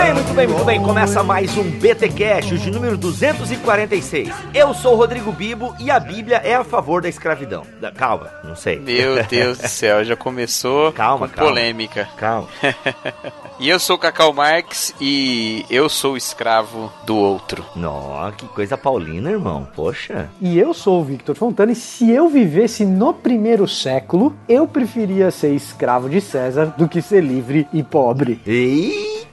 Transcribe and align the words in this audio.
Bem, 0.00 0.14
muito 0.14 0.34
bem, 0.34 0.46
muito 0.46 0.64
bem. 0.64 0.82
Começa 0.82 1.22
mais 1.22 1.56
um 1.56 1.62
BT 1.64 2.08
Cash, 2.10 2.60
de 2.60 2.70
número 2.70 2.96
246. 2.96 4.30
Eu 4.54 4.72
sou 4.74 4.94
o 4.94 4.96
Rodrigo 4.96 5.30
Bibo 5.32 5.74
e 5.78 5.90
a 5.90 6.00
Bíblia 6.00 6.38
é 6.38 6.54
a 6.54 6.64
favor 6.64 7.02
da 7.02 7.08
escravidão. 7.08 7.64
Da- 7.80 7.92
calma, 7.92 8.30
não 8.44 8.56
sei. 8.56 8.78
Meu 8.78 9.22
Deus 9.28 9.58
do 9.58 9.68
céu, 9.68 10.04
já 10.04 10.16
começou 10.16 10.92
Calma, 10.92 11.28
com 11.28 11.34
calma. 11.34 11.50
polêmica. 11.52 12.08
Calma. 12.16 12.48
E 13.62 13.68
eu 13.68 13.78
sou 13.78 13.96
o 13.96 13.98
Cacau 13.98 14.32
Marx 14.32 14.94
e 14.98 15.66
eu 15.68 15.86
sou 15.90 16.14
o 16.14 16.16
escravo 16.16 16.90
do 17.04 17.14
outro. 17.14 17.62
Nossa, 17.76 18.32
que 18.34 18.48
coisa 18.48 18.74
paulina, 18.78 19.30
irmão. 19.30 19.68
Poxa. 19.76 20.30
E 20.40 20.58
eu 20.58 20.72
sou 20.72 21.02
o 21.02 21.04
Victor 21.04 21.36
Fontana, 21.36 21.70
e 21.72 21.74
se 21.74 22.10
eu 22.10 22.30
vivesse 22.30 22.86
no 22.86 23.12
primeiro 23.12 23.68
século, 23.68 24.34
eu 24.48 24.66
preferia 24.66 25.30
ser 25.30 25.52
escravo 25.54 26.08
de 26.08 26.22
César 26.22 26.72
do 26.78 26.88
que 26.88 27.02
ser 27.02 27.22
livre 27.22 27.68
e 27.70 27.82
pobre. 27.82 28.40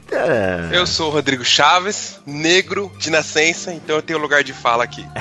Eita! 0.08 0.70
Eu 0.72 0.88
sou 0.88 1.10
o 1.10 1.12
Rodrigo 1.12 1.44
Chaves, 1.44 2.20
negro 2.26 2.92
de 2.98 3.10
nascença, 3.10 3.74
então 3.74 3.98
eu 3.98 4.02
tenho 4.02 4.20
lugar 4.20 4.44
de 4.44 4.54
fala 4.54 4.84
aqui. 4.84 5.06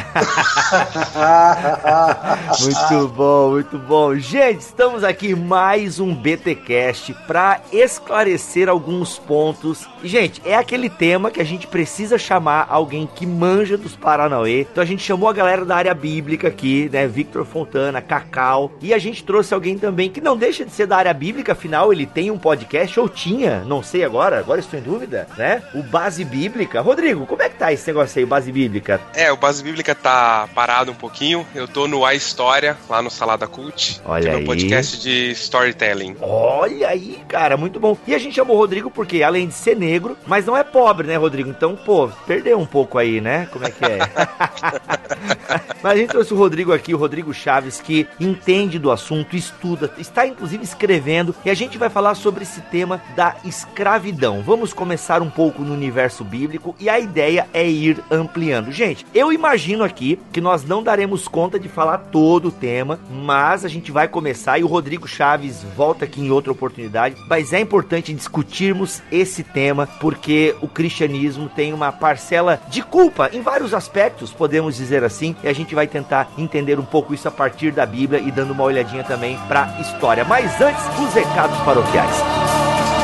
Muito 2.60 3.08
bom, 3.08 3.50
muito 3.50 3.78
bom. 3.78 4.14
Gente, 4.16 4.60
estamos 4.60 5.04
aqui 5.04 5.28
em 5.28 5.34
mais 5.34 5.98
um 6.00 6.14
BTcast 6.14 7.14
para 7.26 7.60
esclarecer 7.72 8.68
alguns 8.68 9.18
pontos. 9.18 9.88
E, 10.02 10.08
gente, 10.08 10.40
é 10.44 10.54
aquele 10.54 10.88
tema 10.88 11.30
que 11.30 11.40
a 11.40 11.44
gente 11.44 11.66
precisa 11.66 12.18
chamar 12.18 12.66
alguém 12.68 13.08
que 13.12 13.26
manja 13.26 13.76
dos 13.76 13.96
Paranauê. 13.96 14.62
Então 14.62 14.82
a 14.82 14.86
gente 14.86 15.02
chamou 15.02 15.28
a 15.28 15.32
galera 15.32 15.64
da 15.64 15.76
área 15.76 15.94
bíblica 15.94 16.48
aqui, 16.48 16.88
né? 16.92 17.06
Victor 17.06 17.44
Fontana, 17.44 18.00
Cacau. 18.00 18.72
E 18.80 18.94
a 18.94 18.98
gente 18.98 19.24
trouxe 19.24 19.52
alguém 19.54 19.78
também 19.78 20.10
que 20.10 20.20
não 20.20 20.36
deixa 20.36 20.64
de 20.64 20.72
ser 20.72 20.86
da 20.86 20.96
área 20.96 21.14
bíblica, 21.14 21.52
afinal 21.52 21.92
ele 21.92 22.06
tem 22.06 22.30
um 22.30 22.38
podcast, 22.38 22.98
ou 22.98 23.08
tinha, 23.08 23.64
não 23.64 23.82
sei 23.82 24.04
agora, 24.04 24.38
agora 24.38 24.60
estou 24.60 24.75
em 24.78 24.82
dúvida, 24.82 25.26
né? 25.36 25.62
O 25.74 25.82
Base 25.82 26.24
Bíblica. 26.24 26.80
Rodrigo, 26.80 27.26
como 27.26 27.42
é 27.42 27.48
que 27.48 27.56
tá 27.56 27.72
esse 27.72 27.86
negócio 27.86 28.18
aí, 28.18 28.26
Base 28.26 28.50
Bíblica? 28.52 29.00
É, 29.14 29.32
o 29.32 29.36
Base 29.36 29.62
Bíblica 29.62 29.94
tá 29.94 30.48
parado 30.54 30.90
um 30.90 30.94
pouquinho. 30.94 31.46
Eu 31.54 31.66
tô 31.66 31.86
no 31.86 32.04
A 32.04 32.14
História, 32.14 32.76
lá 32.88 33.02
no 33.02 33.10
Salada 33.10 33.46
Cult. 33.46 34.00
Olha 34.04 34.22
que 34.22 34.28
é 34.28 34.30
aí. 34.32 34.36
meu 34.38 34.46
podcast 34.46 35.00
de 35.00 35.30
storytelling. 35.32 36.16
Olha 36.20 36.88
aí, 36.88 37.22
cara, 37.28 37.56
muito 37.56 37.78
bom. 37.78 37.96
E 38.06 38.14
a 38.14 38.18
gente 38.18 38.34
chamou 38.34 38.56
o 38.56 38.58
Rodrigo 38.58 38.90
porque, 38.90 39.22
além 39.22 39.48
de 39.48 39.54
ser 39.54 39.76
negro, 39.76 40.16
mas 40.26 40.46
não 40.46 40.56
é 40.56 40.64
pobre, 40.64 41.06
né, 41.06 41.16
Rodrigo? 41.16 41.50
Então, 41.50 41.76
pô, 41.76 42.08
perdeu 42.26 42.58
um 42.58 42.66
pouco 42.66 42.98
aí, 42.98 43.20
né? 43.20 43.48
Como 43.52 43.66
é 43.66 43.70
que 43.70 43.84
é? 43.84 43.98
mas 45.82 45.92
a 45.92 45.96
gente 45.96 46.08
trouxe 46.08 46.32
o 46.34 46.36
Rodrigo 46.36 46.72
aqui, 46.72 46.94
o 46.94 46.98
Rodrigo 46.98 47.32
Chaves, 47.32 47.80
que 47.80 48.06
entende 48.18 48.78
do 48.78 48.90
assunto, 48.90 49.36
estuda, 49.36 49.92
está 49.98 50.26
inclusive 50.26 50.64
escrevendo, 50.64 51.34
e 51.44 51.50
a 51.50 51.54
gente 51.54 51.78
vai 51.78 51.88
falar 51.88 52.14
sobre 52.14 52.42
esse 52.42 52.60
tema 52.62 53.00
da 53.14 53.36
escravidão. 53.44 54.42
Vamos 54.42 54.65
começar 54.72 55.22
um 55.22 55.30
pouco 55.30 55.62
no 55.62 55.72
universo 55.72 56.24
bíblico 56.24 56.74
e 56.78 56.88
a 56.88 56.98
ideia 56.98 57.46
é 57.52 57.66
ir 57.66 58.02
ampliando. 58.10 58.72
Gente, 58.72 59.06
eu 59.14 59.32
imagino 59.32 59.84
aqui 59.84 60.18
que 60.32 60.40
nós 60.40 60.64
não 60.64 60.82
daremos 60.82 61.28
conta 61.28 61.58
de 61.58 61.68
falar 61.68 61.98
todo 61.98 62.48
o 62.48 62.52
tema, 62.52 62.98
mas 63.10 63.64
a 63.64 63.68
gente 63.68 63.92
vai 63.92 64.08
começar 64.08 64.58
e 64.58 64.64
o 64.64 64.66
Rodrigo 64.66 65.06
Chaves 65.06 65.64
volta 65.76 66.04
aqui 66.04 66.20
em 66.20 66.30
outra 66.30 66.52
oportunidade. 66.52 67.16
Mas 67.28 67.52
é 67.52 67.60
importante 67.60 68.12
discutirmos 68.12 69.02
esse 69.10 69.42
tema 69.42 69.86
porque 70.00 70.54
o 70.60 70.68
cristianismo 70.68 71.48
tem 71.48 71.72
uma 71.72 71.92
parcela 71.92 72.60
de 72.68 72.82
culpa 72.82 73.30
em 73.32 73.42
vários 73.42 73.74
aspectos, 73.74 74.32
podemos 74.32 74.76
dizer 74.76 75.04
assim, 75.04 75.36
e 75.42 75.48
a 75.48 75.52
gente 75.52 75.74
vai 75.74 75.86
tentar 75.86 76.30
entender 76.36 76.78
um 76.78 76.84
pouco 76.84 77.14
isso 77.14 77.28
a 77.28 77.30
partir 77.30 77.72
da 77.72 77.86
Bíblia 77.86 78.20
e 78.20 78.30
dando 78.30 78.52
uma 78.52 78.64
olhadinha 78.64 79.04
também 79.04 79.38
para 79.48 79.64
a 79.64 79.80
história. 79.80 80.24
Mas 80.24 80.60
antes, 80.60 80.82
os 80.98 81.14
recados 81.14 81.58
paroquiais. 81.58 82.95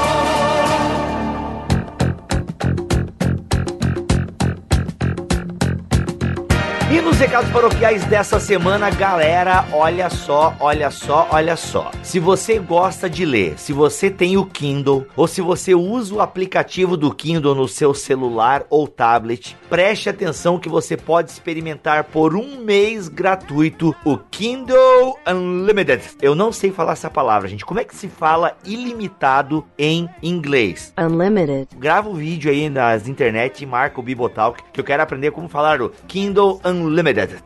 E 6.92 7.00
nos 7.00 7.18
recados 7.18 7.50
paroquiais 7.50 8.04
dessa 8.04 8.38
semana, 8.38 8.90
galera, 8.90 9.64
olha 9.72 10.10
só, 10.10 10.54
olha 10.60 10.90
só, 10.90 11.26
olha 11.30 11.56
só. 11.56 11.90
Se 12.02 12.20
você 12.20 12.58
gosta 12.58 13.08
de 13.08 13.24
ler, 13.24 13.58
se 13.58 13.72
você 13.72 14.10
tem 14.10 14.36
o 14.36 14.44
Kindle, 14.44 15.06
ou 15.16 15.26
se 15.26 15.40
você 15.40 15.74
usa 15.74 16.14
o 16.14 16.20
aplicativo 16.20 16.94
do 16.94 17.10
Kindle 17.10 17.54
no 17.54 17.66
seu 17.66 17.94
celular 17.94 18.66
ou 18.68 18.86
tablet, 18.86 19.56
preste 19.70 20.10
atenção 20.10 20.58
que 20.58 20.68
você 20.68 20.94
pode 20.94 21.30
experimentar 21.30 22.04
por 22.04 22.36
um 22.36 22.58
mês 22.62 23.08
gratuito 23.08 23.96
o 24.04 24.18
Kindle 24.18 25.18
Unlimited. 25.26 26.02
Eu 26.20 26.34
não 26.34 26.52
sei 26.52 26.70
falar 26.70 26.92
essa 26.92 27.08
palavra, 27.08 27.48
gente. 27.48 27.64
Como 27.64 27.80
é 27.80 27.84
que 27.84 27.96
se 27.96 28.06
fala 28.06 28.54
ilimitado 28.66 29.64
em 29.78 30.10
inglês? 30.22 30.92
Unlimited. 30.98 31.68
grava 31.74 32.10
o 32.10 32.14
vídeo 32.14 32.50
aí 32.50 32.68
nas 32.68 33.08
internet 33.08 33.62
e 33.62 33.66
marca 33.66 33.98
o 33.98 34.02
Bibotalk, 34.02 34.62
que 34.70 34.78
eu 34.78 34.84
quero 34.84 35.02
aprender 35.02 35.30
como 35.30 35.48
falar 35.48 35.80
o 35.80 35.88
Kindle 36.06 36.60
Unlimited. 36.62 36.81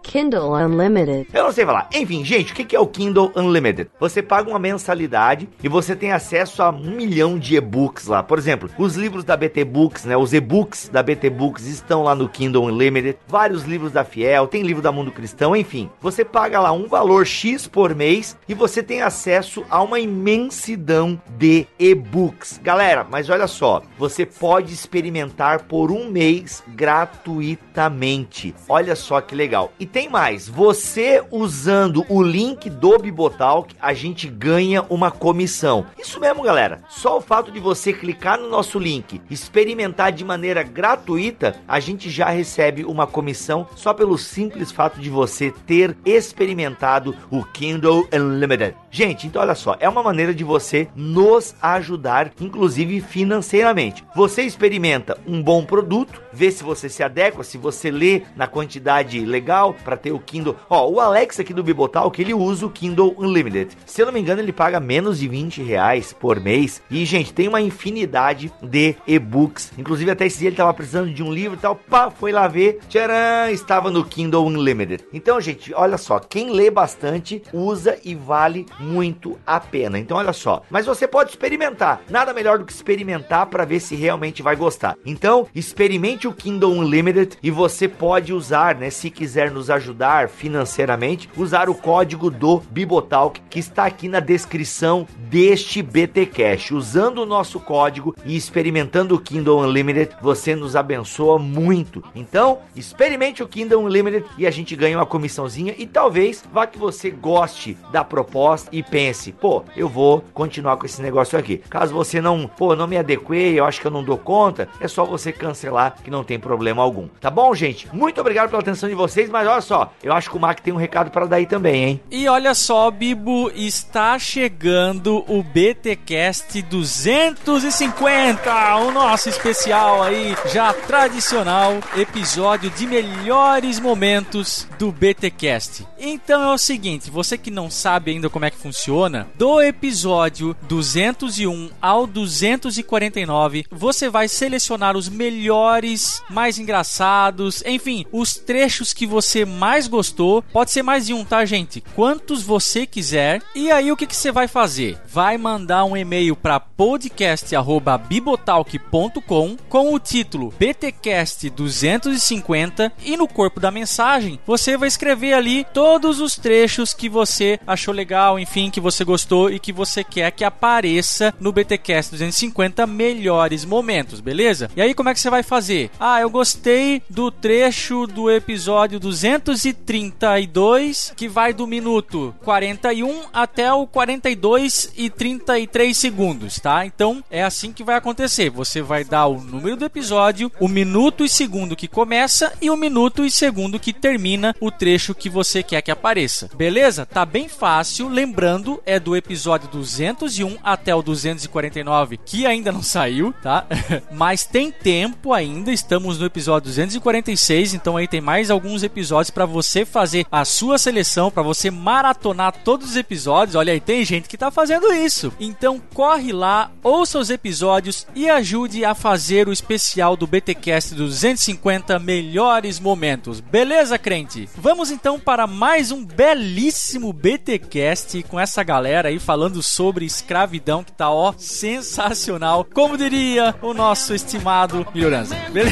Kindle 0.03 0.53
Unlimited. 0.53 1.29
Eu 1.33 1.45
não 1.45 1.53
sei 1.53 1.65
falar. 1.65 1.89
Enfim, 1.95 2.25
gente, 2.25 2.53
o 2.53 2.55
que 2.55 2.65
que 2.65 2.77
é 2.77 2.81
o 2.81 2.87
Kindle 2.87 3.33
Unlimited? 3.37 3.91
Você 3.99 4.23
paga 4.23 4.49
uma 4.49 4.59
mensalidade 4.59 5.49
e 5.63 5.69
você 5.69 5.95
tem 5.97 6.13
acesso 6.13 6.63
a 6.63 6.71
um 6.71 6.91
milhão 6.91 7.39
de 7.39 7.57
e-books 7.57 8.07
lá. 8.07 8.23
Por 8.23 8.39
exemplo, 8.39 8.71
os 8.79 8.97
livros 8.97 9.25
da 9.25 9.37
BT 9.37 9.65
Books, 9.65 10.05
né? 10.05 10.17
Os 10.17 10.33
e-books 10.33 10.89
da 10.89 11.03
BT 11.03 11.31
Books 11.31 11.67
estão 11.67 12.03
lá 12.03 12.15
no 12.15 12.29
Kindle 12.29 12.65
Unlimited. 12.65 13.19
Vários 13.27 13.65
livros 13.65 13.93
da 13.93 14.05
Fiel, 14.05 14.47
tem 14.47 14.63
livro 14.63 14.83
da 14.83 14.93
Mundo 14.93 15.13
Cristão, 15.13 15.55
enfim. 15.55 15.91
Você 16.01 16.25
paga 16.25 16.61
lá 16.61 16.73
um 16.73 16.87
valor 16.87 17.27
X 17.27 17.67
por 17.67 17.95
mês 17.95 18.37
e 18.49 18.55
você 18.55 18.83
tem 18.83 19.03
acesso 19.03 19.65
a 19.69 19.83
uma 19.83 20.01
imensidão 20.01 21.21
de 21.39 21.67
e-books. 21.79 22.61
Galera, 22.63 23.07
mas 23.09 23.29
olha 23.31 23.47
só, 23.47 23.83
você 23.99 24.25
pode 24.25 24.73
experimentar 24.73 25.65
por 25.65 25.91
um 25.91 26.09
mês 26.11 26.63
gratuitamente. 26.69 28.55
Olha 28.69 28.97
só 28.97 29.21
que 29.27 29.35
legal. 29.35 29.73
E 29.79 29.85
tem 29.85 30.09
mais, 30.09 30.49
você 30.49 31.23
usando 31.31 32.05
o 32.09 32.23
link 32.23 32.71
do 32.71 32.99
Bibotalk, 32.99 33.75
a 33.81 33.93
gente 33.93 34.29
ganha 34.29 34.85
uma 34.89 35.11
comissão. 35.11 35.87
Isso 35.99 36.21
mesmo, 36.21 36.43
galera. 36.43 36.83
Só 36.89 37.19
o 37.19 37.21
fato 37.21 37.51
de 37.51 37.61
você 37.61 37.93
clicar 37.93 38.39
no 38.39 38.49
nosso 38.49 38.79
link, 38.79 39.21
experimentar 39.31 40.13
de 40.13 40.25
maneira 40.25 40.63
gratuita, 40.63 41.57
a 41.67 41.81
gente 41.81 42.09
já 42.09 42.29
recebe 42.31 42.85
uma 42.85 43.07
comissão 43.07 43.67
só 43.75 43.93
pelo 43.93 44.17
simples 44.17 44.71
fato 44.71 45.01
de 45.01 45.11
você 45.11 45.53
ter 45.67 45.97
experimentado 46.05 47.15
o 47.31 47.45
Kindle 47.45 48.09
Unlimited. 48.13 48.75
Gente, 48.91 49.27
então 49.27 49.43
olha 49.43 49.55
só, 49.55 49.77
é 49.81 49.89
uma 49.89 50.03
maneira 50.03 50.35
de 50.35 50.45
você 50.45 50.89
nos 50.95 51.55
ajudar, 51.61 52.33
inclusive 52.41 53.01
financeiramente. 53.01 54.05
Você 54.15 54.43
experimenta 54.43 55.19
um 55.27 55.43
bom 55.43 55.65
produto, 55.65 56.23
vê 56.37 56.51
se 56.51 56.63
você 56.63 56.89
se 56.89 57.03
adequa, 57.03 57.43
se 57.43 57.57
você 57.57 57.91
lê 57.91 58.23
na 58.37 58.47
quantidade 58.47 59.25
legal 59.25 59.73
para 59.73 59.97
ter 59.97 60.13
o 60.13 60.19
Kindle. 60.21 60.55
Ó, 60.69 60.89
o 60.89 61.01
Alex 61.01 61.41
aqui 61.41 61.55
do 61.55 61.63
Bibotal, 61.63 62.11
que 62.11 62.21
ele 62.21 62.35
usa 62.35 62.67
o 62.67 62.71
Kindle 62.71 63.15
Unlimited. 63.19 63.77
Se 63.87 64.03
eu 64.03 64.07
não 64.07 64.13
me 64.13 64.21
engano, 64.21 64.43
ele 64.43 64.53
paga 64.53 64.79
menos 64.79 65.19
de 65.19 65.27
20 65.27 65.63
reais 65.63 66.13
por 66.13 66.39
mês. 66.39 66.83
E, 66.91 67.05
gente, 67.07 67.33
tem 67.33 67.49
uma 67.49 67.61
infinidade 67.61 68.53
de 68.63 68.95
e-books. 69.07 69.73
Inclusive, 69.79 70.11
até 70.11 70.27
esse 70.27 70.41
dia 70.41 70.49
ele 70.49 70.57
tava 70.57 70.75
precisando 70.75 71.11
de 71.11 71.23
um 71.23 71.33
livro 71.33 71.57
e 71.57 71.61
tal. 71.61 71.75
Pá, 71.75 72.11
foi 72.11 72.33
lá 72.33 72.47
ver. 72.47 72.81
Tcharam! 72.89 73.51
Estava 73.51 73.91
no 73.91 74.05
Kindle 74.05 74.47
Unlimited. 74.47 75.07
Então, 75.13 75.41
gente, 75.41 75.73
olha 75.75 75.97
só. 75.97 76.19
Quem 76.19 76.51
lê 76.51 76.71
bastante, 76.71 77.43
usa 77.53 77.99
e 78.05 78.15
vale 78.15 78.67
muito 78.79 79.39
a 79.47 79.59
pena. 79.59 79.99
Então, 79.99 80.19
olha 80.19 80.35
só. 80.35 80.63
Mas 80.69 80.85
você 80.85 81.09
pode 81.09 81.31
experimentar. 81.31 82.03
Nada 82.11 82.35
melhor 82.35 82.59
do 82.59 82.67
que 82.67 82.73
experimentar 82.73 83.47
para 83.47 83.65
ver 83.65 83.81
se 83.81 83.97
realmente 83.97 84.43
vai 84.43 84.55
gostar. 84.55 84.97
Então, 85.05 85.47
experimente 85.55 86.26
o 86.27 86.33
Kindle 86.33 86.73
Unlimited 86.73 87.39
e 87.43 87.51
você 87.51 87.89
pode 87.89 88.33
usar, 88.33 88.75
né, 88.75 88.91
se 88.91 89.11
quiser 89.11 89.51
nos 89.51 89.71
ajudar 89.71 90.29
financeiramente, 90.29 91.29
usar 91.37 91.69
o 91.69 91.75
código 91.75 92.31
do 92.31 92.61
Bibotalk 92.71 93.41
que 93.49 93.59
está 93.59 93.85
aqui 93.87 94.09
na 94.09 94.21
descrição 94.21 95.07
deste 95.17 95.83
BT 95.83 96.27
Cash. 96.27 96.71
Usando 96.71 97.19
o 97.19 97.27
nosso 97.27 97.61
código 97.61 98.15
e 98.25 98.37
experimentando 98.37 99.15
o 99.15 99.21
Kindle 99.21 99.61
Unlimited, 99.61 100.17
você 100.21 100.55
nos 100.55 100.77
abençoa 100.77 101.39
muito. 101.39 102.03
Então, 102.15 102.59
experimente 102.75 103.43
o 103.43 103.49
Kindle 103.49 103.83
Unlimited 103.83 104.25
e 104.39 104.47
a 104.47 104.51
gente 104.51 104.75
ganha 104.77 104.99
uma 104.99 105.07
comissãozinha 105.07 105.75
e 105.77 105.87
talvez 105.87 106.45
vá 106.53 106.67
que 106.67 106.79
você 106.79 107.11
goste 107.11 107.77
da 107.91 108.05
proposta 108.05 108.69
e 108.73 108.83
pense, 108.83 109.33
pô, 109.33 109.65
eu 109.77 109.89
vou 109.89 110.25
continuar 110.33 110.77
com 110.77 110.87
esse 110.87 111.01
negócio 111.03 111.39
aqui. 111.39 111.59
Caso 111.69 111.95
você 111.95 112.21
não, 112.21 112.47
pô, 112.47 112.75
não 112.77 112.87
me 112.87 112.97
adequei, 112.97 113.59
eu 113.59 113.65
acho 113.65 113.81
que 113.81 113.87
eu 113.87 113.91
não 113.91 114.05
dou 114.05 114.19
conta, 114.19 114.69
é 114.81 114.89
só 114.89 115.05
você 115.05 115.33
cancelar 115.33 115.97
que 116.03 116.11
não 116.11 116.16
tem 116.25 116.39
problema 116.39 116.83
algum. 116.83 117.09
Tá 117.21 117.31
bom, 117.31 117.55
gente? 117.55 117.89
Muito 117.93 118.21
obrigado 118.21 118.51
pela 118.51 118.63
atenção 118.63 118.89
de 118.89 118.95
vocês, 118.95 119.31
mas 119.31 119.47
olha 119.47 119.61
só, 119.61 119.93
eu 120.03 120.13
acho 120.13 120.31
que 120.31 120.37
o 120.37 120.41
Mac 120.41 120.61
tem 120.61 120.73
um 120.73 120.79
recado 120.79 121.11
para 121.11 121.27
dar 121.27 121.37
aí 121.37 121.47
também, 121.47 121.85
hein? 121.85 122.01
E 122.11 122.29
olha 122.29 122.55
só, 122.55 122.91
Bibo, 122.91 123.51
está 123.55 124.19
chegando 124.19 125.25
o 125.29 125.43
BTcast 125.43 126.63
250, 126.63 128.77
o 128.77 128.91
nosso 128.91 129.29
especial 129.29 130.03
aí, 130.03 130.37
já 130.53 130.73
tradicional 130.73 131.75
episódio 131.97 132.71
de 132.71 132.87
melhores 132.87 133.81
momentos 133.81 134.67
do 134.79 134.93
BTcast. 134.93 135.87
Então 135.99 136.43
é 136.43 136.55
o 136.55 136.59
seguinte, 136.59 137.11
você 137.11 137.39
que 137.39 137.51
não 137.51 137.71
sabe 137.71 138.11
ainda 138.11 138.29
como 138.29 138.45
é 138.45 138.51
que 138.51 138.57
funciona, 138.57 139.27
do 139.35 139.61
episódio 139.61 140.57
201 140.63 141.71
ao 141.81 142.07
249, 142.07 143.67
você 143.71 144.09
vai 144.09 144.29
selecionar 144.29 144.97
os 144.97 145.09
melhores, 145.09 146.06
mais 146.31 146.59
engraçados, 146.59 147.63
enfim, 147.67 148.07
os 148.13 148.35
trechos 148.35 148.93
que 148.93 149.07
você 149.07 149.45
mais 149.45 149.89
gostou. 149.89 150.43
Pode 150.53 150.71
ser 150.71 150.83
mais 150.83 151.07
de 151.07 151.15
um, 151.15 151.25
tá, 151.25 151.45
gente? 151.45 151.83
Quantos 151.95 152.43
você 152.43 152.87
quiser. 152.87 153.43
E 153.55 153.71
aí 153.71 153.93
o 153.93 153.97
que, 153.97 154.07
que 154.07 154.17
você 154.17 154.33
vai 154.33 154.49
fazer? 154.49 154.99
Vai 155.07 155.39
mandar 155.39 155.85
um 155.85 155.97
e-mail 155.97 156.37
para 156.37 156.61
podcast@bibotalk.com 156.61 159.57
com 159.69 159.95
o 159.95 159.99
título 159.99 160.53
BTcast 160.59 161.51
250 161.51 162.93
e 163.05 163.15
no 163.17 163.29
corpo 163.29 163.61
da 163.61 163.71
mensagem 163.71 164.41
você 164.47 164.77
vai 164.77 164.89
escrever 164.89 165.33
ali 165.33 165.67
todos 165.73 166.21
os 166.21 166.37
trechos 166.37 166.93
que 166.95 167.09
você 167.09 167.59
achou 167.67 167.95
legal, 167.95 168.39
enfim, 168.39 168.71
que 168.71 168.81
você 168.81 169.05
gostou 169.05 169.51
e 169.51 169.59
que 169.59 169.73
você 169.73 170.05
quer 170.05 170.31
que 170.31 170.45
apareça 170.45 171.35
no 171.41 171.53
BTcast 171.53 172.13
250 172.13 172.87
melhores 172.87 173.65
momentos, 173.65 174.21
beleza? 174.21 174.71
E 174.77 174.81
aí 174.81 174.95
como 174.95 175.09
é 175.09 175.15
que 175.15 175.21
você 175.21 175.31
vai 175.31 175.43
fazer? 175.43 175.86
Ah, 175.99 176.21
eu 176.21 176.31
gostei 176.31 177.03
do 177.09 177.31
trecho 177.31 178.07
do 178.07 178.31
episódio 178.31 179.01
232 179.01 181.13
que 181.17 181.29
vai 181.29 181.53
do 181.53 181.67
minuto 181.67 182.35
41 182.43 183.23
até 183.33 183.73
o 183.73 183.87
42 183.87 184.93
e 184.97 185.11
33 185.11 185.97
segundos, 185.97 186.59
tá? 186.59 186.85
Então 186.85 187.23
é 187.31 187.43
assim 187.43 187.73
que 187.73 187.85
vai 187.85 187.97
acontecer. 187.97 188.51
Você 188.51 188.83
vai 188.83 189.05
dar 189.05 189.27
o 189.27 189.41
número 189.41 189.77
do 189.77 189.85
episódio, 189.85 190.51
o 190.61 190.69
minuto 190.69 191.25
e 191.25 191.29
segundo 191.29 191.77
que 191.77 191.89
começa 191.89 192.53
e 192.61 192.71
o 192.71 192.77
minuto 192.77 193.25
e 193.25 193.31
segundo 193.31 193.81
que 193.81 193.93
termina 193.93 194.55
o 194.61 194.71
trecho 194.71 195.15
que 195.15 195.29
você 195.29 195.63
quer 195.63 195.83
que 195.83 195.91
apareça. 195.91 196.51
Beleza? 196.55 197.07
Tá 197.07 197.25
bem 197.25 197.49
fácil. 197.49 198.09
Lembrando, 198.09 198.83
é 198.85 198.99
do 198.99 199.17
episódio 199.17 199.69
201 199.69 200.57
até 200.63 200.95
o 200.95 201.03
249 201.03 202.19
que 202.19 202.47
ainda 202.47 202.73
não 202.73 202.83
saiu, 202.83 203.33
tá? 203.43 203.67
Mas 204.11 204.45
tem 204.45 204.71
tempo 204.71 205.33
ainda. 205.33 205.73
Estamos 205.77 206.19
no 206.19 206.25
episódio 206.25 206.69
246, 206.69 207.75
então 207.75 207.99
aí 207.99 208.09
tem 208.09 208.19
mais 208.19 208.51
alguns 208.51 208.83
episódios 208.83 209.29
para 209.29 209.45
você 209.45 209.85
fazer 209.85 210.27
a 210.33 210.43
sua 210.43 210.79
seleção, 210.79 211.31
para 211.31 211.43
você 211.43 211.71
maratonar 211.71 212.55
todos 212.65 212.89
os 212.89 212.97
episódios. 212.97 213.57
Olha 213.57 213.75
aí, 213.75 213.79
tem 213.79 214.03
gente 214.03 214.27
que 214.27 214.39
tá 214.39 214.51
fazendo 214.51 214.91
isso. 214.91 215.31
Então 215.39 215.79
corre 215.93 216.33
lá, 216.33 216.71
ouça 216.83 217.19
os 217.19 217.29
episódios 217.29 218.07
e 218.15 218.27
ajude 218.27 218.87
a 218.87 218.95
fazer 218.95 219.49
o 219.49 219.53
especial 219.53 220.17
do 220.17 220.27
BTcast 220.27 220.95
250 220.95 221.99
melhores 221.99 222.81
momentos. 222.81 223.41
Beleza, 223.41 223.99
crente? 223.99 224.49
Vamos 224.57 224.91
então 224.91 225.21
para 225.21 225.47
mais 225.47 225.93
um 225.93 226.07
belíssimo 226.07 227.13
BTcast 227.13 228.23
com 228.23 228.41
essa 228.41 228.63
galera 228.63 229.11
aí 229.11 229.19
falando 229.19 229.63
sobre 229.63 230.07
escravidão 230.07 230.83
que 230.83 230.93
tá 230.93 231.11
ó 231.11 231.35
sensacional. 231.37 232.65
Como 232.65 232.97
diria 232.97 233.55
o 233.61 233.75
nosso 233.75 234.15
estimado 234.15 234.87
Melhorança. 234.95 235.35
Beleza? 235.53 235.66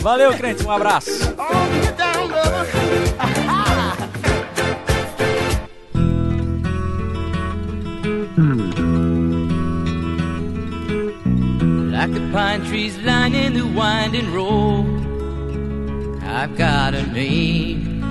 Valeu, 0.00 0.32
crente, 0.34 0.64
um 0.64 0.70
abraço. 0.70 1.10
Like 11.90 12.12
the 12.14 12.20
pine 12.32 12.64
trees 12.66 12.98
lining 13.04 13.54
the 13.54 13.64
winding 13.64 14.32
road. 14.32 14.86
I've 16.24 16.56
got 16.56 16.94
a 16.94 17.02
name. 17.06 18.01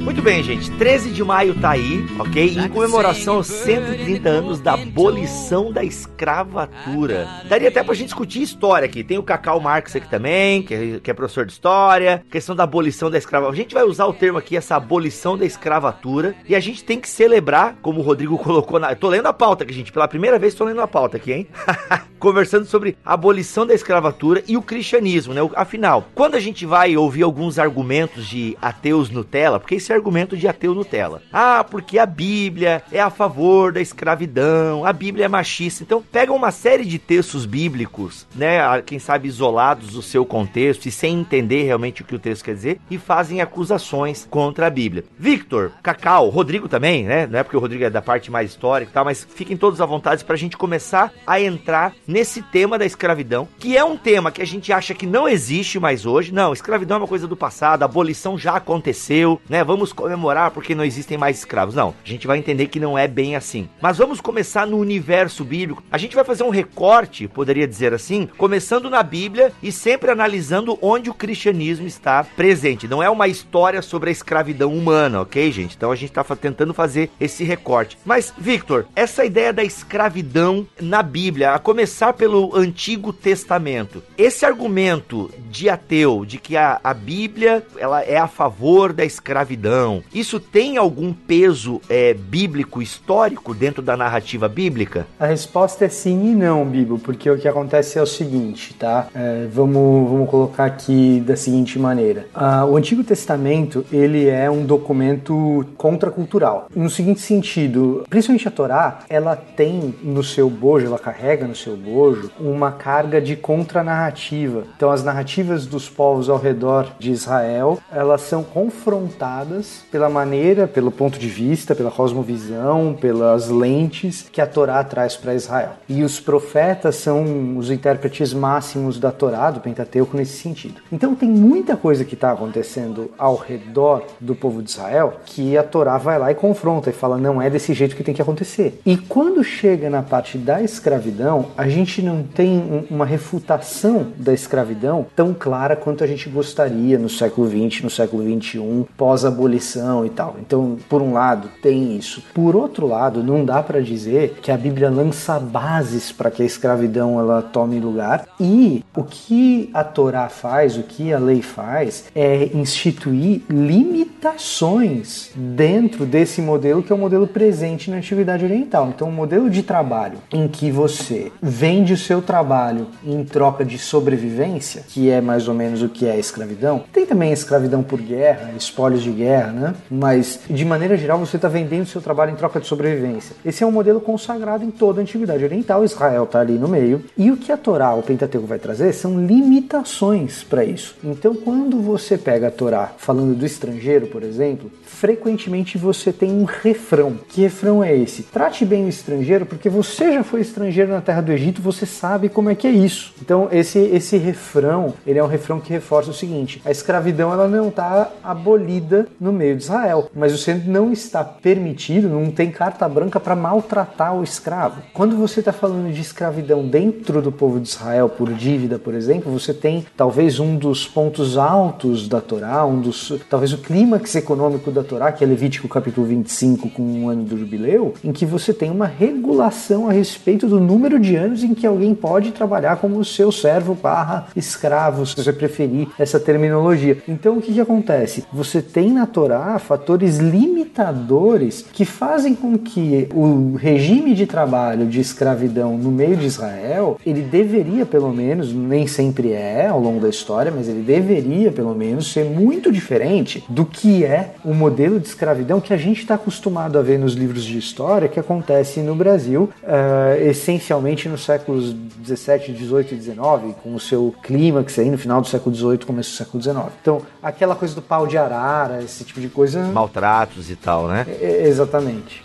Muito 0.00 0.22
bem, 0.22 0.42
gente. 0.42 0.70
13 0.72 1.10
de 1.10 1.22
maio 1.22 1.54
tá 1.60 1.70
aí, 1.70 2.04
ok? 2.18 2.58
Em 2.58 2.68
comemoração 2.68 3.36
aos 3.36 3.46
130 3.46 4.28
anos 4.28 4.60
da 4.60 4.74
abolição 4.74 5.70
da 5.70 5.84
escravatura. 5.84 7.28
Daria 7.48 7.68
até 7.68 7.82
pra 7.82 7.94
gente 7.94 8.06
discutir 8.06 8.42
história 8.42 8.86
aqui. 8.86 9.04
Tem 9.04 9.18
o 9.18 9.22
Cacau 9.22 9.60
Marx 9.60 9.94
aqui 9.94 10.08
também, 10.08 10.62
que 10.62 10.74
é, 10.74 11.00
que 11.00 11.10
é 11.10 11.14
professor 11.14 11.44
de 11.44 11.52
história. 11.52 12.24
Questão 12.30 12.56
da 12.56 12.64
abolição 12.64 13.10
da 13.10 13.18
escravatura. 13.18 13.54
A 13.54 13.62
gente 13.62 13.74
vai 13.74 13.84
usar 13.84 14.06
o 14.06 14.12
termo 14.12 14.38
aqui, 14.38 14.56
essa 14.56 14.74
abolição 14.74 15.36
da 15.36 15.44
escravatura. 15.44 16.34
E 16.48 16.54
a 16.54 16.60
gente 16.60 16.82
tem 16.82 16.98
que 16.98 17.08
celebrar, 17.08 17.76
como 17.82 18.00
o 18.00 18.02
Rodrigo 18.02 18.36
colocou 18.42 18.80
na. 18.80 18.92
Eu 18.92 18.96
tô 18.96 19.08
lendo 19.08 19.26
a 19.26 19.32
pauta 19.32 19.64
aqui, 19.64 19.72
gente. 19.72 19.92
Pela 19.92 20.08
primeira 20.08 20.38
vez 20.38 20.54
tô 20.54 20.64
lendo 20.64 20.80
a 20.80 20.88
pauta 20.88 21.18
aqui, 21.18 21.32
hein? 21.32 21.46
Conversando 22.18 22.66
sobre 22.66 22.96
a 23.04 23.14
abolição 23.14 23.66
da 23.66 23.74
escravatura 23.74 24.42
e 24.48 24.56
o 24.56 24.62
cristianismo, 24.62 25.32
né? 25.34 25.40
Afinal, 25.54 26.08
quando 26.14 26.34
a 26.34 26.40
gente 26.40 26.66
vai 26.66 26.96
ouvir 26.96 27.22
alguns 27.22 27.58
argumentos 27.58 28.26
de 28.30 28.56
ateus 28.62 29.10
Nutella, 29.10 29.58
porque 29.58 29.74
esse 29.74 29.92
argumento 29.92 30.36
de 30.36 30.46
ateu 30.46 30.72
Nutella. 30.72 31.20
Ah, 31.32 31.64
porque 31.68 31.98
a 31.98 32.06
Bíblia 32.06 32.82
é 32.92 33.00
a 33.00 33.10
favor 33.10 33.72
da 33.72 33.80
escravidão, 33.80 34.84
a 34.84 34.92
Bíblia 34.92 35.24
é 35.24 35.28
machista. 35.28 35.82
Então, 35.82 36.00
pega 36.00 36.32
uma 36.32 36.52
série 36.52 36.84
de 36.84 36.98
textos 36.98 37.44
bíblicos, 37.44 38.26
né, 38.34 38.60
quem 38.86 39.00
sabe 39.00 39.26
isolados 39.26 39.90
do 39.90 40.02
seu 40.02 40.24
contexto 40.24 40.86
e 40.86 40.92
sem 40.92 41.18
entender 41.18 41.64
realmente 41.64 42.02
o 42.02 42.04
que 42.04 42.14
o 42.14 42.18
texto 42.18 42.44
quer 42.44 42.54
dizer, 42.54 42.80
e 42.88 42.98
fazem 42.98 43.40
acusações 43.40 44.26
contra 44.30 44.68
a 44.68 44.70
Bíblia. 44.70 45.04
Victor, 45.18 45.72
Cacau, 45.82 46.28
Rodrigo 46.28 46.68
também, 46.68 47.04
né? 47.04 47.26
Não 47.26 47.38
é 47.38 47.42
porque 47.42 47.56
o 47.56 47.60
Rodrigo 47.60 47.84
é 47.84 47.90
da 47.90 48.00
parte 48.00 48.30
mais 48.30 48.50
histórica 48.50 48.90
e 48.90 48.94
tal, 48.94 49.04
mas 49.04 49.26
fiquem 49.34 49.56
todos 49.56 49.80
à 49.80 49.86
vontade 49.86 50.24
para 50.24 50.34
a 50.34 50.38
gente 50.38 50.56
começar 50.56 51.12
a 51.26 51.40
entrar 51.40 51.94
nesse 52.06 52.42
tema 52.42 52.78
da 52.78 52.86
escravidão, 52.86 53.48
que 53.58 53.76
é 53.76 53.84
um 53.84 53.96
tema 53.96 54.30
que 54.30 54.42
a 54.42 54.46
gente 54.46 54.72
acha 54.72 54.94
que 54.94 55.06
não 55.06 55.28
existe 55.28 55.80
mais 55.80 56.06
hoje. 56.06 56.32
Não, 56.32 56.52
escravidão 56.52 56.98
é 56.98 57.00
uma 57.00 57.08
coisa 57.08 57.26
do 57.26 57.36
passado, 57.36 57.82
a 57.82 57.88
abolição 58.20 58.36
já 58.38 58.56
aconteceu, 58.56 59.40
né? 59.48 59.64
Vamos 59.64 59.92
comemorar 59.92 60.50
porque 60.50 60.74
não 60.74 60.84
existem 60.84 61.16
mais 61.16 61.38
escravos. 61.38 61.74
Não, 61.74 61.94
a 62.04 62.08
gente 62.08 62.26
vai 62.26 62.38
entender 62.38 62.66
que 62.66 62.78
não 62.78 62.98
é 62.98 63.08
bem 63.08 63.34
assim. 63.34 63.68
Mas 63.80 63.98
vamos 63.98 64.20
começar 64.20 64.66
no 64.66 64.78
universo 64.78 65.44
bíblico. 65.44 65.82
A 65.90 65.96
gente 65.96 66.14
vai 66.14 66.24
fazer 66.24 66.42
um 66.42 66.50
recorte, 66.50 67.26
poderia 67.26 67.66
dizer 67.66 67.94
assim, 67.94 68.28
começando 68.36 68.90
na 68.90 69.02
Bíblia 69.02 69.52
e 69.62 69.72
sempre 69.72 70.10
analisando 70.10 70.78
onde 70.82 71.08
o 71.08 71.14
cristianismo 71.14 71.86
está 71.86 72.22
presente. 72.24 72.86
Não 72.86 73.02
é 73.02 73.08
uma 73.08 73.28
história 73.28 73.80
sobre 73.80 74.10
a 74.10 74.12
escravidão 74.12 74.74
humana, 74.74 75.22
ok, 75.22 75.50
gente? 75.50 75.76
Então 75.76 75.90
a 75.90 75.96
gente 75.96 76.10
está 76.10 76.24
tentando 76.36 76.74
fazer 76.74 77.10
esse 77.20 77.44
recorte. 77.44 77.96
Mas, 78.04 78.32
Victor, 78.36 78.86
essa 78.94 79.24
ideia 79.24 79.52
da 79.52 79.64
escravidão 79.64 80.66
na 80.80 81.02
Bíblia, 81.02 81.54
a 81.54 81.58
começar 81.58 82.12
pelo 82.12 82.54
Antigo 82.54 83.12
Testamento, 83.12 84.02
esse 84.18 84.44
argumento 84.44 85.30
de 85.50 85.68
ateu 85.68 86.24
de 86.24 86.38
que 86.38 86.56
a, 86.56 86.80
a 86.82 86.92
Bíblia 86.92 87.64
ela 87.78 88.02
é 88.10 88.18
a 88.18 88.28
favor 88.28 88.92
da 88.92 89.04
escravidão 89.04 90.02
isso 90.12 90.40
tem 90.40 90.76
algum 90.76 91.12
peso 91.12 91.80
é, 91.88 92.14
bíblico 92.14 92.82
histórico 92.82 93.54
dentro 93.54 93.82
da 93.82 93.96
narrativa 93.96 94.48
bíblica? 94.48 95.06
A 95.18 95.26
resposta 95.26 95.84
é 95.84 95.88
sim 95.88 96.32
e 96.32 96.34
não, 96.34 96.64
Bibo, 96.64 96.98
porque 96.98 97.30
o 97.30 97.38
que 97.38 97.48
acontece 97.48 97.98
é 97.98 98.02
o 98.02 98.06
seguinte, 98.06 98.74
tá? 98.74 99.08
É, 99.14 99.46
vamos, 99.50 100.10
vamos 100.10 100.28
colocar 100.28 100.64
aqui 100.64 101.22
da 101.24 101.36
seguinte 101.36 101.78
maneira. 101.78 102.26
Ah, 102.34 102.64
o 102.64 102.76
Antigo 102.76 103.04
Testamento, 103.04 103.84
ele 103.92 104.28
é 104.28 104.50
um 104.50 104.64
documento 104.64 105.66
contracultural. 105.76 106.68
No 106.74 106.90
seguinte 106.90 107.20
sentido, 107.20 108.04
principalmente 108.08 108.48
a 108.48 108.50
Torá, 108.50 108.98
ela 109.08 109.36
tem 109.36 109.94
no 110.02 110.22
seu 110.22 110.50
bojo, 110.50 110.86
ela 110.86 110.98
carrega 110.98 111.46
no 111.46 111.54
seu 111.54 111.76
bojo 111.76 112.30
uma 112.38 112.72
carga 112.72 113.20
de 113.20 113.36
contranarrativa. 113.36 114.64
Então 114.76 114.90
as 114.90 115.04
narrativas 115.04 115.66
dos 115.66 115.88
povos 115.88 116.28
ao 116.28 116.38
redor 116.38 116.88
de 116.98 117.10
Israel, 117.10 117.78
elas 118.00 118.22
são 118.22 118.42
confrontadas 118.42 119.84
pela 119.90 120.08
maneira, 120.08 120.66
pelo 120.66 120.90
ponto 120.90 121.18
de 121.18 121.28
vista, 121.28 121.74
pela 121.74 121.90
cosmovisão, 121.90 122.96
pelas 122.98 123.50
lentes 123.50 124.26
que 124.32 124.40
a 124.40 124.46
Torá 124.46 124.82
traz 124.82 125.16
para 125.16 125.34
Israel. 125.34 125.72
E 125.86 126.02
os 126.02 126.18
profetas 126.18 126.96
são 126.96 127.58
os 127.58 127.70
intérpretes 127.70 128.32
máximos 128.32 128.98
da 128.98 129.12
Torá, 129.12 129.50
do 129.50 129.60
Pentateuco, 129.60 130.16
nesse 130.16 130.38
sentido. 130.38 130.80
Então 130.90 131.14
tem 131.14 131.28
muita 131.28 131.76
coisa 131.76 132.02
que 132.02 132.14
está 132.14 132.32
acontecendo 132.32 133.10
ao 133.18 133.36
redor 133.36 134.06
do 134.18 134.34
povo 134.34 134.62
de 134.62 134.70
Israel 134.70 135.20
que 135.26 135.58
a 135.58 135.62
Torá 135.62 135.98
vai 135.98 136.18
lá 136.18 136.32
e 136.32 136.34
confronta 136.34 136.88
e 136.88 136.94
fala: 136.94 137.18
não 137.18 137.42
é 137.42 137.50
desse 137.50 137.74
jeito 137.74 137.94
que 137.94 138.02
tem 138.02 138.14
que 138.14 138.22
acontecer. 138.22 138.80
E 138.86 138.96
quando 138.96 139.44
chega 139.44 139.90
na 139.90 140.02
parte 140.02 140.38
da 140.38 140.62
escravidão, 140.62 141.48
a 141.54 141.68
gente 141.68 142.00
não 142.00 142.22
tem 142.22 142.86
uma 142.90 143.04
refutação 143.04 144.06
da 144.16 144.32
escravidão 144.32 145.04
tão 145.14 145.34
clara 145.34 145.76
quanto 145.76 146.02
a 146.02 146.06
gente 146.06 146.30
gostaria 146.30 146.98
no 146.98 147.10
século 147.10 147.46
XX, 147.46 147.79
no 147.82 147.90
século 147.90 148.22
XXI, 148.22 148.86
pós-abolição 148.96 149.50
abolição 149.50 150.04
e 150.06 150.10
tal. 150.10 150.36
Então, 150.40 150.76
por 150.88 151.02
um 151.02 151.12
lado, 151.12 151.48
tem 151.62 151.96
isso. 151.96 152.22
Por 152.34 152.56
outro 152.56 152.86
lado, 152.86 153.22
não 153.22 153.44
dá 153.44 153.62
para 153.62 153.80
dizer 153.80 154.38
que 154.42 154.50
a 154.50 154.56
Bíblia 154.56 154.90
lança 154.90 155.38
bases 155.38 156.12
para 156.12 156.30
que 156.30 156.42
a 156.42 156.46
escravidão 156.46 157.18
ela 157.18 157.42
tome 157.42 157.78
lugar. 157.78 158.26
E 158.38 158.84
o 158.96 159.02
que 159.02 159.70
a 159.72 159.84
Torá 159.84 160.28
faz, 160.28 160.76
o 160.76 160.82
que 160.82 161.12
a 161.12 161.18
lei 161.18 161.42
faz, 161.42 162.04
é 162.14 162.50
instituir 162.54 163.42
limitações 163.48 165.30
dentro 165.34 166.04
desse 166.04 166.40
modelo 166.40 166.82
que 166.82 166.92
é 166.92 166.94
o 166.94 166.98
modelo 166.98 167.26
presente 167.26 167.90
na 167.90 167.98
Antiguidade 167.98 168.44
Oriental. 168.44 168.88
Então, 168.88 169.08
um 169.08 169.12
modelo 169.12 169.50
de 169.50 169.62
trabalho 169.62 170.18
em 170.32 170.48
que 170.48 170.70
você 170.70 171.32
vende 171.42 171.92
o 171.92 171.98
seu 171.98 172.22
trabalho 172.22 172.86
em 173.04 173.24
troca 173.24 173.64
de 173.64 173.78
sobrevivência, 173.78 174.84
que 174.88 175.10
é 175.10 175.20
mais 175.20 175.48
ou 175.48 175.54
menos 175.54 175.82
o 175.82 175.88
que 175.88 176.06
é 176.06 176.12
a 176.12 176.18
escravidão. 176.18 176.84
Tem 176.92 177.06
também 177.06 177.30
a 177.30 177.34
escravidão 177.34 177.69
por 177.82 178.00
guerra, 178.00 178.52
espólios 178.56 179.02
de 179.02 179.10
guerra, 179.10 179.52
né? 179.52 179.74
Mas 179.90 180.40
de 180.48 180.64
maneira 180.64 180.96
geral 180.96 181.18
você 181.18 181.36
está 181.36 181.48
vendendo 181.48 181.86
seu 181.86 182.00
trabalho 182.00 182.32
em 182.32 182.36
troca 182.36 182.60
de 182.60 182.66
sobrevivência. 182.66 183.36
Esse 183.44 183.62
é 183.62 183.66
um 183.66 183.72
modelo 183.72 184.00
consagrado 184.00 184.64
em 184.64 184.70
toda 184.70 185.00
a 185.00 185.02
Antiguidade 185.02 185.44
Oriental. 185.44 185.84
Israel 185.84 186.24
está 186.24 186.40
ali 186.40 186.54
no 186.54 186.68
meio. 186.68 187.04
E 187.16 187.30
o 187.30 187.36
que 187.36 187.52
a 187.52 187.56
Torá, 187.56 187.94
o 187.94 188.02
Pentateuco, 188.02 188.46
vai 188.46 188.58
trazer 188.58 188.92
são 188.92 189.24
limitações 189.24 190.42
para 190.42 190.64
isso. 190.64 190.96
Então, 191.02 191.34
quando 191.34 191.80
você 191.80 192.16
pega 192.18 192.48
a 192.48 192.50
Torá 192.50 192.92
falando 192.98 193.34
do 193.34 193.46
estrangeiro, 193.46 194.06
por 194.06 194.22
exemplo, 194.22 194.70
frequentemente 194.84 195.78
você 195.78 196.12
tem 196.12 196.30
um 196.30 196.44
refrão. 196.44 197.18
Que 197.28 197.42
refrão 197.42 197.82
é 197.82 197.96
esse? 197.96 198.22
Trate 198.24 198.64
bem 198.64 198.84
o 198.84 198.88
estrangeiro, 198.88 199.46
porque 199.46 199.68
você 199.68 200.12
já 200.12 200.22
foi 200.22 200.40
estrangeiro 200.40 200.90
na 200.90 201.00
terra 201.00 201.20
do 201.20 201.32
Egito, 201.32 201.62
você 201.62 201.86
sabe 201.86 202.28
como 202.28 202.50
é 202.50 202.54
que 202.54 202.66
é 202.66 202.70
isso. 202.70 203.14
Então, 203.20 203.48
esse, 203.50 203.78
esse 203.78 204.16
refrão, 204.16 204.94
ele 205.06 205.18
é 205.18 205.24
um 205.24 205.26
refrão 205.26 205.60
que 205.60 205.72
reforça 205.72 206.10
o 206.10 206.14
seguinte: 206.14 206.60
a 206.64 206.70
escravidão 206.70 207.32
ela 207.32 207.48
não 207.48 207.59
está 207.68 208.10
abolida 208.22 209.06
no 209.20 209.32
meio 209.32 209.56
de 209.56 209.62
Israel, 209.62 210.10
mas 210.14 210.32
você 210.32 210.54
não 210.54 210.92
está 210.92 211.22
permitido, 211.24 212.08
não 212.08 212.30
tem 212.30 212.50
carta 212.50 212.88
branca 212.88 213.20
para 213.20 213.36
maltratar 213.36 214.14
o 214.16 214.22
escravo. 214.22 214.82
Quando 214.92 215.16
você 215.16 215.40
está 215.40 215.52
falando 215.52 215.92
de 215.92 216.00
escravidão 216.00 216.66
dentro 216.66 217.20
do 217.22 217.32
povo 217.32 217.60
de 217.60 217.68
Israel 217.68 218.08
por 218.08 218.32
dívida, 218.32 218.78
por 218.78 218.94
exemplo, 218.94 219.32
você 219.32 219.52
tem 219.52 219.86
talvez 219.96 220.38
um 220.38 220.56
dos 220.56 220.86
pontos 220.86 221.36
altos 221.36 222.08
da 222.08 222.20
Torá, 222.20 222.64
um 222.64 222.80
dos 222.80 223.12
talvez 223.28 223.52
o 223.52 223.58
clímax 223.58 224.14
econômico 224.14 224.70
da 224.70 224.82
Torá, 224.82 225.12
que 225.12 225.24
é 225.24 225.26
Levítico 225.26 225.68
capítulo 225.68 226.06
25 226.06 226.70
com 226.70 227.04
o 227.04 227.08
ano 227.08 227.24
do 227.24 227.38
jubileu, 227.38 227.94
em 228.04 228.12
que 228.12 228.26
você 228.26 228.52
tem 228.52 228.70
uma 228.70 228.86
regulação 228.86 229.88
a 229.88 229.92
respeito 229.92 230.46
do 230.46 230.60
número 230.60 230.98
de 230.98 231.16
anos 231.16 231.42
em 231.42 231.54
que 231.54 231.66
alguém 231.66 231.94
pode 231.94 232.32
trabalhar 232.32 232.76
como 232.76 233.04
seu 233.04 233.30
servo 233.30 233.74
barra 233.74 234.28
escravo, 234.36 235.04
se 235.06 235.16
você 235.16 235.32
preferir 235.32 235.88
essa 235.98 236.18
terminologia. 236.18 236.98
Então 237.08 237.38
o 237.38 237.42
que, 237.42 237.49
que 237.54 237.60
acontece? 237.60 238.24
Você 238.32 238.60
tem 238.62 238.92
na 238.92 239.06
Torá 239.06 239.58
fatores 239.58 240.18
limitadores 240.18 241.64
que 241.72 241.84
fazem 241.84 242.34
com 242.34 242.56
que 242.58 243.08
o 243.12 243.56
regime 243.56 244.14
de 244.14 244.26
trabalho 244.26 244.86
de 244.86 245.00
escravidão 245.00 245.76
no 245.76 245.90
meio 245.90 246.16
de 246.16 246.26
Israel, 246.26 246.98
ele 247.04 247.22
deveria 247.22 247.84
pelo 247.84 248.12
menos, 248.12 248.52
nem 248.52 248.86
sempre 248.86 249.32
é 249.32 249.66
ao 249.66 249.80
longo 249.80 250.00
da 250.00 250.08
história, 250.08 250.52
mas 250.54 250.68
ele 250.68 250.82
deveria 250.82 251.50
pelo 251.52 251.74
menos 251.74 252.12
ser 252.12 252.24
muito 252.24 252.70
diferente 252.70 253.44
do 253.48 253.64
que 253.64 254.04
é 254.04 254.34
o 254.44 254.54
modelo 254.54 254.98
de 255.00 255.08
escravidão 255.08 255.60
que 255.60 255.72
a 255.72 255.76
gente 255.76 256.00
está 256.00 256.14
acostumado 256.14 256.78
a 256.78 256.82
ver 256.82 256.98
nos 256.98 257.14
livros 257.14 257.44
de 257.44 257.58
história 257.58 258.08
que 258.08 258.20
acontece 258.20 258.80
no 258.80 258.94
Brasil, 258.94 259.50
uh, 259.62 260.22
essencialmente 260.22 261.08
nos 261.08 261.24
séculos 261.24 261.72
17, 261.72 262.52
18 262.52 262.94
e 262.94 262.96
19, 262.96 263.54
com 263.62 263.74
o 263.74 263.80
seu 263.80 264.14
clímax 264.22 264.78
aí 264.78 264.90
no 264.90 264.98
final 264.98 265.20
do 265.20 265.26
século 265.26 265.54
18, 265.54 265.86
começo 265.86 266.10
do 266.10 266.16
século 266.16 266.38
19. 266.38 266.70
Então, 266.80 267.02
aquela 267.40 267.56
coisa 267.56 267.74
do 267.74 267.80
pau 267.80 268.06
de 268.06 268.18
arara, 268.18 268.82
esse 268.82 269.02
tipo 269.02 269.18
de 269.18 269.30
coisa. 269.30 269.62
Maltratos 269.62 270.50
e 270.50 270.56
tal, 270.56 270.86
né? 270.86 271.06
É, 271.08 271.48
exatamente. 271.48 272.22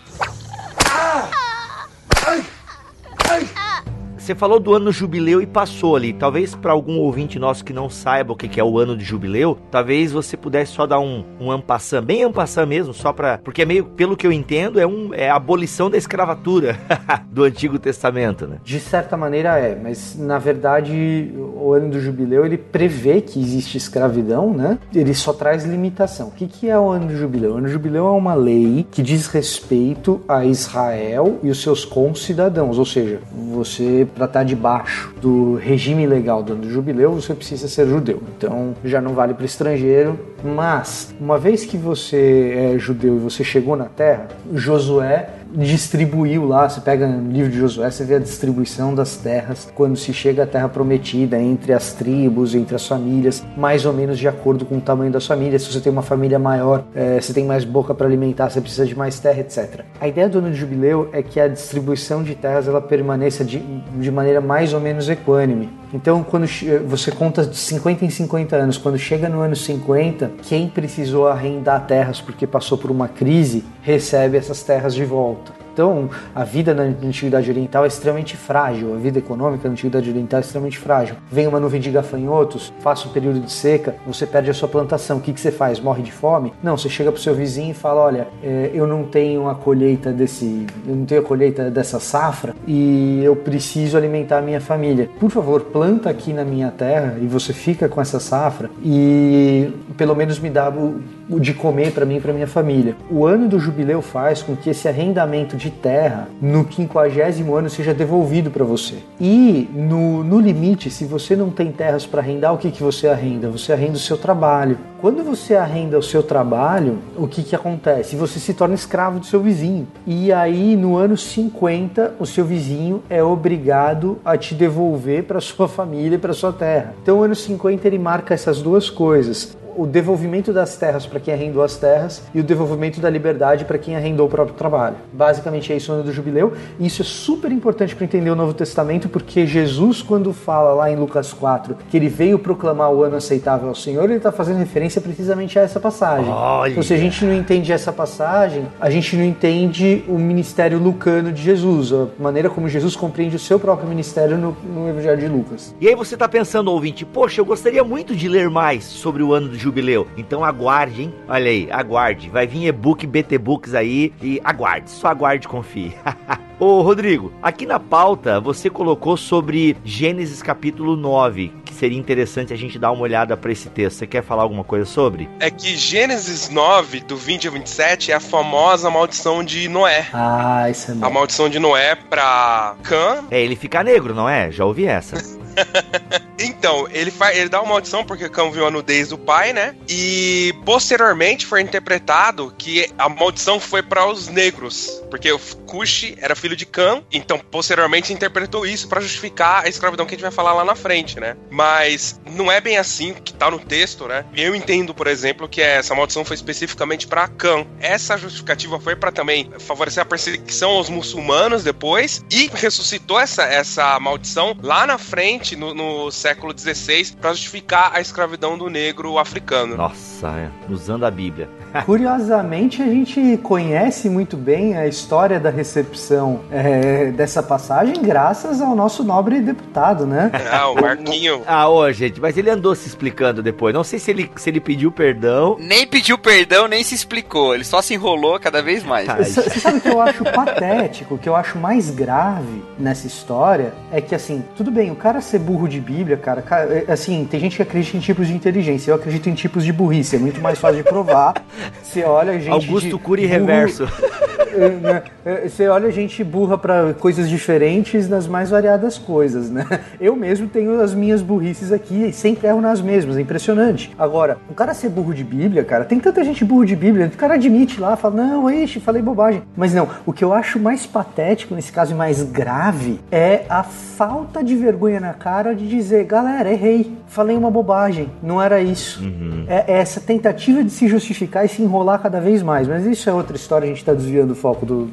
Você 4.25 4.34
falou 4.34 4.60
do 4.60 4.74
ano 4.74 4.91
jubileu 4.91 5.39
e 5.39 5.46
passou 5.46 5.96
ali. 5.96 6.12
Talvez 6.12 6.55
para 6.55 6.72
algum 6.72 6.98
ouvinte 6.98 7.38
nosso 7.38 7.63
que 7.63 7.72
não 7.72 7.91
saiba 7.91 8.34
o 8.34 8.36
que 8.36 8.60
é 8.60 8.63
o 8.63 8.79
ano 8.79 8.98
de 8.98 9.05
jubileu, 9.05 9.55
talvez 9.70 10.12
você 10.12 10.36
pudesse 10.36 10.72
só 10.72 10.88
dar 10.88 11.00
um, 11.00 11.24
um 11.39 11.51
ampassam, 11.51 12.01
bem 12.01 12.24
ampassam 12.24 12.65
mesmo, 12.65 12.91
só 12.91 13.13
para 13.13 13.38
porque 13.38 13.62
é 13.62 13.65
meio, 13.65 13.86
pelo 13.86 14.17
que 14.17 14.25
eu 14.25 14.32
entendo, 14.32 14.79
é, 14.79 14.88
um, 14.88 15.13
é 15.13 15.29
a 15.29 15.36
abolição 15.36 15.91
da 15.91 15.98
escravatura 15.98 16.75
do 17.29 17.44
Antigo 17.44 17.77
Testamento, 17.77 18.48
né? 18.48 18.58
De 18.63 18.79
certa 18.79 19.15
maneira 19.15 19.60
é, 19.60 19.79
mas 19.79 20.17
na 20.17 20.39
verdade 20.39 21.32
o 21.38 21.72
ano 21.72 21.91
do 21.91 22.01
jubileu 22.01 22.48
ele 22.48 22.58
prevê 22.58 23.22
que 23.22 23.39
existe 23.39 23.77
escravidão, 23.77 24.51
né? 24.51 24.79
Ele 24.91 25.13
só 25.13 25.34
traz 25.34 25.65
limitação. 25.65 26.29
O 26.29 26.32
que, 26.32 26.48
que 26.48 26.67
é 26.67 26.79
o 26.79 26.89
ano 26.89 27.10
do 27.10 27.15
jubileu? 27.15 27.51
O 27.51 27.58
ano 27.58 27.67
do 27.67 27.72
jubileu 27.72 28.08
é 28.08 28.12
uma 28.12 28.34
lei 28.34 28.88
que 28.89 29.03
diz 29.03 29.27
respeito 29.27 30.20
a 30.27 30.44
Israel 30.44 31.38
e 31.44 31.51
os 31.51 31.62
seus 31.62 31.86
concidadãos, 31.86 32.79
ou 32.79 32.86
seja, 32.86 33.20
você 33.53 34.08
para 34.15 34.25
estar 34.25 34.43
debaixo 34.43 35.13
do 35.22 35.55
regime 35.55 36.07
legal 36.07 36.41
do 36.41 36.69
jubileu, 36.69 37.12
você 37.12 37.34
precisa 37.34 37.67
ser 37.67 37.88
judeu. 37.88 38.24
Então 38.38 38.74
já 38.84 39.01
não 39.01 39.13
vale 39.13 39.34
para 39.34 39.45
estrangeiro. 39.45 40.17
Mas 40.43 41.13
uma 41.19 41.38
vez 41.38 41.65
que 41.65 41.77
você 41.77 42.74
é 42.74 42.79
judeu 42.79 43.17
e 43.17 43.19
você 43.19 43.43
chegou 43.43 43.75
na 43.75 43.86
terra, 43.86 44.27
Josué 44.53 45.29
distribuiu 45.55 46.45
lá, 46.45 46.67
você 46.67 46.81
pega 46.81 47.07
no 47.07 47.31
livro 47.31 47.51
de 47.51 47.57
Josué, 47.57 47.89
você 47.89 48.03
vê 48.03 48.15
a 48.15 48.19
distribuição 48.19 48.93
das 48.93 49.15
terras 49.15 49.67
quando 49.74 49.95
se 49.95 50.13
chega 50.13 50.43
à 50.43 50.47
terra 50.47 50.67
prometida 50.67 51.39
entre 51.39 51.74
as 51.74 51.93
tribos, 51.93 52.53
entre 52.53 52.75
as 52.75 52.85
famílias, 52.85 53.43
mais 53.55 53.85
ou 53.85 53.93
menos 53.93 54.19
de 54.19 54.27
acordo 54.27 54.65
com 54.65 54.77
o 54.77 54.81
tamanho 54.81 55.12
das 55.12 55.25
famílias. 55.25 55.63
Se 55.63 55.71
você 55.71 55.79
tem 55.79 55.91
uma 55.91 56.01
família 56.01 56.38
maior, 56.38 56.83
é, 56.93 57.19
você 57.19 57.33
tem 57.33 57.45
mais 57.45 57.63
boca 57.63 57.93
para 57.93 58.05
alimentar, 58.05 58.50
você 58.50 58.59
precisa 58.59 58.85
de 58.85 58.97
mais 58.97 59.19
terra, 59.19 59.39
etc. 59.39 59.81
A 60.00 60.07
ideia 60.07 60.27
do 60.27 60.39
ano 60.39 60.51
de 60.51 60.57
jubileu 60.57 61.09
é 61.13 61.24
que 61.24 61.39
a 61.39 61.47
distribuição 61.47 62.24
de 62.24 62.35
terras 62.35 62.67
ela 62.67 62.81
permaneça 62.81 63.43
de, 63.43 63.59
de 63.59 64.12
maneira 64.12 64.41
mais 64.41 64.74
ou 64.74 64.79
menos 64.79 65.09
equânime. 65.09 65.69
Então, 65.93 66.24
quando 66.24 66.45
você 66.85 67.09
conta 67.09 67.45
de 67.45 67.55
50 67.55 68.03
em 68.03 68.09
50 68.09 68.55
anos, 68.55 68.77
quando 68.77 68.97
chega 68.97 69.29
no 69.29 69.39
ano 69.39 69.55
50, 69.55 70.31
quem 70.43 70.67
precisou 70.67 71.27
arrendar 71.27 71.85
terras 71.85 72.19
porque 72.19 72.45
passou 72.45 72.77
por 72.77 72.91
uma 72.91 73.07
crise, 73.07 73.63
recebe 73.81 74.38
essas 74.38 74.62
terras 74.62 74.93
de 74.93 75.05
volta. 75.05 75.45
Então, 75.75 76.10
a 76.34 76.46
vida 76.46 76.74
na 76.74 76.84
Antiguidade 76.84 77.51
Oriental 77.51 77.84
é 77.84 77.88
extremamente 77.89 78.38
frágil, 78.38 78.94
a 78.94 78.98
vida 78.98 79.20
econômica 79.20 79.67
na 79.67 79.74
Antiguidade 79.74 80.10
Oriental 80.10 80.38
é 80.38 80.41
extremamente 80.41 80.79
frágil. 80.79 81.17
Vem 81.29 81.48
uma 81.48 81.60
nuvem 81.60 81.82
de 81.82 81.91
gafanhotos, 81.91 82.74
passa 82.82 83.10
um 83.10 83.12
período 83.12 83.41
de 83.41 83.51
seca, 83.51 83.94
você 84.08 84.25
perde 84.25 84.50
a 84.50 84.53
sua 84.53 84.70
plantação. 84.70 85.17
O 85.17 85.20
que, 85.20 85.34
que 85.34 85.39
você 85.41 85.51
faz? 85.51 85.77
Morre 85.82 86.01
de 86.01 86.13
fome? 86.13 86.53
Não, 86.63 86.77
você 86.77 86.88
chega 86.88 87.12
para 87.12 87.20
o 87.20 87.22
seu 87.22 87.36
vizinho 87.36 87.72
e 87.72 87.74
fala: 87.74 88.00
Olha, 88.00 88.27
é, 88.41 88.72
eu 88.74 88.88
não 88.88 89.03
tenho 89.03 89.50
a 89.50 89.55
colheita 89.55 90.13
desse. 90.13 90.65
Eu 90.88 90.96
não 90.96 91.03
tenho 91.05 91.20
a 91.20 91.24
colheita 91.25 91.70
dessa 91.70 92.00
safra 92.00 92.55
e 92.65 93.20
eu 93.22 93.36
preciso 93.36 93.98
alimentar 93.98 94.38
a 94.38 94.41
minha 94.41 94.62
família. 94.62 95.10
Por 95.20 95.29
favor, 95.29 95.60
planta 95.60 96.10
aqui 96.10 96.32
na 96.32 96.46
minha 96.46 96.72
terra 96.72 97.17
e 97.22 97.27
você 97.27 97.51
fica 97.51 97.89
com 97.89 98.00
essa 98.00 98.17
safra 98.17 98.70
e 98.82 99.74
pelo 99.98 100.15
menos 100.15 100.39
me 100.39 100.50
dá 100.50 100.70
o 100.70 101.01
de 101.29 101.53
comer 101.53 101.91
para 101.91 102.05
mim 102.05 102.17
e 102.17 102.22
para 102.22 102.34
minha 102.34 102.48
família. 102.48 102.96
O 103.10 103.25
ano 103.25 103.48
do 103.48 103.60
jubileu 103.60 104.01
faz 104.01 104.41
com 104.41 104.55
que 104.55 104.70
esse 104.70 104.88
arrendamento 104.88 105.58
de 105.58 105.70
terra 105.70 106.27
no 106.41 106.65
quinquagésimo 106.65 107.55
ano 107.55 107.70
seja 107.70 107.94
devolvido 107.94 108.51
para 108.51 108.63
você. 108.63 108.96
E 109.20 109.70
no, 109.74 110.24
no 110.24 110.39
limite, 110.39 110.89
se 110.89 111.05
você 111.05 111.36
não 111.36 111.50
tem 111.50 111.72
terras 111.72 112.05
para 112.05 112.22
arrendar, 112.22 112.53
o 112.53 112.58
que, 112.58 112.72
que 112.72 112.84
você 112.84 113.08
arrenda? 113.08 113.50
Você 113.50 113.74
arrenda 113.74 113.94
o 113.94 114.00
seu 114.00 114.17
trabalho. 114.17 114.77
Quando 115.00 115.24
você 115.24 115.55
arrenda 115.55 115.98
o 116.00 116.03
seu 116.03 116.24
trabalho, 116.24 117.00
o 117.17 117.27
que, 117.27 117.44
que 117.44 117.55
acontece? 117.55 118.15
Você 118.15 118.39
se 118.39 118.53
torna 118.53 118.75
escravo 118.75 119.20
do 119.20 119.25
seu 119.25 119.39
vizinho. 119.39 119.88
E 120.05 120.32
aí, 120.32 120.75
no 120.75 120.98
ano 120.98 121.17
50, 121.17 122.15
o 122.20 122.25
seu 122.25 122.46
vizinho 122.46 123.03
é 123.10 123.24
obrigado 123.24 124.20
a 124.25 124.38
te 124.38 124.55
devolver 124.55 125.24
para 125.24 125.41
sua 125.41 125.67
família 125.70 126.15
e 126.15 126.20
para 126.20 126.34
sua 126.34 126.51
terra. 126.51 126.96
Então, 127.01 127.20
o 127.20 127.24
ano 127.24 127.36
50 127.36 127.88
ele 127.88 128.00
marca 128.00 128.34
essas 128.34 128.62
duas 128.62 128.89
coisas 128.89 129.55
o 129.75 129.86
devolvimento 129.86 130.53
das 130.53 130.77
terras 130.77 131.05
para 131.05 131.20
quem 131.20 131.34
arrendou 131.34 131.63
as 131.63 131.77
terras 131.77 132.24
e 132.34 132.39
o 132.39 132.44
devolvimento 132.44 133.00
da 133.00 133.10
liberdade 133.10 133.65
para 133.65 133.77
quem 133.77 133.96
arrendou 133.96 134.27
o 134.27 134.29
próprio 134.29 134.55
trabalho. 134.55 134.96
Basicamente 135.12 135.72
é 135.72 135.77
isso 135.77 135.91
o 135.91 135.96
ano 135.96 136.03
do 136.03 136.12
jubileu, 136.12 136.53
e 136.79 136.88
isso 136.88 137.01
é 137.01 137.05
super 137.05 137.51
importante 137.51 137.96
para 137.96 138.05
entender 138.05 138.29
o 138.29 138.36
Novo 138.36 138.53
Testamento, 138.53 139.10
porque 139.10 139.46
Jesus, 139.46 140.01
quando 140.01 140.34
fala 140.34 140.74
lá 140.74 140.91
em 140.91 140.96
Lucas 140.96 141.34
4 141.34 141.75
que 141.89 141.98
ele 141.98 142.10
veio 142.10 142.39
proclamar 142.39 142.91
o 142.91 143.03
ano 143.03 143.17
aceitável 143.17 143.70
ao 143.70 143.75
Senhor, 143.75 144.05
ele 144.05 144.15
está 144.15 144.32
fazendo 144.32 144.58
referência 144.58 145.01
precisamente 145.01 145.58
a 145.60 145.62
essa 145.62 145.79
passagem. 145.79 146.29
Olha. 146.29 146.72
Então, 146.72 146.84
se 146.84 146.94
a 146.94 146.98
gente 146.98 147.24
não 147.25 147.34
entende 147.34 147.72
essa 147.72 147.91
passagem, 147.91 148.67
a 148.79 148.89
gente 148.89 149.15
não 149.15 149.24
entende 149.24 150.03
o 150.08 150.17
ministério 150.17 150.79
lucano 150.79 151.32
de 151.32 151.41
Jesus, 151.41 151.91
a 151.91 152.08
maneira 152.20 152.50
como 152.50 152.67
Jesus 152.67 152.96
compreende 152.96 153.36
o 153.36 153.39
seu 153.39 153.60
próprio 153.60 153.88
ministério 153.88 154.38
no, 154.38 154.55
no 154.63 154.89
Evangelho 154.89 155.20
de 155.20 155.27
Lucas. 155.27 155.75
E 155.79 155.88
aí 155.88 155.96
você 155.96 156.15
tá 156.15 156.27
pensando, 156.27 156.72
ouvinte, 156.72 157.05
poxa, 157.05 157.41
eu 157.41 157.46
gostaria 157.46 157.84
muito 157.84 158.15
de 158.15 158.27
ler 158.27 158.50
mais 158.50 158.84
sobre 158.84 159.24
o 159.24 159.34
ano 159.34 159.50
do 159.50 159.58
jubileu. 159.65 160.07
Então 160.17 160.43
aguarde, 160.43 161.03
hein? 161.03 161.13
Olha 161.27 161.50
aí, 161.51 161.67
aguarde. 161.72 162.29
Vai 162.29 162.48
vir 162.48 162.67
e-book, 162.67 163.05
BT 163.05 163.38
Books 163.38 163.74
aí 163.74 164.13
e 164.22 164.39
aguarde. 164.43 164.89
Só 164.89 165.07
aguarde 165.07 165.45
e 165.45 165.50
confie. 165.50 165.93
Ô 166.57 166.81
Rodrigo, 166.81 167.34
aqui 167.43 167.65
na 167.65 167.79
pauta 167.79 168.39
você 168.39 168.69
colocou 168.69 169.17
sobre 169.17 169.75
Gênesis 169.84 170.41
capítulo 170.41 170.95
9, 170.95 171.51
que 171.65 171.74
seria 171.74 171.98
interessante 172.00 172.53
a 172.53 172.55
gente 172.55 172.79
dar 172.79 172.91
uma 172.93 173.01
olhada 173.01 173.36
pra 173.36 173.51
esse 173.51 173.67
texto. 173.69 173.98
Você 173.98 174.07
quer 174.07 174.24
falar 174.24 174.43
alguma 174.43 174.63
coisa 174.63 174.86
sobre? 174.86 175.27
É 175.41 175.50
que 175.51 175.75
Gênesis 175.75 176.50
9, 176.50 177.01
do 177.01 177.17
20 177.17 177.48
ao 177.48 177.53
27, 177.53 178.12
é 178.13 178.15
a 178.15 178.19
famosa 178.22 178.89
maldição 178.89 179.43
de 179.43 179.67
Noé. 179.67 180.07
Ah, 180.13 180.69
isso 180.69 180.91
é 180.91 180.93
A 180.93 180.98
bom. 180.98 181.12
maldição 181.12 181.50
de 181.50 181.60
Noé 181.60 181.93
pra 181.95 182.75
Cã. 182.84 183.25
É, 183.29 183.41
ele 183.41 183.57
fica 183.57 183.84
negro, 183.84 184.15
não 184.15 184.29
é? 184.29 184.50
Já 184.50 184.63
ouvi 184.63 184.86
essa. 184.86 185.17
Então, 186.38 186.88
ele, 186.91 187.12
faz, 187.12 187.38
ele 187.38 187.50
dá 187.50 187.62
uma 187.62 187.74
maldição 187.74 188.03
porque 188.03 188.27
Cã 188.29 188.50
viu 188.50 188.65
a 188.65 188.71
nudez 188.71 189.09
do 189.09 189.17
pai, 189.17 189.53
né? 189.53 189.75
E 189.88 190.53
posteriormente 190.65 191.45
foi 191.45 191.62
interpretado 191.62 192.53
que 192.57 192.89
a 192.97 193.07
maldição 193.07 193.59
foi 193.59 193.81
para 193.81 194.05
os 194.05 194.27
negros. 194.27 195.01
Porque 195.09 195.31
o 195.31 195.39
Cush 195.39 196.13
era 196.17 196.35
filho 196.35 196.55
de 196.55 196.65
Cã, 196.65 197.03
então 197.12 197.39
posteriormente 197.39 198.12
interpretou 198.12 198.65
isso 198.65 198.88
pra 198.88 199.00
justificar 199.01 199.63
a 199.63 199.69
escravidão 199.69 200.05
que 200.05 200.13
a 200.13 200.17
gente 200.17 200.24
vai 200.24 200.31
falar 200.31 200.53
lá 200.53 200.65
na 200.65 200.75
frente, 200.75 201.19
né? 201.19 201.38
Mas 201.50 202.19
não 202.31 202.51
é 202.51 202.59
bem 202.59 202.77
assim 202.77 203.13
que 203.13 203.33
tá 203.33 203.50
no 203.50 203.59
texto, 203.59 204.07
né? 204.07 204.25
Eu 204.35 204.55
entendo, 204.55 204.93
por 204.93 205.07
exemplo, 205.07 205.47
que 205.47 205.62
essa 205.62 205.95
maldição 205.95 206.25
foi 206.25 206.35
especificamente 206.35 207.07
pra 207.07 207.27
Cã. 207.27 207.65
Essa 207.79 208.17
justificativa 208.17 208.79
foi 208.79 208.95
pra 208.95 209.12
também 209.12 209.51
favorecer 209.59 210.01
a 210.01 210.05
perseguição 210.05 210.71
aos 210.71 210.89
muçulmanos 210.89 211.63
depois 211.63 212.24
e 212.31 212.50
ressuscitou 212.53 213.19
essa, 213.19 213.43
essa 213.43 214.00
maldição 214.00 214.57
lá 214.62 214.88
na 214.88 214.97
frente, 214.97 215.45
no, 215.54 215.74
no 215.74 216.10
século 216.12 216.58
XVI, 216.58 217.14
pra 217.20 217.32
justificar 217.32 217.92
a 217.94 218.00
escravidão 218.00 218.58
do 218.58 218.70
negro 218.70 219.18
africano. 219.18 219.75
Nossa, 219.75 220.30
é, 220.30 220.50
usando 220.70 221.06
a 221.06 221.12
Bíblia. 221.12 221.50
Curiosamente, 221.86 222.82
a 222.82 222.86
gente 222.86 223.38
conhece 223.44 224.10
muito 224.10 224.38
bem 224.38 224.78
a 224.78 224.88
história 224.88 225.40
da 225.40 225.50
recepção 225.50 226.42
é, 226.50 227.12
dessa 227.12 227.44
passagem 227.44 228.02
graças 228.02 228.62
ao 228.62 228.75
nosso 228.75 229.04
nobre 229.04 229.42
deputado, 229.42 230.06
né? 230.06 230.32
Ah, 230.52 230.70
o 230.72 230.75
Marquinho. 230.75 231.42
Ah, 231.46 231.68
ô, 231.68 231.92
gente, 231.92 232.22
mas 232.22 232.38
ele 232.38 232.50
andou 232.50 232.74
se 232.75 232.88
explicando 232.88 233.44
depois. 233.44 233.74
Não 233.74 233.84
sei 233.84 234.00
se 234.00 234.12
ele, 234.12 234.32
se 234.36 234.50
ele 234.50 234.62
pediu 234.62 234.92
perdão. 234.92 235.58
Nem 235.60 235.86
pediu 235.86 236.18
perdão, 236.18 236.68
nem 236.68 236.84
se 236.84 236.96
explicou. 236.96 237.54
Ele 237.54 237.64
só 237.64 237.82
se 237.82 237.94
enrolou 237.94 238.40
cada 238.40 238.62
vez 238.62 238.84
mais. 238.84 239.10
Ai. 239.10 239.24
Você 239.25 239.60
sabe 239.60 239.80
o 239.80 239.82
que 239.82 239.90
eu 239.90 240.02
acho 240.02 240.24
patético, 240.32 241.16
o 241.16 241.18
que 241.18 241.28
eu 241.28 241.36
acho 241.36 241.58
mais 241.58 241.90
grave 241.90 242.64
nessa 242.78 243.08
história 243.08 243.74
é 243.92 244.00
que, 244.00 244.16
assim, 244.16 244.44
tudo 244.56 244.72
bem, 244.72 244.92
o 244.92 244.96
cara 244.96 245.20
ser 245.36 245.39
burro 245.39 245.68
de 245.68 245.80
Bíblia, 245.82 246.15
cara, 246.18 246.42
ca- 246.42 246.62
é, 246.62 246.86
assim, 246.88 247.27
tem 247.30 247.39
gente 247.39 247.58
que 247.58 247.62
acredita 247.62 247.98
em 247.98 248.00
tipos 248.00 248.27
de 248.27 248.34
inteligência, 248.34 248.92
eu 248.92 248.96
acredito 248.96 249.30
em 249.30 249.34
tipos 249.34 249.63
de 249.65 249.74
burrice, 249.74 250.15
é 250.15 250.20
muito 250.20 250.39
mais 250.42 250.58
fácil 250.58 250.77
de 250.77 250.84
provar. 250.84 251.34
Você 251.84 252.04
olha 252.04 252.39
gente. 252.39 252.51
Augusto 252.51 252.98
Cury 252.98 253.24
burro- 253.27 253.34
reverso. 253.39 253.88
É, 254.56 254.70
né? 254.70 255.04
É, 255.25 255.50
Você 255.50 255.68
olha 255.68 255.92
gente 255.92 256.24
burra 256.24 256.58
pra 256.58 256.94
coisas 256.94 257.27
diferentes 257.30 258.08
nas 258.08 258.25
mais 258.25 258.50
variadas 258.51 258.98
coisas, 258.98 259.50
né? 259.51 259.65
Eu 260.00 260.15
mesmo 260.15 260.48
tenho 260.48 260.80
as 260.80 260.94
minhas 260.94 261.22
burrices 261.22 261.74
aqui 261.74 262.06
e 262.08 262.13
sempre 262.13 262.48
erro 262.48 262.62
nas 262.62 262.80
mesmas, 262.80 263.18
é 263.18 263.22
impressionante. 263.22 263.94
Agora, 264.00 264.38
o 264.50 264.54
cara 264.54 264.74
ser 264.74 264.88
burro 264.88 265.13
de 265.13 265.25
Bíblia, 265.25 265.65
cara, 265.65 265.84
tem 265.84 266.00
tanta 266.00 266.24
gente 266.24 266.46
burro 266.46 266.63
de 266.65 266.74
Bíblia, 266.74 267.08
o 267.08 267.18
cara 267.18 267.34
admite 267.34 267.82
lá, 267.82 267.98
fala, 267.98 268.15
não, 268.15 268.50
ixi, 268.50 268.80
falei 268.80 269.01
bobagem. 269.01 269.42
Mas 269.58 269.74
não, 269.74 269.89
o 270.06 270.13
que 270.13 270.24
eu 270.24 270.32
acho 270.32 270.58
mais 270.58 270.86
patético 270.86 271.54
nesse 271.54 271.74
caso 271.74 271.92
e 271.92 271.96
mais 271.96 272.24
grave 272.24 273.01
é 273.12 273.44
a 273.50 273.62
falta 273.62 274.42
de 274.42 274.56
vergonha 274.56 275.01
na 275.01 275.13
cara 275.25 275.55
de 275.55 275.67
dizer, 275.67 276.03
galera, 276.03 276.51
errei, 276.51 276.96
falei 277.08 277.36
uma 277.36 277.50
bobagem, 277.50 278.12
não 278.22 278.39
era 278.39 278.62
isso. 278.62 279.01
É, 279.48 279.74
é 279.74 279.77
essa 279.79 280.00
tentativa 280.00 280.63
de 280.63 280.70
se 280.70 280.88
justificar 280.88 281.44
e 281.44 281.50
se 281.50 281.63
enrolar 281.63 282.00
cada 282.00 282.22
vez 282.22 282.44
mais. 282.44 282.67
Mas 282.67 282.86
isso 282.86 283.10
é 283.10 283.13
outra 283.13 283.36
história, 283.36 283.65
a 283.65 283.67
gente 283.67 283.79
está 283.79 283.91
desviando 283.91 284.34
o 284.34 284.36
foco 284.36 284.67
do, 284.67 284.86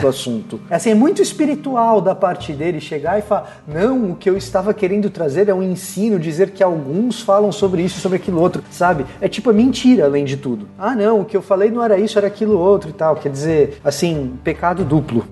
do 0.00 0.08
assunto. 0.08 0.60
É 0.68 0.74
assim, 0.74 0.90
é 0.90 0.94
muito 0.96 1.22
espiritual 1.22 2.00
da 2.00 2.16
parte 2.16 2.52
dele 2.52 2.80
chegar 2.80 3.16
e 3.20 3.22
falar: 3.22 3.62
não, 3.64 4.10
o 4.10 4.16
que 4.16 4.28
eu 4.28 4.36
estava 4.36 4.74
querendo 4.74 5.08
trazer 5.08 5.48
é 5.48 5.54
um 5.54 5.62
ensino, 5.62 6.18
dizer 6.18 6.50
que 6.50 6.64
alguns 6.64 7.20
falam 7.20 7.52
sobre 7.52 7.82
isso, 7.82 8.00
sobre 8.00 8.16
aquilo 8.16 8.40
outro, 8.40 8.64
sabe? 8.72 9.06
É 9.20 9.28
tipo, 9.28 9.50
é 9.50 9.52
mentira 9.52 10.06
além 10.06 10.24
de 10.24 10.36
tudo. 10.36 10.66
Ah, 10.76 10.96
não, 10.96 11.20
o 11.20 11.24
que 11.24 11.36
eu 11.36 11.42
falei 11.42 11.70
não 11.70 11.80
era 11.80 11.96
isso, 11.96 12.18
era 12.18 12.26
aquilo 12.26 12.58
outro 12.58 12.90
e 12.90 12.92
tal. 12.92 13.14
Quer 13.14 13.30
dizer, 13.30 13.80
assim, 13.84 14.36
pecado 14.42 14.84
duplo. 14.84 15.24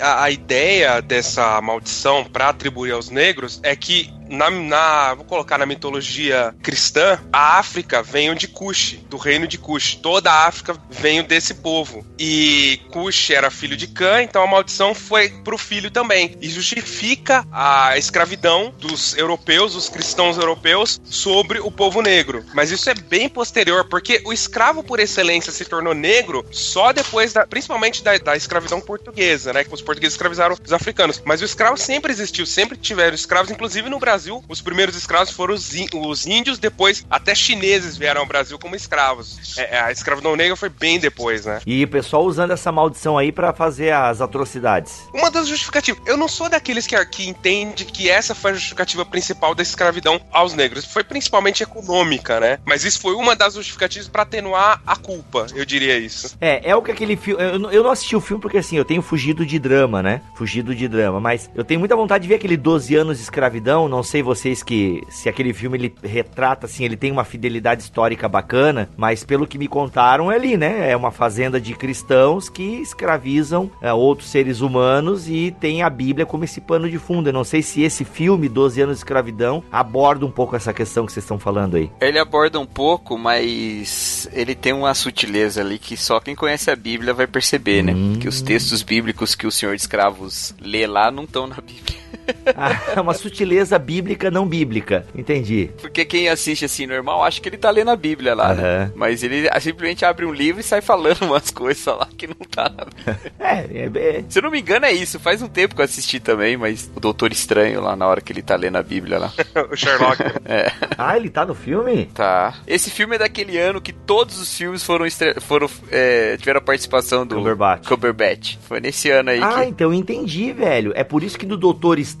A, 0.00 0.24
a 0.24 0.30
ideia 0.30 1.00
dessa 1.00 1.60
maldição 1.60 2.24
para 2.24 2.48
atribuir 2.48 2.92
aos 2.92 3.10
negros 3.10 3.60
é 3.62 3.74
que 3.76 4.10
na, 4.30 4.50
na- 4.50 5.14
vou 5.14 5.24
colocar 5.24 5.58
na 5.58 5.66
mitologia 5.66 6.54
cristã, 6.62 7.18
a 7.32 7.58
África 7.58 8.02
veio 8.02 8.34
de 8.34 8.48
Cush, 8.48 8.98
do 9.08 9.16
reino 9.16 9.46
de 9.46 9.58
Cush. 9.58 9.96
Toda 9.96 10.30
a 10.30 10.46
África 10.46 10.76
veio 10.90 11.22
desse 11.24 11.54
povo. 11.54 12.06
E 12.18 12.80
Cush 12.90 13.30
era 13.30 13.50
filho 13.50 13.76
de 13.76 13.86
Cã, 13.88 14.22
então 14.22 14.42
a 14.42 14.46
maldição 14.46 14.94
foi 14.94 15.28
pro 15.42 15.58
filho 15.58 15.90
também. 15.90 16.36
E 16.40 16.48
justifica 16.48 17.44
a 17.50 17.96
escravidão 17.98 18.72
dos 18.78 19.16
europeus, 19.16 19.74
dos 19.74 19.88
cristãos 19.88 20.38
europeus, 20.38 21.00
sobre 21.04 21.58
o 21.60 21.70
povo 21.70 22.00
negro. 22.00 22.44
Mas 22.54 22.70
isso 22.70 22.88
é 22.88 22.94
bem 22.94 23.28
posterior, 23.28 23.88
porque 23.88 24.22
o 24.24 24.32
escravo 24.32 24.82
por 24.82 25.00
excelência 25.00 25.52
se 25.52 25.64
tornou 25.64 25.94
negro 25.94 26.44
só 26.52 26.92
depois, 26.92 27.32
da, 27.32 27.46
principalmente 27.46 28.02
da, 28.02 28.16
da 28.18 28.36
escravidão 28.36 28.80
portuguesa, 28.80 29.52
né? 29.52 29.64
Que 29.64 29.74
os 29.74 29.82
portugueses 29.82 30.14
escravizaram 30.14 30.56
os 30.64 30.72
africanos. 30.72 31.20
Mas 31.24 31.40
o 31.40 31.44
escravo 31.44 31.76
sempre 31.76 32.12
existiu, 32.12 32.46
sempre 32.46 32.76
tiveram 32.76 33.14
escravos, 33.14 33.50
inclusive 33.50 33.88
no 33.88 33.98
Brasil, 33.98 34.19
os 34.28 34.60
primeiros 34.60 34.96
escravos 34.96 35.30
foram 35.30 35.54
os, 35.54 35.70
os 35.94 36.26
índios, 36.26 36.58
depois 36.58 37.04
até 37.10 37.34
chineses 37.34 37.96
vieram 37.96 38.20
ao 38.20 38.26
Brasil 38.26 38.58
como 38.58 38.74
escravos. 38.76 39.56
É, 39.58 39.80
a 39.80 39.92
escravidão 39.92 40.36
negra 40.36 40.56
foi 40.56 40.68
bem 40.68 40.98
depois, 40.98 41.44
né? 41.46 41.60
E 41.66 41.84
o 41.84 41.88
pessoal 41.88 42.24
usando 42.24 42.52
essa 42.52 42.70
maldição 42.72 43.16
aí 43.16 43.32
pra 43.32 43.52
fazer 43.52 43.92
as 43.92 44.20
atrocidades. 44.20 45.02
Uma 45.14 45.30
das 45.30 45.46
justificativas. 45.48 46.02
Eu 46.06 46.16
não 46.16 46.28
sou 46.28 46.48
daqueles 46.48 46.86
que, 46.86 47.02
que 47.06 47.28
entende 47.28 47.84
que 47.84 48.08
essa 48.10 48.34
foi 48.34 48.50
a 48.50 48.54
justificativa 48.54 49.04
principal 49.04 49.54
da 49.54 49.62
escravidão 49.62 50.20
aos 50.32 50.54
negros. 50.54 50.84
Foi 50.84 51.04
principalmente 51.04 51.62
econômica, 51.62 52.40
né? 52.40 52.58
Mas 52.64 52.84
isso 52.84 53.00
foi 53.00 53.14
uma 53.14 53.34
das 53.36 53.54
justificativas 53.54 54.08
pra 54.08 54.22
atenuar 54.22 54.82
a 54.86 54.96
culpa, 54.96 55.46
eu 55.54 55.64
diria 55.64 55.98
isso. 55.98 56.36
É, 56.40 56.70
é 56.70 56.76
o 56.76 56.82
que 56.82 56.90
aquele 56.90 57.16
filme. 57.16 57.42
Eu, 57.42 57.58
não- 57.58 57.70
eu 57.72 57.82
não 57.82 57.90
assisti 57.90 58.14
o 58.16 58.20
filme 58.20 58.40
porque 58.40 58.58
assim, 58.58 58.76
eu 58.76 58.84
tenho 58.84 59.02
fugido 59.02 59.44
de 59.46 59.58
drama, 59.58 60.02
né? 60.02 60.20
Fugido 60.34 60.74
de 60.74 60.86
drama. 60.88 61.20
Mas 61.20 61.50
eu 61.54 61.64
tenho 61.64 61.80
muita 61.80 61.96
vontade 61.96 62.22
de 62.22 62.28
ver 62.28 62.36
aquele 62.36 62.56
12 62.56 62.94
anos 62.96 63.16
de 63.18 63.22
escravidão. 63.22 63.88
Não 63.88 64.02
sei 64.10 64.22
vocês 64.22 64.62
que. 64.62 65.02
Se 65.08 65.28
aquele 65.28 65.52
filme 65.52 65.78
ele 65.78 65.94
retrata, 66.02 66.66
assim, 66.66 66.84
ele 66.84 66.96
tem 66.96 67.12
uma 67.12 67.24
fidelidade 67.24 67.82
histórica 67.82 68.28
bacana. 68.28 68.90
Mas 68.96 69.24
pelo 69.24 69.46
que 69.46 69.58
me 69.58 69.68
contaram, 69.68 70.30
é 70.30 70.34
ali, 70.34 70.56
né? 70.56 70.90
É 70.90 70.96
uma 70.96 71.10
fazenda 71.10 71.60
de 71.60 71.74
cristãos 71.74 72.48
que 72.48 72.62
escravizam 72.62 73.70
é, 73.80 73.92
outros 73.92 74.28
seres 74.28 74.60
humanos 74.60 75.28
e 75.28 75.54
tem 75.60 75.82
a 75.82 75.90
Bíblia 75.90 76.26
como 76.26 76.44
esse 76.44 76.60
pano 76.60 76.90
de 76.90 76.98
fundo. 76.98 77.28
Eu 77.28 77.32
não 77.32 77.44
sei 77.44 77.62
se 77.62 77.82
esse 77.82 78.04
filme, 78.04 78.48
12 78.48 78.82
anos 78.82 78.96
de 78.96 79.00
escravidão, 79.00 79.62
aborda 79.70 80.26
um 80.26 80.30
pouco 80.30 80.56
essa 80.56 80.72
questão 80.72 81.06
que 81.06 81.12
vocês 81.12 81.24
estão 81.24 81.38
falando 81.38 81.76
aí. 81.76 81.90
Ele 82.00 82.18
aborda 82.18 82.58
um 82.58 82.66
pouco, 82.66 83.16
mas 83.16 84.28
ele 84.32 84.54
tem 84.54 84.72
uma 84.72 84.92
sutileza 84.94 85.60
ali 85.60 85.78
que 85.78 85.96
só 85.96 86.18
quem 86.18 86.34
conhece 86.34 86.70
a 86.70 86.76
Bíblia 86.76 87.14
vai 87.14 87.26
perceber, 87.26 87.82
né? 87.82 87.94
Que 88.20 88.28
os 88.28 88.42
textos 88.42 88.82
bíblicos 88.82 89.34
que 89.34 89.46
o 89.46 89.52
senhor 89.52 89.74
de 89.76 89.82
escravos 89.82 90.54
lê 90.60 90.86
lá 90.86 91.10
não 91.10 91.24
estão 91.24 91.46
na 91.46 91.56
Bíblia. 91.56 91.98
Ah, 92.56 93.00
uma 93.00 93.14
sutileza 93.14 93.78
bíblica 93.78 94.30
não 94.30 94.46
bíblica. 94.46 95.06
Entendi. 95.14 95.70
Porque 95.80 96.04
quem 96.04 96.28
assiste 96.28 96.64
assim 96.64 96.86
normal 96.86 97.22
acha 97.24 97.40
que 97.40 97.48
ele 97.48 97.56
tá 97.56 97.70
lendo 97.70 97.90
a 97.90 97.96
Bíblia 97.96 98.34
lá, 98.34 98.54
né? 98.54 98.62
Aham. 98.62 98.92
Mas 98.94 99.22
ele 99.22 99.48
simplesmente 99.60 100.04
abre 100.04 100.24
um 100.24 100.32
livro 100.32 100.60
e 100.60 100.64
sai 100.64 100.80
falando 100.80 101.22
umas 101.26 101.50
coisas 101.50 101.84
lá 101.86 102.08
que 102.16 102.26
não 102.26 102.34
tá 102.50 102.64
na 102.64 102.84
Bíblia. 102.84 103.20
É, 103.40 103.66
é, 103.72 103.90
é, 104.18 104.24
Se 104.28 104.38
eu 104.38 104.42
não 104.44 104.50
me 104.50 104.60
engano 104.60 104.86
é 104.86 104.92
isso. 104.92 105.18
Faz 105.18 105.42
um 105.42 105.48
tempo 105.48 105.74
que 105.74 105.80
eu 105.80 105.84
assisti 105.84 106.20
também, 106.20 106.56
mas 106.56 106.88
o 106.94 107.00
Doutor 107.00 107.32
Estranho 107.32 107.80
lá 107.80 107.96
na 107.96 108.06
hora 108.06 108.20
que 108.20 108.32
ele 108.32 108.42
tá 108.42 108.54
lendo 108.54 108.76
a 108.76 108.82
Bíblia 108.82 109.18
lá. 109.18 109.32
o 109.70 109.74
Sherlock. 109.76 110.22
É, 110.44 110.70
Ah, 110.96 111.16
ele 111.16 111.30
tá 111.30 111.44
no 111.44 111.54
filme? 111.54 112.06
tá. 112.14 112.54
Esse 112.66 112.90
filme 112.90 113.16
é 113.16 113.18
daquele 113.18 113.58
ano 113.58 113.80
que 113.80 113.92
todos 113.92 114.38
os 114.40 114.56
filmes 114.56 114.84
foram, 114.84 115.04
estre- 115.06 115.40
foram 115.40 115.68
é, 115.90 116.36
tiveram 116.36 116.58
a 116.58 116.62
participação 116.62 117.26
do 117.26 117.34
Cumberbatch. 117.36 117.88
Cumberbatch. 117.88 118.56
Foi 118.68 118.78
nesse 118.80 119.10
ano 119.10 119.30
aí 119.30 119.40
Ah, 119.42 119.62
que 119.62 119.68
então 119.70 119.88
eu 119.92 119.94
entendi, 119.94 120.52
velho. 120.52 120.92
É 120.94 121.02
por 121.02 121.22
isso 121.24 121.38
que 121.38 121.46
no 121.46 121.56
Doutor 121.56 121.98
Estranho, 121.98 122.19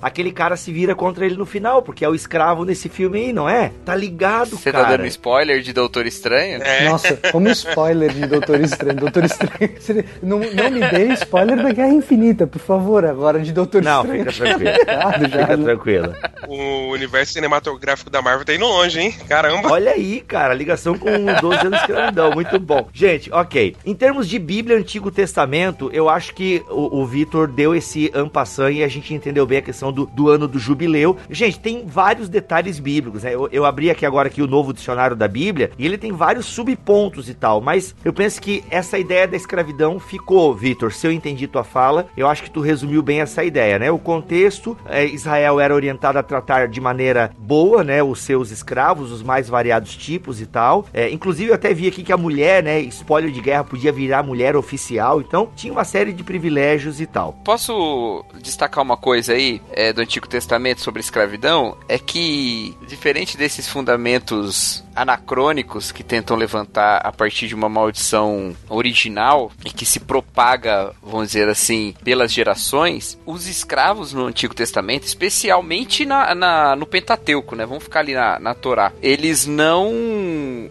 aquele 0.00 0.32
cara 0.32 0.56
se 0.56 0.72
vira 0.72 0.94
contra 0.94 1.26
ele 1.26 1.36
no 1.36 1.46
final, 1.46 1.82
porque 1.82 2.04
é 2.04 2.08
o 2.08 2.14
escravo 2.14 2.64
nesse 2.64 2.88
filme 2.88 3.18
aí, 3.18 3.32
não 3.32 3.48
é? 3.48 3.72
Tá 3.84 3.94
ligado, 3.94 4.50
você 4.50 4.70
tá 4.72 4.82
cara. 4.82 4.96
dando 4.96 5.06
spoiler 5.06 5.60
de 5.60 5.72
Doutor 5.72 6.06
Estranho? 6.06 6.62
É. 6.62 6.88
Nossa, 6.88 7.18
como 7.32 7.48
spoiler 7.50 8.12
de 8.12 8.26
Doutor 8.26 8.60
Estranho. 8.60 8.96
Doutor 8.98 9.24
Estranho. 9.24 9.54
Não, 10.22 10.38
não 10.38 10.70
me 10.70 10.80
dê 10.80 11.12
spoiler 11.14 11.62
da 11.62 11.72
Guerra 11.72 11.92
Infinita, 11.92 12.46
por 12.46 12.58
favor, 12.58 13.04
agora 13.04 13.40
de 13.40 13.52
Doutor 13.52 13.82
Não, 13.82 14.02
Estranho. 14.02 14.24
fica 14.24 14.44
tranquilo. 14.44 14.70
Já, 14.86 15.12
Fica 15.12 15.56
né? 15.56 15.64
tranquilo. 15.64 16.14
O 16.48 16.92
universo 16.92 17.32
cinematográfico 17.32 18.10
da 18.10 18.22
Marvel 18.22 18.44
tá 18.44 18.54
indo 18.54 18.66
longe, 18.66 19.00
hein? 19.00 19.14
Caramba. 19.28 19.70
Olha 19.70 19.92
aí, 19.92 20.20
cara, 20.20 20.54
ligação 20.54 20.96
com 20.98 21.10
12 21.40 21.66
anos 21.66 21.80
escravidão, 21.80 22.30
muito 22.32 22.58
bom. 22.58 22.88
Gente, 22.92 23.30
ok. 23.32 23.76
Em 23.84 23.94
termos 23.94 24.28
de 24.28 24.38
Bíblia 24.38 24.76
Antigo 24.76 25.10
Testamento, 25.10 25.90
eu 25.92 26.08
acho 26.08 26.34
que 26.34 26.62
o, 26.68 27.00
o 27.00 27.06
Vitor 27.06 27.46
deu 27.48 27.74
esse 27.74 28.10
ampassan 28.14 28.70
e 28.70 28.84
a 28.84 28.88
gente 28.88 29.14
entendeu 29.24 29.46
bem 29.46 29.58
a 29.58 29.62
questão 29.62 29.92
do, 29.92 30.06
do 30.06 30.28
ano 30.28 30.46
do 30.46 30.58
jubileu. 30.58 31.16
Gente, 31.30 31.58
tem 31.58 31.86
vários 31.86 32.28
detalhes 32.28 32.78
bíblicos, 32.78 33.22
né? 33.22 33.34
Eu, 33.34 33.48
eu 33.50 33.64
abri 33.64 33.90
aqui 33.90 34.04
agora 34.04 34.28
aqui 34.28 34.42
o 34.42 34.46
novo 34.46 34.72
dicionário 34.72 35.16
da 35.16 35.26
Bíblia 35.26 35.70
e 35.78 35.86
ele 35.86 35.96
tem 35.96 36.12
vários 36.12 36.46
subpontos 36.46 37.28
e 37.28 37.34
tal, 37.34 37.60
mas 37.60 37.94
eu 38.04 38.12
penso 38.12 38.40
que 38.40 38.62
essa 38.70 38.98
ideia 38.98 39.26
da 39.26 39.36
escravidão 39.36 39.98
ficou, 39.98 40.54
Vitor. 40.54 40.92
Se 40.92 41.06
eu 41.06 41.12
entendi 41.12 41.46
tua 41.46 41.64
fala, 41.64 42.06
eu 42.16 42.28
acho 42.28 42.42
que 42.42 42.50
tu 42.50 42.60
resumiu 42.60 43.02
bem 43.02 43.20
essa 43.20 43.42
ideia, 43.42 43.78
né? 43.78 43.90
O 43.90 43.98
contexto, 43.98 44.76
é, 44.86 45.06
Israel 45.06 45.58
era 45.58 45.74
orientado 45.74 46.18
a 46.18 46.22
tratar 46.22 46.68
de 46.68 46.80
maneira 46.80 47.30
boa, 47.38 47.82
né, 47.82 48.02
os 48.02 48.20
seus 48.20 48.50
escravos, 48.50 49.10
os 49.10 49.22
mais 49.22 49.48
variados 49.48 49.96
tipos 49.96 50.40
e 50.40 50.46
tal. 50.46 50.86
É, 50.92 51.10
inclusive 51.10 51.50
eu 51.50 51.54
até 51.54 51.72
vi 51.72 51.88
aqui 51.88 52.02
que 52.02 52.12
a 52.12 52.16
mulher, 52.16 52.62
né, 52.62 52.80
espólio 52.80 53.30
de 53.30 53.40
guerra 53.40 53.64
podia 53.64 53.92
virar 53.92 54.22
mulher 54.22 54.56
oficial, 54.56 55.20
então 55.20 55.48
tinha 55.54 55.72
uma 55.72 55.84
série 55.84 56.12
de 56.12 56.22
privilégios 56.22 57.00
e 57.00 57.06
tal. 57.06 57.32
Posso 57.44 58.24
destacar 58.42 58.82
uma 58.82 58.96
coisa 59.04 59.34
aí 59.34 59.60
é, 59.70 59.92
do 59.92 60.00
Antigo 60.00 60.26
Testamento 60.26 60.80
sobre 60.80 61.00
escravidão? 61.00 61.76
É 61.86 61.98
que, 61.98 62.74
diferente 62.88 63.36
desses 63.36 63.68
fundamentos 63.68 64.82
anacrônicos 64.94 65.92
que 65.92 66.02
tentam 66.02 66.36
levantar 66.36 66.98
a 67.04 67.12
partir 67.12 67.48
de 67.48 67.54
uma 67.54 67.68
maldição 67.68 68.54
original 68.68 69.50
e 69.64 69.70
que 69.70 69.84
se 69.84 70.00
propaga, 70.00 70.92
vamos 71.02 71.28
dizer 71.28 71.48
assim, 71.48 71.94
pelas 72.04 72.32
gerações, 72.32 73.18
os 73.26 73.46
escravos 73.46 74.12
no 74.12 74.26
Antigo 74.26 74.54
Testamento, 74.54 75.04
especialmente 75.04 76.04
na, 76.04 76.34
na 76.34 76.76
no 76.76 76.86
Pentateuco, 76.86 77.56
né? 77.56 77.66
Vamos 77.66 77.84
ficar 77.84 78.00
ali 78.00 78.14
na, 78.14 78.38
na 78.38 78.54
Torá, 78.54 78.92
eles 79.02 79.46
não 79.46 79.92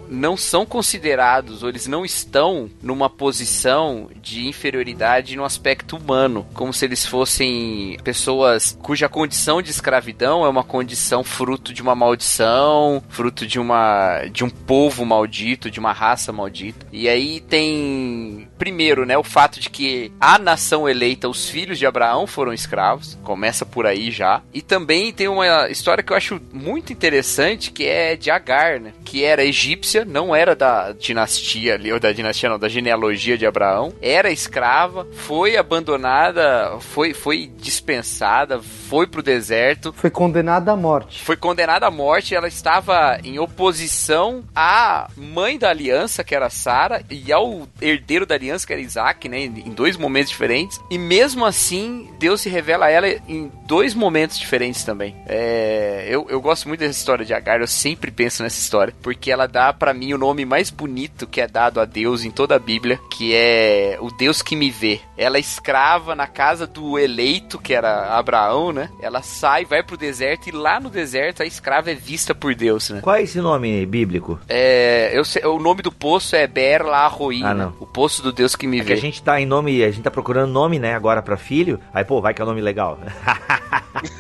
não 0.09 0.38
são 0.38 0.65
considerados 0.65 1.63
ou 1.63 1.69
eles 1.69 1.88
não 1.88 2.05
estão 2.05 2.69
numa 2.81 3.09
posição 3.09 4.09
de 4.21 4.47
inferioridade 4.47 5.36
no 5.36 5.43
aspecto 5.43 5.97
humano, 5.97 6.45
como 6.53 6.73
se 6.73 6.86
eles 6.86 7.05
fossem 7.05 7.97
pessoas 8.03 8.77
cuja 8.81 9.09
condição 9.09 9.62
de 9.62 9.71
escravidão 9.71 10.45
é 10.45 10.49
uma 10.49 10.63
condição 10.63 11.23
fruto 11.23 11.73
de 11.73 11.81
uma 11.81 11.95
maldição, 11.95 13.03
fruto 13.09 13.45
de 13.45 13.59
uma 13.59 14.12
de 14.32 14.43
um 14.43 14.49
povo 14.49 15.06
maldito, 15.06 15.69
de 15.69 15.80
uma 15.80 15.91
raça 15.91 16.32
maldita. 16.32 16.86
E 16.91 17.08
aí 17.08 17.39
tem 17.41 18.47
primeiro, 18.63 19.06
né, 19.06 19.17
o 19.17 19.23
fato 19.23 19.60
de 19.60 19.69
que 19.69 20.10
a 20.21 20.39
nação 20.39 20.88
eleita, 20.88 21.28
os 21.28 21.49
filhos 21.49 21.78
de 21.78 21.86
Abraão 21.86 22.26
foram 22.26 22.54
escravos, 22.54 23.19
começa 23.21 23.65
por 23.65 23.86
aí 23.86 24.10
já. 24.10 24.41
E 24.54 24.62
também 24.62 25.12
tem 25.12 25.28
uma 25.28 25.69
história 25.69 26.02
que 26.02 26.13
eu 26.13 26.15
acho 26.15 26.41
muito 26.54 26.93
interessante, 26.93 27.71
que 27.71 27.86
é 27.86 28.15
de 28.15 28.32
Agar, 28.32 28.80
né, 28.80 28.93
que 29.04 29.26
era 29.26 29.43
egípcia, 29.43 30.06
não 30.06 30.34
era 30.34 30.56
da 30.56 30.93
dinastia 30.93 31.73
ali, 31.73 31.91
ou 31.91 31.99
da 31.99 32.13
dinastia 32.13 32.47
não, 32.47 32.58
da 32.58 32.69
genealogia 32.69 33.38
de 33.38 33.45
Abraão, 33.45 33.93
era 34.02 34.32
escrava, 34.32 35.06
foi 35.12 35.58
abandonada, 35.58 36.78
foi, 36.80 37.13
foi 37.13 37.52
dispensada, 37.58 38.62
foi 38.62 39.08
pro 39.08 39.21
deserto. 39.21 39.91
Foi 39.91 40.10
condenada 40.10 40.71
à 40.71 40.76
morte. 40.78 41.21
Foi 41.21 41.36
condenada 41.36 41.86
à 41.86 41.91
morte, 41.91 42.34
ela 42.34 42.47
estava 42.47 43.19
em 43.26 43.39
oposição 43.39 44.41
à 44.56 45.10
mãe 45.17 45.60
da 45.60 45.69
aliança, 45.69 46.23
que 46.23 46.34
era 46.34 46.49
Sara, 46.49 47.04
e 47.10 47.30
ao 47.34 47.67
herdeiro 47.82 48.26
da 48.26 48.36
aliança, 48.36 48.52
que 48.65 48.73
era 48.73 48.81
Isaac, 48.81 49.27
né, 49.27 49.41
em 49.45 49.71
dois 49.71 49.97
momentos 49.97 50.29
diferentes. 50.29 50.79
E 50.89 50.97
mesmo 50.97 51.45
assim, 51.45 52.09
Deus 52.19 52.41
se 52.41 52.49
revela 52.49 52.85
a 52.85 52.89
ela 52.89 53.07
em 53.27 53.51
dois 53.65 53.93
momentos 53.93 54.37
diferentes 54.37 54.83
também. 54.83 55.15
É, 55.25 56.05
eu, 56.09 56.27
eu 56.29 56.39
gosto 56.39 56.67
muito 56.67 56.81
dessa 56.81 56.97
história 56.97 57.25
de 57.25 57.33
Agar, 57.33 57.59
eu 57.61 57.67
sempre 57.67 58.11
penso 58.11 58.43
nessa 58.43 58.59
história, 58.59 58.93
porque 59.01 59.31
ela 59.31 59.47
dá 59.47 59.73
para 59.73 59.93
mim 59.93 60.13
o 60.13 60.17
nome 60.17 60.45
mais 60.45 60.69
bonito 60.69 61.25
que 61.25 61.41
é 61.41 61.47
dado 61.47 61.79
a 61.79 61.85
Deus 61.85 62.23
em 62.23 62.31
toda 62.31 62.55
a 62.55 62.59
Bíblia, 62.59 62.99
que 63.09 63.33
é 63.33 63.97
o 63.99 64.11
Deus 64.11 64.41
que 64.41 64.55
me 64.55 64.69
vê. 64.69 64.99
Ela 65.17 65.37
é 65.37 65.39
escrava 65.39 66.15
na 66.15 66.27
casa 66.27 66.67
do 66.67 66.99
eleito, 66.99 67.57
que 67.57 67.73
era 67.73 68.17
Abraão, 68.17 68.71
né? 68.73 68.89
Ela 69.01 69.21
sai, 69.21 69.63
vai 69.65 69.81
pro 69.81 69.95
deserto 69.97 70.47
e 70.47 70.51
lá 70.51 70.79
no 70.79 70.89
deserto 70.89 71.41
a 71.41 71.45
escrava 71.45 71.91
é 71.91 71.95
vista 71.95 72.35
por 72.35 72.53
Deus, 72.53 72.89
né? 72.89 72.99
Qual 73.01 73.15
é 73.15 73.21
esse 73.21 73.39
nome 73.39 73.85
bíblico? 73.85 74.39
É, 74.49 75.11
eu 75.13 75.23
sei, 75.23 75.43
o 75.45 75.59
nome 75.59 75.81
do 75.81 75.91
poço 75.91 76.35
é 76.35 76.45
Ber 76.47 76.83
Lahoi, 76.83 77.41
Ah, 77.43 77.53
né? 77.53 77.63
não. 77.65 77.73
O 77.79 77.85
poço 77.85 78.21
do 78.21 78.32
Deus 78.33 78.55
que 78.55 78.67
me 78.67 78.77
É 78.77 78.81
que 78.81 78.87
vê. 78.87 78.93
a 78.93 78.97
gente 78.97 79.21
tá 79.23 79.39
em 79.39 79.45
nome, 79.45 79.83
a 79.83 79.89
gente 79.91 80.03
tá 80.03 80.11
procurando 80.11 80.51
nome, 80.51 80.79
né, 80.79 80.93
agora 80.95 81.21
pra 81.21 81.37
filho. 81.37 81.79
Aí, 81.93 82.03
pô, 82.03 82.21
vai 82.21 82.33
que 82.33 82.41
é 82.41 82.45
um 82.45 82.47
nome 82.47 82.61
legal. 82.61 82.99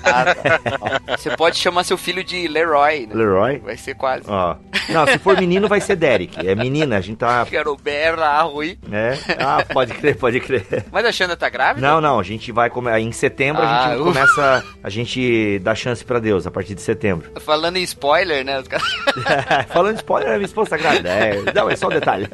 Ah, 0.05 0.23
tá. 0.35 1.17
Você 1.17 1.35
pode 1.35 1.57
chamar 1.57 1.83
seu 1.83 1.97
filho 1.97 2.23
de 2.23 2.47
Leroy, 2.47 3.07
né? 3.07 3.15
Leroy. 3.15 3.57
Vai 3.57 3.75
ser 3.75 3.95
quase. 3.95 4.23
Ó. 4.27 4.55
Não, 4.89 5.05
se 5.07 5.17
for 5.17 5.37
menino 5.37 5.67
vai 5.67 5.81
ser 5.81 5.95
Derek. 5.95 6.45
É 6.47 6.53
menina, 6.55 6.97
a 6.97 7.01
gente 7.01 7.17
tá. 7.17 7.45
Quero 7.49 7.75
Ber 7.75 8.15
Lahoi. 8.17 8.77
né? 8.87 9.17
Ah, 9.39 9.65
pode 9.73 9.93
crer, 9.95 10.15
pode 10.17 10.39
crer. 10.39 10.85
Mas 10.91 11.05
a 11.05 11.11
Xanda 11.11 11.35
tá 11.35 11.49
grávida? 11.49 11.85
Não, 11.85 11.99
não, 11.99 12.19
a 12.19 12.23
gente 12.23 12.51
vai 12.51 12.69
começar. 12.69 12.99
Em 12.99 13.11
setembro 13.11 13.63
a 13.63 13.65
Ah, 13.85 13.89
gente 13.89 14.01
uh. 14.01 14.03
começa. 14.05 14.63
A 14.83 14.89
gente 14.89 15.59
dá 15.59 15.73
chance 15.73 16.05
pra 16.05 16.19
Deus 16.19 16.45
a 16.45 16.51
partir 16.51 16.75
de 16.75 16.81
setembro. 16.81 17.31
Falando 17.41 17.77
em 17.77 17.83
spoiler, 17.83 18.45
né? 18.45 18.59
os 18.59 18.67
caras- 18.67 18.87
Falando 19.69 19.93
de 19.95 19.99
spoiler, 20.01 20.29
a 20.29 20.33
minha 20.35 20.45
esposa 20.45 20.69
tá 20.71 20.77
grávida. 20.77 21.09
É, 21.09 21.41
não, 21.53 21.69
é 21.69 21.75
só 21.75 21.87
um 21.87 21.91
detalhe. 21.91 22.27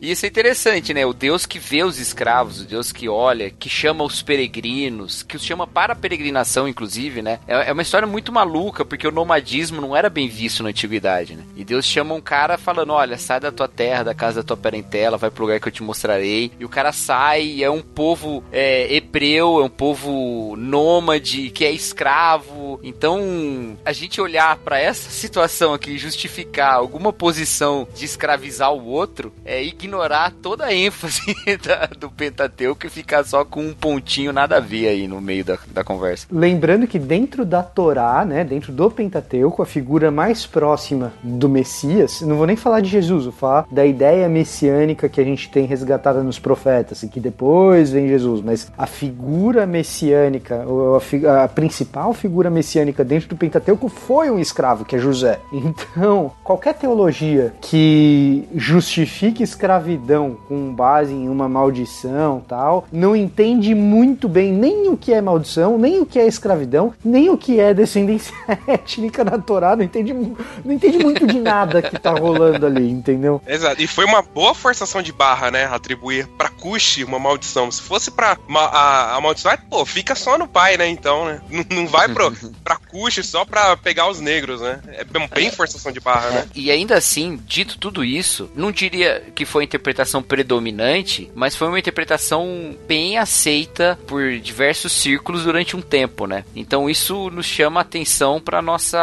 E 0.00 0.12
isso 0.12 0.24
é 0.24 0.28
interessante, 0.28 0.94
né? 0.94 1.04
O 1.04 1.12
Deus 1.24 1.46
que 1.46 1.58
vê 1.58 1.82
os 1.82 1.98
escravos, 1.98 2.60
o 2.60 2.64
Deus 2.64 2.92
que 2.92 3.08
olha, 3.08 3.48
que 3.48 3.70
chama 3.70 4.04
os 4.04 4.20
peregrinos, 4.20 5.22
que 5.22 5.36
os 5.36 5.42
chama 5.42 5.66
para 5.66 5.94
a 5.94 5.96
peregrinação, 5.96 6.68
inclusive, 6.68 7.22
né? 7.22 7.40
É 7.48 7.64
é 7.64 7.72
uma 7.72 7.80
história 7.80 8.06
muito 8.06 8.30
maluca, 8.30 8.84
porque 8.84 9.08
o 9.08 9.10
nomadismo 9.10 9.80
não 9.80 9.96
era 9.96 10.10
bem 10.10 10.28
visto 10.28 10.62
na 10.62 10.68
antiguidade, 10.68 11.34
né? 11.34 11.42
E 11.56 11.64
Deus 11.64 11.86
chama 11.86 12.14
um 12.14 12.20
cara 12.20 12.58
falando: 12.58 12.92
olha, 12.92 13.16
sai 13.16 13.40
da 13.40 13.50
tua 13.50 13.66
terra, 13.66 14.02
da 14.02 14.14
casa 14.14 14.42
da 14.42 14.46
tua 14.46 14.56
parentela, 14.56 15.16
vai 15.16 15.30
pro 15.30 15.44
lugar 15.44 15.58
que 15.58 15.68
eu 15.68 15.72
te 15.72 15.82
mostrarei. 15.82 16.52
E 16.60 16.64
o 16.64 16.68
cara 16.68 16.92
sai, 16.92 17.62
é 17.62 17.70
um 17.70 17.80
povo 17.80 18.44
é, 18.52 18.94
hebreu, 18.94 19.60
é 19.60 19.64
um 19.64 19.70
povo 19.70 20.54
nômade, 20.58 21.48
que 21.50 21.64
é 21.64 21.70
escravo. 21.70 22.78
Então, 22.82 23.78
a 23.82 23.92
gente 23.92 24.20
olhar 24.20 24.58
pra 24.58 24.78
essa 24.78 25.08
situação 25.10 25.72
aqui 25.72 25.92
e 25.92 25.98
justificar 25.98 26.74
alguma 26.74 27.14
posição 27.14 27.88
de 27.94 28.04
escravizar 28.04 28.74
o 28.74 28.84
outro 28.84 29.32
é 29.42 29.62
ignorar 29.62 30.32
toda 30.42 30.66
a 30.66 30.74
ênfase 30.74 31.13
da- 31.66 31.88
do 31.98 32.10
Pentateuco 32.10 32.86
e 32.86 32.90
ficar 32.90 33.24
só 33.24 33.44
com 33.44 33.60
um 33.62 33.72
pontinho 33.74 34.32
nada 34.32 34.56
a 34.56 34.60
ver 34.60 34.88
aí 34.88 35.06
no 35.08 35.20
meio 35.20 35.44
da, 35.44 35.58
da 35.72 35.84
conversa. 35.84 36.26
Lembrando 36.30 36.86
que 36.86 36.98
dentro 36.98 37.44
da 37.44 37.62
Torá, 37.62 38.24
né, 38.24 38.44
dentro 38.44 38.72
do 38.72 38.90
Pentateuco, 38.90 39.62
a 39.62 39.66
figura 39.66 40.10
mais 40.10 40.46
próxima 40.46 41.12
do 41.22 41.48
Messias, 41.48 42.20
não 42.20 42.36
vou 42.36 42.46
nem 42.46 42.56
falar 42.56 42.80
de 42.80 42.88
Jesus, 42.88 43.24
vou 43.24 43.32
falar 43.32 43.66
da 43.70 43.84
ideia 43.84 44.28
messiânica 44.28 45.08
que 45.08 45.20
a 45.20 45.24
gente 45.24 45.50
tem 45.50 45.66
resgatada 45.66 46.22
nos 46.22 46.38
profetas, 46.38 47.02
e 47.02 47.08
que 47.08 47.20
depois 47.20 47.90
vem 47.90 48.08
Jesus, 48.08 48.40
mas 48.42 48.70
a 48.76 48.86
figura 48.86 49.66
messiânica, 49.66 50.64
a, 50.96 51.00
fi- 51.00 51.26
a 51.26 51.48
principal 51.48 52.12
figura 52.12 52.50
messiânica 52.50 53.04
dentro 53.04 53.28
do 53.28 53.36
Pentateuco 53.36 53.88
foi 53.88 54.30
um 54.30 54.38
escravo, 54.38 54.84
que 54.84 54.96
é 54.96 54.98
José. 54.98 55.38
Então, 55.96 56.32
qualquer 56.44 56.74
teologia 56.74 57.52
que 57.60 58.46
justifique 58.54 59.42
escravidão 59.42 60.36
com 60.48 60.72
base 60.74 61.03
em 61.10 61.28
uma 61.28 61.48
maldição 61.48 62.42
tal, 62.46 62.86
não 62.92 63.14
entende 63.16 63.74
muito 63.74 64.28
bem 64.28 64.52
nem 64.52 64.88
o 64.88 64.96
que 64.96 65.12
é 65.12 65.20
maldição, 65.20 65.78
nem 65.78 66.00
o 66.00 66.06
que 66.06 66.18
é 66.18 66.26
escravidão, 66.26 66.94
nem 67.04 67.30
o 67.30 67.36
que 67.36 67.58
é 67.60 67.72
descendência 67.74 68.34
étnica 68.66 69.24
na 69.24 69.38
Torá, 69.38 69.74
não 69.76 69.84
entende, 69.84 70.12
não 70.12 70.72
entende 70.72 70.98
muito 70.98 71.26
de 71.26 71.38
nada 71.40 71.82
que 71.82 71.98
tá 71.98 72.12
rolando 72.12 72.66
ali, 72.66 72.90
entendeu? 72.90 73.40
Exato. 73.46 73.80
E 73.82 73.86
foi 73.86 74.04
uma 74.04 74.22
boa 74.22 74.54
forçação 74.54 75.02
de 75.02 75.12
barra, 75.12 75.50
né? 75.50 75.64
Atribuir 75.66 76.26
pra 76.38 76.48
Cush 76.48 76.98
uma 77.04 77.18
maldição. 77.18 77.70
Se 77.70 77.82
fosse 77.82 78.10
pra 78.10 78.36
ma- 78.48 78.66
a, 78.66 79.16
a 79.16 79.20
maldição, 79.20 79.52
é, 79.52 79.56
pô, 79.56 79.84
fica 79.84 80.14
só 80.14 80.38
no 80.38 80.46
pai, 80.46 80.76
né? 80.76 80.88
Então, 80.88 81.24
né? 81.26 81.40
Não, 81.50 81.64
não 81.82 81.86
vai 81.86 82.08
pro, 82.08 82.32
pra 82.64 82.76
Cush 82.76 83.20
só 83.26 83.44
pra 83.44 83.76
pegar 83.76 84.08
os 84.08 84.20
negros, 84.20 84.60
né? 84.60 84.80
É 84.88 85.04
bem, 85.04 85.28
bem 85.34 85.50
forçação 85.50 85.92
de 85.92 86.00
barra, 86.00 86.30
né? 86.30 86.46
E 86.54 86.70
ainda 86.70 86.96
assim, 86.96 87.38
dito 87.46 87.78
tudo 87.78 88.04
isso, 88.04 88.50
não 88.54 88.70
diria 88.72 89.22
que 89.34 89.44
foi 89.44 89.62
a 89.62 89.66
interpretação 89.66 90.22
predominante, 90.22 90.93
mas 91.34 91.56
foi 91.56 91.68
uma 91.68 91.78
interpretação 91.78 92.76
bem 92.86 93.18
aceita 93.18 93.98
por 94.06 94.38
diversos 94.38 94.92
círculos 94.92 95.44
durante 95.44 95.76
um 95.76 95.80
tempo, 95.82 96.26
né? 96.26 96.44
Então 96.54 96.88
isso 96.90 97.30
nos 97.30 97.46
chama 97.46 97.80
a 97.80 97.82
atenção 97.82 98.40
para 98.40 98.60
nossa 98.62 98.98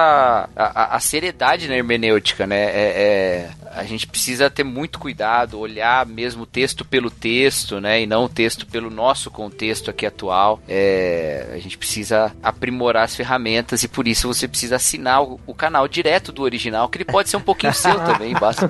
a, 0.55 0.83
a- 0.83 0.95
a 0.95 0.99
seriedade 0.99 1.67
na 1.67 1.75
hermenêutica, 1.75 2.45
né? 2.47 2.63
É, 2.65 3.49
é- 3.51 3.61
a 3.73 3.83
gente 3.85 4.05
precisa 4.05 4.49
ter 4.49 4.65
muito 4.65 4.99
cuidado, 4.99 5.57
olhar 5.57 6.05
mesmo 6.05 6.43
o 6.43 6.45
texto 6.45 6.83
pelo 6.83 7.09
texto, 7.09 7.79
né? 7.79 8.01
E 8.01 8.05
não 8.05 8.25
o 8.25 8.29
texto 8.29 8.65
pelo 8.65 8.89
nosso 8.89 9.31
contexto 9.31 9.89
aqui 9.89 10.05
atual. 10.05 10.59
É, 10.67 11.47
a 11.53 11.57
gente 11.57 11.77
precisa 11.77 12.33
aprimorar 12.43 13.05
as 13.05 13.15
ferramentas 13.15 13.81
e 13.83 13.87
por 13.87 14.07
isso 14.07 14.27
você 14.27 14.45
precisa 14.47 14.75
assinar 14.75 15.23
o, 15.23 15.39
o 15.47 15.53
canal 15.53 15.87
direto 15.87 16.31
do 16.33 16.41
original, 16.43 16.89
que 16.89 16.97
ele 16.97 17.05
pode 17.05 17.29
ser 17.29 17.37
um 17.37 17.41
pouquinho 17.41 17.73
seu 17.73 17.95
também, 18.03 18.33
basta. 18.33 18.67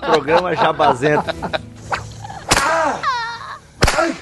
Programa 0.00 0.54
Jabazento. 0.54 1.24
Ah! 2.88 3.58
Ah! 3.98 4.14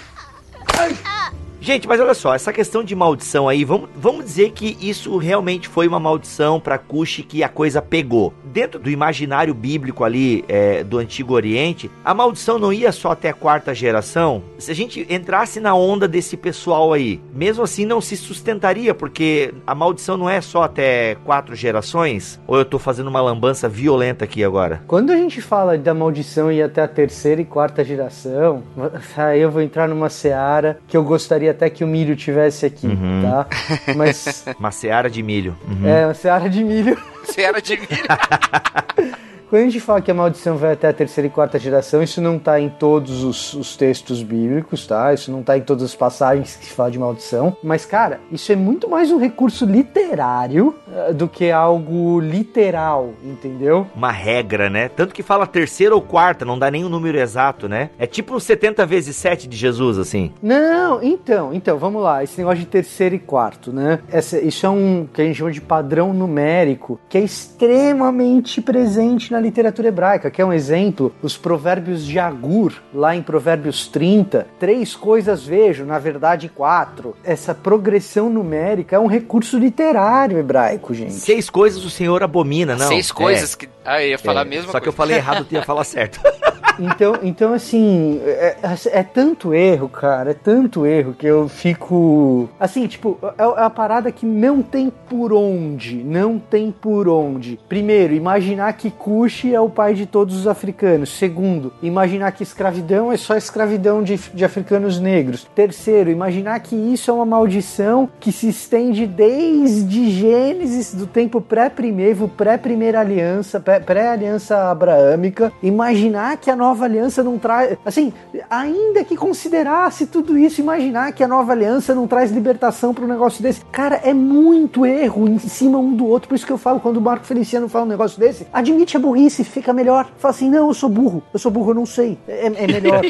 Ah! 1.05 1.24
Gente, 1.65 1.89
mas 1.89 1.99
olha 1.99 2.13
só, 2.13 2.35
essa 2.35 2.53
questão 2.53 2.85
de 2.85 2.95
maldição 2.95 3.49
aí, 3.49 3.65
vamos, 3.65 3.89
vamos 3.97 4.27
dizer 4.27 4.51
que 4.51 4.77
isso 4.83 5.17
realmente 5.17 5.67
foi 5.67 5.89
uma 5.89 5.99
maldição 5.99 6.61
para 6.61 6.77
Cush 6.77 7.25
que 7.27 7.43
a 7.43 7.49
coisa 7.49 7.81
pegou. 7.81 8.35
Dentro 8.45 8.79
do 8.79 8.91
imaginário 8.91 9.55
bíblico 9.55 10.05
ali 10.05 10.45
é, 10.47 10.85
do 10.85 10.99
Antigo 10.99 11.33
Oriente, 11.33 11.91
a 12.05 12.13
maldição 12.13 12.59
não 12.59 12.71
ia 12.71 12.93
só 12.93 13.13
até 13.13 13.31
a 13.31 13.33
quarta 13.33 13.75
geração. 13.75 14.43
Se 14.59 14.71
a 14.71 14.75
gente 14.75 15.07
entrasse 15.09 15.59
na 15.59 15.75
onda 15.75 16.07
desse 16.07 16.37
pessoal 16.37 16.93
aí, 16.93 17.19
mesmo 17.33 17.65
assim 17.65 17.87
não 17.87 17.99
se 17.99 18.15
sustentaria, 18.15 18.95
porque 18.95 19.55
a 19.67 19.75
maldição 19.75 20.19
não 20.19 20.29
é 20.29 20.43
só 20.43 20.65
até 20.65 21.15
quatro 21.25 21.55
gerações. 21.55 22.39
Ou 22.47 22.59
eu 22.59 22.67
tô 22.67 22.79
fazendo 22.79 23.09
uma 23.09 23.23
lambança 23.23 23.71
violenta 23.71 24.27
aqui 24.27 24.45
agora? 24.45 24.83
Quando 24.87 25.13
a 25.13 25.17
gente 25.17 25.41
fala 25.41 25.79
da 25.79 25.95
maldição 25.95 26.53
ir 26.53 26.63
até 26.63 26.83
a 26.83 26.89
terceira 26.89 27.41
e 27.41 27.47
quarta 27.47 27.83
geração, 27.83 28.63
aí 29.17 29.41
eu 29.41 29.51
vou 29.51 29.63
entrar 29.63 29.89
numa 29.89 30.11
seara 30.11 30.79
que 30.87 30.95
eu 30.95 31.03
gostaria 31.03 31.54
até 31.55 31.71
que 31.71 31.83
o 31.83 31.87
milho 31.87 32.15
tivesse 32.17 32.67
aqui, 32.67 32.87
Uhum. 32.87 33.23
tá? 33.23 33.47
Mas 33.97 34.45
Uma 34.59 34.71
seara 34.71 35.09
de 35.09 35.23
milho. 35.23 35.57
Uhum. 35.69 35.89
é 35.89 36.07
uma 36.07 36.15
seara 36.15 36.49
de 36.51 36.63
milho. 36.63 36.97
Era 37.37 37.61
de 37.61 37.77
mim. 37.77 37.87
Quando 39.55 39.63
a 39.63 39.67
gente 39.67 39.79
fala 39.79 40.01
que 40.01 40.11
a 40.11 40.15
maldição 40.15 40.57
vai 40.57 40.73
até 40.73 40.89
a 40.89 40.93
terceira 40.93 41.29
e 41.29 41.31
quarta 41.31 41.61
geração, 41.61 42.03
isso 42.03 42.21
não 42.21 42.41
tá 42.41 42.59
em 42.59 42.69
todos 42.69 43.23
os, 43.23 43.55
os 43.55 43.77
textos 43.77 44.21
bíblicos, 44.21 44.85
tá? 44.85 45.15
Isso 45.15 45.31
não 45.31 45.45
tá 45.45 45.57
em 45.57 45.61
todas 45.61 45.85
as 45.85 45.95
passagens 45.95 46.57
que 46.57 46.67
se 46.67 46.73
fala 46.73 46.91
de 46.91 46.99
maldição. 46.99 47.57
Mas, 47.63 47.87
cara, 47.87 48.19
isso 48.33 48.51
é 48.51 48.57
muito 48.57 48.91
mais 48.91 49.13
um 49.13 49.17
recurso 49.17 49.65
literário 49.65 50.75
eh, 50.93 51.13
do 51.13 51.29
que 51.29 51.53
algo 51.53 52.19
literal, 52.19 53.15
entendeu? 53.23 53.87
Uma 53.95 54.11
regra, 54.11 54.69
né? 54.69 54.89
Tanto 54.89 55.15
que 55.15 55.23
fala 55.23 55.47
terceira 55.47 55.95
ou 55.95 56.03
quarta, 56.03 56.45
não 56.45 56.59
dá 56.59 56.69
nem 56.69 56.85
o 56.85 56.89
número 56.89 57.17
exato, 57.17 57.69
né? 57.69 57.91
É 57.97 58.09
tipo 58.09 58.35
um 58.35 58.41
70 58.41 58.85
vezes 58.85 59.15
7 59.15 59.47
de 59.47 59.57
Jesus, 59.57 59.99
assim. 59.99 60.33
Não, 60.43 61.01
então, 61.01 61.55
então, 61.55 61.79
vamos 61.79 62.03
lá. 62.03 62.25
Esse 62.25 62.39
negócio 62.39 62.59
de 62.59 62.67
terceiro 62.67 63.15
e 63.15 63.21
quarto, 63.21 63.73
né? 63.73 64.01
Essa, 64.11 64.37
isso 64.41 64.67
é 64.67 64.69
um 64.69 65.07
que 65.07 65.23
a 65.23 65.25
gente 65.25 65.37
chama 65.37 65.53
de 65.53 65.61
padrão 65.61 66.13
numérico, 66.13 66.99
que 67.09 67.19
é 67.19 67.21
extremamente 67.21 68.61
presente 68.61 69.31
na 69.31 69.44
literatura 69.45 69.89
hebraica. 69.89 70.31
Que 70.31 70.43
é 70.43 70.45
um 70.45 70.53
exemplo, 70.53 71.15
os 71.23 71.37
provérbios 71.37 72.05
de 72.05 72.19
Agur, 72.19 72.73
lá 72.93 73.15
em 73.15 73.23
Provérbios 73.23 73.87
30. 73.87 74.47
Três 74.59 74.95
coisas 74.97 75.45
vejo, 75.47 75.85
na 75.85 75.99
verdade 75.99 76.49
quatro. 76.49 77.15
Essa 77.23 77.55
progressão 77.55 78.29
numérica 78.29 78.97
é 78.97 78.99
um 78.99 79.07
recurso 79.07 79.59
literário 79.59 80.39
hebraico, 80.39 80.93
gente. 80.95 81.13
Seis 81.15 81.49
coisas 81.49 81.85
o 81.85 81.91
Senhor 81.91 82.23
abomina, 82.23 82.75
não? 82.77 82.89
Seis 82.89 83.13
coisas 83.13 83.55
que. 83.55 83.69
Ah, 83.85 84.03
eu 84.03 84.09
ia 84.11 84.19
falar 84.19 84.41
É, 84.41 84.43
a 84.43 84.47
mesma 84.47 84.73
Só 84.73 84.81
que 84.81 84.89
eu 84.89 84.93
coisa. 84.93 84.97
falei 84.97 85.17
errado, 85.17 85.45
tu 85.45 85.53
ia 85.55 85.63
falar 85.63 85.85
certo. 85.85 86.21
Então, 86.77 87.15
então 87.23 87.53
assim, 87.55 88.21
é, 88.25 88.57
é- 88.61 88.99
é 88.99 89.03
tanto 89.05 89.55
erro, 89.55 89.89
cara, 89.89 90.33
é 90.33 90.35
tanto 90.35 90.85
erro 90.85 91.15
que 91.17 91.25
eu 91.25 91.49
fico. 91.49 92.49
Assim, 92.59 92.89
tipo, 92.89 93.17
é, 93.39 93.43
é 93.43 93.63
a 93.65 93.71
parada 93.71 94.11
que 94.11 94.27
não 94.27 94.61
tem 94.61 94.91
por 95.09 95.33
onde. 95.33 95.95
Não 96.03 96.37
tem 96.37 96.73
por 96.73 97.09
onde. 97.09 97.61
Primeiro, 97.69 98.13
imaginar 98.15 98.73
que 98.73 98.91
Cush 98.91 99.34
é 99.53 99.61
o 99.61 99.69
pai 99.69 99.95
de 99.95 100.07
todos 100.07 100.37
os 100.37 100.47
africanos. 100.47 101.17
Segundo, 101.19 101.73
imaginar 101.83 102.31
que 102.33 102.43
escravidão 102.43 103.11
é 103.11 103.17
só 103.17 103.37
escravidão 103.37 104.03
de, 104.03 104.17
de 104.17 104.45
africanos 104.45 105.01
negros. 105.01 105.47
Terceiro, 105.55 106.11
imaginar 106.11 106.61
que 106.61 106.77
isso 106.77 107.11
é 107.11 107.15
uma 107.15 107.27
maldição 107.27 108.09
que 108.21 108.31
se 108.31 108.49
estende 108.49 109.07
desde 109.07 110.11
Gênesis, 110.11 110.95
do 110.95 111.07
tempo 111.07 111.41
pré-primevo, 111.41 112.29
pré-primeira 112.29 113.01
aliança, 113.01 113.59
pré- 113.59 113.81
pré-aliança 113.81 114.71
abraâmica. 114.71 115.53
Imaginar 115.63 116.37
que 116.37 116.51
a 116.51 116.57
nova 116.57 116.85
aliança 116.85 117.23
não 117.23 117.39
traz. 117.39 117.77
Assim, 117.85 118.13
ainda 118.49 119.03
que 119.03 119.17
considerasse 119.17 120.07
tudo 120.07 120.37
isso, 120.39 120.61
imaginar 120.61 121.13
que 121.13 121.25
a 121.25 121.29
nova 121.29 121.53
aliança 121.53 121.95
não 121.95 122.07
traz 122.07 122.31
libertação 122.31 122.93
para 122.93 123.05
um 123.05 123.09
negócio 123.09 123.43
desse. 123.43 123.65
Cara, 123.73 124.01
é 124.05 124.13
muito 124.13 124.85
erro 124.85 125.29
em 125.29 125.39
cima 125.39 125.79
um 125.79 125.95
do 125.95 126.07
outro. 126.07 126.29
Por 126.29 126.35
isso 126.35 126.47
que 126.47 126.53
eu 126.53 126.59
falo, 126.59 126.81
quando 126.81 126.99
o 126.99 127.01
Marco 127.01 127.25
Feliciano 127.25 127.69
fala 127.69 127.85
um 127.85 127.89
negócio 127.89 128.19
desse, 128.21 128.47
admite 128.53 128.97
a 128.97 129.01
burrice, 129.01 129.14
fica 129.45 129.73
melhor. 129.73 130.09
Fala 130.19 130.35
assim: 130.35 130.51
não, 130.51 130.69
eu 130.69 130.75
sou 130.75 130.89
burro, 130.89 131.23
eu 131.33 131.39
sou 131.39 131.51
burro, 131.51 131.71
eu 131.71 131.75
não 131.75 131.87
sei. 131.87 132.19
É, 132.27 132.47
é 132.47 132.51
melhor. 132.67 133.03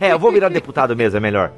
é, 0.00 0.12
eu 0.12 0.18
vou 0.18 0.30
virar 0.32 0.48
deputado 0.48 0.96
mesmo, 0.96 1.16
é 1.16 1.20
melhor. 1.20 1.52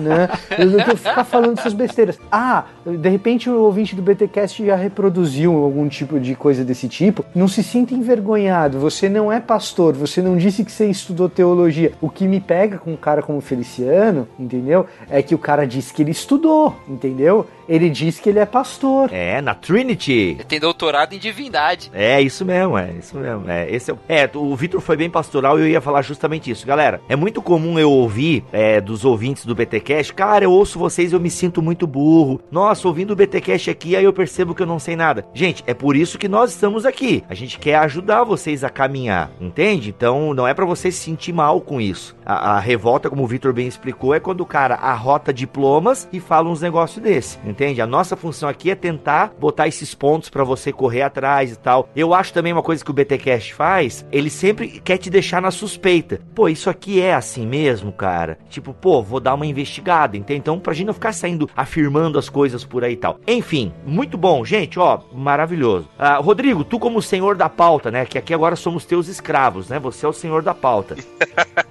né? 0.00 0.28
Eu 0.58 0.66
não 0.66 0.78
tenho 0.78 0.96
que 0.96 1.08
ficar 1.08 1.24
falando 1.24 1.58
essas 1.58 1.72
besteiras. 1.72 2.18
Ah, 2.30 2.64
de 2.84 3.08
repente 3.08 3.48
o 3.48 3.60
ouvinte 3.62 3.94
do 3.94 4.02
BTcast 4.02 4.64
já 4.64 4.74
reproduziu 4.76 5.52
algum 5.62 5.88
tipo 5.88 6.18
de 6.18 6.34
coisa 6.34 6.64
desse 6.64 6.88
tipo. 6.88 7.24
Não 7.34 7.48
se 7.48 7.62
sinta 7.62 7.94
envergonhado. 7.94 8.78
Você 8.78 9.08
não 9.08 9.32
é 9.32 9.40
pastor, 9.40 9.94
você 9.94 10.20
não 10.20 10.36
disse 10.36 10.64
que 10.64 10.72
você 10.72 10.86
estudou 10.86 11.28
teologia. 11.28 11.92
O 12.00 12.10
que 12.10 12.26
me 12.26 12.40
pega 12.40 12.78
com 12.78 12.92
um 12.92 12.96
cara 12.96 13.22
como 13.22 13.40
Feliciano, 13.40 14.26
entendeu? 14.38 14.86
É 15.08 15.22
que 15.22 15.34
o 15.34 15.38
cara 15.38 15.66
disse 15.66 15.92
que 15.92 16.02
ele 16.02 16.10
estudou, 16.10 16.74
entendeu? 16.88 17.46
Ele 17.68 17.90
disse 17.90 18.20
que 18.22 18.28
ele 18.28 18.38
é 18.38 18.46
pastor. 18.46 19.10
É, 19.12 19.40
na 19.40 19.54
Trinity. 19.54 20.12
Ele 20.38 20.44
tem 20.44 20.60
doutorado 20.60 21.12
em 21.14 21.18
divindade. 21.18 21.90
É, 21.92 22.20
isso 22.20 22.44
mesmo, 22.44 22.78
é, 22.78 22.90
isso 22.98 23.16
mesmo. 23.16 23.48
É, 23.50 23.70
esse 23.70 23.90
é, 23.90 23.94
o- 23.94 23.98
é 24.08 24.30
o 24.34 24.54
Vitor 24.56 24.80
foi 24.80 24.96
bem 24.96 25.10
pastoral 25.10 25.58
e 25.58 25.62
eu 25.62 25.68
ia 25.68 25.80
falar 25.80 26.02
justamente 26.02 26.50
isso. 26.50 26.66
Galera, 26.66 27.00
é 27.08 27.16
muito 27.16 27.42
comum 27.42 27.78
eu 27.78 27.90
ouvir 27.90 28.44
é, 28.52 28.80
dos 28.80 29.04
ouvintes 29.04 29.44
do 29.44 29.54
BTcast, 29.54 30.14
cara, 30.14 30.44
eu 30.44 30.52
ouço 30.52 30.78
vocês 30.78 31.12
e 31.12 31.14
eu 31.14 31.20
me 31.20 31.30
sinto 31.30 31.60
muito 31.60 31.86
burro. 31.86 32.40
Nossa, 32.50 32.86
ouvindo 32.86 33.10
o 33.12 33.16
BTcast 33.16 33.70
aqui, 33.70 33.96
aí 33.96 34.04
eu 34.04 34.12
percebo 34.12 34.54
que 34.54 34.62
eu 34.62 34.66
não 34.66 34.78
sei 34.78 34.94
nada. 34.96 35.26
Gente, 35.34 35.62
é 35.66 35.74
por 35.74 35.96
isso 35.96 36.18
que 36.18 36.28
nós 36.28 36.50
estamos 36.50 36.86
aqui. 36.86 37.24
A 37.28 37.34
gente 37.34 37.58
quer 37.58 37.76
ajudar 37.76 38.24
vocês 38.24 38.62
a 38.64 38.70
caminhar, 38.70 39.30
entende? 39.40 39.90
Então, 39.96 40.32
não 40.34 40.46
é 40.46 40.54
pra 40.54 40.64
você 40.64 40.90
se 40.92 40.98
sentir 41.00 41.32
mal 41.32 41.60
com 41.60 41.80
isso. 41.80 42.16
A, 42.24 42.52
a 42.56 42.60
revolta, 42.60 43.10
como 43.10 43.22
o 43.22 43.26
Vitor 43.26 43.52
bem 43.52 43.66
explicou, 43.66 44.14
é 44.14 44.20
quando 44.20 44.40
o 44.40 44.46
cara 44.46 44.74
arrota 44.76 45.32
diplomas 45.32 46.08
e 46.12 46.20
fala 46.20 46.48
uns 46.48 46.60
negócios 46.60 47.02
desse, 47.02 47.38
entende? 47.38 47.55
A 47.80 47.86
nossa 47.86 48.16
função 48.16 48.48
aqui 48.48 48.70
é 48.70 48.74
tentar 48.74 49.32
botar 49.38 49.66
esses 49.66 49.94
pontos 49.94 50.28
pra 50.28 50.44
você 50.44 50.72
correr 50.72 51.02
atrás 51.02 51.52
e 51.52 51.56
tal. 51.56 51.88
Eu 51.96 52.12
acho 52.12 52.32
também 52.32 52.52
uma 52.52 52.62
coisa 52.62 52.84
que 52.84 52.90
o 52.90 52.94
BTcast 52.94 53.54
faz, 53.54 54.04
ele 54.12 54.28
sempre 54.28 54.80
quer 54.80 54.98
te 54.98 55.08
deixar 55.08 55.40
na 55.40 55.50
suspeita. 55.50 56.20
Pô, 56.34 56.48
isso 56.48 56.68
aqui 56.68 57.00
é 57.00 57.14
assim 57.14 57.46
mesmo, 57.46 57.92
cara? 57.92 58.38
Tipo, 58.50 58.74
pô, 58.74 59.02
vou 59.02 59.20
dar 59.20 59.34
uma 59.34 59.46
investigada, 59.46 60.16
entende? 60.16 60.40
Então, 60.40 60.60
pra 60.60 60.74
gente 60.74 60.86
não 60.86 60.94
ficar 60.94 61.12
saindo 61.12 61.48
afirmando 61.56 62.18
as 62.18 62.28
coisas 62.28 62.64
por 62.64 62.84
aí 62.84 62.92
e 62.92 62.96
tal. 62.96 63.18
Enfim, 63.26 63.72
muito 63.86 64.18
bom, 64.18 64.44
gente, 64.44 64.78
ó, 64.78 65.00
maravilhoso. 65.12 65.88
Ah, 65.98 66.16
Rodrigo, 66.16 66.62
tu 66.64 66.78
como 66.78 67.00
senhor 67.00 67.36
da 67.36 67.48
pauta, 67.48 67.90
né? 67.90 68.04
Que 68.04 68.18
aqui 68.18 68.34
agora 68.34 68.54
somos 68.56 68.84
teus 68.84 69.08
escravos, 69.08 69.68
né? 69.68 69.78
Você 69.78 70.04
é 70.04 70.08
o 70.08 70.12
senhor 70.12 70.42
da 70.42 70.54
pauta. 70.54 70.96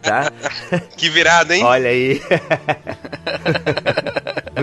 Tá? 0.05 0.31
Que 0.95 1.09
virada, 1.09 1.55
hein? 1.55 1.63
Olha 1.63 1.89
aí. 1.89 2.21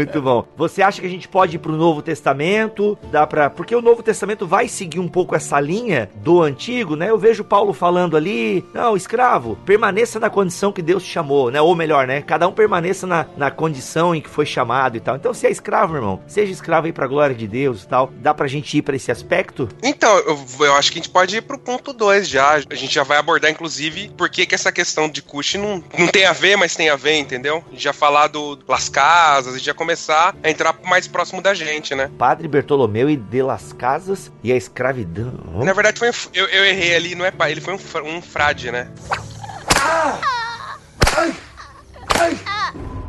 Muito 0.05 0.23
bom. 0.23 0.47
Você 0.57 0.83
acha 0.83 1.01
que 1.01 1.07
a 1.07 1.11
gente 1.11 1.29
pode 1.29 1.57
ir 1.57 1.59
pro 1.59 1.77
Novo 1.77 2.03
Testamento? 2.03 2.99
Dá 3.11 3.27
para, 3.27 3.51
porque 3.51 3.75
o 3.75 3.83
Novo 3.83 4.03
Testamento 4.03 4.47
vai 4.47 4.69
seguir 4.69 5.01
um 5.01 5.09
pouco 5.09 5.35
essa 5.35 5.61
linha 5.61 6.11
do 6.17 6.43
antigo, 6.43 6.97
né? 6.97 7.11
Eu 7.11 7.19
vejo 7.19 7.45
Paulo 7.45 7.73
falando 7.73 8.17
ali, 8.17 8.65
não, 8.75 8.97
escravo, 8.97 9.57
permaneça 9.65 10.19
na 10.19 10.31
condição 10.31 10.73
que 10.73 10.83
Deus 10.83 11.03
te 11.03 11.11
chamou, 11.11 11.51
né? 11.51 11.61
Ou 11.61 11.75
melhor, 11.75 12.07
né? 12.07 12.23
Cada 12.23 12.47
um 12.49 12.53
permaneça 12.53 13.07
na, 13.07 13.27
na 13.37 13.51
condição 13.51 14.15
em 14.15 14.21
que 14.21 14.29
foi 14.29 14.47
chamado 14.47 14.97
e 14.97 15.01
tal. 15.01 15.17
Então, 15.17 15.33
se 15.33 15.47
é 15.47 15.51
escravo, 15.51 15.97
irmão, 15.97 16.23
seja 16.27 16.53
escravo 16.53 16.87
aí 16.87 16.93
pra 16.93 17.07
glória 17.07 17.35
de 17.35 17.47
Deus 17.47 17.83
e 17.83 17.88
tal. 17.88 18.11
Dá 18.17 18.35
pra 18.35 18.47
gente 18.47 18.77
ir 18.77 18.83
pra 18.83 18.97
esse 18.97 19.11
aspecto? 19.11 19.69
Então, 19.83 20.17
eu, 20.19 20.38
eu 20.61 20.75
acho 20.75 20.91
que 20.91 20.99
a 20.99 21.03
gente 21.03 21.11
pode 21.11 21.37
ir 21.37 21.43
pro 21.43 21.59
ponto 21.59 21.93
2 21.93 22.29
já. 22.29 22.53
A 22.53 22.75
gente 22.75 22.95
já 22.95 23.03
vai 23.03 23.19
abordar, 23.19 23.51
inclusive, 23.51 24.11
por 24.17 24.29
que, 24.29 24.47
que 24.47 24.55
essa 24.55 24.73
questão 24.73 25.09
de 25.09 25.23
Cush 25.23 25.55
não, 25.55 25.83
não 25.99 26.09
tem 26.09 26.25
a 26.25 26.33
ver, 26.33 26.57
mas 26.57 26.75
tem 26.75 26.91
a 26.91 26.97
ver, 26.97 27.19
entendeu? 27.19 27.65
A 27.69 27.71
gente 27.71 27.83
já 27.83 27.93
falar 27.93 28.29
do 28.29 28.59
Las 28.67 28.88
Casas, 28.88 29.55
a 29.55 29.57
gente 29.57 29.67
já 29.67 29.75
começar 29.92 30.35
a 30.42 30.48
entrar 30.48 30.74
mais 30.85 31.07
próximo 31.07 31.42
da 31.42 31.52
gente, 31.52 31.94
né? 31.94 32.11
Padre 32.16 32.48
Bertolomeu 32.48 33.11
e 33.11 33.16
de 33.16 33.42
las 33.42 33.74
Casas 33.74 34.33
e 34.42 34.50
a 34.50 34.57
escravidão. 34.57 35.62
Na 35.62 35.74
verdade, 35.74 35.98
foi 35.98 36.09
um, 36.09 36.12
eu, 36.33 36.46
eu 36.46 36.64
errei 36.64 36.96
ali, 36.96 37.14
não 37.14 37.26
é 37.26 37.31
pai, 37.31 37.52
ele 37.52 37.61
foi 37.61 37.74
um, 37.74 38.16
um 38.16 38.22
frade, 38.22 38.72
né? 38.72 38.88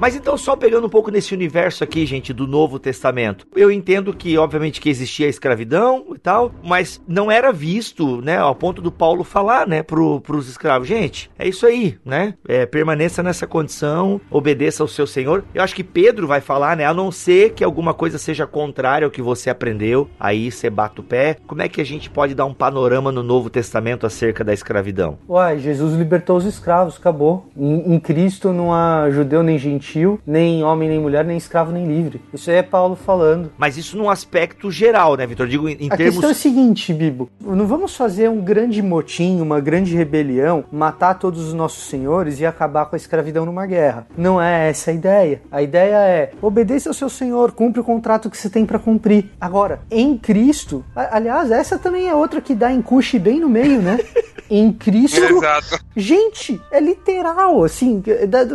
Mas 0.04 0.18
então, 0.18 0.38
só 0.38 0.54
pegando 0.58 0.86
um 0.86 0.90
pouco 0.90 1.10
nesse 1.10 1.34
universo 1.34 1.82
aqui, 1.82 2.06
gente, 2.06 2.34
do 2.34 2.46
Novo 2.46 2.78
Testamento. 2.78 3.48
Eu 3.56 3.72
entendo 3.72 4.14
que, 4.14 4.38
obviamente, 4.38 4.82
que 4.82 4.90
existia 4.90 5.28
a 5.28 5.30
escravidão 5.30 6.08
e 6.14 6.20
tal, 6.20 6.52
mas 6.62 7.02
não 7.08 7.32
era 7.32 7.54
visto, 7.54 8.20
né, 8.22 8.38
ao 8.38 8.54
ponto 8.54 8.82
do 8.82 8.92
Paulo 8.92 9.24
falar, 9.24 9.66
né, 9.66 9.82
pro, 9.82 10.20
pros 10.20 10.50
escravos. 10.50 10.90
Gente, 10.90 11.32
é 11.40 11.48
isso 11.48 11.66
aí, 11.66 11.98
né? 12.04 12.34
É, 12.46 12.66
permaneça 12.66 13.24
nessa 13.24 13.48
condição, 13.48 14.20
obedeça 14.30 14.84
ao 14.84 14.90
seu 14.90 15.08
Senhor. 15.08 15.46
Eu 15.56 15.64
acho 15.64 15.74
que 15.74 15.86
Pedro 15.86 16.28
vai 16.28 16.42
falar, 16.42 16.76
né, 16.76 16.84
a 16.84 16.94
não 16.94 17.10
ser 17.10 17.54
que 17.54 17.64
alguma 17.64 17.94
coisa 17.94 18.18
seja 18.18 18.46
contrária 18.46 19.06
ao 19.06 19.12
que 19.12 19.22
você 19.22 19.50
aprendeu, 19.50 20.10
aí 20.20 20.52
você 20.52 20.70
bate 20.70 21.00
o 21.00 21.04
pé. 21.04 21.38
Como 21.48 21.62
é 21.62 21.70
que 21.70 21.80
a 21.80 21.86
gente 21.86 22.10
pode 22.10 22.36
dar 22.36 22.44
um 22.44 22.54
panorama 22.54 23.10
no 23.10 23.24
Novo 23.24 23.50
Testamento 23.50 24.06
acerca 24.06 24.44
da 24.44 24.54
escravidão? 24.54 25.18
Uai, 25.30 25.60
Jesus 25.60 25.94
libertou 25.94 26.36
os 26.36 26.44
escravos, 26.44 26.98
acabou. 26.98 27.48
Em, 27.56 27.94
em 27.96 28.00
Cristo 28.02 28.52
não 28.52 28.74
há 28.74 29.10
judeu 29.10 29.42
nem 29.42 29.58
gentil, 29.58 29.93
gentil, 29.94 30.20
nem 30.26 30.64
homem 30.64 30.90
nem 30.90 31.00
mulher, 31.00 31.24
nem 31.24 31.38
escravo 31.38 31.72
nem 31.72 31.86
livre. 31.86 32.22
Isso 32.34 32.50
aí 32.50 32.58
é 32.58 32.64
Paulo 32.64 32.96
falando. 32.96 33.52
Mas 33.58 33.78
isso 33.78 33.98
num 33.98 34.10
aspecto 34.10 34.72
geral, 34.72 35.16
né, 35.16 35.26
Vitor? 35.28 35.48
Digo, 35.48 35.70
em, 35.70 35.74
em 35.80 35.88
A 35.92 35.96
termos. 35.96 36.16
questão 36.16 36.30
é 36.30 36.32
a 36.32 36.36
seguinte, 36.36 36.94
Bibo. 36.94 37.30
Não 37.40 37.68
vamos 37.68 37.96
fazer 37.96 38.30
um 38.30 38.42
grande 38.42 38.82
motim, 38.82 39.40
uma 39.40 39.60
grande 39.60 39.96
rebelião, 39.96 40.66
matar 40.72 41.20
todos 41.20 41.48
os 41.48 41.54
nossos 41.54 41.84
senhores 41.88 42.40
e 42.40 42.46
acabar 42.46 42.86
com 42.86 42.96
a 42.96 42.98
escravidão 42.98 43.46
numa 43.46 43.66
guerra. 43.66 44.08
Não 44.18 44.42
é 44.42 44.70
essa 44.70 44.92
a 44.92 44.94
ideia. 44.94 45.42
A 45.52 45.62
ideia 45.62 45.96
é 45.96 46.32
obedeça 46.42 46.90
ao 46.90 46.94
seu 46.94 47.10
senhor, 47.10 47.52
cumpre 47.52 47.80
o 47.80 47.84
contrato 47.84 48.30
que 48.30 48.38
você 48.38 48.50
tem 48.50 48.66
pra 48.66 48.80
cumprir. 48.80 49.30
Agora, 49.40 49.82
em 49.92 50.18
Cristo, 50.18 50.84
a- 50.96 51.18
aliás, 51.18 51.52
essa 51.52 51.78
também 51.78 52.08
é 52.08 52.16
outra 52.16 52.42
que 52.42 52.56
dá 52.56 52.72
em 52.72 52.82
Cuxi 52.82 53.20
bem 53.20 53.40
no 53.40 53.50
meio, 53.50 53.82
né? 53.82 54.00
Em 54.50 54.72
Cristo, 54.72 55.20
Exato. 55.24 55.80
Gente, 55.96 56.62
é 56.70 56.80
literal, 56.80 57.64
assim. 57.64 58.02
que- 58.02 58.28
da- 58.28 58.46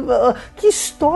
Que 0.55 0.69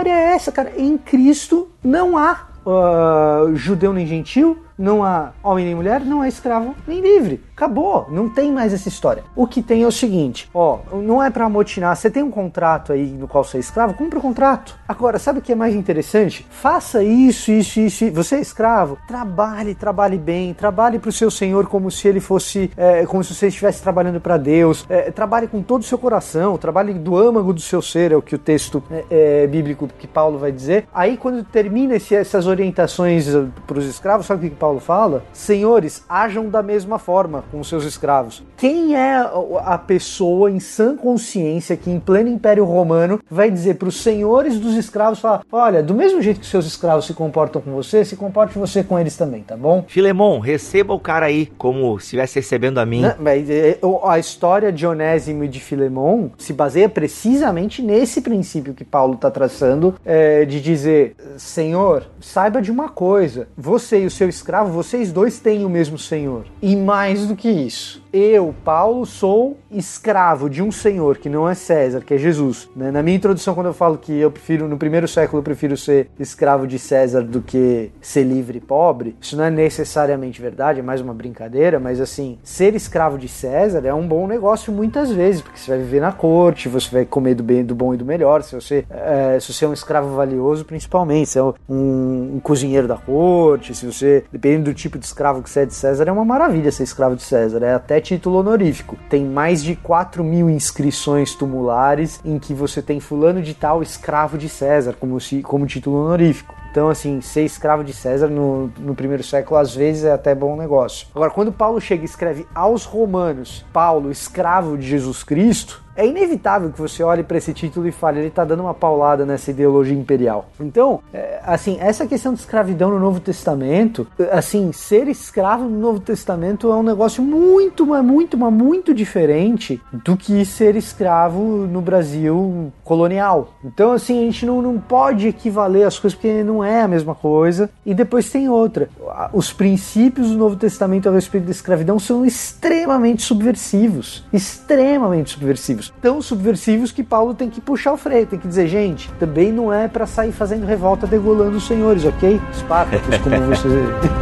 história 0.02 0.10
é 0.10 0.34
essa, 0.34 0.50
cara? 0.50 0.72
Em 0.76 0.98
Cristo 0.98 1.68
não 1.82 2.18
há 2.18 2.48
ah, 2.66 3.50
judeu 3.54 3.92
nem 3.92 4.06
gentil, 4.06 4.64
não 4.78 5.04
há 5.04 5.32
homem 5.42 5.64
nem 5.66 5.74
mulher, 5.74 6.00
não 6.00 6.20
há 6.22 6.28
escravo 6.28 6.74
nem 6.86 7.00
livre. 7.00 7.42
Acabou, 7.56 8.08
não 8.10 8.28
tem 8.28 8.50
mais 8.50 8.72
essa 8.72 8.88
história. 8.88 9.22
O 9.36 9.46
que 9.46 9.62
tem 9.62 9.82
é 9.82 9.86
o 9.86 9.92
seguinte, 9.92 10.48
ó, 10.52 10.78
não 10.92 11.22
é 11.22 11.30
pra 11.30 11.44
amotinar, 11.44 11.94
você 11.96 12.10
tem 12.10 12.22
um 12.22 12.30
contrato 12.30 12.92
aí 12.92 13.06
no 13.06 13.28
qual 13.28 13.44
você 13.44 13.58
é 13.58 13.60
escravo, 13.60 13.94
cumpra 13.94 14.18
o 14.18 14.22
contrato. 14.22 14.76
Agora, 14.88 15.18
sabe 15.18 15.38
o 15.38 15.42
que 15.42 15.52
é 15.52 15.54
mais 15.54 15.74
interessante? 15.74 16.46
Faça 16.50 17.02
isso, 17.04 17.52
isso, 17.52 17.80
isso. 17.80 18.10
Você 18.12 18.36
é 18.36 18.40
escravo, 18.40 18.98
trabalhe, 19.06 19.74
trabalhe 19.74 20.18
bem, 20.18 20.52
trabalhe 20.54 20.98
pro 20.98 21.12
seu 21.12 21.30
senhor 21.30 21.66
como 21.66 21.90
se 21.90 22.08
ele 22.08 22.20
fosse, 22.20 22.70
é, 22.76 23.06
como 23.06 23.22
se 23.22 23.34
você 23.34 23.46
estivesse 23.48 23.82
trabalhando 23.82 24.20
para 24.20 24.36
Deus. 24.36 24.84
É, 24.88 25.10
trabalhe 25.10 25.46
com 25.46 25.62
todo 25.62 25.82
o 25.82 25.84
seu 25.84 25.98
coração, 25.98 26.56
trabalhe 26.58 26.92
do 26.94 27.16
âmago 27.16 27.52
do 27.52 27.60
seu 27.60 27.80
ser, 27.80 28.12
é 28.12 28.16
o 28.16 28.22
que 28.22 28.34
o 28.34 28.38
texto 28.38 28.82
é, 28.90 29.04
é, 29.10 29.46
bíblico 29.46 29.88
que 29.98 30.06
Paulo 30.06 30.38
vai 30.38 30.50
dizer. 30.50 30.86
Aí, 30.92 31.16
quando 31.16 31.44
termina 31.44 31.94
esse- 31.94 32.14
essas 32.14 32.46
orientações 32.46 33.26
para 33.66 33.78
os 33.78 33.86
escravos, 33.86 34.26
sabe 34.26 34.46
o 34.46 34.50
que 34.50 34.56
Paulo 34.62 34.78
fala? 34.78 35.24
Senhores, 35.32 36.04
ajam 36.08 36.48
da 36.48 36.62
mesma 36.62 36.96
forma 36.96 37.42
com 37.50 37.58
os 37.58 37.68
seus 37.68 37.82
escravos. 37.84 38.44
Quem 38.56 38.94
é 38.94 39.16
a- 39.64 39.76
pessoa 39.76 40.48
em 40.48 40.60
sã 40.60 40.96
consciência 40.96 41.76
que, 41.76 41.90
em 41.90 41.98
pleno 41.98 42.28
Império 42.28 42.64
Romano, 42.64 43.18
vai 43.28 43.50
dizer 43.50 43.74
para 43.74 43.88
os 43.88 44.00
senhores 44.00 44.60
dos 44.60 44.74
escravos: 44.76 45.18
falar, 45.18 45.42
olha, 45.50 45.82
do 45.82 45.94
mesmo 45.94 46.22
jeito 46.22 46.38
que 46.38 46.46
seus 46.46 46.64
escravos 46.64 47.06
se 47.06 47.12
comportam 47.14 47.60
com 47.60 47.72
você, 47.72 48.04
se 48.04 48.14
comporte 48.14 48.56
você 48.56 48.84
com 48.84 48.96
eles 48.96 49.16
também, 49.16 49.42
tá 49.42 49.56
bom? 49.56 49.84
Filemon, 49.88 50.38
receba 50.38 50.94
o 50.94 51.00
cara 51.00 51.26
aí 51.26 51.46
como 51.58 51.98
se 51.98 52.04
estivesse 52.04 52.36
recebendo 52.38 52.78
a 52.78 52.86
mim. 52.86 53.00
Né? 53.00 53.16
Mas, 53.18 53.50
é, 53.50 53.78
o- 53.82 54.06
a 54.08 54.16
história 54.20 54.70
de 54.70 54.86
Onésimo 54.86 55.42
e 55.42 55.48
de 55.48 55.58
Filemon 55.58 56.28
se 56.38 56.52
baseia 56.52 56.88
precisamente 56.88 57.82
nesse 57.82 58.20
princípio 58.20 58.74
que 58.74 58.84
Paulo 58.84 59.14
está 59.14 59.28
traçando 59.28 59.96
é, 60.04 60.44
de 60.44 60.60
dizer, 60.60 61.16
Senhor, 61.36 62.04
saiba 62.20 62.62
de 62.62 62.70
uma 62.70 62.88
coisa, 62.88 63.48
você 63.56 64.02
e 64.02 64.06
o 64.06 64.10
seu 64.10 64.28
escravo, 64.28 64.51
vocês 64.60 65.12
dois 65.12 65.38
têm 65.38 65.64
o 65.64 65.70
mesmo 65.70 65.96
Senhor. 65.96 66.44
E 66.60 66.74
mais 66.74 67.26
do 67.26 67.36
que 67.36 67.48
isso, 67.48 68.01
eu, 68.12 68.54
Paulo, 68.64 69.06
sou 69.06 69.56
escravo 69.70 70.50
de 70.50 70.62
um 70.62 70.70
senhor 70.70 71.16
que 71.16 71.30
não 71.30 71.48
é 71.48 71.54
César, 71.54 72.02
que 72.02 72.12
é 72.12 72.18
Jesus. 72.18 72.68
né? 72.76 72.90
Na 72.90 73.02
minha 73.02 73.16
introdução, 73.16 73.54
quando 73.54 73.68
eu 73.68 73.74
falo 73.74 73.96
que 73.96 74.12
eu 74.12 74.30
prefiro, 74.30 74.68
no 74.68 74.76
primeiro 74.76 75.08
século, 75.08 75.40
eu 75.40 75.42
prefiro 75.42 75.76
ser 75.76 76.10
escravo 76.18 76.66
de 76.66 76.78
César 76.78 77.22
do 77.22 77.40
que 77.40 77.90
ser 78.00 78.24
livre 78.24 78.58
e 78.58 78.60
pobre, 78.60 79.16
isso 79.20 79.36
não 79.36 79.44
é 79.44 79.50
necessariamente 79.50 80.42
verdade, 80.42 80.80
é 80.80 80.82
mais 80.82 81.00
uma 81.00 81.14
brincadeira, 81.14 81.80
mas 81.80 82.00
assim, 82.00 82.38
ser 82.42 82.74
escravo 82.74 83.16
de 83.16 83.28
César 83.28 83.86
é 83.86 83.94
um 83.94 84.06
bom 84.06 84.26
negócio 84.26 84.72
muitas 84.72 85.10
vezes, 85.10 85.40
porque 85.40 85.58
você 85.58 85.70
vai 85.70 85.78
viver 85.78 86.00
na 86.00 86.12
corte, 86.12 86.68
você 86.68 86.90
vai 86.90 87.04
comer 87.06 87.34
do, 87.34 87.42
bem, 87.42 87.64
do 87.64 87.74
bom 87.74 87.94
e 87.94 87.96
do 87.96 88.04
melhor, 88.04 88.42
se 88.42 88.54
você, 88.54 88.84
é, 88.90 89.38
se 89.40 89.52
você 89.52 89.64
é 89.64 89.68
um 89.68 89.72
escravo 89.72 90.14
valioso, 90.14 90.66
principalmente, 90.66 91.30
se 91.30 91.38
é 91.38 91.42
um, 91.42 91.54
um 91.68 92.40
cozinheiro 92.42 92.86
da 92.86 92.96
corte, 92.96 93.74
se 93.74 93.86
você, 93.86 94.24
dependendo 94.30 94.64
do 94.64 94.74
tipo 94.74 94.98
de 94.98 95.06
escravo 95.06 95.42
que 95.42 95.48
você 95.48 95.60
é 95.60 95.66
de 95.66 95.74
César, 95.74 96.04
é 96.06 96.12
uma 96.12 96.24
maravilha 96.24 96.70
ser 96.70 96.82
escravo 96.82 97.16
de 97.16 97.22
César, 97.22 97.62
é 97.64 97.72
até 97.72 98.01
título 98.02 98.38
honorífico. 98.38 98.98
Tem 99.08 99.24
mais 99.24 99.62
de 99.62 99.74
4 99.76 100.22
mil 100.22 100.50
inscrições 100.50 101.34
tumulares 101.34 102.20
em 102.24 102.38
que 102.38 102.52
você 102.52 102.82
tem 102.82 103.00
fulano 103.00 103.40
de 103.40 103.54
tal 103.54 103.82
escravo 103.82 104.36
de 104.36 104.48
César 104.48 104.94
como, 104.98 105.18
se, 105.18 105.40
como 105.40 105.66
título 105.66 106.04
honorífico. 106.04 106.54
Então, 106.70 106.88
assim, 106.88 107.20
ser 107.20 107.44
escravo 107.44 107.84
de 107.84 107.92
César 107.92 108.28
no, 108.28 108.72
no 108.78 108.94
primeiro 108.94 109.22
século, 109.22 109.60
às 109.60 109.74
vezes, 109.74 110.04
é 110.04 110.12
até 110.12 110.34
bom 110.34 110.56
negócio. 110.56 111.06
Agora, 111.14 111.30
quando 111.30 111.52
Paulo 111.52 111.78
chega 111.78 112.02
e 112.02 112.06
escreve 112.06 112.46
aos 112.54 112.86
romanos, 112.86 113.62
Paulo, 113.74 114.10
escravo 114.10 114.78
de 114.78 114.88
Jesus 114.88 115.22
Cristo, 115.22 115.81
é 115.96 116.06
inevitável 116.06 116.70
que 116.70 116.80
você 116.80 117.02
olhe 117.02 117.22
para 117.22 117.38
esse 117.38 117.52
título 117.52 117.86
e 117.86 117.92
fale, 117.92 118.20
ele 118.20 118.28
está 118.28 118.44
dando 118.44 118.60
uma 118.60 118.74
paulada 118.74 119.24
nessa 119.26 119.50
ideologia 119.50 119.96
imperial. 119.96 120.46
Então, 120.60 121.00
é, 121.12 121.40
assim, 121.44 121.76
essa 121.80 122.06
questão 122.06 122.32
de 122.32 122.40
escravidão 122.40 122.90
no 122.90 122.98
Novo 122.98 123.20
Testamento, 123.20 124.06
assim, 124.30 124.72
ser 124.72 125.08
escravo 125.08 125.64
no 125.64 125.78
Novo 125.78 126.00
Testamento 126.00 126.70
é 126.70 126.76
um 126.76 126.82
negócio 126.82 127.22
muito, 127.22 127.86
mas 127.86 128.04
muito, 128.04 128.36
mas 128.36 128.52
muito 128.52 128.94
diferente 128.94 129.80
do 129.92 130.16
que 130.16 130.44
ser 130.44 130.76
escravo 130.76 131.42
no 131.66 131.80
Brasil 131.80 132.72
colonial. 132.84 133.54
Então, 133.64 133.92
assim, 133.92 134.20
a 134.20 134.24
gente 134.24 134.46
não, 134.46 134.62
não 134.62 134.78
pode 134.78 135.28
equivaler 135.28 135.86
as 135.86 135.98
coisas 135.98 136.16
porque 136.16 136.42
não 136.42 136.62
é 136.62 136.82
a 136.82 136.88
mesma 136.88 137.14
coisa. 137.14 137.70
E 137.84 137.94
depois 137.94 138.30
tem 138.30 138.48
outra. 138.48 138.88
Os 139.32 139.52
princípios 139.52 140.30
do 140.30 140.36
Novo 140.36 140.56
Testamento 140.56 141.08
a 141.08 141.12
respeito 141.12 141.44
da 141.44 141.50
escravidão 141.50 141.98
são 141.98 142.24
extremamente 142.24 143.22
subversivos. 143.22 144.24
Extremamente 144.32 145.30
subversivos. 145.30 145.81
Tão 146.00 146.20
subversivos 146.20 146.92
que 146.92 147.02
Paulo 147.02 147.34
tem 147.34 147.48
que 147.48 147.60
puxar 147.60 147.92
o 147.92 147.96
freio, 147.96 148.26
tem 148.26 148.38
que 148.38 148.46
dizer, 148.46 148.68
gente, 148.68 149.10
também 149.18 149.50
não 149.50 149.72
é 149.72 149.88
para 149.88 150.06
sair 150.06 150.32
fazendo 150.32 150.66
revolta 150.66 151.06
degolando 151.06 151.56
os 151.56 151.66
senhores, 151.66 152.04
ok? 152.04 152.40
Espartacus, 152.52 153.18
como 153.18 153.40
você. 153.54 153.68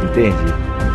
Entendi. 0.09 0.90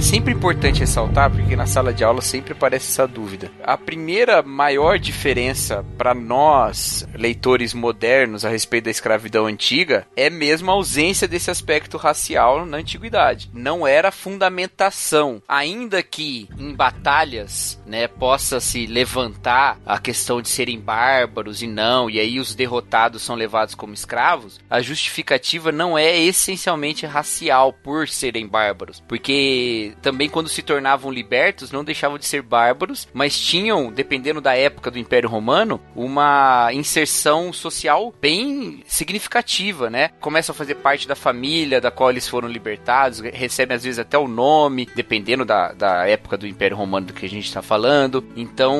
É 0.00 0.02
sempre 0.02 0.32
importante 0.32 0.80
ressaltar, 0.80 1.30
porque 1.30 1.54
na 1.54 1.66
sala 1.66 1.92
de 1.92 2.02
aula 2.02 2.22
sempre 2.22 2.54
aparece 2.54 2.90
essa 2.90 3.06
dúvida. 3.06 3.50
A 3.62 3.76
primeira 3.76 4.42
maior 4.42 4.98
diferença 4.98 5.84
para 5.98 6.14
nós, 6.14 7.06
leitores 7.14 7.74
modernos, 7.74 8.42
a 8.42 8.48
respeito 8.48 8.84
da 8.84 8.90
escravidão 8.90 9.44
antiga, 9.44 10.06
é 10.16 10.30
mesmo 10.30 10.70
a 10.70 10.74
ausência 10.74 11.28
desse 11.28 11.50
aspecto 11.50 11.98
racial 11.98 12.64
na 12.64 12.78
antiguidade. 12.78 13.50
Não 13.52 13.86
era 13.86 14.10
fundamentação. 14.10 15.42
Ainda 15.46 16.02
que 16.02 16.48
em 16.58 16.74
batalhas, 16.74 17.78
né, 17.84 18.08
possa 18.08 18.58
se 18.58 18.86
levantar 18.86 19.78
a 19.84 19.98
questão 19.98 20.40
de 20.40 20.48
serem 20.48 20.80
bárbaros 20.80 21.62
e 21.62 21.66
não, 21.66 22.08
e 22.08 22.18
aí 22.18 22.40
os 22.40 22.54
derrotados 22.54 23.20
são 23.20 23.36
levados 23.36 23.74
como 23.74 23.92
escravos, 23.92 24.58
a 24.70 24.80
justificativa 24.80 25.70
não 25.70 25.98
é 25.98 26.18
essencialmente 26.18 27.04
racial 27.04 27.70
por 27.70 28.08
serem 28.08 28.48
bárbaros, 28.48 29.02
porque 29.06 29.89
também 30.02 30.28
quando 30.28 30.48
se 30.48 30.62
tornavam 30.62 31.10
libertos 31.10 31.70
não 31.70 31.84
deixavam 31.84 32.18
de 32.18 32.26
ser 32.26 32.42
bárbaros, 32.42 33.08
mas 33.12 33.38
tinham, 33.38 33.90
dependendo 33.90 34.40
da 34.40 34.56
época 34.56 34.90
do 34.90 34.98
Império 34.98 35.28
Romano, 35.28 35.80
uma 35.94 36.70
inserção 36.72 37.52
social 37.52 38.12
bem 38.20 38.82
significativa, 38.86 39.90
né? 39.90 40.10
Começam 40.20 40.52
a 40.52 40.56
fazer 40.56 40.76
parte 40.76 41.06
da 41.06 41.14
família 41.14 41.80
da 41.80 41.90
qual 41.90 42.10
eles 42.10 42.28
foram 42.28 42.48
libertados, 42.48 43.20
recebem 43.20 43.76
às 43.76 43.84
vezes 43.84 43.98
até 43.98 44.18
o 44.18 44.28
nome, 44.28 44.88
dependendo 44.94 45.44
da, 45.44 45.72
da 45.72 46.06
época 46.06 46.36
do 46.36 46.46
Império 46.46 46.76
Romano 46.76 47.06
do 47.06 47.12
que 47.12 47.26
a 47.26 47.28
gente 47.28 47.46
está 47.46 47.62
falando. 47.62 48.24
Então, 48.36 48.78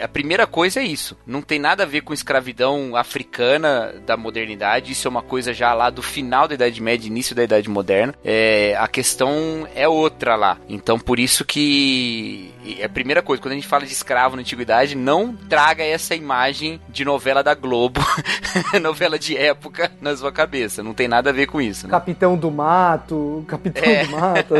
a 0.00 0.08
primeira 0.08 0.46
coisa 0.46 0.80
é 0.80 0.84
isso. 0.84 1.16
Não 1.26 1.42
tem 1.42 1.58
nada 1.58 1.82
a 1.82 1.86
ver 1.86 2.02
com 2.02 2.12
escravidão 2.12 2.96
africana 2.96 3.94
da 4.06 4.16
modernidade. 4.16 4.92
Isso 4.92 5.08
é 5.08 5.10
uma 5.10 5.22
coisa 5.22 5.52
já 5.52 5.72
lá 5.74 5.90
do 5.90 6.02
final 6.02 6.48
da 6.48 6.54
Idade 6.54 6.80
Média, 6.80 7.06
início 7.06 7.34
da 7.34 7.44
Idade 7.44 7.68
Moderna. 7.68 8.14
É, 8.24 8.76
a 8.78 8.88
questão 8.88 9.66
é 9.74 9.88
outra 9.88 10.05
lá. 10.36 10.58
Então, 10.68 10.98
por 10.98 11.18
isso 11.18 11.44
que 11.44 12.50
é 12.78 12.84
a 12.84 12.88
primeira 12.88 13.22
coisa, 13.22 13.40
quando 13.42 13.52
a 13.52 13.54
gente 13.56 13.66
fala 13.66 13.84
de 13.86 13.92
escravo 13.92 14.36
na 14.36 14.42
antiguidade, 14.42 14.94
não 14.96 15.34
traga 15.48 15.84
essa 15.84 16.14
imagem 16.14 16.80
de 16.88 17.04
novela 17.04 17.42
da 17.42 17.54
Globo, 17.54 18.00
novela 18.82 19.18
de 19.18 19.36
época 19.36 19.90
na 20.00 20.16
sua 20.16 20.32
cabeça. 20.32 20.82
Não 20.82 20.94
tem 20.94 21.08
nada 21.08 21.30
a 21.30 21.32
ver 21.32 21.46
com 21.46 21.60
isso. 21.60 21.86
Né? 21.86 21.90
Capitão 21.90 22.36
do 22.36 22.50
Mato, 22.50 23.44
Capitão 23.46 23.84
É. 23.84 24.04
do 24.04 24.10
Mato. 24.12 24.54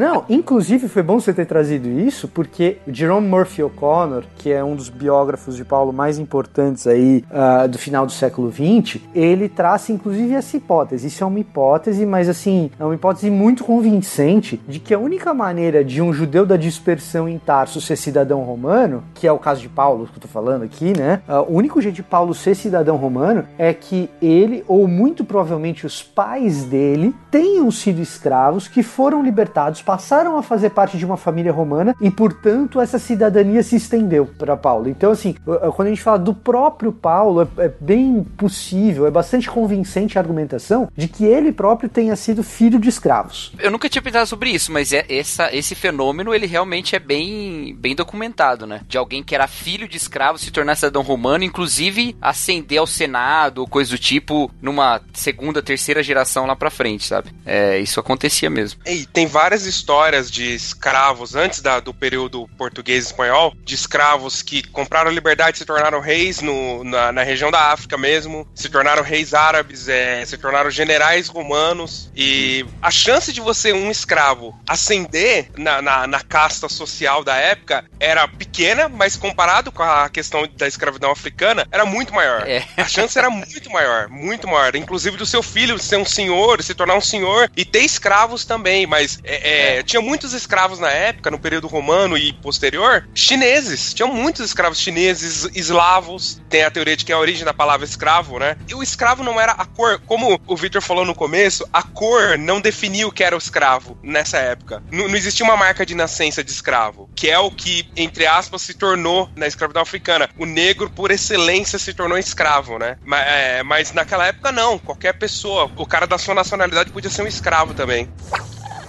Não, 0.00 0.24
inclusive 0.28 0.88
foi 0.88 1.02
bom 1.02 1.18
você 1.20 1.32
ter 1.32 1.46
trazido 1.46 1.88
isso, 1.88 2.28
porque 2.28 2.78
Jerome 2.88 3.26
Murphy 3.28 3.62
O'Connor, 3.62 4.24
que 4.36 4.50
é 4.52 4.62
um 4.62 4.74
dos 4.74 4.88
biógrafos 4.88 5.56
de 5.56 5.64
Paulo 5.64 5.92
mais 5.92 6.18
importantes 6.18 6.86
aí 6.86 7.24
ah, 7.30 7.66
do 7.66 7.78
final 7.78 8.06
do 8.06 8.12
século 8.12 8.50
XX, 8.52 9.00
ele 9.14 9.48
traça 9.48 9.92
inclusive 9.92 10.34
essa 10.34 10.56
hipótese. 10.56 11.06
Isso 11.06 11.22
é 11.22 11.26
uma 11.26 11.40
hipótese, 11.40 12.04
mas 12.06 12.28
assim, 12.28 12.70
é 12.78 12.84
uma 12.84 12.94
hipótese 12.94 13.30
muito 13.30 13.64
convincente 13.64 14.60
de 14.68 14.78
que 14.78 14.94
a 14.94 14.98
única 14.98 15.34
maneira 15.34 15.84
de 15.84 16.00
um 16.00 16.12
judeu 16.12 16.46
da 16.46 16.56
dispersão 16.56 17.28
em 17.28 17.38
Tarso 17.38 17.80
ser 17.80 17.96
cidadão 17.96 18.42
romano, 18.42 19.04
que 19.14 19.26
é 19.26 19.32
o 19.32 19.38
caso 19.38 19.60
de 19.60 19.68
Paulo 19.68 20.06
que 20.06 20.16
eu 20.16 20.22
tô 20.22 20.28
falando 20.28 20.62
aqui, 20.62 20.96
né? 20.96 21.22
Uh, 21.28 21.52
o 21.52 21.56
único 21.56 21.80
jeito 21.80 21.96
de 21.96 22.02
Paulo 22.02 22.34
ser 22.34 22.54
cidadão 22.54 22.96
romano 22.96 23.44
é 23.58 23.72
que 23.72 24.08
ele, 24.20 24.64
ou 24.68 24.86
muito 24.86 25.24
provavelmente 25.24 25.86
os 25.86 26.02
pais 26.02 26.64
dele, 26.64 27.14
tenham 27.30 27.70
sido 27.70 28.00
escravos 28.00 28.68
que 28.68 28.82
foram 28.82 29.22
libertados, 29.22 29.82
passaram 29.82 30.36
a 30.36 30.42
fazer 30.42 30.70
parte 30.70 30.98
de 30.98 31.04
uma 31.04 31.16
família 31.16 31.52
romana 31.52 31.94
e, 32.00 32.10
portanto, 32.10 32.80
essa 32.80 32.98
cidadania 32.98 33.62
se 33.62 33.76
estendeu 33.76 34.26
para 34.38 34.56
Paulo. 34.56 34.88
Então, 34.88 35.12
assim, 35.12 35.34
quando 35.44 35.86
a 35.86 35.90
gente 35.90 36.02
fala 36.02 36.18
do 36.18 36.34
próprio 36.34 36.92
Paulo, 36.92 37.42
é, 37.58 37.64
é 37.64 37.72
bem 37.80 38.24
possível, 38.36 39.06
é 39.06 39.10
bastante 39.10 39.50
convincente 39.50 40.18
a 40.18 40.20
argumentação 40.20 40.88
de 40.96 41.08
que 41.08 41.24
ele 41.24 41.52
próprio 41.52 41.88
tenha 41.88 42.14
sido 42.16 42.42
filho 42.42 42.78
de 42.78 42.88
escravos. 42.88 43.52
Eu 43.58 43.70
nunca 43.70 43.88
tinha 43.88 44.02
pensado 44.02 44.26
sobre 44.26 44.50
isso, 44.54 44.72
mas 44.72 44.92
é 44.92 45.04
essa, 45.08 45.54
esse 45.54 45.74
fenômeno 45.74 46.34
ele 46.34 46.46
realmente 46.46 46.96
é 46.96 46.98
bem, 46.98 47.74
bem 47.78 47.94
documentado, 47.94 48.66
né? 48.66 48.80
De 48.86 48.98
alguém 48.98 49.22
que 49.22 49.34
era 49.34 49.46
filho 49.46 49.88
de 49.88 49.96
escravo 49.96 50.38
se 50.38 50.50
tornar 50.50 50.76
cidadão 50.76 51.02
romano, 51.02 51.44
inclusive 51.44 52.16
ascender 52.20 52.78
ao 52.78 52.86
Senado 52.86 53.58
ou 53.58 53.68
coisa 53.68 53.90
do 53.90 53.98
tipo 53.98 54.50
numa 54.60 55.00
segunda, 55.12 55.62
terceira 55.62 56.02
geração 56.02 56.46
lá 56.46 56.56
pra 56.56 56.70
frente, 56.70 57.04
sabe? 57.04 57.30
É, 57.44 57.78
isso 57.78 58.00
acontecia 58.00 58.50
mesmo. 58.50 58.80
E 58.86 59.06
tem 59.06 59.26
várias 59.26 59.66
histórias 59.66 60.30
de 60.30 60.54
escravos 60.54 61.34
antes 61.34 61.60
da, 61.60 61.80
do 61.80 61.94
período 61.94 62.48
português 62.56 63.04
e 63.04 63.06
espanhol, 63.08 63.54
de 63.64 63.74
escravos 63.74 64.42
que 64.42 64.62
compraram 64.68 65.10
liberdade 65.10 65.56
e 65.56 65.58
se 65.58 65.64
tornaram 65.64 66.00
reis 66.00 66.40
no, 66.40 66.84
na, 66.84 67.12
na 67.12 67.22
região 67.22 67.50
da 67.50 67.72
África 67.72 67.96
mesmo, 67.96 68.46
se 68.54 68.68
tornaram 68.68 69.02
reis 69.02 69.34
árabes, 69.34 69.88
é, 69.88 70.24
se 70.24 70.36
tornaram 70.38 70.70
generais 70.70 71.28
romanos. 71.28 72.10
E 72.14 72.64
a 72.80 72.90
chance 72.90 73.32
de 73.32 73.40
você, 73.40 73.72
um 73.72 73.90
escravo, 73.90 74.41
ascender 74.66 75.50
na, 75.56 75.80
na, 75.82 76.06
na 76.06 76.20
casta 76.20 76.68
social 76.68 77.22
da 77.22 77.36
época 77.36 77.84
era 78.00 78.26
pequena, 78.26 78.88
mas 78.88 79.16
comparado 79.16 79.70
com 79.70 79.82
a 79.82 80.08
questão 80.08 80.48
da 80.56 80.66
escravidão 80.66 81.10
africana, 81.10 81.66
era 81.70 81.84
muito 81.84 82.12
maior. 82.12 82.48
É. 82.48 82.64
A 82.76 82.88
chance 82.88 83.18
era 83.18 83.30
muito 83.30 83.70
maior, 83.70 84.08
muito 84.08 84.48
maior. 84.48 84.74
Inclusive 84.74 85.16
do 85.16 85.26
seu 85.26 85.42
filho 85.42 85.78
ser 85.78 85.96
um 85.96 86.04
senhor, 86.04 86.62
se 86.62 86.74
tornar 86.74 86.96
um 86.96 87.00
senhor 87.00 87.50
e 87.56 87.64
ter 87.64 87.80
escravos 87.80 88.44
também. 88.44 88.86
Mas 88.86 89.18
é, 89.22 89.78
é, 89.78 89.82
tinha 89.82 90.00
muitos 90.00 90.32
escravos 90.32 90.78
na 90.78 90.90
época, 90.90 91.30
no 91.30 91.38
período 91.38 91.66
romano 91.66 92.16
e 92.16 92.32
posterior, 92.32 93.06
chineses. 93.14 93.94
Tinha 93.94 94.08
muitos 94.08 94.46
escravos 94.46 94.78
chineses, 94.78 95.48
eslavos. 95.54 96.40
Tem 96.48 96.64
a 96.64 96.70
teoria 96.70 96.96
de 96.96 97.04
que 97.04 97.12
é 97.12 97.14
a 97.14 97.18
origem 97.18 97.44
da 97.44 97.54
palavra 97.54 97.84
escravo, 97.84 98.38
né? 98.38 98.56
E 98.68 98.74
o 98.74 98.82
escravo 98.82 99.22
não 99.22 99.40
era 99.40 99.52
a 99.52 99.64
cor, 99.64 100.00
como 100.06 100.40
o 100.46 100.56
Victor 100.56 100.82
falou 100.82 101.04
no 101.04 101.14
começo, 101.14 101.68
a 101.72 101.82
cor 101.82 102.38
não 102.38 102.60
definia 102.60 103.06
o 103.06 103.12
que 103.12 103.22
era 103.22 103.34
o 103.34 103.38
escravo 103.38 103.98
nessa 104.22 104.38
época. 104.38 104.82
N 104.90 105.08
não 105.08 105.16
existia 105.16 105.44
uma 105.44 105.56
marca 105.56 105.84
de 105.84 105.94
nascença 105.94 106.42
de 106.42 106.50
escravo, 106.50 107.10
que 107.14 107.28
é 107.28 107.38
o 107.38 107.50
que, 107.50 107.90
entre 107.96 108.26
aspas, 108.26 108.62
se 108.62 108.74
tornou 108.74 109.28
na 109.36 109.46
escravidão 109.46 109.82
africana. 109.82 110.30
O 110.38 110.46
negro, 110.46 110.88
por 110.88 111.10
excelência, 111.10 111.78
se 111.78 111.92
tornou 111.92 112.16
escravo, 112.16 112.78
né? 112.78 112.96
Mas, 113.04 113.26
é, 113.26 113.62
mas 113.62 113.92
naquela 113.92 114.26
época, 114.26 114.52
não. 114.52 114.78
Qualquer 114.78 115.14
pessoa, 115.14 115.70
o 115.76 115.86
cara 115.86 116.06
da 116.06 116.18
sua 116.18 116.34
nacionalidade 116.34 116.90
podia 116.90 117.10
ser 117.10 117.22
um 117.22 117.26
escravo 117.26 117.74
também. 117.74 118.08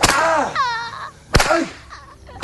Ah! 0.09 0.53
Ai! 1.49 1.67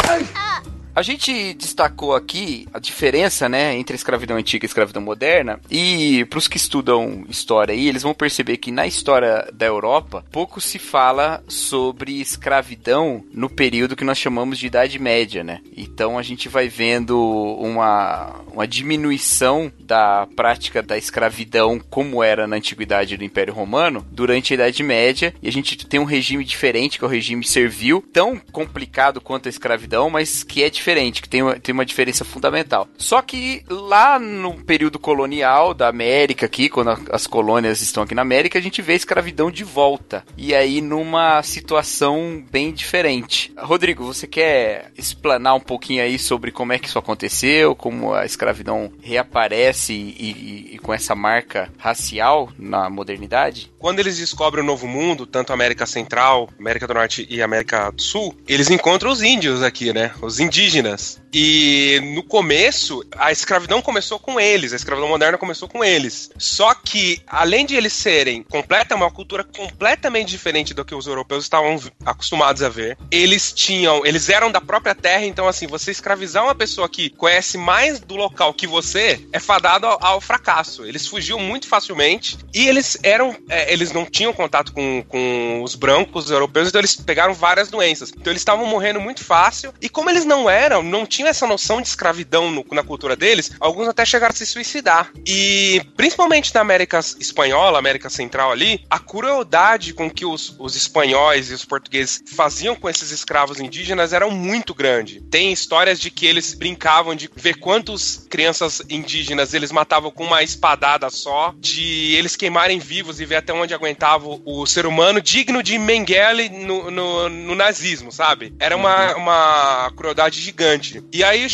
Ai! 0.10 0.49
A 0.96 1.02
gente 1.02 1.54
destacou 1.54 2.16
aqui 2.16 2.68
a 2.74 2.80
diferença, 2.80 3.48
né, 3.48 3.76
entre 3.76 3.94
a 3.94 3.96
escravidão 3.96 4.38
antiga 4.38 4.66
e 4.66 4.68
a 4.68 4.70
escravidão 4.70 5.02
moderna, 5.02 5.60
e 5.70 6.26
para 6.26 6.40
os 6.40 6.48
que 6.48 6.58
estudam 6.58 7.24
história 7.30 7.74
aí, 7.74 7.88
eles 7.88 8.04
vão 8.04 8.14
perceber 8.14 8.58
que 8.58 8.72
na 8.72 8.88
história 8.88 9.48
da 9.54 9.66
Europa 9.66 10.26
pouco 10.32 10.60
se 10.60 10.80
fala 10.80 11.44
sobre 11.48 12.20
escravidão 12.20 13.24
no 13.32 13.50
período 13.50 13.96
que 13.96 14.04
nós 14.04 14.18
chamamos 14.18 14.58
de 14.58 14.68
Idade 14.68 15.00
Média, 15.00 15.44
né? 15.44 15.62
Então 15.78 16.18
a 16.18 16.24
gente 16.24 16.50
vai 16.50 16.68
vendo 16.68 17.18
uma, 17.60 18.42
uma 18.52 18.68
diminuição 18.68 19.72
da 19.80 20.28
prática 20.36 20.82
da 20.82 20.98
escravidão 20.98 21.80
como 21.90 22.24
era 22.24 22.48
na 22.48 22.56
antiguidade 22.56 23.16
do 23.16 23.24
Império 23.24 23.54
Romano 23.54 24.06
durante 24.12 24.54
a 24.54 24.56
Idade 24.56 24.84
Média, 24.84 25.34
e 25.42 25.48
a 25.48 25.52
gente 25.52 25.78
tem 25.88 26.00
um 26.00 26.06
regime 26.06 26.44
diferente, 26.44 26.98
que 26.98 27.06
é 27.06 27.08
o 27.08 27.12
regime 27.12 27.46
servil, 27.46 28.04
tão 28.12 28.38
complicado 28.52 29.22
quanto 29.22 29.48
a 29.48 29.50
escravidão, 29.50 30.10
mas 30.10 30.44
que 30.44 30.64
é 30.64 30.70
diferente 30.80 31.22
que 31.22 31.30
tem 31.30 31.44
uma, 31.44 31.60
tem 31.60 31.74
uma 31.74 31.86
diferença 31.86 32.26
fundamental. 32.26 32.88
Só 32.98 33.22
que 33.22 33.64
lá 33.70 34.18
no 34.18 34.54
período 34.54 34.98
colonial 34.98 35.74
da 35.74 35.88
América, 35.88 36.46
aqui, 36.46 36.70
quando 36.70 36.92
a, 36.92 37.00
as 37.12 37.28
colônias 37.28 37.82
estão 37.82 38.04
aqui 38.04 38.16
na 38.16 38.22
América, 38.22 38.58
a 38.58 38.62
gente 38.62 38.82
vê 38.82 38.94
a 38.94 38.96
escravidão 38.96 39.52
de 39.52 39.64
volta. 39.64 40.24
E 40.38 40.56
aí 40.56 40.82
numa 40.82 41.44
situação 41.44 42.44
bem 42.50 42.72
diferente. 42.72 43.54
Rodrigo, 43.58 44.06
você 44.06 44.26
quer 44.26 44.92
explanar 44.98 45.56
um 45.56 45.60
pouquinho 45.60 46.02
aí 46.04 46.18
sobre 46.18 46.52
como 46.52 46.74
é 46.74 46.80
que 46.80 46.88
isso 46.88 47.00
aconteceu, 47.00 47.76
como 47.76 48.14
a 48.14 48.26
escravidão 48.26 48.92
reaparece 49.02 49.94
e, 49.94 50.16
e, 50.18 50.76
e 50.76 50.80
com 50.80 50.94
essa 50.94 51.14
marca 51.14 51.70
racial 51.78 52.50
na 52.58 52.90
modernidade? 52.90 53.72
Quando 53.78 54.00
eles 54.00 54.18
descobrem 54.18 54.64
o 54.64 54.68
Novo 54.68 54.88
Mundo, 54.88 55.26
tanto 55.26 55.54
América 55.54 55.86
Central, 55.86 56.50
América 56.60 56.88
do 56.88 56.94
Norte 56.94 57.28
e 57.30 57.42
América 57.42 57.92
do 57.92 58.02
Sul, 58.02 58.36
eles 58.48 58.70
encontram 58.70 59.12
os 59.12 59.22
índios 59.22 59.62
aqui, 59.62 59.94
né? 59.94 60.12
Os 60.22 60.40
indígenas 60.40 60.69
indígenas. 60.70 61.22
E 61.34 62.00
no 62.14 62.24
começo, 62.24 63.04
a 63.18 63.32
escravidão 63.32 63.82
começou 63.82 64.20
com 64.20 64.40
eles, 64.40 64.74
a 64.74 64.76
escravidão 64.76 65.10
moderna 65.10 65.38
começou 65.38 65.68
com 65.68 65.84
eles. 65.84 66.32
Só 66.38 66.74
que, 66.74 67.22
além 67.28 67.66
de 67.66 67.76
eles 67.76 67.94
serem 67.94 68.44
completa, 68.44 68.96
uma 68.96 69.12
cultura 69.12 69.44
completamente 69.44 70.30
diferente 70.30 70.74
do 70.74 70.86
que 70.86 70.96
os 70.96 71.08
europeus 71.08 71.44
estavam 71.44 71.80
acostumados 72.06 72.62
a 72.62 72.70
ver, 72.70 72.98
eles 73.12 73.52
tinham, 73.52 74.06
eles 74.06 74.30
eram 74.30 74.52
da 74.52 74.62
própria 74.62 74.96
terra, 74.96 75.26
então 75.26 75.48
assim, 75.48 75.68
você 75.68 75.92
escravizar 75.92 76.44
uma 76.44 76.56
pessoa 76.56 76.90
que 76.90 77.10
conhece 77.10 77.58
mais 77.58 78.00
do 78.00 78.16
local 78.16 78.54
que 78.54 78.68
você 78.68 79.20
é 79.32 79.40
fadado 79.40 79.86
ao, 79.86 80.04
ao 80.04 80.22
fracasso. 80.22 80.86
Eles 80.86 81.08
fugiam 81.08 81.40
muito 81.40 81.68
facilmente 81.68 82.38
e 82.54 82.68
eles 82.68 82.98
eram, 83.04 83.36
é, 83.50 83.72
eles 83.72 83.92
não 83.92 84.06
tinham 84.06 84.34
contato 84.34 84.72
com, 84.74 85.04
com 85.08 85.62
os 85.64 85.76
brancos 85.76 86.26
os 86.26 86.32
europeus, 86.32 86.68
então 86.68 86.82
eles 86.82 86.96
pegaram 86.96 87.34
várias 87.34 87.70
doenças. 87.70 88.12
Então 88.12 88.32
eles 88.32 88.42
estavam 88.42 88.66
morrendo 88.66 89.00
muito 89.00 89.24
fácil 89.24 89.74
e 89.82 89.90
como 89.90 90.10
eles 90.10 90.26
não 90.26 90.50
eram 90.50 90.84
não 90.84 91.06
tinham 91.06 91.19
essa 91.28 91.48
noção 91.48 91.82
de 91.82 91.88
escravidão 91.88 92.52
no, 92.52 92.66
na 92.72 92.84
cultura 92.84 93.16
deles, 93.16 93.52
alguns 93.60 93.88
até 93.88 94.06
chegaram 94.06 94.34
a 94.34 94.36
se 94.36 94.46
suicidar. 94.46 95.12
E 95.26 95.82
principalmente 95.96 96.54
na 96.54 96.62
América 96.62 97.00
Espanhola, 97.00 97.80
América 97.80 98.10
Central 98.10 98.52
ali, 98.52 98.86
a 98.90 99.00
crueldade 99.00 99.94
com 99.94 100.10
que 100.10 100.26
os, 100.26 100.56
os 100.60 100.76
espanhóis 100.76 101.52
e 101.52 101.54
os 101.54 101.66
portugueses 101.66 102.24
faziam 102.28 102.76
com 102.76 102.90
esses 102.90 103.12
escravos 103.12 103.60
indígenas 103.60 104.14
era 104.14 104.30
muito 104.30 104.74
grande. 104.74 105.22
Tem 105.30 105.52
histórias 105.52 106.00
de 106.00 106.12
que 106.12 106.26
eles 106.26 106.54
brincavam 106.54 107.16
de 107.16 107.30
ver 107.36 107.56
quantas 107.60 108.26
crianças 108.30 108.82
indígenas 108.90 109.54
eles 109.54 109.72
matavam 109.72 110.12
com 110.12 110.24
uma 110.24 110.44
espadada 110.44 111.10
só, 111.10 111.54
de 111.58 112.16
eles 112.16 112.36
queimarem 112.36 112.80
vivos 112.80 113.20
e 113.20 113.26
ver 113.26 113.38
até 113.38 113.54
onde 113.54 113.74
aguentava 113.74 114.28
o 114.46 114.66
ser 114.66 114.86
humano, 114.86 115.22
digno 115.22 115.62
de 115.64 115.78
Mengele 115.78 116.50
no, 116.50 116.92
no, 116.92 117.30
no 117.30 117.56
nazismo, 117.56 118.12
sabe? 118.12 118.54
Era 118.60 118.76
uma, 118.76 119.16
uma 119.16 119.92
crueldade 119.96 120.40
gigante. 120.40 121.04
E 121.12 121.24
aí 121.24 121.48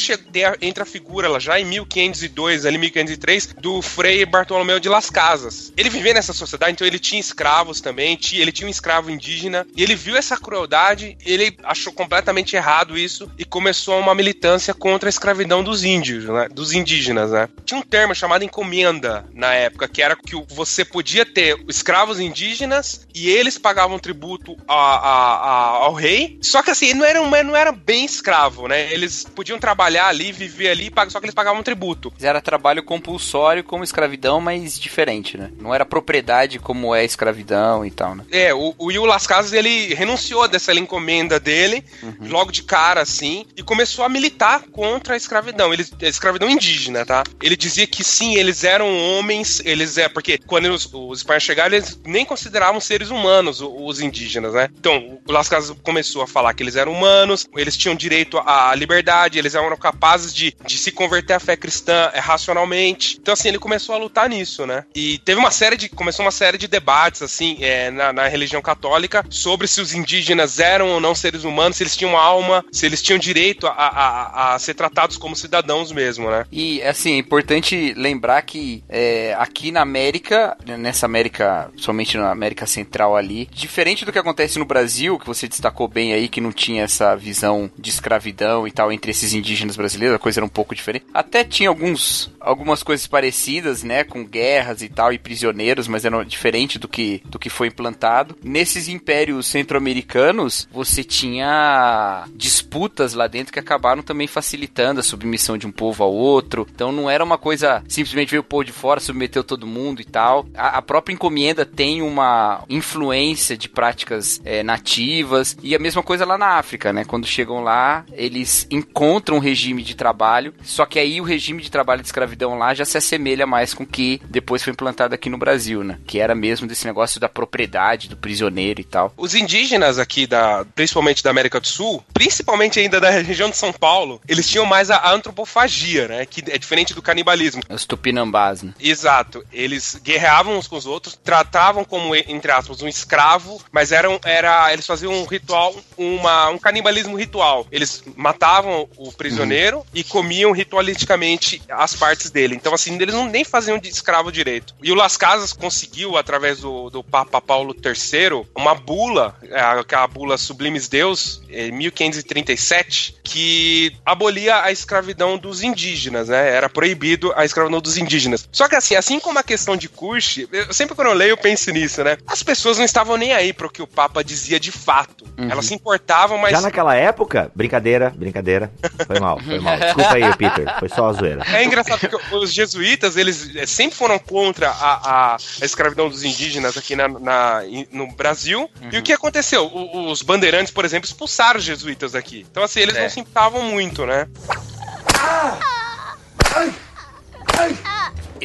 entra 0.61 0.83
a 0.83 0.85
figura 0.85 1.27
lá 1.27 1.39
já 1.39 1.59
em 1.59 1.65
1502, 1.65 2.65
ali 2.65 2.77
1503, 2.77 3.55
do 3.59 3.81
Frei 3.81 4.25
Bartolomeu 4.25 4.79
de 4.79 4.89
Las 4.89 5.09
Casas. 5.09 5.71
Ele 5.77 5.89
vivia 5.89 6.13
nessa 6.13 6.33
sociedade, 6.33 6.73
então 6.73 6.87
ele 6.87 6.99
tinha 6.99 7.19
escravos 7.19 7.79
também, 7.81 8.17
ele 8.33 8.51
tinha 8.51 8.67
um 8.67 8.71
escravo 8.71 9.09
indígena, 9.09 9.65
e 9.75 9.83
ele 9.83 9.95
viu 9.95 10.15
essa 10.15 10.37
crueldade, 10.37 11.17
ele 11.25 11.57
achou 11.63 11.93
completamente 11.93 12.55
errado 12.55 12.97
isso 12.97 13.31
e 13.37 13.45
começou 13.45 13.99
uma 13.99 14.15
militância 14.15 14.73
contra 14.73 15.07
a 15.07 15.11
escravidão 15.11 15.63
dos 15.63 15.83
índios, 15.83 16.25
né? 16.25 16.47
Dos 16.51 16.73
indígenas, 16.73 17.31
né? 17.31 17.49
Tinha 17.63 17.79
um 17.79 17.83
termo 17.83 18.15
chamado 18.15 18.43
encomenda 18.43 19.25
na 19.33 19.53
época, 19.53 19.87
que 19.87 20.01
era 20.01 20.15
que 20.15 20.35
você 20.53 20.83
podia 20.83 21.25
ter 21.25 21.57
escravos 21.67 22.19
indígenas 22.19 23.07
e 23.13 23.29
eles 23.29 23.57
pagavam 23.57 23.99
tributo 23.99 24.57
a, 24.67 24.73
a, 24.73 25.35
a, 25.35 25.67
ao 25.85 25.93
rei, 25.93 26.37
só 26.41 26.61
que 26.61 26.71
assim, 26.71 26.93
não 26.93 27.05
era, 27.05 27.43
não 27.43 27.55
era 27.55 27.71
bem 27.71 28.05
escravo, 28.05 28.67
né? 28.67 28.91
eles 28.91 29.23
podiam 29.23 29.44
trabalhar 29.59 30.07
ali, 30.07 30.31
viver 30.31 30.69
ali, 30.69 30.91
só 31.09 31.19
que 31.19 31.25
eles 31.25 31.35
pagavam 31.35 31.63
tributo. 31.63 32.13
Era 32.21 32.41
trabalho 32.41 32.83
compulsório 32.83 33.63
como 33.63 33.83
escravidão, 33.83 34.39
mas 34.39 34.79
diferente, 34.79 35.37
né? 35.37 35.51
Não 35.59 35.73
era 35.73 35.85
propriedade 35.85 36.59
como 36.59 36.93
é 36.93 37.03
escravidão 37.03 37.85
e 37.85 37.91
tal, 37.91 38.15
né? 38.15 38.25
É, 38.31 38.53
o, 38.53 38.73
o 38.77 38.85
Will 38.85 39.05
Las 39.05 39.27
Casas, 39.27 39.53
ele 39.53 39.93
renunciou 39.93 40.47
dessa 40.47 40.73
encomenda 40.73 41.39
dele, 41.39 41.83
uhum. 42.01 42.29
logo 42.29 42.51
de 42.51 42.63
cara, 42.63 43.01
assim, 43.01 43.45
e 43.55 43.63
começou 43.63 44.03
a 44.03 44.09
militar 44.09 44.63
contra 44.71 45.13
a 45.13 45.17
escravidão. 45.17 45.73
Ele, 45.73 45.85
a 46.01 46.05
escravidão 46.05 46.49
indígena, 46.49 47.05
tá? 47.05 47.23
Ele 47.41 47.55
dizia 47.55 47.87
que 47.87 48.03
sim, 48.03 48.35
eles 48.35 48.63
eram 48.63 48.87
homens, 48.97 49.61
eles 49.65 49.97
é, 49.97 50.07
porque 50.07 50.37
quando 50.37 50.65
os, 50.65 50.89
os 50.91 51.19
espanhóis 51.19 51.43
chegaram, 51.43 51.75
eles 51.75 51.99
nem 52.05 52.25
consideravam 52.25 52.79
seres 52.79 53.09
humanos, 53.09 53.61
os, 53.61 53.95
os 53.95 54.01
indígenas, 54.01 54.53
né? 54.53 54.69
Então, 54.77 55.19
o 55.27 55.31
Las 55.31 55.49
Casas 55.49 55.75
começou 55.83 56.21
a 56.21 56.27
falar 56.27 56.53
que 56.53 56.63
eles 56.63 56.75
eram 56.75 56.91
humanos, 56.91 57.47
eles 57.55 57.77
tinham 57.77 57.95
direito 57.95 58.37
à 58.39 58.73
liberdade, 58.75 59.34
sociedade, 59.36 59.39
eles 59.39 59.55
eram 59.55 59.75
capazes 59.77 60.33
de, 60.33 60.55
de 60.65 60.77
se 60.77 60.91
converter 60.91 61.33
à 61.33 61.39
fé 61.39 61.55
cristã 61.55 62.09
é, 62.13 62.19
racionalmente. 62.19 63.17
Então, 63.21 63.33
assim, 63.33 63.49
ele 63.49 63.59
começou 63.59 63.93
a 63.95 63.97
lutar 63.97 64.29
nisso, 64.29 64.65
né? 64.65 64.86
E 64.95 65.17
teve 65.19 65.39
uma 65.39 65.51
série 65.51 65.77
de. 65.77 65.89
Começou 65.89 66.25
uma 66.25 66.31
série 66.31 66.57
de 66.57 66.67
debates, 66.67 67.21
assim, 67.21 67.57
é, 67.61 67.91
na, 67.91 68.13
na 68.13 68.27
religião 68.27 68.61
católica 68.61 69.25
sobre 69.29 69.67
se 69.67 69.81
os 69.81 69.93
indígenas 69.93 70.59
eram 70.59 70.89
ou 70.89 70.99
não 70.99 71.13
seres 71.13 71.43
humanos, 71.43 71.77
se 71.77 71.83
eles 71.83 71.95
tinham 71.95 72.17
alma, 72.17 72.63
se 72.71 72.86
eles 72.86 73.01
tinham 73.01 73.19
direito 73.19 73.67
a, 73.67 73.71
a, 73.71 74.55
a 74.55 74.59
ser 74.59 74.73
tratados 74.73 75.17
como 75.17 75.36
cidadãos 75.36 75.91
mesmo, 75.91 76.29
né? 76.29 76.45
E, 76.51 76.81
assim, 76.83 77.13
é 77.13 77.17
importante 77.17 77.93
lembrar 77.95 78.41
que 78.43 78.83
é, 78.88 79.36
aqui 79.38 79.71
na 79.71 79.81
América, 79.81 80.57
nessa 80.65 81.05
América, 81.05 81.71
somente 81.77 82.17
na 82.17 82.31
América 82.31 82.65
Central 82.65 83.15
ali, 83.15 83.49
diferente 83.51 84.05
do 84.05 84.11
que 84.11 84.19
acontece 84.19 84.57
no 84.59 84.65
Brasil, 84.65 85.19
que 85.19 85.25
você 85.25 85.47
destacou 85.47 85.88
bem 85.88 86.13
aí, 86.13 86.27
que 86.27 86.41
não 86.41 86.51
tinha 86.51 86.83
essa 86.83 87.15
visão 87.15 87.69
de 87.77 87.89
escravidão 87.89 88.67
e 88.67 88.71
tal 88.71 88.91
entre 88.91 89.11
esses 89.11 89.24
indígenas 89.34 89.76
brasileiros, 89.76 90.15
a 90.15 90.19
coisa 90.19 90.39
era 90.39 90.45
um 90.45 90.49
pouco 90.49 90.76
diferente. 90.76 91.05
Até 91.13 91.43
tinha 91.43 91.69
alguns, 91.69 92.30
algumas 92.45 92.83
coisas 92.83 93.07
parecidas, 93.07 93.83
né, 93.83 94.03
com 94.03 94.23
guerras 94.23 94.81
e 94.81 94.87
tal, 94.87 95.11
e 95.11 95.17
prisioneiros, 95.17 95.87
mas 95.87 96.05
era 96.05 96.23
diferente 96.23 96.77
do 96.77 96.87
que, 96.87 97.21
do 97.25 97.39
que 97.39 97.49
foi 97.49 97.67
implantado. 97.67 98.37
Nesses 98.43 98.87
impérios 98.87 99.47
centro-americanos, 99.47 100.67
você 100.71 101.03
tinha 101.03 102.25
disputas 102.35 103.13
lá 103.13 103.27
dentro 103.27 103.51
que 103.51 103.59
acabaram 103.59 104.03
também 104.03 104.27
facilitando 104.27 104.99
a 104.99 105.03
submissão 105.03 105.57
de 105.57 105.65
um 105.65 105.71
povo 105.71 106.03
ao 106.03 106.13
outro. 106.13 106.67
Então 106.73 106.91
não 106.91 107.09
era 107.09 107.23
uma 107.23 107.37
coisa 107.37 107.83
simplesmente 107.87 108.29
veio 108.29 108.41
o 108.41 108.45
povo 108.45 108.63
de 108.63 108.71
fora, 108.71 108.99
submeteu 108.99 109.43
todo 109.43 109.65
mundo 109.65 110.01
e 110.01 110.05
tal. 110.05 110.45
A, 110.55 110.77
a 110.77 110.81
própria 110.81 111.13
encomenda 111.13 111.65
tem 111.65 112.01
uma 112.01 112.63
influência 112.69 113.57
de 113.57 113.67
práticas 113.67 114.41
é, 114.45 114.61
nativas 114.61 115.57
e 115.63 115.75
a 115.75 115.79
mesma 115.79 116.03
coisa 116.03 116.25
lá 116.25 116.37
na 116.37 116.57
África, 116.57 116.93
né? 116.93 117.03
Quando 117.03 117.25
chegam 117.25 117.63
lá, 117.63 118.05
eles 118.13 118.67
encontram 118.69 119.37
um 119.37 119.39
regime 119.39 119.81
de 119.81 119.95
trabalho, 119.95 120.53
só 120.63 120.85
que 120.85 120.99
aí 120.99 121.19
o 121.19 121.23
regime 121.23 121.61
de 121.61 121.71
trabalho 121.71 122.01
de 122.01 122.07
escravidão 122.07 122.34
lá 122.55 122.73
já 122.73 122.86
se 122.86 122.97
assemelha 122.97 123.45
mais 123.45 123.73
com 123.73 123.83
o 123.83 123.88
que 123.88 124.21
depois 124.29 124.63
foi 124.63 124.73
implantado 124.73 125.15
aqui 125.15 125.29
no 125.29 125.38
Brasil, 125.38 125.83
né? 125.83 125.99
Que 126.05 126.19
era 126.19 126.36
mesmo 126.36 126.67
desse 126.67 126.86
negócio 126.86 127.19
da 127.19 127.29
propriedade, 127.29 128.09
do 128.09 128.17
prisioneiro 128.17 128.81
e 128.81 128.83
tal. 128.83 129.13
Os 129.17 129.36
indígenas 129.36 129.99
aqui, 129.99 130.27
da, 130.27 130.65
principalmente 130.75 131.23
da 131.23 131.29
América 131.29 131.59
do 131.59 131.67
Sul, 131.67 132.03
principalmente 132.13 132.79
ainda 132.79 132.99
da 132.99 133.09
região 133.09 133.49
de 133.49 133.57
São 133.57 133.71
Paulo, 133.71 134.21
eles 134.27 134.47
tinham 134.47 134.65
mais 134.65 134.89
a 134.91 135.11
antropofagia, 135.11 136.07
né? 136.07 136.25
Que 136.25 136.43
é 136.51 136.57
diferente 136.57 136.93
do 136.93 137.01
canibalismo. 137.01 137.61
Os 137.69 137.86
tupinambás, 137.86 138.61
né? 138.61 138.73
Exato. 138.79 139.45
Eles 139.51 139.99
guerreavam 140.03 140.57
uns 140.57 140.67
com 140.67 140.75
os 140.75 140.86
outros, 140.86 141.17
tratavam 141.23 141.83
como, 141.83 142.15
entre 142.15 142.51
aspas, 142.51 142.81
um 142.81 142.88
escravo, 142.88 143.61
mas 143.71 143.91
eram, 143.91 144.19
era, 144.23 144.71
eles 144.73 144.86
faziam 144.86 145.13
um 145.13 145.25
ritual, 145.25 145.75
uma, 145.97 146.49
um 146.49 146.57
canibalismo 146.57 147.17
ritual. 147.17 147.67
Eles 147.71 148.03
matavam 148.15 148.88
o 148.97 149.11
prisioneiro 149.11 149.86
e 149.93 150.03
comiam 150.03 150.51
ritualisticamente 150.51 151.61
as 151.69 151.95
partes 151.95 152.24
dele. 152.30 152.55
Então, 152.55 152.73
assim, 152.73 152.95
eles 152.99 153.13
não 153.13 153.28
nem 153.28 153.43
faziam 153.43 153.78
de 153.78 153.89
escravo 153.89 154.32
direito. 154.32 154.73
E 154.82 154.91
o 154.91 154.95
Las 154.95 155.17
Casas 155.17 155.53
conseguiu, 155.53 156.17
através 156.17 156.59
do, 156.59 156.89
do 156.89 157.03
Papa 157.03 157.39
Paulo 157.39 157.76
III, 157.76 158.45
uma 158.55 158.73
bula, 158.76 159.38
é, 159.43 159.59
aquela 159.59 160.07
bula 160.07 160.38
Sublimes 160.38 160.88
Deus, 160.88 161.41
em 161.49 161.71
1537, 161.71 163.17
que 163.23 163.95
abolia 164.05 164.61
a 164.61 164.71
escravidão 164.71 165.38
dos 165.38 165.63
indígenas, 165.63 166.30
né? 166.30 166.51
Era 166.51 166.69
proibido 166.69 167.34
a 167.36 167.45
escravidão 167.45 167.80
dos 167.80 167.97
indígenas. 167.97 168.47
Só 168.51 168.67
que 168.67 168.76
assim, 168.76 168.95
assim 168.95 169.19
como 169.19 169.39
a 169.39 169.43
questão 169.43 169.76
de 169.76 169.89
Kush, 169.89 170.47
eu, 170.51 170.73
sempre 170.73 170.95
quando 170.95 171.09
eu 171.09 171.13
leio 171.13 171.36
eu 171.36 171.38
penso 171.38 171.69
nisso, 171.71 172.03
né? 172.03 172.17
As 172.26 172.41
pessoas 172.41 172.78
não 172.78 172.86
estavam 172.86 173.17
nem 173.17 173.34
aí 173.34 173.51
pro 173.51 173.69
que 173.69 173.82
o 173.82 173.88
Papa 173.88 174.23
dizia 174.23 174.59
de 174.59 174.71
fato. 174.71 175.26
Uhum. 175.38 175.49
Elas 175.49 175.65
se 175.65 175.73
importavam, 175.73 176.38
mas... 176.38 176.51
Já 176.51 176.61
naquela 176.61 176.95
época, 176.95 177.51
brincadeira, 177.53 178.09
brincadeira. 178.15 178.71
Foi 179.05 179.19
mal, 179.19 179.39
foi 179.39 179.59
mal. 179.59 179.78
Desculpa 179.80 180.13
aí, 180.15 180.36
Peter. 180.38 180.80
Foi 180.80 180.89
só 180.89 181.09
a 181.09 181.13
zoeira. 181.13 181.43
É 181.53 181.63
engraçado 181.63 181.99
porque 181.99 182.14
os 182.32 182.53
jesuítas, 182.53 183.16
eles 183.18 183.55
eh, 183.55 183.66
sempre 183.66 183.97
foram 183.97 184.18
contra 184.20 184.70
a, 184.70 184.74
a, 184.74 185.36
a 185.36 185.66
escravidão 185.66 186.09
dos 186.09 186.24
indígenas 186.24 186.78
aqui 186.78 186.95
na, 186.95 187.07
na- 187.07 187.61
no 187.91 188.11
Brasil. 188.13 188.70
E 188.91 188.97
o 188.97 189.03
que 189.03 189.13
aconteceu? 189.13 189.66
O- 189.66 190.11
os 190.11 190.22
bandeirantes, 190.22 190.72
por 190.74 190.86
exemplo, 190.86 191.05
expulsaram 191.07 191.59
os 191.59 191.66
jesuítas 191.66 192.16
aqui. 192.16 192.45
Então, 192.49 192.63
assim, 192.63 192.80
eles 192.80 192.95
É. 192.95 193.01
não 193.03 193.09
se 193.09 193.20
importavam 193.20 193.63
muito, 193.63 194.05
né? 194.05 194.28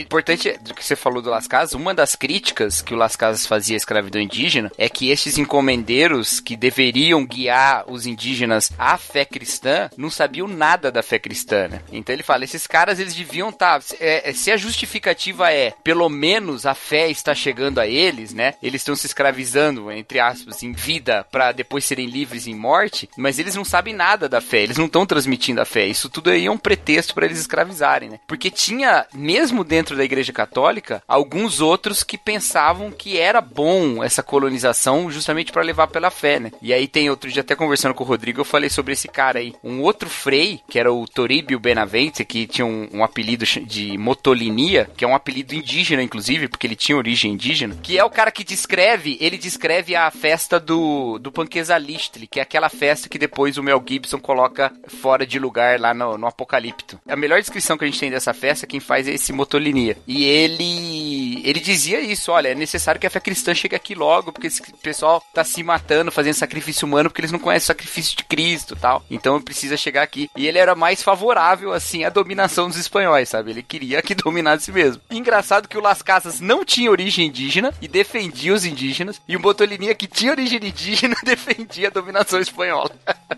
Importante 0.00 0.58
do 0.62 0.74
que 0.74 0.84
você 0.84 0.96
falou 0.96 1.22
do 1.22 1.30
Las 1.30 1.46
Casas, 1.46 1.74
uma 1.74 1.94
das 1.94 2.14
críticas 2.14 2.80
que 2.82 2.94
o 2.94 2.96
Las 2.96 3.16
Casas 3.16 3.46
fazia 3.46 3.76
à 3.76 3.78
escravidão 3.78 4.20
indígena 4.20 4.70
é 4.78 4.88
que 4.88 5.10
estes 5.10 5.38
encomendeiros 5.38 6.40
que 6.40 6.56
deveriam 6.56 7.24
guiar 7.24 7.84
os 7.90 8.06
indígenas 8.06 8.72
à 8.78 8.96
fé 8.96 9.24
cristã 9.24 9.90
não 9.96 10.10
sabiam 10.10 10.48
nada 10.48 10.90
da 10.90 11.02
fé 11.02 11.18
cristã, 11.18 11.68
né? 11.68 11.82
Então 11.92 12.14
ele 12.14 12.22
fala, 12.22 12.44
esses 12.44 12.66
caras 12.66 12.98
eles 12.98 13.14
deviam 13.14 13.50
estar, 13.50 13.82
se 13.82 14.50
a 14.50 14.56
justificativa 14.56 15.52
é 15.52 15.72
pelo 15.84 16.08
menos 16.08 16.66
a 16.66 16.74
fé 16.74 17.10
está 17.10 17.34
chegando 17.34 17.78
a 17.78 17.86
eles, 17.86 18.32
né? 18.32 18.54
Eles 18.62 18.80
estão 18.80 18.96
se 18.96 19.06
escravizando 19.06 19.90
entre 19.92 20.18
aspas 20.18 20.62
em 20.62 20.72
vida 20.72 21.26
para 21.30 21.52
depois 21.52 21.84
serem 21.84 22.06
livres 22.06 22.46
em 22.46 22.54
morte, 22.54 23.08
mas 23.16 23.38
eles 23.38 23.54
não 23.54 23.64
sabem 23.64 23.94
nada 23.94 24.28
da 24.28 24.40
fé, 24.40 24.62
eles 24.62 24.78
não 24.78 24.86
estão 24.86 25.04
transmitindo 25.04 25.60
a 25.60 25.64
fé. 25.64 25.86
Isso 25.86 26.08
tudo 26.08 26.30
aí 26.30 26.46
é 26.46 26.50
um 26.50 26.58
pretexto 26.58 27.14
para 27.14 27.26
eles 27.26 27.40
escravizarem, 27.40 28.10
né? 28.10 28.20
Porque 28.26 28.50
tinha 28.50 29.06
mesmo 29.12 29.64
dentro 29.64 29.89
da 29.96 30.04
Igreja 30.04 30.32
Católica 30.32 31.02
alguns 31.06 31.60
outros 31.60 32.02
que 32.02 32.18
pensavam 32.18 32.90
que 32.90 33.18
era 33.18 33.40
bom 33.40 34.02
essa 34.02 34.22
colonização 34.22 35.10
justamente 35.10 35.52
para 35.52 35.62
levar 35.62 35.88
pela 35.88 36.10
fé, 36.10 36.38
né? 36.38 36.52
E 36.62 36.72
aí 36.72 36.86
tem 36.86 37.10
outro 37.10 37.30
dia 37.30 37.42
até 37.42 37.54
conversando 37.54 37.94
com 37.94 38.04
o 38.04 38.06
Rodrigo, 38.06 38.40
eu 38.40 38.44
falei 38.44 38.70
sobre 38.70 38.92
esse 38.92 39.08
cara 39.08 39.38
aí, 39.38 39.54
um 39.62 39.80
outro 39.80 40.08
frei, 40.08 40.60
que 40.68 40.78
era 40.78 40.92
o 40.92 41.06
Toribio 41.06 41.58
Benavente, 41.58 42.24
que 42.24 42.46
tinha 42.46 42.66
um, 42.66 42.88
um 42.92 43.04
apelido 43.04 43.44
de 43.44 43.96
Motolinia, 43.98 44.90
que 44.96 45.04
é 45.04 45.08
um 45.08 45.14
apelido 45.14 45.54
indígena 45.54 46.02
inclusive, 46.02 46.48
porque 46.48 46.66
ele 46.66 46.76
tinha 46.76 46.96
origem 46.96 47.32
indígena, 47.32 47.76
que 47.82 47.98
é 47.98 48.04
o 48.04 48.10
cara 48.10 48.30
que 48.30 48.44
descreve, 48.44 49.16
ele 49.20 49.38
descreve 49.38 49.94
a 49.94 50.10
festa 50.10 50.58
do 50.58 51.18
do 51.18 51.32
Panquesalistli, 51.32 52.26
que 52.26 52.38
é 52.38 52.42
aquela 52.42 52.68
festa 52.68 53.08
que 53.08 53.18
depois 53.18 53.56
o 53.56 53.62
Mel 53.62 53.82
Gibson 53.86 54.18
coloca 54.18 54.72
fora 54.86 55.26
de 55.26 55.38
lugar 55.38 55.78
lá 55.80 55.94
no, 55.94 56.18
no 56.18 56.26
Apocalipto. 56.26 57.00
A 57.08 57.16
melhor 57.16 57.40
descrição 57.40 57.76
que 57.76 57.84
a 57.84 57.86
gente 57.86 58.00
tem 58.00 58.10
dessa 58.10 58.32
festa, 58.32 58.66
quem 58.66 58.80
faz 58.80 59.08
é 59.08 59.12
esse 59.12 59.32
Motolinia. 59.32 59.69
E 60.06 60.24
ele 60.24 61.29
ele 61.44 61.60
dizia 61.60 62.00
isso, 62.00 62.32
olha, 62.32 62.48
é 62.48 62.54
necessário 62.54 63.00
que 63.00 63.06
a 63.06 63.10
fé 63.10 63.20
cristã 63.20 63.54
chegue 63.54 63.76
aqui 63.76 63.94
logo, 63.94 64.32
porque 64.32 64.46
esse 64.46 64.62
pessoal 64.82 65.22
tá 65.32 65.44
se 65.44 65.62
matando, 65.62 66.12
fazendo 66.12 66.34
sacrifício 66.34 66.86
humano, 66.86 67.08
porque 67.08 67.20
eles 67.20 67.32
não 67.32 67.38
conhecem 67.38 67.64
o 67.64 67.68
sacrifício 67.68 68.16
de 68.16 68.24
Cristo, 68.24 68.74
e 68.74 68.76
tal. 68.76 69.04
Então 69.10 69.40
precisa 69.40 69.76
chegar 69.76 70.02
aqui. 70.02 70.30
E 70.36 70.46
ele 70.46 70.58
era 70.58 70.74
mais 70.74 71.02
favorável 71.02 71.72
assim 71.72 72.04
à 72.04 72.10
dominação 72.10 72.68
dos 72.68 72.76
espanhóis, 72.76 73.28
sabe? 73.28 73.50
Ele 73.50 73.62
queria 73.62 74.02
que 74.02 74.14
dominasse 74.16 74.72
mesmo. 74.72 75.00
Engraçado 75.10 75.68
que 75.68 75.78
o 75.78 75.80
Las 75.80 76.02
Casas 76.02 76.40
não 76.40 76.64
tinha 76.64 76.90
origem 76.90 77.26
indígena 77.26 77.72
e 77.80 77.88
defendia 77.88 78.54
os 78.54 78.64
indígenas, 78.64 79.20
e 79.28 79.36
o 79.36 79.40
Motolinia 79.40 79.94
que 79.94 80.06
tinha 80.06 80.32
origem 80.32 80.60
indígena 80.62 81.16
defendia 81.24 81.88
a 81.88 81.90
dominação 81.90 82.40
espanhola. 82.40 82.90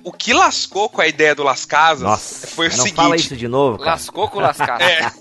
O 0.04 0.12
que 0.12 0.32
lascou 0.32 0.88
com 0.88 1.00
a 1.00 1.06
ideia 1.06 1.34
do 1.34 1.42
Las 1.42 1.64
Casas 1.64 2.02
Nossa, 2.02 2.46
foi 2.46 2.66
o 2.66 2.70
não 2.70 2.76
seguinte... 2.76 2.96
fala 2.96 3.16
isso 3.16 3.36
de 3.36 3.48
novo, 3.48 3.78
cara. 3.78 3.92
Lascou 3.92 4.28
com 4.28 4.38
o 4.38 4.40
Las 4.40 4.56
Casas. 4.56 4.86
É. 4.86 5.12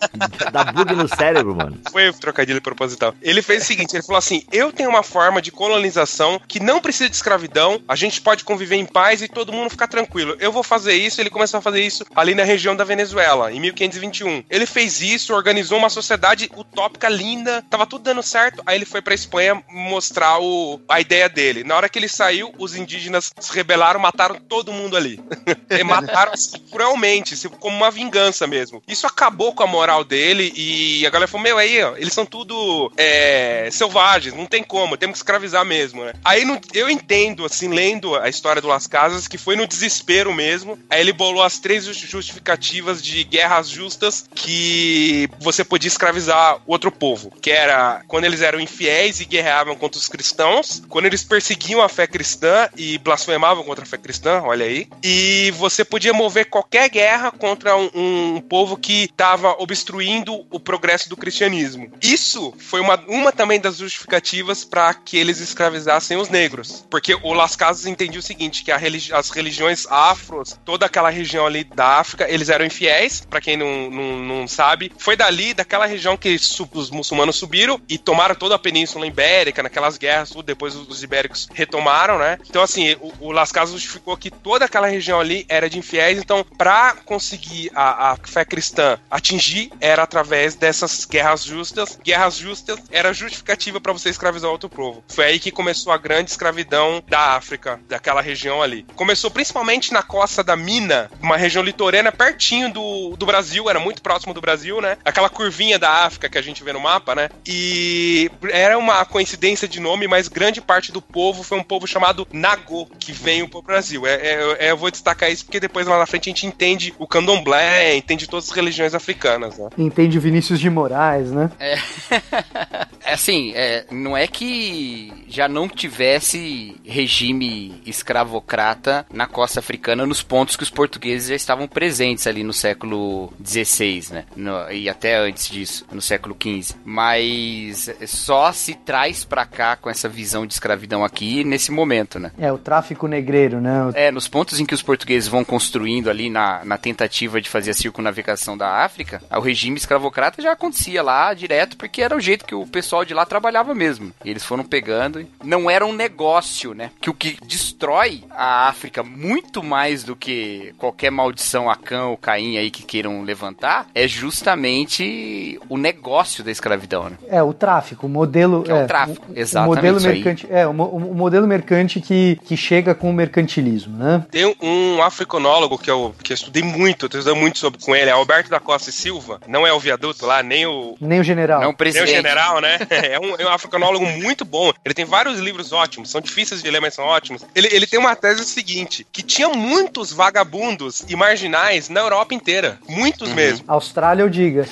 Dá 0.51 0.65
bug 0.65 0.95
no 0.95 1.07
cérebro, 1.07 1.55
mano. 1.55 1.79
Foi 1.91 2.09
o 2.09 2.13
trocadilho 2.13 2.61
proposital. 2.71 3.13
Ele 3.21 3.41
fez 3.41 3.63
o 3.63 3.67
seguinte: 3.67 3.95
ele 3.95 4.03
falou 4.03 4.17
assim: 4.17 4.43
eu 4.51 4.71
tenho 4.71 4.89
uma 4.89 5.03
forma 5.03 5.41
de 5.41 5.51
colonização 5.51 6.39
que 6.47 6.59
não 6.59 6.79
precisa 6.79 7.09
de 7.09 7.15
escravidão, 7.15 7.81
a 7.87 7.95
gente 7.95 8.21
pode 8.21 8.43
conviver 8.43 8.77
em 8.77 8.85
paz 8.85 9.21
e 9.21 9.27
todo 9.27 9.53
mundo 9.53 9.69
ficar 9.69 9.87
tranquilo. 9.87 10.35
Eu 10.39 10.51
vou 10.51 10.63
fazer 10.63 10.93
isso. 10.93 11.21
Ele 11.21 11.29
começou 11.29 11.57
a 11.57 11.61
fazer 11.61 11.81
isso 11.81 12.05
ali 12.15 12.33
na 12.33 12.43
região 12.43 12.75
da 12.75 12.83
Venezuela, 12.83 13.51
em 13.51 13.59
1521. 13.59 14.43
Ele 14.49 14.65
fez 14.65 15.01
isso, 15.01 15.33
organizou 15.33 15.77
uma 15.77 15.89
sociedade 15.89 16.49
utópica 16.55 17.09
linda, 17.09 17.63
tava 17.69 17.85
tudo 17.85 18.03
dando 18.03 18.23
certo. 18.23 18.61
Aí 18.65 18.77
ele 18.77 18.85
foi 18.85 19.01
pra 19.01 19.13
Espanha 19.13 19.61
mostrar 19.69 20.39
o, 20.39 20.79
a 20.87 20.99
ideia 21.01 21.27
dele. 21.27 21.63
Na 21.63 21.75
hora 21.75 21.89
que 21.89 21.99
ele 21.99 22.07
saiu, 22.07 22.53
os 22.57 22.75
indígenas 22.75 23.31
se 23.39 23.53
rebelaram, 23.53 23.99
mataram 23.99 24.35
todo 24.35 24.71
mundo 24.71 24.95
ali. 24.95 25.19
e 25.69 25.83
mataram 25.83 26.33
assim, 26.33 26.57
cruelmente, 26.71 27.33
assim, 27.33 27.49
como 27.49 27.75
uma 27.75 27.91
vingança 27.91 28.47
mesmo. 28.47 28.81
Isso 28.87 29.07
acabou 29.07 29.53
com 29.53 29.63
a 29.63 29.67
moral 29.67 30.03
dele 30.03 30.51
e 30.55 31.05
a 31.05 31.09
galera 31.09 31.27
falou: 31.27 31.43
Meu, 31.43 31.57
aí, 31.57 31.81
ó, 31.83 31.95
eles 31.97 32.13
são 32.13 32.25
tudo 32.25 32.55
é, 32.97 33.69
selvagens, 33.71 34.35
não 34.35 34.45
tem 34.45 34.63
como, 34.63 34.97
temos 34.97 35.13
que 35.13 35.19
escravizar 35.19 35.65
mesmo, 35.65 36.03
né? 36.03 36.13
Aí 36.23 36.45
no- 36.45 36.59
eu 36.73 36.89
entendo, 36.89 37.45
assim, 37.45 37.67
lendo 37.67 38.15
a 38.15 38.29
história 38.29 38.61
do 38.61 38.67
Las 38.67 38.87
Casas, 38.87 39.27
que 39.27 39.37
foi 39.37 39.55
no 39.55 39.67
desespero 39.67 40.33
mesmo. 40.33 40.77
Aí 40.89 40.99
ele 41.01 41.13
bolou 41.13 41.43
as 41.43 41.59
três 41.59 41.85
justi- 41.85 42.07
justificativas 42.07 43.01
de 43.01 43.23
guerras 43.23 43.69
justas 43.69 44.25
que 44.35 45.29
você 45.39 45.63
podia 45.63 45.87
escravizar 45.87 46.59
outro 46.65 46.91
povo, 46.91 47.31
que 47.41 47.51
era 47.51 48.01
quando 48.07 48.25
eles 48.25 48.41
eram 48.41 48.59
infiéis 48.59 49.19
e 49.19 49.25
guerreavam 49.25 49.75
contra 49.75 49.99
os 49.99 50.07
cristãos, 50.07 50.81
quando 50.89 51.05
eles 51.05 51.23
perseguiam 51.23 51.81
a 51.81 51.89
fé 51.89 52.07
cristã 52.07 52.69
e 52.75 52.97
blasfemavam 52.97 53.63
contra 53.63 53.83
a 53.83 53.87
fé 53.87 53.97
cristã, 53.97 54.41
olha 54.43 54.65
aí, 54.65 54.87
e 55.03 55.51
você 55.57 55.83
podia 55.85 56.13
mover 56.13 56.45
qualquer 56.49 56.89
guerra 56.89 57.31
contra 57.31 57.75
um, 57.77 57.89
um 57.95 58.41
povo 58.41 58.77
que 58.77 59.03
estava 59.03 59.55
obstruindo 59.59 60.45
o 60.49 60.59
progresso 60.59 61.09
do 61.09 61.17
cristianismo. 61.17 61.91
Isso 62.01 62.50
foi 62.57 62.79
uma, 62.79 62.95
uma 63.07 63.31
também 63.31 63.59
das 63.59 63.77
justificativas 63.77 64.63
para 64.63 64.93
que 64.93 65.17
eles 65.17 65.39
escravizassem 65.39 66.17
os 66.17 66.29
negros. 66.29 66.85
Porque 66.89 67.15
o 67.15 67.33
Las 67.33 67.55
Casas 67.55 67.85
entendia 67.85 68.19
o 68.19 68.23
seguinte, 68.23 68.63
que 68.63 68.71
religi 68.71 69.13
as 69.13 69.29
religiões 69.29 69.85
afros, 69.89 70.57
toda 70.65 70.85
aquela 70.85 71.09
região 71.09 71.45
ali 71.45 71.63
da 71.63 71.99
África, 71.99 72.29
eles 72.29 72.49
eram 72.49 72.65
infiéis, 72.65 73.21
para 73.29 73.41
quem 73.41 73.57
não, 73.57 73.89
não, 73.89 74.19
não, 74.19 74.47
sabe. 74.47 74.91
Foi 74.97 75.15
dali, 75.15 75.53
daquela 75.53 75.85
região 75.85 76.17
que 76.17 76.35
os 76.73 76.89
muçulmanos 76.89 77.35
subiram 77.35 77.79
e 77.87 77.97
tomaram 77.97 78.35
toda 78.35 78.55
a 78.55 78.59
Península 78.59 79.05
Ibérica, 79.05 79.63
naquelas 79.63 79.97
guerras, 79.97 80.31
depois 80.43 80.75
os 80.75 81.03
ibéricos 81.03 81.47
retomaram, 81.53 82.17
né? 82.17 82.37
Então, 82.49 82.63
assim, 82.63 82.95
o, 82.99 83.27
o 83.27 83.31
Las 83.31 83.51
Casas 83.51 83.73
justificou 83.73 84.17
que 84.17 84.31
toda 84.31 84.65
aquela 84.65 84.87
região 84.87 85.19
ali 85.19 85.45
era 85.47 85.69
de 85.69 85.77
infiéis, 85.77 86.17
então, 86.17 86.43
para 86.57 86.95
conseguir 87.05 87.71
a, 87.75 88.11
a 88.11 88.17
fé 88.17 88.43
cristã 88.45 88.99
atingir, 89.09 89.71
era 89.79 90.03
através 90.03 90.55
dessas 90.55 91.05
guerras 91.05 91.43
justas. 91.43 91.99
Guerras 92.03 92.37
justas 92.41 92.79
era 92.91 93.13
justificativa 93.13 93.79
para 93.79 93.93
você 93.93 94.09
escravizar 94.09 94.49
outro 94.49 94.69
povo. 94.69 95.03
Foi 95.07 95.25
aí 95.25 95.39
que 95.39 95.51
começou 95.51 95.93
a 95.93 95.97
grande 95.97 96.31
escravidão 96.31 97.01
da 97.07 97.35
África, 97.35 97.79
daquela 97.87 98.21
região 98.21 98.61
ali. 98.61 98.85
Começou 98.95 99.29
principalmente 99.29 99.93
na 99.93 100.01
costa 100.01 100.43
da 100.43 100.55
Mina, 100.55 101.09
uma 101.21 101.37
região 101.37 101.63
litorânea 101.63 102.11
pertinho 102.11 102.71
do, 102.71 103.15
do 103.15 103.25
Brasil, 103.25 103.69
era 103.69 103.79
muito 103.79 104.01
próximo 104.01 104.33
do 104.33 104.41
Brasil, 104.41 104.81
né? 104.81 104.97
Aquela 105.05 105.29
curvinha 105.29 105.77
da 105.77 106.05
África 106.05 106.29
que 106.29 106.37
a 106.37 106.41
gente 106.41 106.63
vê 106.63 106.73
no 106.73 106.79
mapa, 106.79 107.15
né? 107.15 107.29
E 107.45 108.29
era 108.51 108.77
uma 108.77 109.05
coincidência 109.05 109.67
de 109.67 109.79
nome, 109.79 110.07
mas 110.07 110.27
grande 110.27 110.59
parte 110.59 110.91
do 110.91 111.01
povo 111.01 111.43
foi 111.43 111.57
um 111.57 111.63
povo 111.63 111.87
chamado 111.87 112.27
Nagô, 112.31 112.87
que 112.99 113.11
veio 113.11 113.47
pro 113.47 113.61
Brasil. 113.61 114.07
É, 114.07 114.13
é, 114.13 114.57
é, 114.67 114.71
eu 114.71 114.77
vou 114.77 114.89
destacar 114.89 115.31
isso 115.31 115.45
porque 115.45 115.59
depois 115.59 115.87
lá 115.87 115.99
na 115.99 116.05
frente 116.05 116.29
a 116.29 116.31
gente 116.31 116.47
entende 116.47 116.93
o 116.97 117.05
candomblé, 117.07 117.95
entende 117.95 118.27
todas 118.27 118.49
as 118.49 118.55
religiões 118.55 118.95
africanas, 118.95 119.57
né? 119.57 119.69
Entende 119.77 120.17
o 120.17 120.21
Vinícius 120.21 120.59
de 120.59 120.69
Moraes, 120.69 121.31
né? 121.31 121.51
É. 121.59 121.77
é 123.03 123.13
assim, 123.13 123.53
é, 123.55 123.85
não 123.91 124.15
é 124.15 124.27
que 124.27 125.11
já 125.27 125.47
não 125.47 125.67
tivesse 125.67 126.75
regime 126.85 127.81
escravocrata 127.85 129.05
na 129.11 129.27
costa 129.27 129.59
africana 129.59 130.05
nos 130.05 130.21
pontos 130.21 130.55
que 130.55 130.63
os 130.63 130.69
portugueses 130.69 131.29
já 131.29 131.35
estavam 131.35 131.67
presentes 131.67 132.27
ali 132.27 132.43
no 132.43 132.53
século 132.53 133.31
XVI, 133.43 134.05
né? 134.11 134.25
No, 134.35 134.71
e 134.71 134.89
até 134.89 135.17
antes 135.17 135.49
disso, 135.49 135.85
no 135.91 136.01
século 136.01 136.35
XV. 136.39 136.75
Mas 136.83 137.89
só 138.07 138.51
se 138.51 138.73
traz 138.75 139.23
para 139.23 139.45
cá 139.45 139.75
com 139.75 139.89
essa 139.89 140.09
visão 140.09 140.45
de 140.45 140.53
escravidão 140.53 141.03
aqui 141.03 141.43
nesse 141.43 141.71
momento, 141.71 142.19
né? 142.19 142.31
É, 142.37 142.51
o 142.51 142.57
tráfico 142.57 143.07
negreiro, 143.07 143.59
né? 143.59 143.91
É, 143.93 144.11
nos 144.11 144.27
pontos 144.27 144.59
em 144.59 144.65
que 144.65 144.73
os 144.73 144.81
portugueses 144.81 145.27
vão 145.27 145.43
construindo 145.43 146.09
ali 146.09 146.29
na, 146.29 146.63
na 146.65 146.77
tentativa 146.77 147.41
de 147.41 147.49
fazer 147.49 147.71
a 147.71 147.75
circunavigação 147.75 148.57
da 148.57 148.83
África, 148.83 149.21
o 149.31 149.39
regime 149.39 149.77
escravocrata 149.77 150.41
já 150.41 150.51
acontecia 150.51 151.01
lá 151.01 151.33
direto, 151.33 151.77
porque 151.77 152.01
era 152.01 152.15
o 152.15 152.20
jeito 152.21 152.45
que 152.45 152.55
o 152.55 152.65
pessoal 152.65 153.03
de 153.05 153.13
lá 153.13 153.25
trabalhava 153.25 153.73
mesmo. 153.73 154.11
E 154.23 154.29
eles 154.29 154.43
foram 154.43 154.63
pegando. 154.63 155.25
Não 155.43 155.69
era 155.69 155.85
um 155.85 155.93
negócio, 155.93 156.73
né? 156.73 156.91
Que 156.99 157.09
o 157.09 157.13
que 157.13 157.37
destrói 157.45 158.23
a 158.31 158.67
África 158.67 159.03
muito 159.03 159.63
mais 159.63 160.03
do 160.03 160.15
que 160.15 160.73
qualquer 160.77 161.11
maldição 161.11 161.69
Acã 161.69 162.05
ou 162.05 162.17
Caim 162.17 162.57
aí 162.57 162.71
que 162.71 162.83
queiram 162.83 163.23
levantar 163.23 163.87
é 163.93 164.07
justamente 164.07 165.59
o 165.69 165.77
negócio 165.77 166.43
da 166.43 166.51
escravidão, 166.51 167.09
né? 167.09 167.17
É, 167.27 167.41
o 167.41 167.53
tráfico, 167.53 168.07
o 168.07 168.09
modelo. 168.09 168.63
Que 168.63 168.71
é, 168.71 168.75
é 168.75 168.83
o 168.83 168.87
tráfico, 168.87 169.25
o, 169.29 169.39
exatamente. 169.39 169.71
O 169.71 169.75
modelo 169.75 170.01
mercante, 170.01 170.47
é, 170.49 170.67
o, 170.67 170.71
o, 170.71 171.15
modelo 171.15 171.47
mercante 171.47 172.01
que, 172.01 172.39
que 172.43 172.55
chega 172.55 172.93
com 172.93 173.09
o 173.09 173.13
mercantilismo, 173.13 173.97
né? 173.97 174.25
Tem 174.31 174.55
um 174.61 175.01
africanólogo 175.01 175.77
que 175.77 175.89
eu, 175.89 176.13
que 176.23 176.33
eu 176.33 176.35
estudei 176.35 176.63
muito, 176.63 177.05
eu 177.05 177.19
estudei 177.19 177.39
muito 177.39 177.59
sobre 177.59 177.79
com 177.81 177.95
ele, 177.95 178.09
é 178.09 178.13
Alberto 178.13 178.49
da 178.49 178.59
Costa 178.59 178.89
e 178.89 178.93
Silva. 178.93 179.39
Não 179.47 179.65
é 179.65 179.73
o 179.73 179.79
viaduto 179.79 180.25
lá, 180.25 180.43
nem 180.43 180.65
o. 180.65 180.95
Nem 180.99 181.19
o 181.19 181.23
general. 181.23 181.61
Não 181.61 181.69
o 181.69 181.75
presidente. 181.75 182.10
General, 182.15 182.61
né? 182.61 182.79
É 183.11 183.19
um, 183.19 183.35
é 183.35 183.45
um 183.45 183.49
africanólogo 183.49 184.05
muito 184.05 184.45
bom. 184.45 184.71
Ele 184.85 184.93
tem 184.93 185.05
vários 185.05 185.39
livros 185.39 185.71
ótimos, 185.71 186.09
são 186.09 186.21
difíceis 186.21 186.61
de 186.61 186.69
ler, 186.69 186.79
mas 186.79 186.93
são 186.93 187.05
ótimos. 187.05 187.43
Ele, 187.55 187.67
ele 187.71 187.87
tem 187.87 187.99
uma 187.99 188.15
tese 188.15 188.45
seguinte: 188.45 189.05
que 189.11 189.21
tinha 189.21 189.49
muitos 189.49 190.11
vagabundos 190.11 191.03
e 191.07 191.15
marginais 191.15 191.89
na 191.89 191.99
Europa 191.99 192.33
inteira. 192.33 192.79
Muitos 192.87 193.29
uhum. 193.29 193.35
mesmo. 193.35 193.65
Austrália, 193.67 194.23
eu 194.23 194.29
diga. 194.29 194.67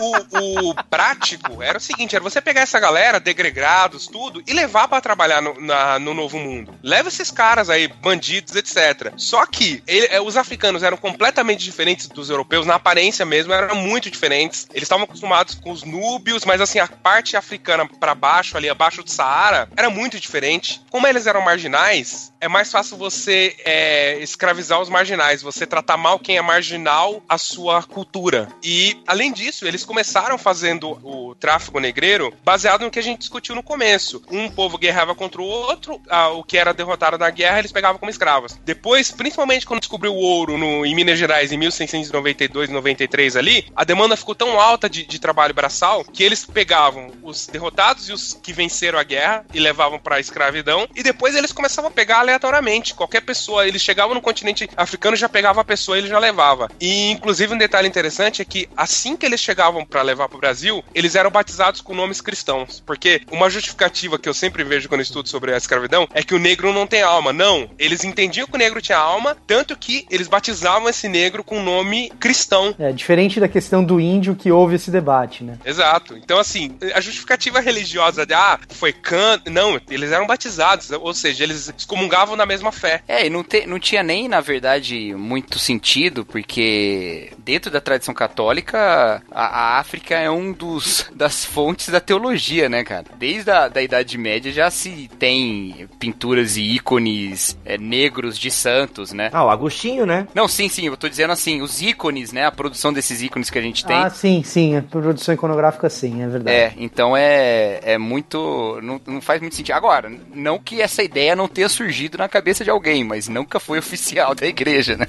O, 0.00 0.16
o, 0.38 0.70
o, 0.70 0.74
prático 0.84 1.62
era 1.62 1.76
o 1.76 1.80
seguinte: 1.80 2.16
era 2.16 2.24
você 2.24 2.40
pegar 2.40 2.62
essa 2.62 2.80
galera, 2.80 3.20
degregados, 3.20 4.06
tudo, 4.06 4.42
e 4.46 4.52
levar 4.54 4.88
para 4.88 5.00
trabalhar 5.00 5.42
no, 5.42 5.60
na, 5.60 5.98
no 5.98 6.14
novo 6.14 6.38
mundo. 6.38 6.74
Leva 6.82 7.08
esses 7.08 7.30
caras 7.30 7.68
aí, 7.68 7.86
bandidos, 7.86 8.54
etc. 8.56 9.12
Só 9.16 9.44
que 9.44 9.82
ele, 9.86 10.06
é, 10.06 10.20
os 10.20 10.38
africanos 10.38 10.82
eram 10.82 10.96
completamente 10.96 11.62
diferentes 11.62 12.08
dos 12.08 12.30
europeus, 12.30 12.64
na 12.64 12.76
aparência 12.76 13.26
mesmo, 13.26 13.52
eram 13.52 13.76
muito 13.76 14.10
diferentes. 14.10 14.66
Eles 14.70 14.84
estavam 14.84 15.04
acostumados 15.04 15.54
com 15.54 15.70
os 15.70 15.84
núbios, 15.84 16.39
mas 16.44 16.60
assim, 16.60 16.78
a 16.78 16.86
parte 16.86 17.36
africana 17.36 17.86
para 17.86 18.14
baixo, 18.14 18.56
ali 18.56 18.68
abaixo 18.68 19.02
do 19.02 19.10
Saara, 19.10 19.68
era 19.76 19.90
muito 19.90 20.18
diferente. 20.18 20.82
Como 20.90 21.06
eles 21.06 21.26
eram 21.26 21.42
marginais, 21.42 22.29
é 22.40 22.48
mais 22.48 22.70
fácil 22.70 22.96
você 22.96 23.54
é, 23.64 24.18
escravizar 24.18 24.80
os 24.80 24.88
marginais, 24.88 25.42
você 25.42 25.66
tratar 25.66 25.96
mal 25.96 26.18
quem 26.18 26.38
é 26.38 26.42
marginal 26.42 27.22
a 27.28 27.36
sua 27.36 27.82
cultura. 27.82 28.48
E, 28.62 29.00
além 29.06 29.30
disso, 29.32 29.66
eles 29.66 29.84
começaram 29.84 30.38
fazendo 30.38 30.98
o 31.02 31.34
tráfico 31.34 31.78
negreiro 31.78 32.32
baseado 32.42 32.82
no 32.82 32.90
que 32.90 32.98
a 32.98 33.02
gente 33.02 33.20
discutiu 33.20 33.54
no 33.54 33.62
começo. 33.62 34.22
Um 34.30 34.50
povo 34.50 34.78
guerreava 34.78 35.14
contra 35.14 35.42
o 35.42 35.44
outro, 35.44 36.00
o 36.36 36.42
que 36.42 36.56
era 36.56 36.72
derrotado 36.72 37.18
na 37.18 37.28
guerra 37.28 37.58
eles 37.58 37.72
pegavam 37.72 37.98
como 37.98 38.10
escravos. 38.10 38.58
Depois, 38.64 39.10
principalmente 39.10 39.66
quando 39.66 39.80
descobriu 39.80 40.14
o 40.14 40.18
ouro 40.18 40.56
no, 40.56 40.86
em 40.86 40.94
Minas 40.94 41.18
Gerais 41.18 41.52
em 41.52 41.58
1692 41.58 42.70
93 42.70 43.36
ali, 43.36 43.66
a 43.76 43.84
demanda 43.84 44.16
ficou 44.16 44.34
tão 44.34 44.58
alta 44.58 44.88
de, 44.88 45.04
de 45.04 45.18
trabalho 45.18 45.52
braçal 45.52 46.04
que 46.04 46.22
eles 46.22 46.44
pegavam 46.46 47.10
os 47.22 47.46
derrotados 47.46 48.08
e 48.08 48.12
os 48.12 48.32
que 48.32 48.52
venceram 48.52 48.98
a 48.98 49.02
guerra 49.02 49.44
e 49.52 49.60
levavam 49.60 49.98
para 49.98 50.20
escravidão 50.20 50.88
e 50.94 51.02
depois 51.02 51.34
eles 51.34 51.52
começavam 51.52 51.90
a 51.90 51.92
pegar 51.92 52.22
aleatoriamente. 52.30 52.94
Qualquer 52.94 53.20
pessoa, 53.20 53.66
eles 53.66 53.82
chegavam 53.82 54.14
no 54.14 54.20
continente 54.20 54.68
africano, 54.76 55.16
já 55.16 55.28
pegava 55.28 55.60
a 55.60 55.64
pessoa 55.64 55.96
e 55.96 56.00
ele 56.00 56.08
já 56.08 56.18
levava. 56.18 56.68
E 56.80 57.10
inclusive 57.10 57.54
um 57.54 57.58
detalhe 57.58 57.88
interessante 57.88 58.40
é 58.40 58.44
que 58.44 58.68
assim 58.76 59.16
que 59.16 59.26
eles 59.26 59.40
chegavam 59.40 59.84
para 59.84 60.02
levar 60.02 60.28
para 60.28 60.36
o 60.36 60.40
Brasil, 60.40 60.82
eles 60.94 61.14
eram 61.14 61.30
batizados 61.30 61.80
com 61.80 61.94
nomes 61.94 62.20
cristãos, 62.20 62.82
porque 62.84 63.22
uma 63.30 63.50
justificativa 63.50 64.18
que 64.18 64.28
eu 64.28 64.34
sempre 64.34 64.64
vejo 64.64 64.88
quando 64.88 65.00
estudo 65.00 65.28
sobre 65.28 65.52
a 65.52 65.56
escravidão 65.56 66.08
é 66.12 66.22
que 66.22 66.34
o 66.34 66.38
negro 66.38 66.72
não 66.72 66.86
tem 66.86 67.02
alma. 67.02 67.32
Não, 67.32 67.68
eles 67.78 68.04
entendiam 68.04 68.46
que 68.46 68.54
o 68.54 68.58
negro 68.58 68.80
tinha 68.80 68.98
alma, 68.98 69.36
tanto 69.46 69.76
que 69.76 70.06
eles 70.10 70.28
batizavam 70.28 70.88
esse 70.88 71.08
negro 71.08 71.42
com 71.42 71.62
nome 71.62 72.10
cristão. 72.20 72.74
É 72.78 72.92
diferente 72.92 73.40
da 73.40 73.48
questão 73.48 73.82
do 73.82 74.00
índio 74.00 74.36
que 74.36 74.50
houve 74.50 74.76
esse 74.76 74.90
debate, 74.90 75.42
né? 75.42 75.58
Exato. 75.64 76.16
Então 76.16 76.38
assim, 76.38 76.76
a 76.94 77.00
justificativa 77.00 77.60
religiosa 77.60 78.24
de 78.24 78.34
ah, 78.34 78.58
foi 78.68 78.92
can, 78.92 79.40
não, 79.46 79.80
eles 79.90 80.12
eram 80.12 80.26
batizados, 80.26 80.90
ou 80.90 81.12
seja, 81.14 81.44
eles 81.44 81.72
excomungavam 81.76 82.19
na 82.36 82.46
mesma 82.46 82.72
fé. 82.72 83.02
É, 83.06 83.26
e 83.26 83.30
não, 83.30 83.42
te, 83.42 83.66
não 83.66 83.78
tinha 83.78 84.02
nem, 84.02 84.28
na 84.28 84.40
verdade, 84.40 85.14
muito 85.14 85.58
sentido, 85.58 86.24
porque 86.24 87.32
dentro 87.38 87.70
da 87.70 87.80
tradição 87.80 88.14
católica, 88.14 89.22
a, 89.30 89.44
a 89.44 89.78
África 89.78 90.14
é 90.14 90.30
um 90.30 90.52
dos 90.52 91.10
das 91.14 91.44
fontes 91.44 91.88
da 91.88 92.00
teologia, 92.00 92.68
né, 92.68 92.84
cara? 92.84 93.04
Desde 93.18 93.50
a 93.50 93.68
da 93.68 93.82
Idade 93.82 94.16
Média 94.18 94.52
já 94.52 94.70
se 94.70 95.08
tem 95.18 95.88
pinturas 95.98 96.56
e 96.56 96.62
ícones 96.62 97.56
é, 97.64 97.78
negros 97.78 98.38
de 98.38 98.50
santos, 98.50 99.12
né? 99.12 99.30
Ah, 99.32 99.44
o 99.44 99.50
Agostinho, 99.50 100.06
né? 100.06 100.26
Não, 100.34 100.48
sim, 100.48 100.68
sim, 100.68 100.86
eu 100.86 100.96
tô 100.96 101.08
dizendo 101.08 101.32
assim, 101.32 101.62
os 101.62 101.80
ícones, 101.80 102.32
né? 102.32 102.46
A 102.46 102.52
produção 102.52 102.92
desses 102.92 103.22
ícones 103.22 103.50
que 103.50 103.58
a 103.58 103.62
gente 103.62 103.84
tem. 103.84 103.96
Ah, 103.96 104.10
sim, 104.10 104.42
sim, 104.42 104.76
a 104.76 104.82
produção 104.82 105.34
iconográfica 105.34 105.88
sim, 105.88 106.22
é 106.22 106.28
verdade. 106.28 106.56
É, 106.56 106.72
então 106.76 107.16
é, 107.16 107.80
é 107.82 107.98
muito. 107.98 108.78
Não, 108.82 109.00
não 109.06 109.20
faz 109.20 109.40
muito 109.40 109.54
sentido. 109.54 109.74
Agora, 109.74 110.10
não 110.34 110.58
que 110.58 110.80
essa 110.80 111.02
ideia 111.02 111.36
não 111.36 111.48
tenha 111.48 111.68
surgido 111.68 112.09
na 112.18 112.28
cabeça 112.28 112.64
de 112.64 112.70
alguém, 112.70 113.04
mas 113.04 113.28
nunca 113.28 113.60
foi 113.60 113.78
oficial 113.78 114.34
da 114.34 114.46
igreja, 114.46 114.96
né? 114.96 115.06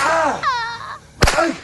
Ah! 0.00 0.40
Ai! 1.36 1.54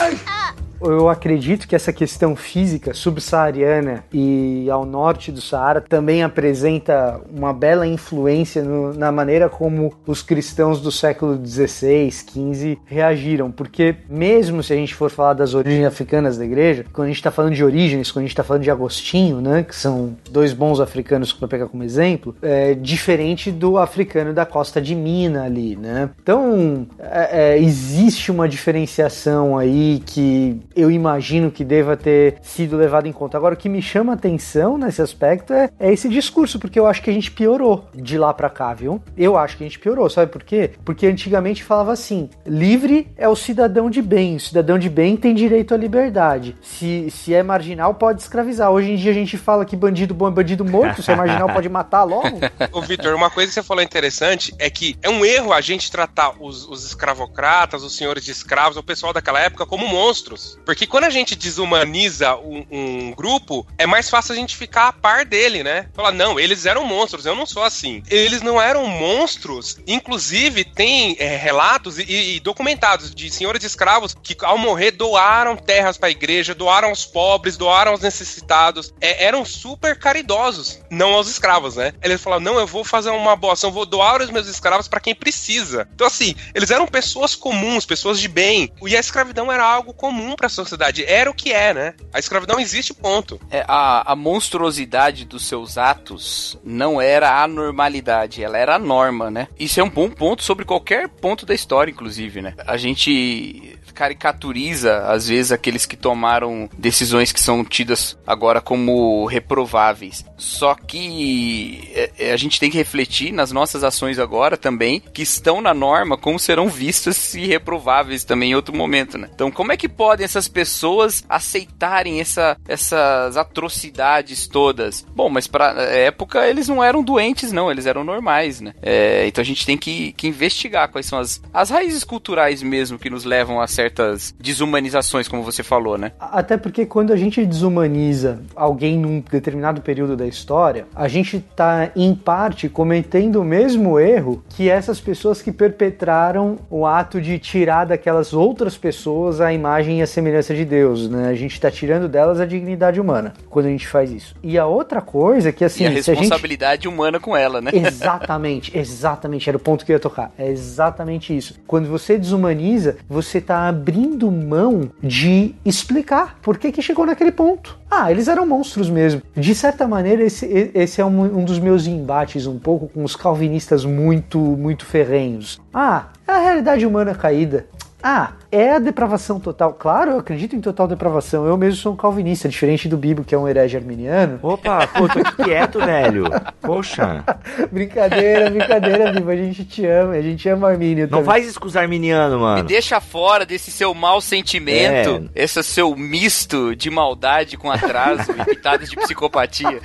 Ai! 0.00 0.41
Eu 0.84 1.08
acredito 1.08 1.66
que 1.68 1.76
essa 1.76 1.92
questão 1.92 2.34
física 2.34 2.94
subsaariana 2.94 4.04
e 4.12 4.68
ao 4.70 4.84
norte 4.84 5.30
do 5.30 5.40
Saara 5.40 5.80
também 5.80 6.22
apresenta 6.22 7.20
uma 7.30 7.52
bela 7.52 7.86
influência 7.86 8.62
no, 8.62 8.92
na 8.94 9.12
maneira 9.12 9.48
como 9.48 9.92
os 10.06 10.22
cristãos 10.22 10.80
do 10.80 10.90
século 10.90 11.40
XVI, 11.44 12.10
XV 12.10 12.78
reagiram, 12.84 13.50
porque 13.50 13.96
mesmo 14.08 14.62
se 14.62 14.72
a 14.72 14.76
gente 14.76 14.94
for 14.94 15.10
falar 15.10 15.34
das 15.34 15.54
origens 15.54 15.86
africanas 15.86 16.36
da 16.38 16.44
igreja, 16.44 16.84
quando 16.92 17.06
a 17.06 17.08
gente 17.08 17.18
está 17.18 17.30
falando 17.30 17.54
de 17.54 17.64
origens, 17.64 18.10
quando 18.10 18.24
a 18.24 18.26
gente 18.26 18.32
está 18.32 18.44
falando 18.44 18.62
de 18.62 18.70
Agostinho, 18.70 19.40
né, 19.40 19.62
que 19.62 19.74
são 19.74 20.16
dois 20.30 20.52
bons 20.52 20.80
africanos 20.80 21.32
para 21.32 21.48
pegar 21.48 21.68
como 21.68 21.82
exemplo, 21.82 22.34
é 22.42 22.74
diferente 22.74 23.50
do 23.50 23.78
africano 23.78 24.32
da 24.32 24.44
costa 24.44 24.80
de 24.80 24.94
Minas 24.94 25.42
ali, 25.44 25.76
né? 25.76 26.10
Então 26.22 26.86
é, 26.98 27.54
é, 27.54 27.58
existe 27.58 28.30
uma 28.30 28.48
diferenciação 28.48 29.56
aí 29.56 30.02
que 30.04 30.60
eu 30.74 30.90
imagino 30.90 31.50
que 31.50 31.64
deva 31.64 31.96
ter 31.96 32.36
sido 32.42 32.76
levado 32.76 33.06
em 33.06 33.12
conta. 33.12 33.36
Agora, 33.36 33.54
o 33.54 33.56
que 33.56 33.68
me 33.68 33.82
chama 33.82 34.12
atenção 34.12 34.76
nesse 34.78 35.02
aspecto 35.02 35.52
é, 35.52 35.70
é 35.78 35.92
esse 35.92 36.08
discurso, 36.08 36.58
porque 36.58 36.78
eu 36.78 36.86
acho 36.86 37.02
que 37.02 37.10
a 37.10 37.12
gente 37.12 37.30
piorou 37.30 37.88
de 37.94 38.18
lá 38.18 38.32
pra 38.32 38.50
cá, 38.50 38.72
viu? 38.74 39.02
Eu 39.16 39.36
acho 39.36 39.56
que 39.56 39.64
a 39.64 39.66
gente 39.66 39.78
piorou, 39.78 40.08
sabe 40.08 40.30
por 40.30 40.42
quê? 40.42 40.72
Porque 40.84 41.06
antigamente 41.06 41.64
falava 41.64 41.92
assim: 41.92 42.28
livre 42.46 43.08
é 43.16 43.28
o 43.28 43.36
cidadão 43.36 43.90
de 43.90 44.02
bem, 44.02 44.36
o 44.36 44.40
cidadão 44.40 44.78
de 44.78 44.88
bem 44.88 45.16
tem 45.16 45.34
direito 45.34 45.74
à 45.74 45.76
liberdade. 45.76 46.56
Se, 46.62 47.10
se 47.10 47.34
é 47.34 47.42
marginal, 47.42 47.94
pode 47.94 48.20
escravizar. 48.20 48.70
Hoje 48.70 48.92
em 48.92 48.96
dia 48.96 49.10
a 49.10 49.14
gente 49.14 49.36
fala 49.36 49.64
que 49.64 49.76
bandido 49.76 50.14
bom 50.14 50.28
é 50.28 50.30
bandido 50.30 50.64
morto, 50.64 51.02
se 51.02 51.10
é 51.10 51.16
marginal, 51.16 51.48
pode 51.48 51.68
matar 51.68 52.04
logo. 52.04 52.40
Ô, 52.72 52.80
Vitor, 52.80 53.14
uma 53.14 53.30
coisa 53.30 53.48
que 53.48 53.54
você 53.54 53.62
falou 53.62 53.82
interessante 53.82 54.54
é 54.58 54.70
que 54.70 54.96
é 55.02 55.10
um 55.10 55.24
erro 55.24 55.52
a 55.52 55.60
gente 55.60 55.90
tratar 55.90 56.34
os, 56.40 56.66
os 56.68 56.84
escravocratas, 56.84 57.82
os 57.82 57.96
senhores 57.96 58.24
de 58.24 58.30
escravos, 58.30 58.76
o 58.76 58.82
pessoal 58.82 59.12
daquela 59.12 59.40
época 59.40 59.66
como 59.66 59.86
monstros. 59.86 60.58
Porque 60.64 60.86
quando 60.86 61.04
a 61.04 61.10
gente 61.10 61.34
desumaniza 61.34 62.36
um, 62.36 62.64
um 62.70 63.10
grupo, 63.12 63.66
é 63.76 63.86
mais 63.86 64.08
fácil 64.08 64.32
a 64.32 64.36
gente 64.36 64.56
ficar 64.56 64.88
a 64.88 64.92
par 64.92 65.24
dele, 65.24 65.62
né? 65.62 65.88
Falar, 65.94 66.12
não, 66.12 66.38
eles 66.38 66.66
eram 66.66 66.84
monstros, 66.84 67.26
eu 67.26 67.34
não 67.34 67.46
sou 67.46 67.62
assim. 67.62 68.02
Eles 68.08 68.42
não 68.42 68.60
eram 68.60 68.86
monstros, 68.86 69.78
inclusive 69.86 70.64
tem 70.64 71.16
é, 71.18 71.36
relatos 71.36 71.98
e, 71.98 72.36
e 72.36 72.40
documentados 72.40 73.14
de 73.14 73.30
senhores 73.30 73.64
escravos 73.64 74.14
que 74.22 74.36
ao 74.42 74.58
morrer 74.58 74.92
doaram 74.92 75.56
terras 75.56 75.98
para 75.98 76.08
a 76.08 76.12
igreja, 76.12 76.54
doaram 76.54 76.88
aos 76.88 77.04
pobres, 77.04 77.56
doaram 77.56 77.92
aos 77.92 78.00
necessitados, 78.00 78.94
é, 79.00 79.24
eram 79.24 79.44
super 79.44 79.98
caridosos, 79.98 80.80
não 80.90 81.14
aos 81.14 81.28
escravos, 81.28 81.76
né? 81.76 81.92
Eles 82.02 82.20
falavam, 82.20 82.44
não, 82.44 82.58
eu 82.58 82.66
vou 82.66 82.84
fazer 82.84 83.10
uma 83.10 83.34
boa 83.34 83.54
ação, 83.54 83.72
vou 83.72 83.86
doar 83.86 84.20
os 84.20 84.30
meus 84.30 84.46
escravos 84.46 84.88
para 84.88 85.00
quem 85.00 85.14
precisa. 85.14 85.88
Então 85.94 86.06
assim, 86.06 86.34
eles 86.54 86.70
eram 86.70 86.86
pessoas 86.86 87.34
comuns, 87.34 87.84
pessoas 87.84 88.20
de 88.20 88.28
bem, 88.28 88.72
e 88.86 88.96
a 88.96 89.00
escravidão 89.00 89.50
era 89.50 89.64
algo 89.64 89.92
comum 89.92 90.34
para 90.36 90.48
sociedade, 90.52 91.04
era 91.04 91.30
o 91.30 91.34
que 91.34 91.52
é, 91.52 91.74
né? 91.74 91.94
A 92.12 92.18
escravidão 92.18 92.58
existe, 92.58 92.94
ponto. 92.94 93.40
É, 93.50 93.64
a, 93.66 94.12
a 94.12 94.16
monstruosidade 94.16 95.24
dos 95.24 95.46
seus 95.46 95.78
atos 95.78 96.58
não 96.64 97.00
era 97.00 97.42
a 97.42 97.48
normalidade, 97.48 98.42
ela 98.42 98.58
era 98.58 98.76
a 98.76 98.78
norma, 98.78 99.30
né? 99.30 99.48
Isso 99.58 99.80
é 99.80 99.82
um 99.82 99.90
bom 99.90 100.08
ponto 100.08 100.42
sobre 100.42 100.64
qualquer 100.64 101.08
ponto 101.08 101.46
da 101.46 101.54
história, 101.54 101.90
inclusive, 101.90 102.42
né? 102.42 102.54
A 102.66 102.76
gente 102.76 103.78
caricaturiza, 103.92 104.98
às 105.06 105.28
vezes, 105.28 105.52
aqueles 105.52 105.86
que 105.86 105.96
tomaram 105.96 106.68
decisões 106.76 107.32
que 107.32 107.40
são 107.40 107.64
tidas 107.64 108.18
agora 108.26 108.60
como 108.60 109.26
reprováveis. 109.26 110.24
Só 110.36 110.74
que 110.74 111.88
é, 111.94 112.10
é, 112.18 112.32
a 112.32 112.36
gente 112.36 112.58
tem 112.58 112.70
que 112.70 112.76
refletir 112.76 113.32
nas 113.32 113.52
nossas 113.52 113.84
ações 113.84 114.18
agora 114.18 114.56
também, 114.56 115.00
que 115.00 115.22
estão 115.22 115.60
na 115.60 115.72
norma, 115.72 116.16
como 116.16 116.38
serão 116.38 116.68
vistas 116.68 117.34
e 117.34 117.46
reprováveis 117.46 118.24
também 118.24 118.50
em 118.50 118.54
outro 118.54 118.74
momento, 118.74 119.16
né? 119.16 119.28
Então, 119.32 119.50
como 119.50 119.72
é 119.72 119.76
que 119.76 119.88
podem 119.88 120.24
essas 120.24 120.48
pessoas 120.48 121.24
aceitarem 121.28 122.20
essa, 122.20 122.56
essas 122.66 123.36
atrocidades 123.36 124.46
todas? 124.46 125.06
Bom, 125.14 125.28
mas 125.28 125.46
pra 125.46 125.72
época 125.82 126.46
eles 126.46 126.68
não 126.68 126.82
eram 126.82 127.02
doentes, 127.02 127.52
não, 127.52 127.70
eles 127.70 127.86
eram 127.86 128.04
normais, 128.04 128.60
né? 128.60 128.74
É, 128.82 129.26
então 129.26 129.42
a 129.42 129.44
gente 129.44 129.66
tem 129.66 129.76
que, 129.76 130.12
que 130.12 130.26
investigar 130.26 130.88
quais 130.88 131.06
são 131.06 131.18
as, 131.18 131.40
as 131.52 131.70
raízes 131.70 132.04
culturais 132.04 132.62
mesmo 132.62 132.98
que 132.98 133.10
nos 133.10 133.24
levam 133.24 133.60
a 133.60 133.66
certas 133.82 134.34
desumanizações, 134.38 135.26
como 135.26 135.42
você 135.42 135.62
falou, 135.62 135.98
né? 135.98 136.12
Até 136.20 136.56
porque 136.56 136.86
quando 136.86 137.12
a 137.12 137.16
gente 137.16 137.44
desumaniza 137.44 138.40
alguém 138.54 138.96
num 138.96 139.20
determinado 139.20 139.80
período 139.80 140.16
da 140.16 140.26
história, 140.26 140.86
a 140.94 141.08
gente 141.08 141.44
tá, 141.56 141.90
em 141.96 142.14
parte, 142.14 142.68
cometendo 142.68 143.40
o 143.40 143.44
mesmo 143.44 143.98
erro 143.98 144.42
que 144.50 144.70
essas 144.70 145.00
pessoas 145.00 145.42
que 145.42 145.50
perpetraram 145.50 146.58
o 146.70 146.86
ato 146.86 147.20
de 147.20 147.38
tirar 147.38 147.86
daquelas 147.86 148.32
outras 148.32 148.76
pessoas 148.76 149.40
a 149.40 149.52
imagem 149.52 149.98
e 149.98 150.02
a 150.02 150.06
semelhança 150.06 150.54
de 150.54 150.64
Deus, 150.64 151.08
né? 151.08 151.28
A 151.28 151.34
gente 151.34 151.60
tá 151.60 151.70
tirando 151.70 152.08
delas 152.08 152.40
a 152.40 152.46
dignidade 152.46 153.00
humana 153.00 153.34
quando 153.50 153.66
a 153.66 153.70
gente 153.70 153.88
faz 153.88 154.12
isso. 154.12 154.36
E 154.42 154.56
a 154.56 154.66
outra 154.66 155.00
coisa 155.00 155.48
é 155.48 155.52
que, 155.52 155.64
assim, 155.64 155.84
e 155.84 155.86
a 155.86 156.02
se 156.02 156.10
a 156.10 156.14
gente... 156.14 156.22
responsabilidade 156.22 156.86
humana 156.86 157.18
com 157.18 157.36
ela, 157.36 157.60
né? 157.60 157.72
Exatamente, 157.74 158.70
exatamente. 158.78 159.48
Era 159.48 159.56
o 159.56 159.60
ponto 159.60 159.84
que 159.84 159.90
eu 159.90 159.96
ia 159.96 160.00
tocar. 160.00 160.30
É 160.38 160.48
exatamente 160.48 161.36
isso. 161.36 161.58
Quando 161.66 161.88
você 161.88 162.16
desumaniza, 162.16 162.96
você 163.08 163.40
tá 163.40 163.71
abrindo 163.72 164.30
mão 164.30 164.90
de 165.02 165.54
explicar 165.64 166.38
por 166.42 166.58
que, 166.58 166.70
que 166.70 166.82
chegou 166.82 167.06
naquele 167.06 167.32
ponto. 167.32 167.78
Ah, 167.90 168.10
eles 168.10 168.28
eram 168.28 168.46
monstros 168.46 168.88
mesmo. 168.88 169.22
De 169.34 169.54
certa 169.54 169.88
maneira, 169.88 170.22
esse, 170.22 170.46
esse 170.74 171.00
é 171.00 171.04
um, 171.04 171.40
um 171.40 171.44
dos 171.44 171.58
meus 171.58 171.86
embates 171.86 172.46
um 172.46 172.58
pouco 172.58 172.88
com 172.88 173.02
os 173.02 173.16
calvinistas 173.16 173.84
muito, 173.84 174.38
muito 174.38 174.84
ferrenhos. 174.84 175.60
Ah, 175.72 176.08
é 176.26 176.32
a 176.32 176.38
realidade 176.38 176.86
humana 176.86 177.14
caída. 177.14 177.66
Ah, 178.02 178.32
é 178.52 178.72
a 178.74 178.78
depravação 178.78 179.40
total. 179.40 179.72
Claro, 179.72 180.10
eu 180.12 180.18
acredito 180.18 180.54
em 180.54 180.60
total 180.60 180.86
depravação. 180.86 181.46
Eu 181.46 181.56
mesmo 181.56 181.76
sou 181.80 181.92
um 181.94 181.96
calvinista, 181.96 182.48
diferente 182.48 182.86
do 182.88 182.96
Bibo, 182.98 183.24
que 183.24 183.34
é 183.34 183.38
um 183.38 183.48
herege 183.48 183.76
arminiano. 183.78 184.38
Opa, 184.42 184.86
pô, 184.86 185.08
tô 185.08 185.18
aqui 185.20 185.42
quieto, 185.44 185.78
velho. 185.84 186.24
Poxa. 186.60 187.24
brincadeira, 187.72 188.50
brincadeira, 188.50 189.10
Bibo. 189.12 189.30
A 189.30 189.36
gente 189.36 189.64
te 189.64 189.86
ama, 189.86 190.12
a 190.14 190.20
gente 190.22 190.46
ama 190.48 190.68
Armínio 190.68 191.04
Não 191.04 191.18
também. 191.20 191.24
faz 191.24 191.46
isso 191.48 191.58
com 191.58 191.66
os 191.66 191.76
arminianos, 191.76 192.36
Me 192.36 192.42
mano. 192.42 192.64
deixa 192.64 193.00
fora 193.00 193.46
desse 193.46 193.70
seu 193.70 193.94
mau 193.94 194.20
sentimento, 194.20 195.30
esse 195.34 195.62
seu 195.62 195.96
misto 195.96 196.76
de 196.76 196.90
maldade 196.90 197.56
com 197.56 197.70
atraso 197.70 198.30
e 198.38 198.44
pitadas 198.44 198.90
de 198.90 198.96
psicopatia. 198.96 199.80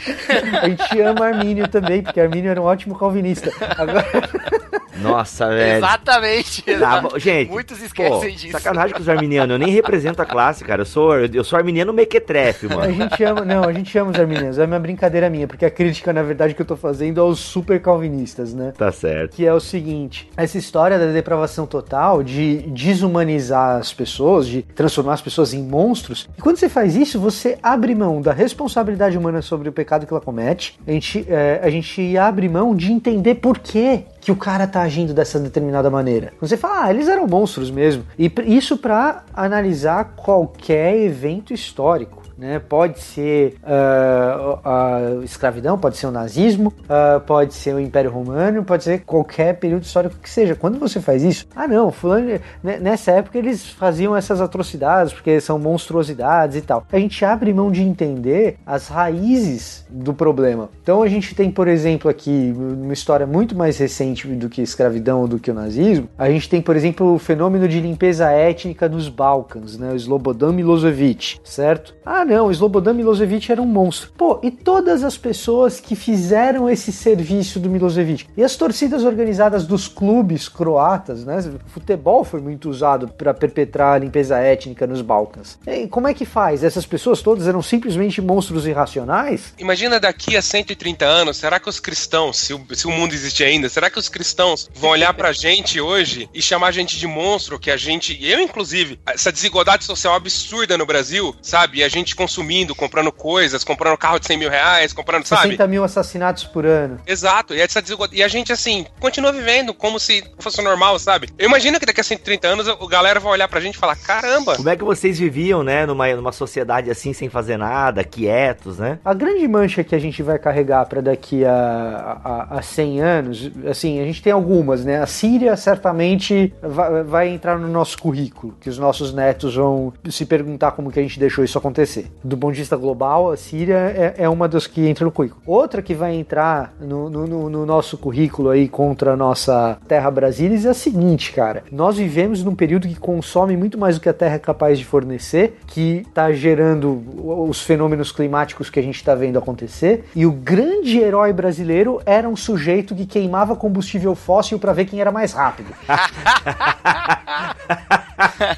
A 0.61 0.67
gente 0.67 1.01
ama 1.01 1.25
Armínio 1.27 1.67
também, 1.69 2.01
porque 2.03 2.19
Armínio 2.19 2.51
era 2.51 2.61
um 2.61 2.65
ótimo 2.65 2.97
calvinista. 2.97 3.51
Agora, 3.77 4.05
Nossa, 5.01 5.47
velho. 5.49 5.77
Exatamente. 5.77 6.61
Tá 6.61 7.03
gente, 7.17 7.49
Muitos 7.51 7.79
pô, 7.79 7.85
esquecem 7.85 8.35
disso. 8.35 8.51
sacanagem 8.51 8.95
com 8.95 9.01
os 9.01 9.09
arminianos. 9.09 9.53
Eu 9.53 9.59
nem 9.59 9.69
represento 9.69 10.21
a 10.21 10.25
classe, 10.25 10.63
cara. 10.63 10.81
Eu 10.81 10.85
sou, 10.85 11.17
eu 11.17 11.43
sou 11.43 11.57
arminiano 11.57 11.93
mequetrefe, 11.93 12.67
a 12.67 12.75
mano. 12.75 12.93
gente 12.93 13.23
ama, 13.23 13.45
não, 13.45 13.63
a 13.63 13.73
gente 13.73 13.97
ama 13.97 14.11
os 14.11 14.19
arminianos. 14.19 14.57
É 14.59 14.65
uma 14.65 14.79
brincadeira 14.79 15.29
minha, 15.29 15.47
porque 15.47 15.65
a 15.65 15.71
crítica, 15.71 16.11
na 16.13 16.23
verdade, 16.23 16.53
que 16.53 16.61
eu 16.61 16.65
tô 16.65 16.75
fazendo 16.75 17.21
aos 17.21 17.39
super 17.39 17.81
calvinistas, 17.81 18.53
né? 18.53 18.73
Tá 18.77 18.91
certo. 18.91 19.35
que 19.35 19.45
é 19.45 19.53
o 19.53 19.59
seguinte: 19.59 20.29
essa 20.37 20.57
história 20.57 20.97
da 20.99 21.07
depravação 21.11 21.65
total, 21.65 22.23
de 22.23 22.57
desumanizar 22.67 23.77
as 23.77 23.93
pessoas, 23.93 24.47
de 24.47 24.61
transformar 24.61 25.13
as 25.13 25.21
pessoas 25.21 25.53
em 25.53 25.63
monstros. 25.63 26.27
E 26.37 26.41
quando 26.41 26.57
você 26.57 26.69
faz 26.69 26.95
isso, 26.95 27.19
você 27.19 27.57
abre 27.61 27.93
mão 27.95 28.21
da 28.21 28.33
responsabilidade 28.33 29.17
humana 29.17 29.41
sobre 29.41 29.69
o 29.69 29.71
pecado 29.71 30.05
que 30.05 30.13
ela 30.13 30.21
comete. 30.21 30.77
A 30.87 30.91
gente, 30.91 31.25
é, 31.29 31.59
a 31.63 31.69
gente 31.69 32.17
abre 32.17 32.47
mão 32.49 32.75
de 32.75 32.91
entender 32.91 33.35
por 33.35 33.59
quê 33.59 34.03
que 34.21 34.31
o 34.31 34.35
cara 34.35 34.67
tá 34.67 34.86
agindo 34.87 35.13
dessa 35.13 35.39
determinada 35.39 35.89
maneira. 35.89 36.33
Você 36.41 36.57
fala, 36.57 36.85
ah, 36.85 36.89
eles 36.89 37.07
eram 37.07 37.27
monstros 37.27 37.69
mesmo. 37.69 38.03
E 38.17 38.31
isso 38.45 38.77
para 38.77 39.23
analisar 39.33 40.15
qualquer 40.15 40.97
evento 40.97 41.53
histórico. 41.53 42.16
Né? 42.37 42.59
Pode 42.59 42.99
ser 42.99 43.55
ah, 43.63 44.59
a 44.63 45.23
escravidão, 45.23 45.77
pode 45.77 45.97
ser 45.97 46.07
o 46.07 46.11
nazismo, 46.11 46.71
ah, 46.87 47.21
pode 47.25 47.53
ser 47.53 47.73
o 47.73 47.79
Império 47.79 48.11
Romano, 48.11 48.63
pode 48.63 48.83
ser 48.83 48.99
qualquer 48.99 49.55
período 49.55 49.83
histórico 49.83 50.15
que 50.21 50.29
seja. 50.29 50.55
Quando 50.55 50.77
você 50.77 51.01
faz 51.01 51.23
isso, 51.23 51.47
ah 51.55 51.67
não, 51.67 51.91
fulano, 51.91 52.39
né, 52.63 52.77
nessa 52.79 53.11
época 53.11 53.37
eles 53.37 53.67
faziam 53.69 54.15
essas 54.15 54.39
atrocidades 54.39 55.13
porque 55.13 55.39
são 55.41 55.57
monstruosidades 55.57 56.57
e 56.57 56.61
tal. 56.61 56.85
A 56.91 56.99
gente 56.99 57.23
abre 57.25 57.53
mão 57.53 57.71
de 57.71 57.81
entender 57.81 58.57
as 58.65 58.87
raízes 58.87 59.85
do 59.89 60.13
problema. 60.13 60.69
Então 60.81 61.01
a 61.01 61.07
gente 61.07 61.33
tem, 61.33 61.49
por 61.49 61.67
exemplo, 61.67 62.09
aqui 62.09 62.53
uma 62.55 62.93
história 62.93 63.25
muito 63.25 63.55
mais 63.55 63.77
recente 63.77 64.27
do 64.27 64.49
que 64.49 64.61
escravidão 64.61 65.21
ou 65.21 65.27
do 65.27 65.39
que 65.39 65.49
o 65.49 65.53
nazismo. 65.53 66.07
A 66.17 66.29
gente 66.29 66.49
tem, 66.49 66.61
por 66.61 66.75
exemplo, 66.75 67.13
o 67.13 67.19
fenômeno 67.19 67.67
de 67.67 67.79
limpeza 67.79 68.29
étnica 68.31 68.87
nos 68.87 69.09
Balcãs, 69.09 69.77
né? 69.77 69.91
O 69.91 69.95
Slobodan 69.95 70.51
Milosevic, 70.51 71.39
certo? 71.43 71.95
Ah, 72.05 72.25
não, 72.27 72.51
Slobodan 72.51 72.93
Milosevic 72.93 73.51
era 73.51 73.61
um 73.61 73.65
monstro. 73.65 74.11
Pô, 74.17 74.39
e 74.43 74.51
todas 74.51 75.03
as 75.03 75.17
pessoas 75.17 75.79
que 75.79 75.95
fizeram 75.95 76.69
esse 76.69 76.91
serviço 76.91 77.59
do 77.59 77.69
Milosevic? 77.69 78.27
E 78.35 78.43
as 78.43 78.55
torcidas 78.55 79.03
organizadas 79.03 79.65
dos 79.65 79.87
clubes 79.87 80.49
croatas, 80.49 81.23
né? 81.23 81.39
O 81.65 81.69
futebol 81.69 82.25
foi 82.25 82.41
muito 82.41 82.69
usado 82.69 83.07
para 83.07 83.33
perpetrar 83.33 83.95
a 83.95 83.97
limpeza 83.97 84.37
étnica 84.37 84.85
nos 84.85 85.01
Balcãs. 85.01 85.57
E 85.65 85.87
como 85.87 86.07
é 86.07 86.13
que 86.13 86.25
faz? 86.25 86.63
Essas 86.63 86.85
pessoas 86.85 87.21
todas 87.21 87.47
eram 87.47 87.61
simplesmente 87.61 88.21
monstros 88.21 88.67
irracionais? 88.67 89.53
Imagina 89.57 89.99
daqui 89.99 90.35
a 90.35 90.41
130 90.41 91.05
anos, 91.05 91.37
será 91.37 91.59
que 91.59 91.69
os 91.69 91.79
cristãos, 91.79 92.37
se 92.37 92.53
o, 92.53 92.61
se 92.73 92.87
o 92.87 92.91
mundo 92.91 93.13
existir 93.13 93.45
ainda, 93.45 93.69
será 93.69 93.89
que 93.89 93.97
os 93.97 94.09
cristãos 94.09 94.69
vão 94.75 94.89
olhar 94.89 95.13
pra 95.13 95.31
gente 95.31 95.79
hoje 95.79 96.29
e 96.33 96.41
chamar 96.41 96.67
a 96.67 96.71
gente 96.71 96.97
de 96.97 97.07
monstro, 97.07 97.57
que 97.57 97.71
a 97.71 97.77
gente, 97.77 98.17
eu 98.21 98.41
inclusive, 98.41 98.99
essa 99.05 99.31
desigualdade 99.31 99.85
social 99.85 100.13
absurda 100.13 100.77
no 100.77 100.85
Brasil, 100.85 101.33
sabe? 101.41 101.79
E 101.79 101.83
a 101.83 101.87
gente 101.87 102.16
consumindo, 102.17 102.75
comprando 102.75 103.11
coisas, 103.11 103.63
comprando 103.63 103.97
carro 103.97 104.19
de 104.19 104.25
100 104.25 104.37
mil 104.37 104.49
reais, 104.49 104.91
comprando, 104.91 105.25
sabe? 105.25 105.43
60 105.51 105.67
mil 105.67 105.83
assassinatos 105.83 106.43
por 106.43 106.65
ano. 106.65 106.99
Exato, 107.07 107.53
e, 107.53 107.61
essa 107.61 107.81
desigualdade- 107.81 108.19
e 108.19 108.23
a 108.23 108.27
gente, 108.27 108.51
assim, 108.51 108.85
continua 108.99 109.31
vivendo 109.31 109.73
como 109.73 109.99
se 109.99 110.23
fosse 110.39 110.61
normal, 110.61 110.97
sabe? 110.99 111.29
Eu 111.37 111.47
imagino 111.47 111.79
que 111.79 111.85
daqui 111.85 112.01
a 112.01 112.03
130 112.03 112.47
anos 112.47 112.67
o 112.67 112.87
galera 112.87 113.19
vai 113.19 113.31
olhar 113.31 113.47
pra 113.47 113.61
gente 113.61 113.75
e 113.75 113.77
falar: 113.77 113.95
caramba, 113.95 114.55
Como 114.55 114.69
é 114.69 114.75
que 114.75 114.83
vocês 114.83 115.19
viviam, 115.19 115.63
né, 115.63 115.85
numa, 115.85 116.07
numa 116.15 116.31
sociedade 116.31 116.89
assim, 116.89 117.13
sem 117.13 117.29
fazer 117.29 117.57
nada, 117.57 118.03
quietos, 118.03 118.79
né? 118.79 118.99
A 119.05 119.13
grande 119.13 119.47
mancha 119.47 119.83
que 119.83 119.93
a 119.93 119.99
gente 119.99 120.23
vai 120.23 120.39
carregar 120.39 120.85
para 120.87 121.01
daqui 121.01 121.45
a, 121.45 122.17
a, 122.51 122.57
a 122.57 122.61
100 122.61 123.01
anos, 123.01 123.51
assim, 123.69 123.99
a 123.99 124.05
gente 124.05 124.21
tem 124.23 124.33
algumas, 124.33 124.83
né? 124.83 125.01
A 125.01 125.05
Síria 125.05 125.55
certamente 125.55 126.53
vai, 126.61 127.03
vai 127.03 127.27
entrar 127.29 127.57
no 127.59 127.67
nosso 127.67 127.97
currículo, 127.99 128.55
que 128.59 128.69
os 128.69 128.77
nossos 128.77 129.13
netos 129.13 129.55
vão 129.55 129.93
se 130.09 130.25
perguntar 130.25 130.71
como 130.71 130.91
que 130.91 130.99
a 130.99 131.03
gente 131.03 131.19
deixou 131.19 131.43
isso 131.43 131.57
acontecer. 131.57 132.06
Do 132.23 132.37
ponto 132.37 132.53
de 132.53 132.59
vista 132.59 132.75
global, 132.75 133.31
a 133.31 133.37
Síria 133.37 133.75
é, 133.77 134.15
é 134.17 134.29
uma 134.29 134.47
das 134.47 134.67
que 134.67 134.87
entra 134.87 135.05
no 135.05 135.11
currículo. 135.11 135.41
Outra 135.45 135.81
que 135.81 135.93
vai 135.93 136.13
entrar 136.15 136.73
no, 136.79 137.09
no- 137.09 137.27
no- 137.27 137.49
no 137.49 137.65
nosso 137.65 137.97
currículo 137.97 138.49
aí 138.49 138.67
contra 138.67 139.13
a 139.13 139.15
nossa 139.17 139.77
terra 139.87 140.09
Brasília 140.11 140.57
é 140.67 140.69
a 140.69 140.73
seguinte, 140.73 141.31
cara. 141.31 141.63
Nós 141.71 141.97
vivemos 141.97 142.43
num 142.43 142.55
período 142.55 142.87
que 142.87 142.95
consome 142.95 143.55
muito 143.55 143.77
mais 143.77 143.95
do 143.95 144.01
que 144.01 144.09
a 144.09 144.13
Terra 144.13 144.35
é 144.35 144.39
capaz 144.39 144.77
de 144.79 144.85
fornecer, 144.85 145.59
que 145.67 146.03
está 146.07 146.31
gerando 146.31 147.03
os 147.47 147.61
fenômenos 147.61 148.11
climáticos 148.11 148.69
que 148.69 148.79
a 148.79 148.83
gente 148.83 148.95
está 148.95 149.13
vendo 149.15 149.37
acontecer. 149.39 150.05
E 150.15 150.25
o 150.25 150.31
grande 150.31 150.97
herói 150.99 151.31
brasileiro 151.33 152.01
era 152.05 152.27
um 152.27 152.35
sujeito 152.35 152.95
que 152.95 153.05
queimava 153.05 153.55
combustível 153.55 154.15
fóssil 154.15 154.57
para 154.59 154.73
ver 154.73 154.85
quem 154.85 154.99
era 154.99 155.11
mais 155.11 155.33
rápido. 155.33 155.73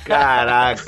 Caraca. 0.06 0.82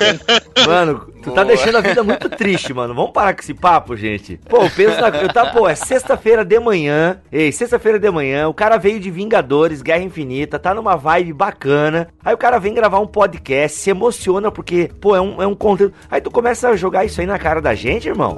Mano, 0.66 1.06
tu 1.22 1.30
tá 1.32 1.44
deixando 1.44 1.78
a 1.78 1.80
vida 1.80 2.02
muito 2.02 2.28
triste, 2.30 2.51
mano. 2.74 2.94
Vamos 2.94 3.12
parar 3.12 3.34
com 3.34 3.40
esse 3.40 3.54
papo, 3.54 3.96
gente. 3.96 4.38
Pô, 4.48 4.58
pensa. 4.70 5.08
Eu 5.08 5.32
tá, 5.32 5.46
pô, 5.46 5.68
é 5.68 5.74
sexta-feira 5.74 6.44
de 6.44 6.58
manhã. 6.58 7.20
Ei, 7.30 7.52
sexta-feira 7.52 7.98
de 7.98 8.10
manhã. 8.10 8.48
O 8.48 8.54
cara 8.54 8.76
veio 8.76 9.00
de 9.00 9.10
Vingadores, 9.10 9.82
Guerra 9.82 10.02
Infinita, 10.02 10.58
tá 10.58 10.74
numa 10.74 10.96
vibe 10.96 11.32
bacana. 11.32 12.08
Aí 12.24 12.34
o 12.34 12.38
cara 12.38 12.58
vem 12.58 12.74
gravar 12.74 13.00
um 13.00 13.06
podcast, 13.06 13.78
se 13.78 13.90
emociona 13.90 14.50
porque, 14.50 14.90
pô, 15.00 15.16
é 15.16 15.20
um, 15.20 15.42
é 15.42 15.46
um 15.46 15.54
conteúdo. 15.54 15.94
Aí 16.10 16.20
tu 16.20 16.30
começa 16.30 16.68
a 16.68 16.76
jogar 16.76 17.04
isso 17.04 17.20
aí 17.20 17.26
na 17.26 17.38
cara 17.38 17.60
da 17.60 17.74
gente, 17.74 18.08
irmão. 18.08 18.36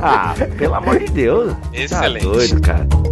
Ah, 0.00 0.34
pelo 0.58 0.74
amor 0.74 0.98
de 0.98 1.06
Deus. 1.06 1.54
Excelente. 1.72 2.26
Tá 2.26 2.32
doido, 2.32 2.60
cara. 2.60 3.05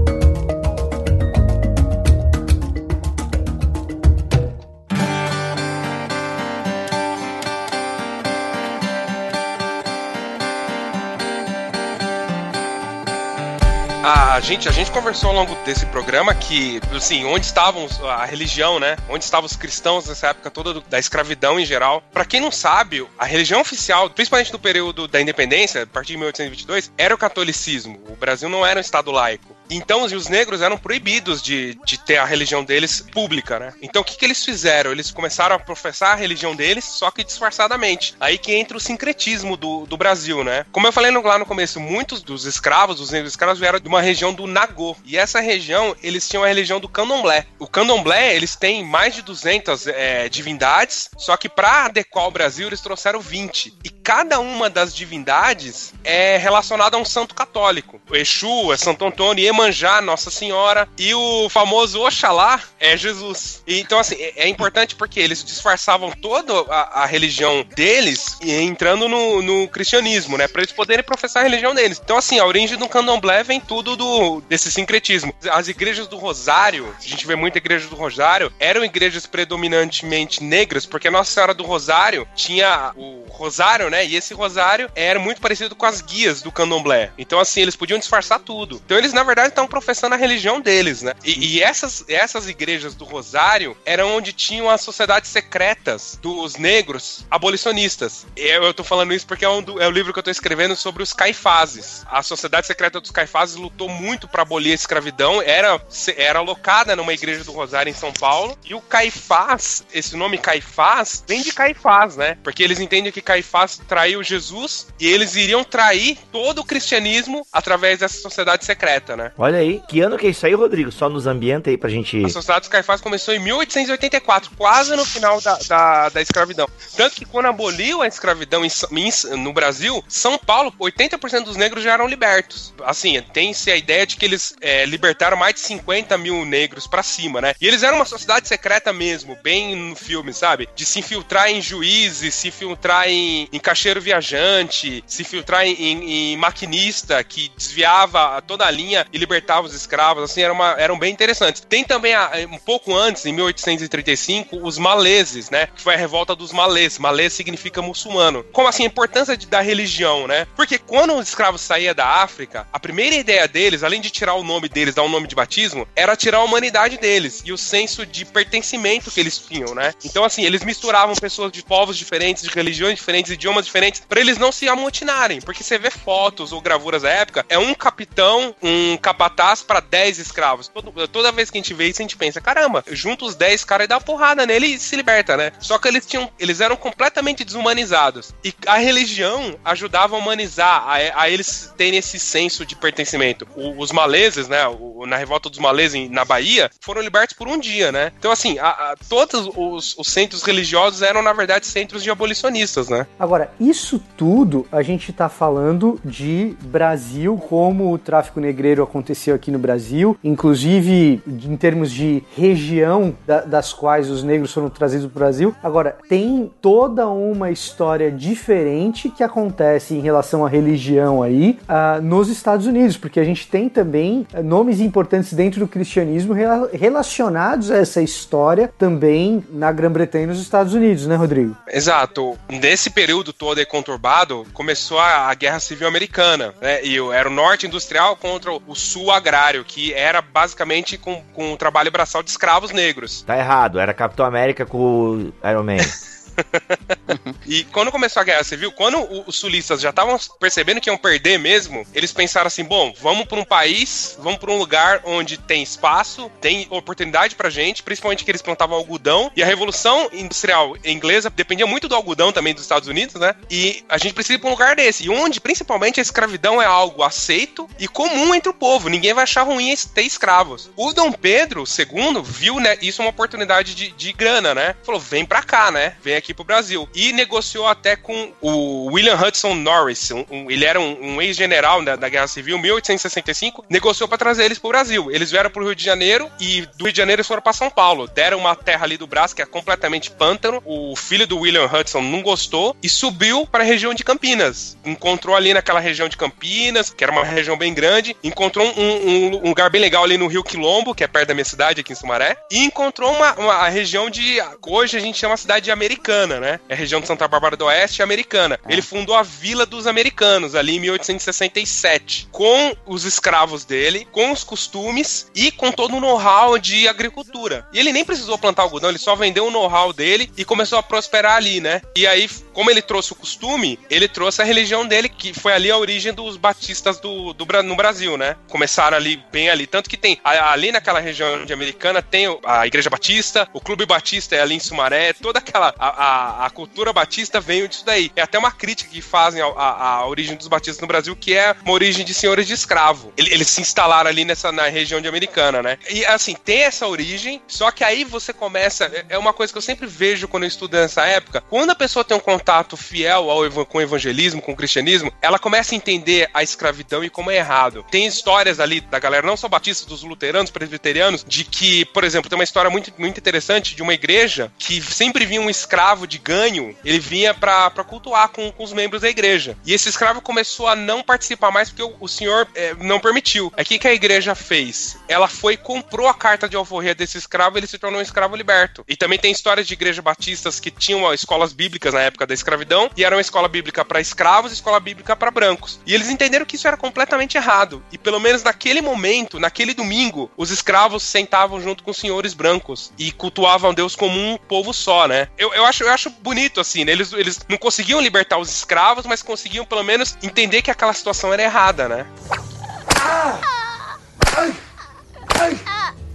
A 14.07 14.39
gente, 14.41 14.69
a 14.69 14.73
gente 14.73 14.91
conversou 14.91 15.31
ao 15.31 15.35
longo 15.37 15.55
desse 15.65 15.87
programa 15.87 16.35
que, 16.35 16.79
assim, 16.95 17.25
onde 17.25 17.47
estavam 17.47 17.89
a 18.07 18.27
religião, 18.27 18.79
né? 18.79 18.97
Onde 19.09 19.25
estavam 19.25 19.47
os 19.47 19.57
cristãos 19.57 20.07
nessa 20.07 20.27
época 20.29 20.51
toda 20.51 20.75
do- 20.75 20.83
da 20.83 20.99
escravidão 20.99 21.59
em 21.59 21.65
geral. 21.65 22.03
Pra 22.13 22.27
quem 22.27 22.39
não 22.39 22.51
sabe, 22.51 23.07
a 23.19 23.25
religião 23.25 23.63
oficial, 23.63 24.11
principalmente 24.11 24.53
no 24.53 24.59
período 24.59 25.09
da 25.09 25.23
independência, 25.23 25.85
a 25.85 25.87
partir 25.87 26.13
de 26.13 26.19
1822, 26.19 26.93
era 26.99 27.15
o 27.15 27.19
catolicismo. 27.19 27.99
O 28.07 28.15
Brasil 28.15 28.47
não 28.51 28.67
era 28.67 28.79
um 28.79 28.83
estado 28.83 29.11
laico. 29.11 29.54
Então, 29.71 30.05
os 30.05 30.29
negros 30.29 30.61
eram 30.61 30.77
proibidos 30.77 31.43
de, 31.43 31.79
de 31.85 31.99
ter 31.99 32.17
a 32.19 32.25
religião 32.25 32.65
deles 32.65 33.01
pública, 33.01 33.59
né? 33.59 33.73
Então, 33.83 34.03
o 34.03 34.05
que, 34.05 34.17
que 34.17 34.25
eles 34.25 34.45
fizeram? 34.45 34.93
Eles 34.93 35.11
começaram 35.11 35.57
a 35.57 35.59
professar 35.59 36.13
a 36.13 36.15
religião 36.15 36.55
deles, 36.55 36.85
só 36.85 37.11
que 37.11 37.25
disfarçadamente. 37.25 38.15
Aí 38.21 38.37
que 38.39 38.53
entra 38.55 38.77
o 38.77 38.81
sincretismo 38.81 39.57
do, 39.57 39.87
do 39.87 39.97
Brasil, 39.97 40.45
né? 40.45 40.67
Como 40.73 40.87
eu 40.87 40.93
falei 40.93 41.11
no- 41.11 41.23
lá 41.23 41.39
no 41.39 41.47
começo, 41.47 41.81
muitos 41.81 42.23
dos 42.23 42.45
escravos, 42.45 42.99
dos 42.99 43.11
negros 43.11 43.33
escravos, 43.33 43.59
vieram 43.59 43.81
de 43.81 43.89
uma 43.89 44.01
região 44.03 44.33
do 44.33 44.47
Nagô. 44.47 44.97
E 45.05 45.17
essa 45.17 45.41
região, 45.41 45.97
eles 46.03 46.29
tinham 46.29 46.45
a 46.45 46.49
religião 46.49 46.79
do 46.81 46.89
Candomblé. 46.89 47.47
O 47.59 47.67
Candomblé, 47.67 48.35
eles 48.37 48.57
têm 48.57 48.85
mais 48.85 49.15
de 49.15 49.23
200 49.23 49.87
é, 49.87 50.29
divindades, 50.29 51.09
só 51.17 51.37
que 51.37 51.49
para 51.49 51.87
adequar 51.87 52.27
o 52.27 52.31
Brasil, 52.31 52.67
eles 52.67 52.81
trouxeram 52.81 53.21
20. 53.21 53.75
E 53.85 53.91
cada 54.05 54.39
uma 54.39 54.69
das 54.69 54.95
divindades 54.95 55.95
é 56.05 56.37
relacionada 56.37 56.97
a 56.97 57.01
um 57.01 57.05
santo 57.07 57.35
católico. 57.35 57.99
O 58.11 58.15
Exu 58.15 58.71
é 58.71 58.77
Santo 58.77 59.07
Antônio, 59.07 59.43
Iemanjá, 59.43 60.03
Nossa 60.03 60.31
Senhora, 60.31 60.87
e 60.99 61.15
o 61.15 61.49
famoso 61.49 62.03
Oxalá 62.03 62.61
é 62.79 62.97
Jesus. 62.99 63.63
E, 63.67 63.81
então, 63.81 63.99
assim, 63.99 64.17
é, 64.17 64.45
é 64.45 64.49
importante 64.49 64.95
porque 64.95 65.19
eles 65.19 65.43
disfarçavam 65.43 66.11
toda 66.11 66.53
a, 66.71 67.03
a 67.03 67.07
religião 67.07 67.65
deles 67.75 68.37
e 68.43 68.53
entrando 68.53 69.09
no, 69.09 69.41
no 69.41 69.69
cristianismo, 69.69 70.37
né? 70.37 70.47
Pra 70.47 70.61
eles 70.61 70.73
poderem 70.73 71.05
professar 71.05 71.41
a 71.43 71.45
religião 71.49 71.75
deles. 71.75 72.01
Então, 72.03 72.19
assim, 72.19 72.39
a 72.39 72.45
origem 72.45 72.77
do 72.77 72.89
candomblé 72.89 73.43
vem 73.43 73.59
tudo 73.59 73.97
do, 73.97 74.43
desse 74.43 74.71
sincretismo. 74.71 75.35
As 75.51 75.69
igrejas 75.69 76.07
do 76.07 76.19
Rosário, 76.19 76.95
a 76.99 77.09
gente 77.09 77.27
vê 77.27 77.35
muita 77.35 77.57
igreja 77.57 77.89
do 77.89 77.97
Rosário, 77.97 78.53
eram 78.61 78.85
igrejas 78.85 79.25
predominantemente 79.25 80.45
negras, 80.45 80.85
porque 80.85 81.09
Nossa 81.09 81.33
Senhora 81.33 81.55
do 81.55 81.65
Rosário 81.65 82.29
tinha 82.35 82.93
o 82.97 83.25
rosário, 83.31 83.91
né? 83.91 83.94
E 84.03 84.17
esse 84.17 84.33
rosário 84.33 84.91
era 84.95 85.19
muito 85.21 85.41
parecido 85.43 85.77
com 85.77 85.85
as 85.85 86.01
guias 86.01 86.41
do 86.41 86.51
candomblé. 86.51 87.13
Então, 87.19 87.39
assim, 87.39 87.61
eles 87.61 87.77
podiam 87.77 87.99
disfarçar 87.99 88.41
tudo. 88.41 88.81
Então, 88.85 88.97
eles, 88.97 89.13
na 89.13 89.23
verdade, 89.23 89.49
estavam 89.49 89.69
professando 89.69 90.15
a 90.15 90.19
religião 90.19 90.59
deles, 90.61 91.03
né? 91.03 91.13
E, 91.23 91.57
e 91.57 91.63
essas, 91.63 92.03
essas 92.09 92.49
igrejas 92.49 92.95
do 92.95 93.05
rosário 93.05 93.77
eram 93.85 94.17
onde 94.17 94.33
tinham 94.33 94.71
as 94.71 94.81
sociedades 94.81 95.29
secretas 95.31 96.19
dos 96.23 96.57
negros 96.57 97.27
abolicionistas. 97.31 98.27
Eu, 98.37 98.63
eu 98.65 98.73
tô 98.75 98.83
falando 98.83 99.13
isso 99.13 99.27
porque 99.27 99.45
é, 99.45 99.49
um 99.49 99.63
do- 99.63 99.81
é 99.81 99.87
o 99.87 99.91
livro 99.91 100.13
que 100.13 100.19
eu 100.19 100.23
tô 100.23 100.31
escrevendo 100.31 100.75
sobre 100.77 101.03
os 101.03 101.13
caifazes. 101.13 102.05
A 102.11 102.23
sociedade 102.23 102.67
secreta 102.67 103.01
dos 103.01 103.11
caifazes 103.11 103.57
lutou 103.57 103.89
muito 103.89 104.27
para 104.27 104.43
abolir 104.43 104.73
a 104.73 104.75
escravidão, 104.75 105.43
era, 105.43 105.81
era 106.17 106.39
alocada 106.39 106.97
numa 106.97 107.13
igreja 107.13 107.45
do 107.45 107.53
Rosário 107.53 107.91
em 107.91 107.95
São 107.95 108.13
Paulo. 108.13 108.57
E 108.65 108.75
o 108.75 108.81
Caifás, 108.81 109.85
esse 109.93 110.17
nome 110.17 110.39
Caifás, 110.39 111.23
vem 111.27 111.43
de 111.43 111.53
Caifás, 111.53 112.17
né? 112.17 112.39
Porque 112.43 112.63
eles 112.63 112.81
entendem 112.81 113.13
que 113.13 113.21
Caifás 113.21 113.81
traiu 113.85 114.23
Jesus 114.23 114.89
e 114.99 115.07
eles 115.07 115.37
iriam 115.37 115.63
trair 115.63 116.19
todo 116.33 116.61
o 116.61 116.65
cristianismo 116.65 117.47
através 117.53 117.99
dessa 118.01 118.21
sociedade 118.21 118.65
secreta, 118.65 119.17
né? 119.17 119.33
Olha 119.39 119.59
aí, 119.59 119.81
que 119.89 120.01
ano 120.01 120.17
que 120.19 120.27
é 120.27 120.31
isso 120.31 120.47
aí, 120.47 120.55
Rodrigo? 120.55 120.91
Só 120.91 121.09
nos 121.09 121.27
ambienta 121.27 121.71
aí 121.71 121.77
pra 121.77 121.89
gente. 121.91 122.25
A 122.25 122.29
Sociedade 122.29 122.61
dos 122.61 122.69
Caifás 122.69 123.01
começou 123.01 123.35
em 123.35 123.39
1884, 123.39 124.51
quase 124.57 124.95
no 124.97 125.05
final 125.05 125.41
da, 125.41 125.59
da, 125.69 126.09
da 126.09 126.21
escravidão. 126.23 126.69
Tanto 126.97 127.17
que 127.17 127.25
quando 127.25 127.47
aboliu 127.47 128.03
a 128.03 128.07
escravidão 128.09 128.65
em 128.65 128.69
em- 128.93 129.37
no 129.37 129.53
Brasil, 129.53 130.03
São 130.09 130.39
Paulo, 130.39 130.73
80% 130.81 131.45
dos 131.45 131.57
negros 131.57 131.83
já 131.85 131.93
eram 131.93 132.07
libertos. 132.07 132.73
Assim, 132.85 133.21
tem-se 133.33 133.71
a 133.71 133.77
ideia 133.77 134.07
de 134.07 134.17
que 134.17 134.25
eles 134.25 134.55
é, 134.61 134.85
libertaram 134.85 135.37
mais 135.37 135.55
de 135.55 135.61
50 135.61 136.17
mil 136.19 136.45
negros 136.45 136.87
pra 136.87 137.03
cima, 137.03 137.41
né? 137.41 137.55
E 137.61 137.67
eles 137.67 137.83
eram 137.83 137.97
uma 137.97 138.05
sociedade 138.05 138.49
secreta 138.49 138.93
mesmo, 138.93 139.37
bem 139.43 139.77
no 139.77 139.95
filme, 139.97 140.33
sabe? 140.33 140.69
De 140.75 140.85
se 140.85 140.99
infiltrar 140.99 141.51
em 141.51 141.61
juízes, 141.61 142.35
se 142.35 142.49
infiltrar 142.49 143.09
em, 143.09 143.49
em 143.53 143.59
caixeiro 143.75 144.01
viajante, 144.01 145.03
se 145.05 145.23
infiltrar 145.23 145.67
em, 145.67 145.73
em- 145.75 146.13
em 146.33 146.37
maquinista 146.37 147.23
que 147.25 147.51
desviava 147.57 148.41
toda 148.43 148.65
a 148.65 148.71
linha 148.71 149.05
e 149.13 149.19
libertava 149.19 149.67
os 149.67 149.75
escravos, 149.75 150.23
assim, 150.23 150.43
era 150.43 150.53
uma, 150.53 150.77
eram 150.79 150.97
bem 150.97 151.13
interessantes. 151.13 151.61
Tem 151.69 151.83
também, 151.83 152.15
a- 152.15 152.31
um 152.51 152.59
pouco 152.59 152.95
antes, 152.95 153.27
em 153.27 153.33
1835, 153.33 154.59
os 154.63 154.79
maleses, 154.79 155.51
né? 155.51 155.67
Que 155.75 155.83
foi 155.83 155.95
a 155.95 155.99
revolta 155.99 156.37
dos 156.37 156.53
malês. 156.53 156.99
Malês 157.01 157.33
significa 157.33 157.83
muçulmano. 157.83 158.45
Como 158.53 158.69
assim, 158.69 158.85
a 158.85 158.87
importância 158.87 159.37
de- 159.37 159.47
da 159.47 159.61
religião, 159.61 160.29
né? 160.29 160.47
Porque 160.55 160.79
quando 160.79 161.15
os 161.15 161.29
escravos 161.29 161.61
saíam 161.61 161.95
da 161.95 162.07
África, 162.07 162.69
a 162.73 162.79
primeira 162.79 163.17
ideia 163.17 163.49
deles, 163.49 163.83
além 163.83 164.01
de 164.01 164.09
tirar 164.11 164.35
o 164.35 164.45
nome 164.45 164.69
deles, 164.69 164.95
dar 164.95 165.03
um 165.03 165.09
nome 165.09 165.27
de 165.27 165.35
batismo, 165.35 165.87
era 165.97 166.15
tirar 166.15 166.39
a 166.39 166.45
humanidade 166.45 166.97
deles 166.97 167.43
e 167.45 167.53
o 167.53 167.59
senso 167.59 168.07
de 168.07 168.25
pertencimento 168.25 169.11
que 169.11 169.19
eles 169.19 169.37
tinham, 169.37 169.75
né? 169.75 169.93
Então, 170.05 170.23
assim, 170.25 170.45
eles 170.45 170.63
misturavam 170.63 171.15
pessoas 171.17 171.51
de 171.51 171.63
povos 171.63 171.97
diferentes, 171.99 172.43
de 172.45 172.51
religiões 172.51 172.97
diferentes, 172.99 173.33
idiomas 173.33 173.64
diferentes, 173.65 174.01
pra 174.09 174.21
eles 174.21 174.39
não 174.39 174.53
se 174.53 174.69
amotinarem. 174.69 175.41
Porque 175.41 175.63
você 175.63 175.79
vê 175.79 175.91
fotos 175.91 176.53
ou 176.53 176.61
gravuras 176.61 177.03
da 177.03 177.11
época, 177.11 177.45
é 177.49 177.59
um 177.59 177.75
capitão, 177.75 178.55
um 178.63 178.97
capataz 178.97 179.63
pra 179.63 179.81
10 179.81 180.19
escravos. 180.19 180.69
Todo- 180.69 181.09
toda 181.09 181.33
vez 181.33 181.51
que 181.51 181.59
a 181.59 181.61
gente 181.61 181.75
vê 181.75 181.89
isso, 181.89 182.01
a 182.01 182.05
gente 182.05 182.17
pensa, 182.17 182.41
caramba, 182.41 182.85
junta 182.89 183.25
os 183.25 183.35
10 183.35 183.65
caras 183.65 183.85
e 183.85 183.89
dá 183.89 183.97
uma 183.97 184.01
porrada 184.01 184.47
nele 184.47 184.67
e 184.67 184.79
se 184.79 184.97
liberta, 184.97 185.37
né? 185.37 185.53
Só 185.61 185.79
que 185.79 185.89
eles 185.89 186.07
tinham, 186.07 186.31
eles 186.39 186.61
eram 186.61 186.77
completamente 186.77 187.45
desumanizados. 187.45 188.35
E 188.45 188.55
a 188.67 188.77
religião 188.77 189.59
ajudava 189.65 190.15
a 190.17 190.19
humanizar, 190.19 190.85
a, 190.87 191.23
a 191.23 191.31
eles 191.31 191.73
terem 191.77 191.99
esse 191.99 192.19
senso 192.19 192.65
de 192.67 192.77
pertencimento. 192.77 193.47
O- 193.57 193.81
os 193.81 193.91
maleses, 193.93 194.49
né, 194.49 194.67
o- 194.69 195.05
na 195.07 195.17
revolta 195.17 195.49
dos 195.51 195.59
maleses 195.59 196.11
na 196.11 196.25
Bahia, 196.25 196.71
foram 196.81 197.01
libertos 197.03 197.37
por 197.37 197.49
um 197.49 197.59
dia, 197.59 197.91
né? 197.93 198.13
Então, 198.19 198.31
assim, 198.31 198.59
a- 198.59 198.69
a- 198.69 198.95
todos 199.09 199.49
os, 199.57 199.95
os 199.99 200.09
centros 200.09 200.43
religiosos 200.43 201.03
eram, 201.03 201.23
na 201.23 201.33
verdade, 201.33 201.67
centros 201.67 202.03
de 202.03 202.11
abolicionistas, 202.11 202.89
né? 202.89 203.07
Agora, 203.19 203.53
isso 203.61 204.01
tudo 204.17 204.67
a 204.73 204.83
gente 204.83 205.13
tá 205.13 205.29
falando 205.29 205.99
de 206.05 206.55
Brasil, 206.65 207.37
como 207.49 207.93
o 207.93 207.99
tráfico 207.99 208.41
negreiro 208.41 208.83
aconteceu 208.83 209.35
aqui 209.35 209.51
no 209.51 209.59
Brasil, 209.59 210.17
inclusive 210.23 211.23
em 211.27 211.57
termos 211.57 211.91
de 211.91 212.23
região 212.37 213.15
da- 213.27 213.41
das 213.43 213.73
quais 213.73 214.11
os 214.11 214.23
negros 214.23 214.53
foram 214.53 214.69
trazidos 214.69 215.07
para 215.07 215.17
o 215.17 215.19
Brasil. 215.19 215.55
Agora, 215.63 215.97
tem 216.09 216.51
toda 216.61 217.09
uma 217.09 217.51
história 217.51 218.11
diferente 218.11 219.09
que 219.09 219.23
acontece 219.23 219.95
em 219.95 220.01
relação 220.01 220.45
à 220.45 220.49
religião 220.49 221.23
aí 221.23 221.59
ah, 221.69 222.01
nos 222.03 222.29
Estados 222.29 222.67
Unidos, 222.67 222.97
porque 222.97 223.19
a 223.21 223.25
gente 223.25 223.47
tem 223.49 223.69
também 223.69 224.27
ah, 224.35 224.43
nomes 224.43 224.81
importantes 224.81 225.33
dentro 225.33 225.61
do 225.61 225.69
cristianismo 225.69 226.33
rela- 226.33 226.71
relacionados 226.73 227.71
a 227.71 227.77
essa 227.77 228.01
história 228.03 228.73
também 228.79 229.43
na 229.51 229.71
Grã-Bretanha 229.73 230.25
e 230.25 230.27
nos 230.29 230.41
Estados 230.41 230.75
Unidos, 230.75 231.07
né, 231.07 231.17
Rodrigo? 231.17 231.57
Exato. 231.71 232.35
Nesse 232.51 232.91
período 232.91 233.33
todo 233.33 233.44
aí 233.53 233.67
conturbado, 233.67 234.47
começou 234.53 234.99
a, 234.99 235.29
a 235.29 235.35
Guerra 235.35 235.61
Civil 235.61 235.87
Americana, 235.87 236.55
né? 236.61 236.85
E 236.85 236.97
era 237.13 237.29
o 237.29 237.33
norte 237.33 237.67
industrial 237.67 238.17
contra 238.17 238.53
o 238.53 238.75
sul 238.75 239.11
agrário, 239.11 239.65
que 239.65 239.93
era 239.93 240.21
basicamente 240.21 240.97
com, 240.97 241.23
com 241.35 241.53
o 241.53 241.57
trabalho 241.57 241.91
braçal 241.91 242.23
de 242.23 242.31
escravos 242.31 242.71
negros. 242.71 243.23
Tá 243.23 243.39
errado, 243.39 243.79
era 243.79 243.93
Capitão 243.95 244.27
América 244.27 244.65
com 244.65 244.79
o 244.79 245.49
Iron 245.49 245.63
Man. 245.63 245.77
E 247.47 247.65
quando 247.65 247.93
começou 247.93 248.21
a 248.21 248.25
Guerra 248.25 248.43
Civil, 248.43 248.73
quando 248.73 248.99
os 249.27 249.37
sulistas 249.37 249.81
já 249.81 249.91
estavam 249.91 250.19
percebendo 250.41 250.81
que 250.81 250.89
iam 250.89 250.97
perder 250.97 251.39
mesmo, 251.39 251.87
eles 251.95 252.13
pensaram 252.13 252.47
assim: 252.47 252.65
bom, 252.65 252.95
vamos 253.01 253.27
para 253.27 253.39
um 253.39 253.45
país, 253.45 254.17
vamos 254.19 254.39
para 254.39 254.51
um 254.51 254.59
lugar 254.59 255.03
onde 255.05 255.37
tem 255.37 255.63
espaço, 255.63 256.31
tem 256.41 256.67
oportunidade 256.71 257.35
pra 257.35 257.51
gente, 257.51 257.83
principalmente 257.83 258.25
que 258.25 258.31
eles 258.31 258.43
plantavam 258.43 258.79
algodão. 258.79 259.31
E 259.37 259.43
a 259.43 259.47
Revolução 259.47 260.09
Industrial 260.13 260.75
Inglesa 260.85 261.31
dependia 261.31 261.67
muito 261.67 261.89
do 261.89 261.95
algodão 261.95 262.33
também 262.33 262.55
dos 262.55 262.63
Estados 262.63 262.89
Unidos, 262.89 263.17
né? 263.17 263.35
E 263.51 263.85
a 263.89 263.99
gente 263.99 264.15
precisa 264.15 264.35
ir 264.35 264.39
pra 264.39 264.49
um 264.49 264.53
lugar 264.53 264.77
desse, 264.77 265.05
e 265.05 265.11
onde 265.11 265.41
principalmente 265.41 266.01
a 266.01 266.03
escravidão 266.03 266.61
é 266.61 266.67
algo 266.67 267.03
aceito 267.03 267.69
e 267.79 267.87
comum 267.87 268.35
entre 268.35 268.49
o 268.49 268.55
povo. 268.55 268.89
Ninguém 268.89 269.13
vai 269.13 269.25
achar 269.25 269.43
ruim 269.43 269.75
ter 269.95 270.03
escravos. 270.03 270.71
O 270.77 270.93
Dom 270.93 271.13
Pedro 271.13 271.65
II 271.65 272.23
viu 272.23 272.61
né, 272.61 272.77
isso 272.81 273.03
uma 273.03 273.11
oportunidade 273.11 273.75
de, 273.75 273.91
de 273.91 274.13
grana, 274.13 274.55
né? 274.55 274.75
Falou: 274.83 275.01
vem 275.01 275.25
pra 275.25 275.43
cá, 275.43 275.71
né? 275.71 275.97
Vem 276.03 276.17
aqui 276.17 276.24
pro 276.33 276.45
Brasil. 276.45 276.89
E 276.95 277.13
negociou 277.13 277.67
até 277.67 277.97
com 277.97 278.33
o 278.41 278.87
William 278.93 279.17
Hudson 279.21 279.55
Norris. 279.55 280.11
um- 280.13 280.25
um- 280.31 280.51
ele 280.51 280.65
era 280.65 280.81
um, 280.81 280.97
um 281.17 281.21
ex-general 281.23 281.83
da, 281.83 281.97
da 281.97 282.09
Guerra 282.09 282.29
Civil, 282.29 282.59
1865. 282.59 283.65
Negociou 283.69 284.09
pra 284.09 284.17
trazer 284.19 284.45
eles 284.45 284.59
pro 284.59 284.71
Brasil. 284.71 285.11
Eles 285.11 285.31
vieram 285.31 285.51
pro 285.51 285.65
Rio 285.65 285.75
de 285.75 285.85
Janeiro 285.85 286.31
e 286.41 286.63
do 286.77 286.85
Rio 286.85 286.93
de 286.93 286.97
Janeiro 286.99 287.21
eles 287.21 287.27
foram 287.27 287.43
pra 287.43 287.53
São 287.53 287.69
Paulo. 287.71 288.07
Deram 288.07 288.39
uma 288.39 288.55
terra 288.55 288.85
ali 288.85 288.97
do 288.97 289.07
Brás 289.07 289.35
que 289.35 289.43
é 289.43 289.47
completamente 289.47 290.11
pântano. 290.11 290.63
O 290.65 290.95
filho 290.97 291.27
do 291.27 291.39
William 291.41 291.67
Hudson 291.67 292.01
não 292.01 292.23
gostou 292.23 292.77
e 292.83 292.89
subiu 292.89 293.47
pra 293.47 293.65
região 293.65 293.93
de 293.93 294.05
Campinas. 294.05 294.77
Encontrou 294.85 295.35
ali 295.35 295.53
naquela 295.53 295.81
região 295.81 296.09
de 296.09 296.17
Campinas, 296.17 296.91
que 296.91 297.03
era 297.03 297.13
uma 297.13 297.25
região 297.25 297.57
bem 297.57 297.75
grande. 297.75 298.17
Encontrou 298.23 298.67
um, 298.67 298.81
um- 298.81 299.49
lugar 299.49 299.71
bem 299.71 299.81
legal 299.81 300.05
ali 300.05 300.17
no 300.17 300.27
Rio 300.27 300.45
Quilombo, 300.45 300.95
que 300.95 301.03
é 301.05 301.07
perto 301.09 301.29
da 301.29 301.35
minha 301.35 301.45
cidade, 301.45 301.81
aqui 301.81 301.93
em 301.93 301.97
Sumaré. 301.97 302.37
E 302.51 302.65
encontrou 302.65 303.13
uma, 303.13 303.33
uma 303.35 303.55
a 303.55 303.69
região 303.69 304.09
de. 304.11 304.39
Hoje 304.67 304.97
a 304.97 305.01
gente 305.01 305.19
chama 305.19 305.35
a 305.35 305.39
cidade 305.39 305.65
de 305.65 305.71
Americana, 305.71 306.14
né? 306.41 306.61
É 306.69 306.75
a 306.75 306.77
região 306.77 307.01
de 307.01 307.07
Santa 307.07 307.27
Bárbara 307.27 307.57
do 307.57 307.67
Oeste 307.67 308.03
americana. 308.03 308.59
Ele 308.69 308.83
fundou 308.83 309.15
a 309.15 309.23
Vila 309.23 309.67
dos 309.67 309.87
Americanos, 309.87 310.55
ali 310.55 310.77
em 310.77 310.81
1867, 310.81 312.29
com 312.31 312.75
os 312.87 313.05
escravos 313.05 313.65
dele, 313.65 314.07
com 314.13 314.31
os 314.31 314.45
costumes 314.45 315.31
e 315.35 315.51
com 315.51 315.73
todo 315.73 315.97
o 315.97 316.01
know-how 316.01 316.59
de 316.59 316.87
agricultura. 316.89 317.67
E 317.73 317.79
ele 317.79 317.93
nem 317.93 318.05
precisou 318.05 318.39
plantar 318.39 318.63
algodão, 318.63 318.91
ele 318.91 318.99
só 318.99 319.15
vendeu 319.15 319.47
o 319.47 319.51
know-how 319.51 319.93
dele 319.93 320.31
e 320.37 320.45
começou 320.45 320.79
a 320.79 320.83
prosperar 320.83 321.37
ali, 321.37 321.61
né? 321.61 321.81
E 321.97 322.07
aí, 322.07 322.29
como 322.53 322.71
ele 322.71 322.83
trouxe 322.83 323.13
o 323.13 323.17
costume, 323.17 323.79
ele 323.91 324.09
trouxe 324.09 324.43
a 324.43 324.45
religião 324.45 324.87
dele, 324.87 325.09
que 325.09 325.33
foi 325.33 325.53
ali 325.53 325.71
a 325.71 325.77
origem 325.77 326.13
dos 326.13 326.37
batistas 326.37 326.99
do, 326.99 327.33
do 327.33 327.45
no 327.63 327.77
Brasil, 327.77 328.17
né? 328.17 328.37
Começaram 328.49 328.97
ali, 328.97 329.23
bem 329.31 329.49
ali. 329.49 329.67
Tanto 329.67 329.89
que 329.89 329.97
tem, 329.97 330.19
ali 330.25 330.73
naquela 330.73 331.01
região 331.01 331.45
de 331.45 331.53
Americana, 331.53 332.03
tem 332.03 332.27
a 332.45 332.67
Igreja 332.67 332.91
Batista, 332.91 333.49
o 333.53 333.61
Clube 333.61 333.87
Batista 333.87 334.35
é 334.35 334.41
ali 334.41 334.55
em 334.55 334.61
Sumaré, 334.61 335.13
toda 335.13 335.39
aquela, 335.39 335.75
a, 335.79 336.04
a- 336.05 336.47
a 336.47 336.51
cultura 336.51 336.93
batista 336.93 337.41
veio 337.41 337.69
disso 337.69 337.85
daí. 337.85 338.11
É 338.17 338.23
até 338.23 338.39
uma 338.39 338.53
crítica 338.53 338.91
que 338.91 339.01
fazem 339.01 339.41
a, 339.43 340.07
origem 340.07 340.37
dos 340.37 340.49
batistas 340.49 340.81
no 340.81 340.87
Brasil, 340.87 341.17
que 341.17 341.35
é 341.35 341.55
uma 341.65 341.73
origem 341.73 342.05
de 342.05 342.13
senhores 342.15 342.47
de 342.47 342.53
escravo. 342.53 343.13
Ele- 343.17 343.33
Eles 343.35 343.49
se 343.49 343.61
instalaram 343.61 344.09
ali 344.11 344.25
nessa, 344.25 344.53
na 344.53 344.69
região 344.69 345.01
de 345.01 345.09
Americana, 345.09 345.63
né? 345.63 345.79
E 345.91 346.05
assim, 346.05 346.35
tem 346.35 346.63
essa 346.63 346.87
origem, 346.87 347.41
só 347.49 347.71
que 347.71 347.83
aí 347.83 348.05
você 348.05 348.33
começa, 348.33 348.85
é- 348.85 349.05
é 349.11 349.19
uma 349.19 349.33
coisa 349.33 349.53
que 349.53 349.57
eu 349.59 349.63
sempre 349.63 349.87
vejo 349.87 350.29
quando 350.29 350.45
eu 350.45 350.49
estudo 350.49 350.77
nessa 350.77 351.05
época, 351.07 351.43
quando 351.49 351.71
a 351.71 351.75
pessoa 351.75 352.05
tem 352.05 352.17
um 352.17 352.21
contato 352.21 352.77
fiel 352.77 353.31
ao, 353.31 353.51
com 353.67 353.79
o 353.79 353.81
evangelismo, 353.81 354.41
com 354.43 354.53
o 354.53 354.57
cristianismo, 354.57 355.13
ela 355.23 355.39
começa 355.39 355.75
a 355.75 355.77
entender 355.77 356.29
a 356.33 356.43
escravidão 356.43 357.03
e 357.03 357.11
como 357.11 357.31
é 357.31 357.37
errado. 357.37 357.85
Tem 357.91 358.07
histórias 358.07 358.61
ali 358.61 358.81
da 358.81 358.99
galera, 358.99 359.27
não 359.27 359.37
só 359.37 359.49
batistas, 359.49 359.87
dos 359.87 360.03
luteranos, 360.03 360.51
presbiterianos, 360.51 361.25
de 361.27 361.45
que, 361.45 361.85
por 361.87 362.05
exemplo, 362.05 362.29
tem 362.29 362.37
uma 362.39 362.45
história 362.45 362.71
muito, 362.71 362.93
muito 362.99 363.19
interessante 363.19 363.75
de 363.75 363.83
uma 363.83 363.95
igreja 363.95 364.53
que 364.59 364.81
sempre 364.83 365.25
vinha 365.27 365.41
um 365.41 365.51
escravo 365.51 365.94
de 366.07 366.19
ganho, 366.19 366.77
ele 366.85 366.99
vinha 366.99 367.33
pra 367.33 367.71
cultuar 367.87 368.29
com, 368.29 368.51
com 368.51 368.65
os 368.65 368.73
membros 368.73 369.03
da 369.03 369.09
igreja. 369.09 369.57
E 369.65 369.73
esse 369.73 369.89
escravo 369.89 370.21
começou 370.21 370.67
a 370.67 370.75
não 370.75 371.03
participar 371.03 371.51
mais 371.51 371.71
porque 371.71 371.83
o, 371.83 371.95
o 372.01 372.09
senhor 372.09 372.49
eh, 372.55 372.75
não 372.81 372.99
permitiu. 372.99 373.47
O 373.47 373.65
que, 373.65 373.79
que 373.79 373.89
a 373.89 373.95
igreja 373.95 374.35
fez? 374.35 374.97
Ela 375.09 375.29
foi, 375.29 375.57
comprou 375.57 376.09
a 376.09 376.15
carta 376.15 376.49
de 376.49 376.57
alforria 376.57 376.95
desse 376.95 377.17
escravo 377.17 377.57
e 377.57 377.61
ele 377.61 377.67
se 377.67 377.79
tornou 377.79 378.01
um 378.01 378.03
escravo 378.03 378.37
liberto. 378.37 378.85
E 378.89 378.97
também 378.97 379.19
tem 379.19 379.33
histórias 379.33 379.67
de 379.67 379.75
igreja 379.75 380.03
batistas 380.03 380.59
que 380.59 380.71
tinham 380.71 381.13
escolas 381.13 381.53
bíblicas 381.53 381.95
na 381.95 382.01
época 382.01 382.27
da 382.27 382.35
escravidão 382.35 382.91
e 382.97 383.05
era 383.05 383.15
uma 383.15 383.21
escola 383.21 383.49
bíblica 383.49 383.85
para 383.85 384.01
escravos 384.01 384.51
e 384.51 384.55
escola 384.55 384.81
bíblica 384.81 385.15
para 385.15 385.31
brancos. 385.31 385.81
E 385.87 385.95
eles 385.95 386.09
entenderam 386.09 386.45
que 386.45 386.57
isso 386.57 386.67
era 386.67 386.77
completamente 386.77 387.37
errado. 387.37 387.83
E 387.93 387.99
pelo 387.99 388.21
menos 388.21 388.43
naquele 388.43 388.81
momento, 388.81 389.39
naquele 389.39 389.75
domingo, 389.75 390.31
os 390.37 390.51
escravos 390.51 391.03
sentavam 391.03 391.61
junto 391.61 391.83
com 391.83 391.91
os 391.91 391.97
senhores 391.97 392.35
brancos 392.35 392.93
e 392.99 393.13
cultuavam 393.13 393.75
Deus 393.75 393.95
como 393.95 394.19
um 394.19 394.37
povo 394.37 394.73
só, 394.73 395.07
né? 395.07 395.29
Eu, 395.39 395.53
eu, 395.55 395.65
acho, 395.65 395.84
eu 395.85 395.93
acho 395.93 396.11
bonito 396.11 396.61
assim, 396.61 396.85
né? 396.85 396.93
Eles, 396.93 397.13
eles 397.13 397.41
não 397.49 397.57
conseguiam 397.57 398.01
libertar 398.01 398.39
os 398.39 398.51
escravos, 398.51 399.07
mas 399.07 399.23
conseguiam 399.23 399.65
pelo 399.65 399.83
menos 399.83 400.17
entender 400.23 400.63
que 400.63 400.71
aquela 400.71 400.93
situação 400.93 401.33
era 401.33 401.43
errada, 401.43 401.89
né? 401.89 402.07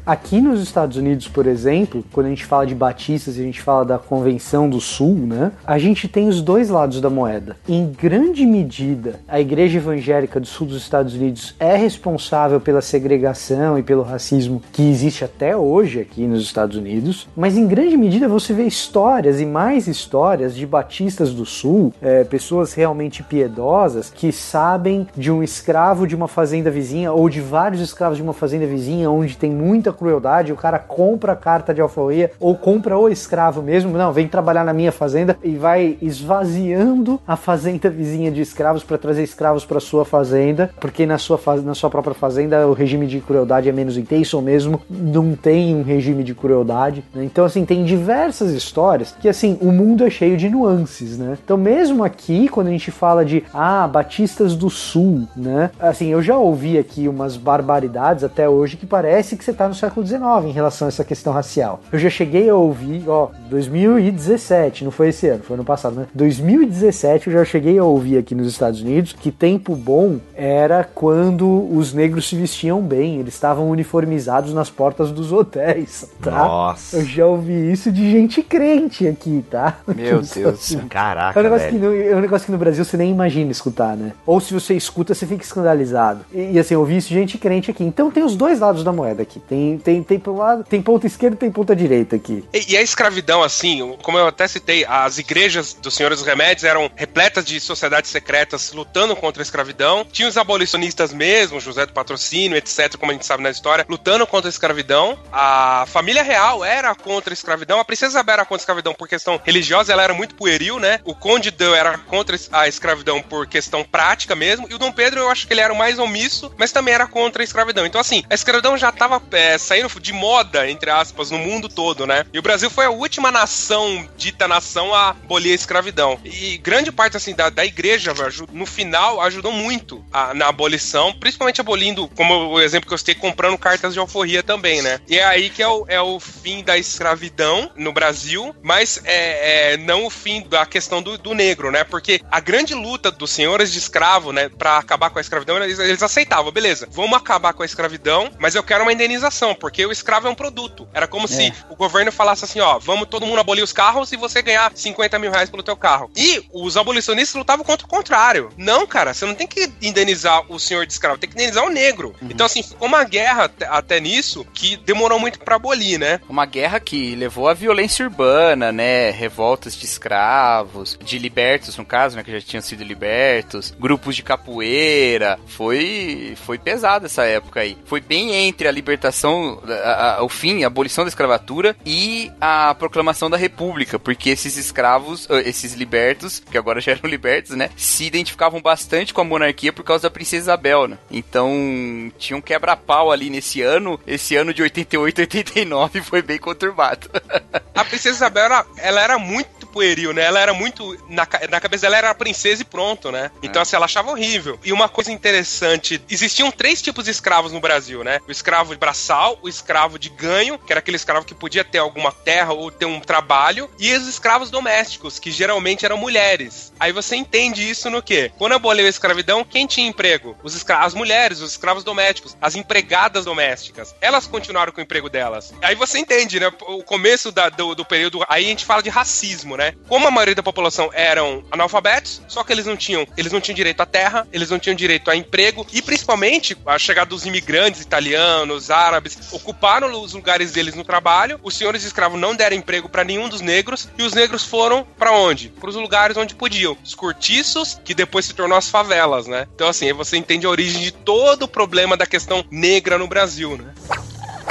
Aqui 0.06 0.42
nos 0.42 0.62
Estados 0.62 0.98
Unidos, 0.98 1.28
por 1.28 1.46
exemplo, 1.46 2.04
quando 2.12 2.28
a 2.28 2.30
gente 2.30 2.46
fala 2.46 2.66
de 2.66 2.74
batistas 2.74 3.38
e 3.38 3.42
a 3.42 3.44
gente 3.44 3.62
fala 3.62 3.86
da 3.86 4.00
Convenção 4.00 4.70
do 4.70 4.82
Sul, 4.82 5.16
né? 5.16 5.52
A 5.66 5.78
gente 5.78 6.08
tem 6.08 6.28
os 6.28 6.42
dois 6.42 6.70
lados 6.70 7.00
da 7.00 7.10
moeda. 7.10 7.56
Em 7.68 7.92
grande 7.92 8.46
medida, 8.46 9.20
a 9.28 9.40
Igreja 9.40 9.78
Evangélica 9.78 10.40
do 10.40 10.48
Sul 10.48 10.68
dos 10.68 10.82
Estados 10.82 11.14
Unidos 11.14 11.56
é 11.60 11.76
responsável 11.76 12.60
pela 12.60 12.82
segregação 12.82 13.78
e 13.78 13.84
pelo 13.84 14.02
racismo 14.02 14.62
que 14.72 14.82
existe 14.90 15.24
até 15.24 15.56
hoje 15.56 16.00
aqui 16.00 16.26
nos 16.26 16.44
Estados 16.44 16.76
Unidos, 16.76 17.28
mas 17.36 17.56
em 17.56 17.68
grande 17.68 17.96
medida 17.96 18.28
você 18.28 18.54
vê 18.54 18.64
histórias 18.64 19.40
e 19.40 19.46
mais 19.46 19.88
histórias 19.88 20.56
de 20.56 20.66
batistas 20.66 21.34
do 21.34 21.46
Sul, 21.46 21.94
é, 22.02 22.24
pessoas 22.24 22.74
realmente 22.74 23.22
piedosas 23.22 24.10
que 24.10 24.32
sabem 24.32 25.08
de 25.16 25.32
um 25.32 25.44
escravo 25.44 26.08
de 26.08 26.16
uma 26.16 26.28
fazenda 26.28 26.72
vizinha 26.72 27.12
ou 27.12 27.30
de 27.30 27.42
vários 27.42 27.82
escravos 27.82 28.18
de 28.18 28.24
uma 28.24 28.34
fazenda 28.34 28.66
vizinha 28.66 29.10
onde 29.10 29.38
tem 29.38 29.52
muita 29.52 29.92
crueldade, 30.00 30.54
o 30.54 30.56
cara 30.56 30.80
compra 30.80 31.34
a 31.34 31.36
carta 31.36 31.74
de 31.74 31.82
alforria 31.82 32.32
ou 32.40 32.56
compra 32.56 32.98
o 32.98 33.10
escravo 33.10 33.62
mesmo, 33.62 33.98
não, 33.98 34.14
vem 34.14 34.28
trabalhar 34.28 34.64
na 34.64 34.74
minha 34.74 34.92
fazenda 34.92 35.38
e 35.44 35.56
vai 35.56 35.98
esvaziando 36.02 37.20
a 37.28 37.36
fazenda 37.36 37.90
vizinha 37.90 38.32
de 38.32 38.42
escravos 38.42 38.84
para 38.84 38.98
trazer 38.98 39.24
escravos 39.24 39.66
para 39.66 39.80
sua 39.80 40.06
fazenda, 40.06 40.72
porque 40.80 41.06
na 41.06 41.18
sua, 41.18 41.40
na 41.64 41.76
sua 41.76 41.90
própria 41.90 42.14
fazenda 42.14 42.66
o 42.66 42.74
regime 42.74 43.06
de 43.06 43.20
crueldade 43.20 43.68
é 43.68 43.72
menos 43.72 43.98
intenso 43.98 44.38
ou 44.38 44.44
mesmo 44.44 44.82
não 44.90 45.36
tem 45.36 45.76
um 45.76 45.84
regime 45.84 46.24
de 46.24 46.34
crueldade. 46.34 47.04
né? 47.14 47.24
Então, 47.26 47.44
assim, 47.44 47.66
tem 47.66 47.84
diversas 47.84 48.52
histórias 48.52 49.16
que, 49.20 49.28
assim, 49.28 49.58
o 49.62 49.72
mundo 49.72 50.06
é 50.06 50.10
cheio 50.10 50.38
de 50.38 50.50
nuances, 50.50 51.18
né? 51.18 51.38
Então, 51.44 51.58
mesmo 51.58 52.04
aqui, 52.04 52.48
quando 52.48 52.68
a 52.68 52.72
gente 52.72 52.92
fala 52.92 53.26
de, 53.26 53.44
ah, 53.54 53.88
Batistas 53.88 54.56
do 54.56 54.70
Sul, 54.70 55.28
né? 55.36 55.72
Assim, 55.80 56.08
eu 56.08 56.22
já 56.22 56.38
ouvi 56.38 56.78
aqui 56.78 57.08
umas 57.08 57.36
barbaridades 57.36 58.24
até 58.24 58.48
hoje 58.48 58.78
que 58.78 58.86
parece 58.86 59.36
que 59.36 59.44
você 59.44 59.54
tá 59.54 59.68
no 59.68 59.76
século 59.80 60.06
XIX 60.06 60.22
em 60.46 60.52
relação 60.52 60.88
a 60.88 60.90
essa 60.90 61.04
questão 61.04 61.34
racial. 61.34 61.82
Eu 61.92 62.00
já 62.00 62.10
cheguei 62.10 62.50
a 62.50 62.56
ouvir, 62.56 63.04
ó, 63.08 63.30
2017, 63.50 64.84
não 64.84 64.92
foi 64.92 65.10
esse 65.10 65.28
ano, 65.28 65.44
foi 65.44 65.56
ano 65.56 65.66
passado, 65.66 65.96
né? 65.96 66.08
2017 66.14 67.28
eu 67.28 67.34
já 67.34 67.46
cheguei 67.46 67.78
a 67.78 67.84
ouvir 67.84 68.18
aqui 68.18 68.36
nos 68.36 68.48
Estados 68.48 68.82
Unidos 68.82 69.14
que 69.14 69.32
tempo 69.32 69.76
bom 69.76 70.18
era 70.36 70.84
quando 70.84 71.68
os 71.74 71.94
negros 71.94 72.28
se 72.28 72.36
vestiam 72.36 72.82
bem, 72.82 73.20
eles 73.20 73.34
estavam 73.34 73.70
uniformizados 73.70 74.54
nas 74.54 74.70
portas 74.70 75.12
dos 75.12 75.32
hotéis, 75.32 76.10
tá? 76.22 76.32
Nossa. 76.32 76.98
Eu 76.98 77.06
já 77.06 77.26
ouvi 77.26 77.72
isso 77.72 77.92
de 77.92 78.10
gente 78.12 78.42
crente 78.42 79.08
aqui, 79.08 79.44
tá? 79.50 79.78
Meu 79.88 80.22
Deus. 80.22 80.76
Caraca, 80.90 81.40
É 81.40 81.42
um, 81.42 81.44
negócio 81.44 81.70
que 81.70 81.78
velho. 81.78 81.92
no, 81.92 82.12
é 82.12 82.16
um 82.16 82.22
negócio 82.22 82.46
que 82.46 82.52
no 82.52 82.58
Brasil 82.58 82.84
você 82.84 82.98
nem 82.98 83.12
imagina 83.12 83.52
escutar, 83.52 83.96
né? 83.96 84.14
Ou 84.26 84.40
se 84.40 84.54
você 84.54 84.74
escuta, 84.74 85.14
você 85.14 85.26
fica 85.26 85.44
escandalizado. 85.44 86.22
E, 86.34 86.52
e, 86.54 86.60
assim, 86.60 86.74
eu 86.74 86.80
ouvi 86.80 86.98
isso 86.98 87.10
de 87.10 87.16
gente 87.16 87.38
crente 87.38 87.72
aqui. 87.72 87.84
Então 87.84 88.12
tem 88.12 88.24
os 88.24 88.36
dois 88.36 88.60
lados 88.60 88.84
da 88.84 88.92
moeda 88.92 89.22
aqui. 89.22 89.40
Tem 89.40 89.69
Tem, 89.78 90.04
tem, 90.04 90.20
tem 90.20 90.34
lado, 90.34 90.64
tem 90.64 90.82
ponta 90.82 91.08
esquerda 91.08 91.36
e 91.36 91.40
tem 91.40 91.52
ponta 91.52 91.76
direita 91.76 92.16
aqui. 92.16 92.44
E, 92.54 92.74
e 92.74 92.78
a 92.78 92.82
escravidão, 92.82 93.44
assim, 93.44 93.98
como 94.02 94.18
eu 94.18 94.28
até 94.28 94.48
citei, 94.48 94.86
as 94.86 95.18
igrejas 95.18 95.74
dos 95.74 95.94
Senhores 95.94 96.20
dos 96.20 96.28
Remédios 96.28 96.64
eram 96.64 96.90
repletas 96.96 97.46
de 97.46 97.60
sociedades 97.60 98.10
secretas 98.10 98.72
lutando 98.72 99.16
contra 99.16 99.42
a 99.42 99.44
escravidão. 99.44 100.06
Tinha 100.12 100.28
os 100.28 100.38
abolicionistas 100.38 101.14
mesmo, 101.14 101.60
José 101.60 101.86
do 101.86 101.94
Patrocínio, 101.94 102.58
etc., 102.58 102.96
como 102.98 103.12
a 103.12 103.16
gente 103.16 103.26
sabe 103.26 103.44
na 103.44 103.50
história, 103.50 103.86
lutando 103.90 104.26
contra 104.26 104.50
a 104.50 104.52
escravidão. 104.52 105.18
A 105.32 105.86
família 105.88 106.24
real 106.24 106.64
era 106.64 106.94
contra 106.96 107.34
a 107.34 107.36
escravidão. 107.36 107.80
A 107.80 107.86
princesa 107.86 108.14
Isabel 108.14 108.34
era 108.34 108.46
contra 108.46 108.58
a 108.58 108.64
escravidão 108.64 108.94
por 108.94 109.08
questão 109.08 109.40
religiosa, 109.44 109.94
ela 109.94 110.04
era 110.04 110.14
muito 110.14 110.36
pueril, 110.36 110.80
né? 110.80 111.00
O 111.04 111.16
conde 111.16 111.52
Dan 111.52 111.76
era 111.76 111.98
contra 111.98 112.38
a 112.52 112.68
escravidão 112.68 113.22
por 113.22 113.48
questão 113.48 113.84
prática 113.84 114.36
mesmo. 114.36 114.68
E 114.70 114.74
o 114.74 114.78
Dom 114.78 114.92
Pedro, 114.92 115.22
eu 115.22 115.30
acho 115.30 115.48
que 115.48 115.54
ele 115.54 115.62
era 115.62 115.74
o 115.74 115.78
mais 115.78 116.00
omisso, 116.00 116.52
mas 116.58 116.72
também 116.72 116.94
era 116.94 117.08
contra 117.08 117.42
a 117.42 117.46
escravidão. 117.46 117.86
Então, 117.86 118.02
assim, 118.02 118.24
a 118.30 118.36
escravidão 118.36 118.78
já 118.78 118.90
estava 118.90 119.22
é, 119.32 119.58
saindo 119.60 119.90
de 120.00 120.14
moda, 120.14 120.70
entre 120.70 120.90
aspas, 120.90 121.32
no 121.32 121.38
mundo 121.38 121.68
todo, 121.68 122.06
né? 122.06 122.26
E 122.34 122.40
o 122.40 122.42
Brasil 122.42 122.70
foi 122.70 122.86
a 122.86 122.90
última 122.90 123.32
nação, 123.32 124.08
dita 124.18 124.48
nação, 124.48 124.94
a 124.94 125.10
abolir 125.10 125.52
a 125.52 125.56
escravidão. 125.56 126.20
E 126.24 126.58
grande 126.58 126.92
parte, 126.92 127.18
assim, 127.18 127.34
da, 127.34 127.50
da 127.50 127.66
igreja, 127.66 128.14
no 128.52 128.66
final, 128.66 129.22
ajudou 129.22 129.52
muito 129.52 130.04
a, 130.12 130.34
na 130.34 130.48
abolição, 130.48 131.14
principalmente 131.14 131.62
abolindo, 131.62 132.08
como 132.16 132.50
o 132.50 132.62
exemplo 132.62 132.88
que 132.88 132.94
eu 132.94 132.98
citei, 132.98 133.16
comprando 133.16 133.58
cartas 133.58 133.94
de 133.94 134.00
alforria 134.00 134.44
também, 134.44 134.82
né? 134.82 135.00
E 135.08 135.18
é 135.18 135.24
aí 135.24 135.50
que 135.50 135.62
é 135.62 135.68
o, 135.68 135.86
é 135.88 136.02
o 136.02 136.20
fim 136.20 136.64
da 136.64 136.78
escravidão 136.78 137.72
no 137.76 137.92
Brasil, 137.92 138.56
mas 138.62 139.02
é, 139.04 139.74
é 139.74 139.78
não 139.78 140.06
o 140.06 140.10
fim 140.10 140.42
da 140.42 140.66
questão 140.66 141.02
do, 141.02 141.18
do, 141.18 141.34
negro, 141.34 141.72
né? 141.72 141.84
Porque 141.84 142.22
a 142.32 142.40
grande 142.40 142.74
luta 142.74 143.12
dos 143.12 143.32
senhores 143.32 143.72
de 143.72 143.80
escravo, 143.80 144.32
né, 144.32 144.50
para 144.50 144.78
acabar 144.78 145.10
com 145.10 145.20
a 145.20 145.22
escravidão, 145.22 145.62
eles, 145.64 145.80
eles 145.80 146.04
aceitavam, 146.04 146.52
beleza, 146.52 146.88
vamos 146.92 147.18
acabar 147.18 147.54
com 147.54 147.64
a 147.64 147.66
escravidão, 147.66 148.32
mas 148.40 148.56
eu 148.56 148.64
quero 148.64 148.84
uma 148.84 148.94
indenização, 148.94 149.49
porque 149.56 149.86
o 149.86 149.92
escravo 149.92 150.28
é 150.28 150.32
um 150.32 150.36
produto. 150.36 150.88
Era 150.94 151.08
como 151.08 151.26
é. 151.26 151.28
se 151.28 151.54
o 151.70 151.76
governo 151.76 152.12
falasse 152.12 152.46
assim, 152.46 152.60
ó, 152.60 152.80
vamos 152.80 153.08
todo 153.08 153.26
mundo 153.26 153.40
abolir 153.40 153.64
os 153.64 153.74
carros 153.74 154.12
e 154.12 154.18
você 154.18 154.42
ganhar 154.42 154.72
50 154.74 155.20
mil 155.20 155.32
reais 155.32 155.50
pelo 155.50 155.64
teu 155.64 155.76
carro. 155.76 156.12
E 156.16 156.44
os 156.52 156.78
abolicionistas 156.78 157.36
lutavam 157.36 157.66
contra 157.66 157.86
o 157.86 157.90
contrário. 157.90 158.50
Não, 158.58 158.86
cara, 158.88 159.14
você 159.14 159.26
não 159.26 159.36
tem 159.36 159.48
que 159.48 159.72
indenizar 159.82 160.44
o 160.52 160.60
senhor 160.60 160.86
de 160.86 160.94
escravo, 160.94 161.18
tem 161.18 161.30
que 161.30 161.36
indenizar 161.36 161.66
o 161.66 161.70
negro. 161.70 162.16
Uhum. 162.22 162.30
Então, 162.32 162.46
assim, 162.46 162.64
ficou 162.64 162.88
uma 162.88 163.04
guerra 163.04 163.46
até, 163.46 163.66
até 163.66 164.00
nisso 164.00 164.46
que 164.54 164.78
demorou 164.78 165.20
muito 165.20 165.40
para 165.40 165.56
abolir, 165.56 166.00
né? 166.00 166.20
Uma 166.28 166.46
guerra 166.46 166.80
que 166.80 167.16
levou 167.16 167.48
à 167.48 167.54
violência 167.54 168.06
urbana, 168.06 168.72
né? 168.72 169.12
Revoltas 169.12 169.76
de 169.76 169.86
escravos, 169.86 170.98
de 171.02 171.18
libertos, 171.18 171.78
no 171.78 171.86
caso, 171.86 172.16
né? 172.16 172.24
Que 172.24 172.32
já 172.32 172.42
tinham 172.42 172.62
sido 172.62 172.84
libertos, 172.84 173.74
grupos 173.80 174.16
de 174.16 174.24
capoeira. 174.24 175.40
Foi, 175.46 176.36
foi 176.46 176.58
pesado 176.58 177.06
essa 177.06 177.24
época 177.26 177.62
aí. 177.62 177.78
Foi 177.86 178.02
bem 178.02 178.34
entre 178.34 178.68
a 178.68 178.72
libertação, 178.72 179.39
a, 179.84 180.18
a, 180.18 180.24
o 180.24 180.30
fim, 180.30 180.64
a 180.64 180.68
abolição 180.68 181.04
da 181.04 181.10
escravatura 181.10 181.76
e 181.86 182.32
a 182.40 182.76
proclamação 182.76 183.30
da 183.30 183.38
república, 183.38 184.00
porque 184.00 184.30
esses 184.30 184.58
escravos, 184.58 185.28
esses 185.46 185.74
libertos, 185.74 186.40
que 186.40 186.58
agora 186.58 186.82
já 186.82 186.92
eram 186.94 187.10
libertos, 187.10 187.56
né? 187.56 187.70
Se 187.76 188.06
identificavam 188.06 188.62
bastante 188.62 189.14
com 189.14 189.22
a 189.22 189.24
monarquia 189.24 189.74
por 189.74 189.84
causa 189.84 190.04
da 190.04 190.12
princesa 190.12 190.40
Isabel, 190.50 190.88
né? 190.88 190.98
Então, 191.12 192.12
tinha 192.18 192.38
um 192.38 192.42
quebra-pau 192.42 193.12
ali 193.12 193.30
nesse 193.30 193.62
ano. 193.62 194.00
Esse 194.06 194.36
ano 194.36 194.54
de 194.54 194.62
88, 194.62 195.22
89 195.22 196.02
foi 196.02 196.22
bem 196.22 196.38
conturbado. 196.38 197.10
a 197.76 197.86
princesa 197.86 198.18
Isabel, 198.18 198.66
ela 198.78 199.02
era 199.02 199.20
muito 199.20 199.59
pueril, 199.70 200.14
né? 200.14 200.24
Ela 200.24 200.40
era 200.40 200.54
muito. 200.54 200.98
Na, 201.08 201.28
na 201.50 201.60
cabeça 201.60 201.84
dela 201.84 201.98
era 201.98 202.10
a 202.10 202.16
princesa 202.16 202.62
e 202.62 202.66
pronto, 202.66 203.12
né? 203.12 203.32
Então, 203.42 203.62
é. 203.62 203.64
assim, 203.64 203.76
ela 203.76 203.86
achava 203.86 204.12
horrível. 204.12 204.60
E 204.64 204.74
uma 204.74 204.90
coisa 204.90 205.12
interessante: 205.12 206.02
existiam 206.10 206.52
três 206.52 206.82
tipos 206.82 207.06
de 207.06 207.12
escravos 207.12 207.52
no 207.52 207.60
Brasil, 207.60 208.04
né? 208.04 208.20
O 208.28 208.32
escravo 208.32 208.74
de 208.74 208.80
braçal, 208.80 209.40
o 209.42 209.50
escravo 209.50 209.98
de 209.98 210.10
ganho, 210.10 210.58
que 210.58 210.74
era 210.74 210.80
aquele 210.80 210.98
escravo 210.98 211.26
que 211.26 211.36
podia 211.36 211.64
ter 211.64 211.78
alguma 211.78 212.12
terra 212.12 212.54
ou 212.54 212.72
ter 212.72 212.86
um 212.86 213.00
trabalho, 213.00 213.70
e 213.80 213.94
os 213.94 214.08
escravos 214.08 214.50
domésticos, 214.50 215.20
que 215.20 215.32
geralmente 215.32 215.86
eram 215.86 215.98
mulheres. 215.98 216.74
Aí 216.80 216.92
você 216.92 217.16
entende 217.16 217.68
isso 217.70 217.90
no 217.90 218.02
quê? 218.02 218.32
Quando 218.38 218.54
aboliu 218.54 218.86
a 218.86 218.90
escravidão, 218.90 219.44
quem 219.44 219.68
tinha 219.68 219.88
emprego? 219.88 220.38
Os 220.44 220.56
escra 220.56 220.80
as 220.80 220.94
mulheres, 220.94 221.40
os 221.40 221.52
escravos 221.52 221.84
domésticos, 221.84 222.36
as 222.42 222.56
empregadas 222.56 223.26
domésticas. 223.26 223.96
Elas 224.02 224.28
continuaram 224.28 224.72
com 224.72 224.80
o 224.80 224.84
emprego 224.84 225.10
delas. 225.10 225.54
Aí 225.62 225.76
você 225.76 226.00
entende, 226.00 226.40
né? 226.40 226.52
O 226.62 226.84
começo 226.84 227.32
da, 227.32 227.50
do, 227.50 227.76
do 227.76 227.86
período. 227.86 228.24
Aí 228.28 228.46
a 228.46 228.50
gente 228.50 228.66
fala 228.66 228.82
de 228.82 228.90
racismo, 228.90 229.58
né? 229.60 229.74
Como 229.90 230.08
a 230.08 230.12
maioria 230.12 230.34
da 230.34 230.42
população 230.42 230.90
eram 230.94 231.44
analfabetos, 231.52 232.22
só 232.30 232.46
que 232.46 232.54
eles 232.54 232.66
não 232.66 232.78
tinham, 232.78 233.06
eles 233.18 233.34
não 233.34 233.42
tinham 233.42 233.58
direito 233.58 233.82
à 233.82 233.86
terra, 233.86 234.26
eles 234.32 234.50
não 234.50 234.58
tinham 234.58 234.74
direito 234.74 235.12
a 235.12 235.16
emprego 235.18 235.68
e 235.74 235.82
principalmente 235.82 236.58
a 236.66 236.80
chegada 236.80 237.10
dos 237.10 237.26
imigrantes 237.26 237.82
italianos, 237.82 238.72
árabes, 238.72 239.18
ocuparam 239.34 240.02
os 240.02 240.14
lugares 240.14 240.54
deles 240.54 240.76
no 240.76 240.86
trabalho. 240.86 241.42
Os 241.44 241.58
senhores 241.58 241.84
escravos 241.84 242.18
não 242.18 242.34
deram 242.34 242.56
emprego 242.56 242.88
para 242.88 243.04
nenhum 243.04 243.28
dos 243.28 243.42
negros 243.42 243.90
e 243.98 244.04
os 244.04 244.14
negros 244.14 244.46
foram 244.46 244.88
para 244.98 245.12
onde? 245.12 245.50
Para 245.50 245.70
os 245.70 245.76
lugares 245.76 246.16
onde 246.16 246.36
podiam, 246.36 246.78
os 246.82 246.96
cortiços, 246.96 247.82
que 247.84 247.94
depois 247.94 248.26
se 248.26 248.34
tornou 248.34 248.58
as 248.58 248.70
favelas, 248.70 249.28
né? 249.28 249.46
Então 249.54 249.68
assim, 249.68 249.88
aí 249.88 249.94
você 249.94 250.16
entende 250.16 250.46
a 250.46 250.50
origem 250.50 250.82
de 250.82 250.92
todo 250.92 251.44
o 251.44 251.48
problema 251.50 251.98
da 251.98 252.06
questão 252.06 252.46
negra 252.50 252.98
no 252.98 253.10
Brasil, 253.10 253.58
né? 253.58 253.74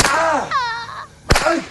Ah! 0.04 0.48
Ai! 1.46 1.64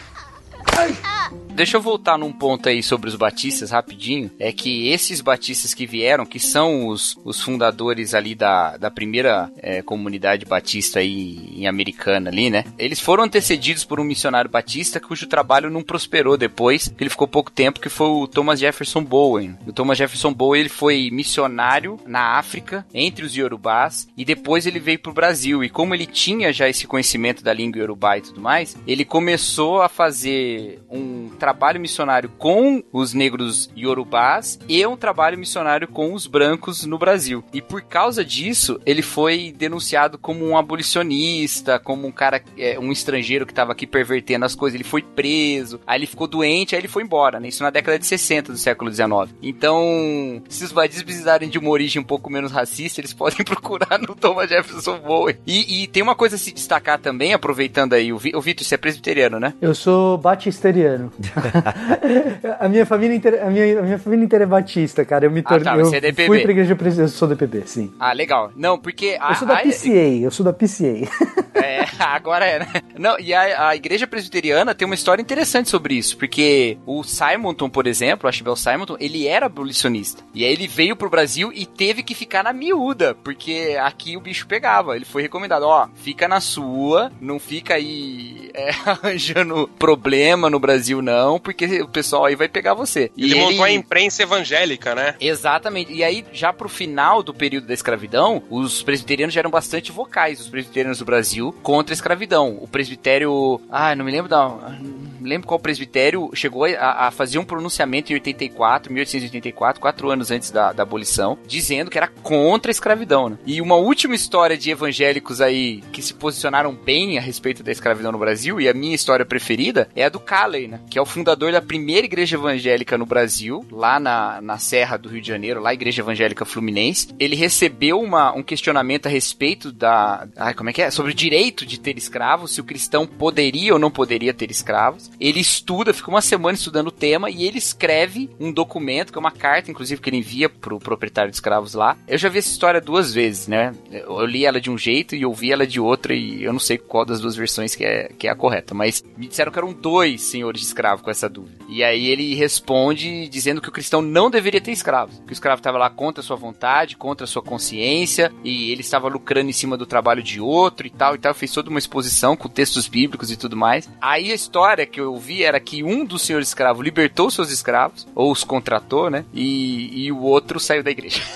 Ai! 0.76 1.17
Deixa 1.58 1.76
eu 1.76 1.82
voltar 1.82 2.20
num 2.20 2.32
ponto 2.32 2.70
aí 2.70 2.84
sobre 2.84 3.10
os 3.10 3.16
batistas 3.16 3.72
rapidinho. 3.72 4.30
É 4.38 4.52
que 4.52 4.90
esses 4.90 5.22
batistas 5.22 5.74
que 5.74 5.88
vieram, 5.88 6.24
que 6.24 6.40
são 6.40 6.86
os, 6.86 7.18
os 7.26 7.42
fundadores 7.42 8.14
ali 8.14 8.36
da, 8.36 8.78
da 8.78 8.92
primeira 8.92 9.52
é, 9.58 9.82
comunidade 9.82 10.46
batista 10.46 11.00
aí 11.00 11.50
em 11.56 11.66
Americana 11.66 12.30
ali, 12.30 12.52
né? 12.52 12.64
Eles 12.78 13.00
foram 13.00 13.24
antecedidos 13.24 13.84
por 13.84 14.00
um 14.00 14.04
missionário 14.04 14.52
batista 14.52 15.00
cujo 15.00 15.26
trabalho 15.26 15.72
não 15.72 15.82
prosperou 15.82 16.38
depois, 16.38 16.94
ele 17.00 17.10
ficou 17.10 17.28
pouco 17.28 17.50
tempo, 17.50 17.80
que 17.80 17.90
foi 17.90 18.06
o 18.08 18.28
Thomas 18.28 18.60
Jefferson 18.60 19.04
Bowen. 19.04 19.58
O 19.66 19.74
Thomas 19.74 19.98
Jefferson 19.98 20.32
Bowen, 20.32 20.60
ele 20.60 20.70
foi 20.70 21.10
missionário 21.12 22.00
na 22.06 22.38
África, 22.38 22.86
entre 22.94 23.26
os 23.26 23.36
Yorubás, 23.36 24.08
e 24.16 24.24
depois 24.24 24.68
ele 24.68 24.80
veio 24.80 25.00
pro 25.00 25.12
Brasil. 25.12 25.64
E 25.64 25.70
como 25.70 25.96
ele 25.96 26.06
tinha 26.06 26.54
já 26.54 26.70
esse 26.70 26.86
conhecimento 26.86 27.44
da 27.44 27.52
língua 27.52 27.80
Yorubá 27.82 28.20
e 28.20 28.22
tudo 28.22 28.40
mais, 28.40 28.78
ele 28.86 29.04
começou 29.04 29.82
a 29.82 29.90
fazer 29.90 30.84
um 30.88 31.30
trabalho 31.30 31.47
trabalho 31.48 31.80
missionário 31.80 32.30
com 32.38 32.84
os 32.92 33.14
negros 33.14 33.70
yorubás 33.78 34.60
e 34.68 34.86
um 34.86 34.98
trabalho 34.98 35.38
missionário 35.38 35.88
com 35.88 36.14
os 36.14 36.28
brancos 36.28 36.84
no 36.84 36.98
Brasil. 36.98 37.42
E 37.54 37.62
por 37.62 37.82
causa 37.82 38.24
disso, 38.26 38.82
ele 38.86 39.02
foi 39.02 39.56
denunciado 39.58 40.18
como 40.18 40.46
um 40.46 40.58
abolicionista, 40.58 41.80
como 41.80 42.06
um 42.06 42.12
cara, 42.12 42.44
é, 42.58 42.78
um 42.78 42.92
estrangeiro 42.92 43.46
que 43.46 43.54
estava 43.54 43.72
aqui 43.72 43.88
pervertendo 43.88 44.44
as 44.44 44.56
coisas. 44.56 44.76
Ele 44.76 44.84
foi 44.84 45.02
preso, 45.02 45.80
aí 45.88 46.00
ele 46.00 46.06
ficou 46.06 46.28
doente, 46.28 46.76
aí 46.76 46.82
ele 46.82 46.90
foi 46.90 47.04
embora, 47.04 47.40
né? 47.40 47.48
Isso 47.48 47.64
na 47.64 47.70
década 47.70 47.98
de 47.98 48.06
60 48.06 48.52
do 48.52 48.58
século 48.58 48.90
19. 48.90 49.36
Então, 49.42 50.44
se 50.50 50.66
os 50.66 50.74
vadis 50.74 51.02
precisarem 51.02 51.48
de 51.48 51.58
uma 51.58 51.70
origem 51.70 52.02
um 52.02 52.06
pouco 52.06 52.30
menos 52.30 52.52
racista, 52.52 53.00
eles 53.00 53.14
podem 53.16 53.46
procurar 53.46 53.98
no 54.00 54.14
Thomas 54.14 54.50
Jefferson 54.50 55.00
Bowen. 55.00 55.38
E, 55.48 55.84
e 55.84 55.88
tem 55.88 56.04
uma 56.04 56.16
coisa 56.16 56.36
a 56.36 56.40
se 56.40 56.52
destacar 56.52 57.00
também, 57.00 57.34
aproveitando 57.34 57.94
aí, 57.94 58.12
o, 58.12 58.18
o 58.18 58.42
Vitor, 58.42 58.66
você 58.66 58.76
é 58.76 58.78
presbiteriano, 58.78 59.40
né? 59.40 59.54
Eu 59.62 59.74
sou 59.74 60.18
batisteriano. 60.18 61.10
a, 62.60 62.70
minha 62.70 62.86
família 62.86 63.16
inteira, 63.16 63.46
a, 63.46 63.50
minha, 63.50 63.80
a 63.80 63.82
minha 63.84 64.00
família 64.00 64.26
inteira 64.26 64.44
é 64.44 64.48
batista, 64.48 65.06
cara. 65.06 65.26
Eu 65.26 65.32
me 65.32 65.42
tornei. 65.42 65.68
Ah, 65.68 65.76
tá, 65.76 65.78
você 65.78 65.98
é 65.98 66.02
DPB. 66.02 66.28
fui 66.28 66.42
pra 66.42 66.52
igreja 66.52 66.78
eu 66.98 67.08
sou 67.08 67.28
DPB, 67.28 67.64
sim. 67.66 67.94
Ah, 68.00 68.14
legal. 68.14 68.52
Não, 68.56 68.78
porque. 68.78 69.18
A, 69.20 69.32
eu 69.32 69.36
sou 69.36 69.48
da 69.48 69.58
PCA, 69.58 70.22
eu 70.22 70.32
sou 70.32 70.46
da 70.46 70.54
PCA. 70.54 71.08
É, 71.58 71.88
agora 72.00 72.46
é, 72.46 72.60
né? 72.60 72.68
Não, 73.00 73.20
e 73.20 73.34
a, 73.34 73.70
a 73.70 73.76
igreja 73.76 74.06
presbiteriana 74.06 74.76
tem 74.76 74.86
uma 74.86 74.94
história 74.94 75.24
interessante 75.24 75.70
sobre 75.70 75.96
isso, 75.96 76.16
porque 76.16 76.78
o 76.86 77.04
Simonton, 77.04 77.68
por 77.68 77.88
exemplo, 77.88 78.28
o 78.28 78.30
Ashbel 78.30 78.56
Simonton, 78.56 78.96
ele 79.00 79.28
era 79.28 79.48
abolicionista. 79.48 80.24
E 80.36 80.46
aí 80.46 80.54
ele 80.54 80.68
veio 80.68 80.96
pro 80.96 81.10
Brasil 81.10 81.52
e 81.54 81.66
teve 81.66 82.04
que 82.04 82.14
ficar 82.14 82.44
na 82.44 82.54
miúda, 82.54 83.16
porque 83.24 83.76
aqui 83.82 84.16
o 84.16 84.22
bicho 84.22 84.46
pegava. 84.46 84.96
Ele 84.96 85.06
foi 85.06 85.24
recomendado, 85.24 85.64
ó, 85.64 85.88
fica 85.96 86.28
na 86.28 86.40
sua, 86.40 87.12
não 87.20 87.40
fica 87.40 87.74
aí 87.74 88.52
é, 88.54 88.70
arranjando 88.86 89.68
problema 89.80 90.50
no 90.50 90.60
Brasil, 90.60 91.02
não 91.02 91.27
não, 91.28 91.40
porque 91.40 91.82
o 91.82 91.88
pessoal 91.90 92.24
aí 92.24 92.36
vai 92.36 92.48
pegar 92.48 92.74
você. 92.74 93.12
Ele, 93.18 93.34
ele 93.34 93.36
montou 93.36 93.66
a 93.66 93.72
imprensa 93.72 94.24
evangélica, 94.24 94.96
né? 94.96 95.16
Exatamente. 95.20 95.92
E 95.92 96.02
aí, 96.02 96.26
já 96.32 96.54
pro 96.54 96.70
final 96.70 97.22
do 97.22 97.34
período 97.34 97.68
da 97.68 97.74
escravidão, 97.74 98.42
os 98.50 98.82
presbiterianos 98.82 99.34
já 99.34 99.42
eram 99.42 99.52
bastante 99.52 99.92
vocais, 99.92 100.40
os 100.40 100.48
presbiterianos 100.48 101.00
do 101.00 101.06
Brasil, 101.06 101.54
contra 101.62 101.92
a 101.92 101.96
escravidão. 101.96 102.58
O 102.62 102.68
presbitério. 102.68 103.60
Ah, 103.70 103.94
não 103.94 104.06
me 104.06 104.12
lembro 104.12 104.30
da. 104.30 104.48
Não 104.48 105.24
me 105.24 105.30
lembro 105.30 105.48
qual 105.48 105.60
presbitério, 105.60 106.30
chegou 106.34 106.64
a, 106.64 107.08
a 107.08 107.12
fazer 107.12 107.40
um 107.40 107.44
pronunciamento 107.44 108.12
em 108.12 108.16
84, 108.16 108.94
1884, 108.94 109.82
quatro 109.82 110.10
anos 110.10 110.32
antes 110.32 110.50
da, 110.50 110.72
da 110.72 110.84
abolição, 110.84 111.38
dizendo 111.46 111.92
que 111.92 111.98
era 111.98 112.08
contra 112.08 112.70
a 112.70 112.74
escravidão, 112.74 113.30
né? 113.30 113.38
E 113.46 113.60
uma 113.60 113.76
última 113.76 114.16
história 114.16 114.58
de 114.58 114.72
evangélicos 114.72 115.42
aí 115.42 115.84
que 115.92 116.02
se 116.02 116.14
posicionaram 116.14 116.74
bem 116.74 117.18
a 117.18 117.22
respeito 117.22 117.64
da 117.64 117.72
escravidão 117.72 118.12
no 118.12 118.18
Brasil, 118.18 118.62
e 118.62 118.70
a 118.70 118.74
minha 118.74 118.96
história 118.96 119.26
preferida 119.26 119.90
é 119.96 120.06
a 120.06 120.10
do 120.10 120.20
Calley, 120.20 120.68
né? 120.68 120.80
Que 120.90 121.00
é 121.00 121.02
o 121.02 121.06
fundador 121.08 121.52
da 121.52 121.62
primeira 121.62 122.06
igreja 122.06 122.36
evangélica 122.36 122.98
no 122.98 123.06
Brasil, 123.06 123.66
lá 123.72 124.00
na, 124.00 124.42
na 124.42 124.58
Serra 124.58 124.98
do 124.98 125.10
Rio 125.10 125.22
de 125.22 125.28
Janeiro, 125.28 125.62
lá 125.62 125.74
Igreja 125.74 126.02
Evangélica 126.02 126.46
Fluminense. 126.46 127.10
Ele 127.20 127.36
recebeu 127.36 128.00
uma, 128.00 128.34
um 128.34 128.44
questionamento 128.44 129.08
a 129.08 129.10
respeito 129.10 129.72
da. 129.72 130.28
Ai, 130.36 130.54
como 130.54 130.70
é 130.70 130.74
que 130.74 130.82
é? 130.82 130.92
Sobre 130.92 131.12
o 131.12 131.16
direito 131.16 131.66
de 131.66 131.80
ter 131.80 131.98
escravos, 131.98 132.52
se 132.52 132.62
o 132.62 132.64
cristão 132.64 133.08
poderia 133.08 133.74
ou 133.74 133.80
não 133.80 133.90
poderia 133.90 134.34
ter 134.34 134.52
escravos. 134.52 135.10
Ele 135.20 135.40
estuda, 135.40 135.94
fica 135.94 136.10
uma 136.10 136.22
semana 136.22 136.56
estudando 136.58 136.88
o 136.88 136.92
tema 136.92 137.30
e 137.30 137.44
ele 137.46 137.58
escreve 137.58 138.30
um 138.40 138.52
documento, 138.52 139.12
que 139.12 139.18
é 139.18 139.22
uma 139.22 139.32
carta, 139.32 139.72
inclusive, 139.72 140.02
que 140.02 140.10
ele 140.10 140.18
envia 140.18 140.50
pro 140.50 140.80
proprietário 140.80 141.32
de 141.32 141.38
escravos 141.38 141.74
lá. 141.74 141.98
Eu 142.08 142.18
já 142.18 142.30
vi 142.30 142.40
essa 142.40 142.50
história 142.50 142.82
duas 142.82 143.14
vezes, 143.14 143.48
né? 143.48 143.74
Eu 143.92 144.26
li 144.26 144.46
ela 144.46 144.60
de 144.60 144.70
um 144.70 144.78
jeito 144.78 145.16
e 145.16 145.26
ouvi 145.26 145.52
ela 145.52 145.66
de 145.66 145.80
outra, 145.80 146.14
e 146.14 146.44
eu 146.44 146.52
não 146.52 146.60
sei 146.60 146.78
qual 146.78 147.06
das 147.06 147.20
duas 147.20 147.36
versões 147.36 147.76
que 147.76 147.84
é, 147.84 148.12
que 148.18 148.28
é 148.28 148.32
a 148.32 148.36
correta, 148.36 148.74
mas 148.74 149.04
me 149.16 149.28
disseram 149.28 149.52
que 149.52 149.60
eram 149.60 149.74
dois 149.74 150.22
senhores 150.22 150.62
de 150.62 150.68
com 151.04 151.12
essa 151.12 151.30
dúvida. 151.30 151.58
E 151.70 151.84
aí 151.84 152.08
ele 152.08 152.36
responde 152.36 153.28
dizendo 153.28 153.62
que 153.62 153.70
o 153.70 153.72
cristão 153.72 154.02
não 154.02 154.30
deveria 154.30 154.62
ter 154.62 154.72
escravos, 154.72 155.22
que 155.26 155.32
o 155.32 155.34
escravo 155.34 155.60
estava 155.60 155.78
lá 155.78 155.90
contra 155.90 156.22
a 156.22 156.24
sua 156.24 156.36
vontade, 156.36 156.98
contra 156.98 157.26
a 157.26 157.28
sua 157.28 157.42
consciência, 157.42 158.32
e 158.44 158.72
ele 158.72 158.82
estava 158.82 159.08
lucrando 159.08 159.50
em 159.50 159.54
cima 159.54 159.78
do 159.78 159.86
trabalho 159.86 160.24
de 160.24 160.40
outro 160.40 160.88
e 160.88 160.90
tal 160.90 161.16
e 161.16 161.18
tal. 161.18 161.34
Fez 161.34 161.52
toda 161.52 161.70
uma 161.70 161.80
exposição 161.80 162.36
com 162.36 162.48
textos 162.48 162.88
bíblicos 162.88 163.32
e 163.32 163.38
tudo 163.38 163.56
mais. 163.56 163.90
Aí 164.02 164.32
a 164.32 164.36
história 164.36 164.86
que 164.86 165.00
eu 165.00 165.14
ouvi 165.14 165.44
era 165.44 165.60
que 165.60 165.84
um 165.84 166.06
dos 166.06 166.22
senhores 166.22 166.48
escravos 166.48 166.84
libertou 166.84 167.30
seus 167.30 167.52
escravos, 167.52 168.08
ou 168.16 168.32
os 168.32 168.44
contratou, 168.44 169.10
né? 169.10 169.26
E, 169.34 170.06
e 170.06 170.12
o 170.12 170.22
outro 170.22 170.60
saiu 170.60 170.84
da 170.84 170.92
igreja. 170.92 171.22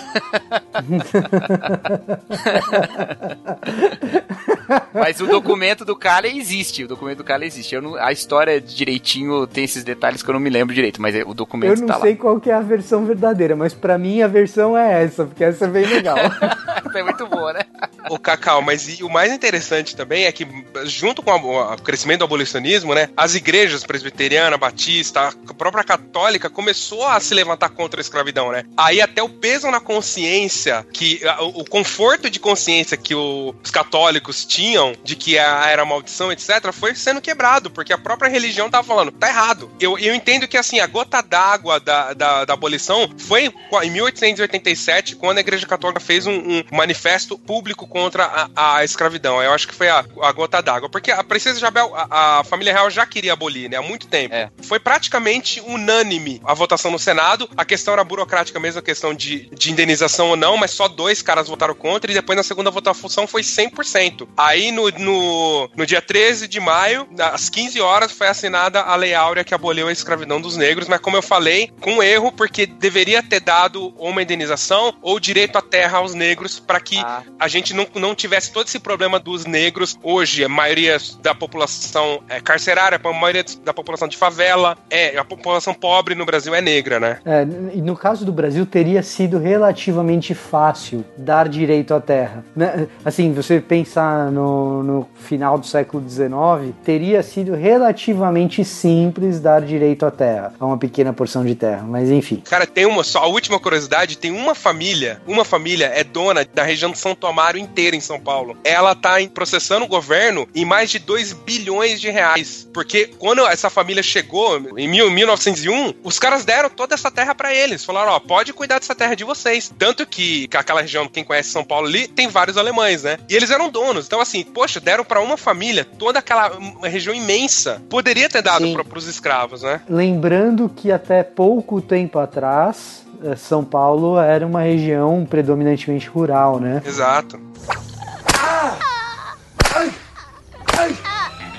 Mas 4.93 5.19
o 5.19 5.27
documento 5.27 5.83
do 5.83 5.95
cara 5.95 6.27
existe. 6.27 6.83
O 6.83 6.87
documento 6.87 7.19
do 7.19 7.23
cara 7.23 7.45
existe. 7.45 7.79
Não, 7.79 7.95
a 7.95 8.11
história 8.11 8.59
direitinho 8.59 9.45
tem 9.51 9.63
esses 9.63 9.83
detalhes 9.83 10.23
que 10.23 10.29
eu 10.29 10.33
não 10.33 10.39
me 10.39 10.49
lembro 10.49 10.73
direito, 10.73 11.01
mas 11.01 11.15
é- 11.15 11.23
o 11.25 11.33
documento 11.33 11.73
Eu 11.73 11.79
não 11.81 11.87
tá 11.87 11.99
sei 11.99 12.15
qual 12.15 12.39
que 12.39 12.49
é 12.49 12.53
a 12.53 12.61
versão 12.61 13.05
verdadeira, 13.05 13.55
mas 13.55 13.73
pra 13.73 13.97
mim 13.97 14.21
a 14.21 14.27
versão 14.27 14.77
é 14.77 15.03
essa, 15.03 15.25
porque 15.25 15.43
essa 15.43 15.65
é 15.65 15.67
bem 15.67 15.85
legal. 15.85 16.15
lá. 16.41 16.81
é 16.95 17.03
muito 17.03 17.27
boa, 17.27 17.53
né? 17.53 17.61
O 18.09 18.17
Cacau, 18.19 18.61
mas 18.61 18.99
e 18.99 19.03
o 19.03 19.09
mais 19.09 19.31
interessante 19.31 19.95
também 19.95 20.25
é 20.25 20.31
que, 20.31 20.47
junto 20.85 21.21
com 21.21 21.31
o 21.31 21.77
crescimento 21.77 22.19
do 22.19 22.25
abolicionismo, 22.25 22.93
né, 22.93 23.09
as 23.15 23.35
igrejas 23.35 23.83
presbiteriana, 23.83 24.57
batista, 24.57 25.29
a 25.47 25.53
própria 25.53 25.83
católica 25.83 26.49
começou 26.49 27.05
a 27.07 27.19
se 27.19 27.33
levantar 27.33 27.69
contra 27.69 27.99
a 27.99 28.03
escravidão, 28.03 28.51
né? 28.51 28.63
Aí 28.75 29.01
até 29.01 29.21
o 29.21 29.29
peso 29.29 29.69
na 29.71 29.79
consciência, 29.79 30.85
que 30.93 31.21
o, 31.39 31.61
o 31.61 31.65
conforto 31.65 32.29
de 32.29 32.39
consciência 32.39 32.97
que 32.97 33.15
o- 33.15 33.55
os 33.63 33.71
católicos 33.71 34.45
tinham 34.45 34.93
de 35.03 35.15
que 35.15 35.37
a, 35.39 35.65
era 35.69 35.85
maldição, 35.85 36.31
etc., 36.31 36.71
foi 36.71 36.93
sendo 36.95 37.21
quebrado, 37.21 37.69
porque 37.71 37.93
a 37.93 37.97
própria 37.97 38.29
religião 38.29 38.69
tava 38.69 38.83
falando, 38.85 39.11
tá 39.11 39.27
errado. 39.29 39.40
Eu, 39.79 39.97
eu 39.97 40.13
entendo 40.13 40.47
que, 40.47 40.57
assim, 40.57 40.79
a 40.79 40.87
gota 40.87 41.21
d'água 41.21 41.79
da, 41.79 42.13
da, 42.13 42.45
da 42.45 42.53
abolição 42.53 43.09
foi 43.17 43.51
em 43.83 43.89
1887, 43.89 45.15
quando 45.15 45.39
a 45.39 45.41
Igreja 45.41 45.65
Católica 45.65 45.99
fez 45.99 46.27
um, 46.27 46.33
um 46.33 46.63
manifesto 46.71 47.37
público 47.37 47.87
contra 47.87 48.47
a, 48.55 48.77
a 48.77 48.83
escravidão. 48.83 49.41
Eu 49.41 49.51
acho 49.51 49.67
que 49.67 49.73
foi 49.73 49.89
a, 49.89 50.05
a 50.21 50.31
gota 50.31 50.61
d'água. 50.61 50.89
Porque 50.89 51.09
a 51.11 51.23
princesa 51.23 51.57
Isabel, 51.57 51.91
a, 51.95 52.39
a 52.39 52.43
família 52.43 52.71
real 52.71 52.89
já 52.89 53.05
queria 53.05 53.33
abolir, 53.33 53.69
né? 53.69 53.77
Há 53.77 53.81
muito 53.81 54.07
tempo. 54.07 54.35
É. 54.35 54.49
Foi 54.61 54.79
praticamente 54.79 55.59
unânime 55.61 56.39
a 56.45 56.53
votação 56.53 56.91
no 56.91 56.99
Senado. 56.99 57.49
A 57.57 57.65
questão 57.65 57.93
era 57.93 58.03
burocrática 58.03 58.59
mesmo, 58.59 58.79
a 58.79 58.83
questão 58.83 59.13
de, 59.13 59.49
de 59.49 59.71
indenização 59.71 60.29
ou 60.29 60.35
não, 60.35 60.55
mas 60.55 60.71
só 60.71 60.87
dois 60.87 61.21
caras 61.21 61.47
votaram 61.47 61.73
contra 61.73 62.11
e 62.11 62.13
depois 62.13 62.37
na 62.37 62.43
segunda 62.43 62.69
votação 62.69 63.25
foi 63.25 63.41
100%. 63.41 64.27
Aí 64.37 64.71
no, 64.71 64.89
no, 64.91 65.69
no 65.75 65.85
dia 65.85 66.01
13 66.01 66.47
de 66.47 66.59
maio, 66.59 67.07
às 67.19 67.49
15 67.49 67.81
horas, 67.81 68.11
foi 68.11 68.27
assinada 68.27 68.81
a 68.81 68.95
Lei 68.95 69.13
Áurea 69.13 69.30
que 69.43 69.53
aboliu 69.53 69.87
a 69.87 69.91
escravidão 69.91 70.39
dos 70.41 70.57
negros, 70.57 70.87
mas 70.87 70.99
como 70.99 71.17
eu 71.17 71.21
falei, 71.21 71.69
com 71.79 72.01
erro, 72.03 72.31
porque 72.31 72.65
deveria 72.65 73.21
ter 73.23 73.39
dado 73.39 73.93
ou 73.97 74.09
uma 74.09 74.21
indenização 74.21 74.93
ou 75.01 75.19
direito 75.19 75.57
à 75.57 75.61
terra 75.61 75.99
aos 75.99 76.13
negros 76.13 76.59
para 76.59 76.79
que 76.79 76.97
Ah. 76.99 77.23
a 77.39 77.47
gente 77.47 77.73
não, 77.73 77.87
não 77.95 78.13
tivesse 78.15 78.51
todo 78.51 78.67
esse 78.67 78.79
problema 78.79 79.19
dos 79.19 79.45
negros 79.45 79.97
hoje. 80.03 80.43
A 80.43 80.49
maioria 80.49 80.97
da 81.21 81.33
população 81.33 82.21
é 82.29 82.39
carcerária, 82.39 82.99
a 83.01 83.13
maioria 83.13 83.45
da 83.63 83.73
população 83.73 84.07
de 84.07 84.17
favela, 84.17 84.77
é 84.89 85.17
a 85.17 85.23
população 85.23 85.73
pobre 85.73 86.15
no 86.15 86.25
Brasil 86.25 86.53
é 86.53 86.61
negra, 86.61 86.99
né? 86.99 87.19
É, 87.25 87.45
e 87.73 87.81
no 87.81 87.95
caso 87.95 88.25
do 88.25 88.31
Brasil, 88.31 88.65
teria 88.65 89.01
sido 89.03 89.37
relativamente 89.39 90.33
fácil 90.33 91.03
dar 91.17 91.47
direito 91.47 91.93
à 91.93 92.01
terra. 92.01 92.43
Né? 92.55 92.87
Assim, 93.05 93.33
você 93.33 93.59
pensar 93.59 94.31
no, 94.31 94.83
no 94.83 95.07
final 95.15 95.57
do 95.57 95.65
século 95.65 96.03
XIX, 96.07 96.73
teria 96.83 97.21
sido 97.23 97.53
relativamente 97.55 98.63
simples 98.63 99.20
dar 99.39 99.61
direito 99.61 100.05
à 100.05 100.11
terra, 100.11 100.53
a 100.59 100.65
uma 100.65 100.77
pequena 100.77 101.13
porção 101.13 101.45
de 101.45 101.55
terra. 101.55 101.83
Mas 101.83 102.09
enfim. 102.09 102.41
Cara, 102.49 102.65
tem 102.65 102.85
uma 102.85 103.03
só, 103.03 103.19
a 103.19 103.27
última 103.27 103.59
curiosidade, 103.59 104.17
tem 104.17 104.31
uma 104.31 104.55
família, 104.55 105.21
uma 105.27 105.43
família 105.45 105.91
é 105.93 106.03
dona 106.03 106.45
da 106.45 106.63
região 106.63 106.91
de 106.91 106.97
Santo 106.97 107.25
Amaro 107.27 107.57
inteira 107.57 107.95
em 107.95 107.99
São 108.01 108.19
Paulo. 108.19 108.57
Ela 108.63 108.95
tá 108.95 109.15
processando 109.33 109.85
o 109.85 109.87
governo 109.87 110.47
em 110.55 110.65
mais 110.65 110.89
de 110.89 110.99
2 110.99 111.33
bilhões 111.33 111.99
de 111.99 112.09
reais, 112.09 112.67
porque 112.73 113.07
quando 113.19 113.45
essa 113.45 113.69
família 113.69 114.03
chegou 114.03 114.57
em 114.77 114.87
mil- 114.87 115.11
1901, 115.11 115.93
os 116.03 116.19
caras 116.19 116.45
deram 116.45 116.69
toda 116.69 116.93
essa 116.95 117.11
terra 117.11 117.33
pra 117.35 117.53
eles. 117.53 117.83
Falaram, 117.85 118.11
ó, 118.13 118.19
pode 118.19 118.53
cuidar 118.53 118.79
dessa 118.79 118.95
terra 118.95 119.15
de 119.15 119.23
vocês. 119.23 119.71
Tanto 119.77 120.05
que, 120.05 120.47
que 120.47 120.57
aquela 120.57 120.81
região, 120.81 121.07
quem 121.07 121.23
conhece 121.23 121.49
São 121.49 121.63
Paulo 121.63 121.87
ali, 121.87 122.07
tem 122.07 122.27
vários 122.27 122.57
alemães, 122.57 123.03
né? 123.03 123.17
E 123.29 123.35
eles 123.35 123.49
eram 123.51 123.69
donos. 123.69 124.05
Então 124.05 124.19
assim, 124.21 124.43
poxa, 124.43 124.79
deram 124.79 125.03
pra 125.03 125.21
uma 125.21 125.37
família 125.37 125.85
toda 125.85 126.19
aquela 126.19 126.55
hum, 126.57 126.79
região 126.83 127.13
imensa. 127.13 127.81
Poderia 127.89 128.29
ter 128.29 128.41
dado 128.41 128.61
pros 128.85 129.07
escravos, 129.11 129.61
né? 129.61 129.81
Lembrando 129.89 130.69
que 130.69 130.91
até 130.91 131.23
pouco 131.23 131.81
tempo 131.81 132.19
atrás, 132.19 133.05
eh, 133.23 133.35
São 133.35 133.63
Paulo 133.63 134.19
era 134.19 134.45
uma 134.45 134.61
região 134.61 135.25
predominantemente 135.29 136.07
rural, 136.07 136.59
né? 136.59 136.81
Exato. 136.85 137.39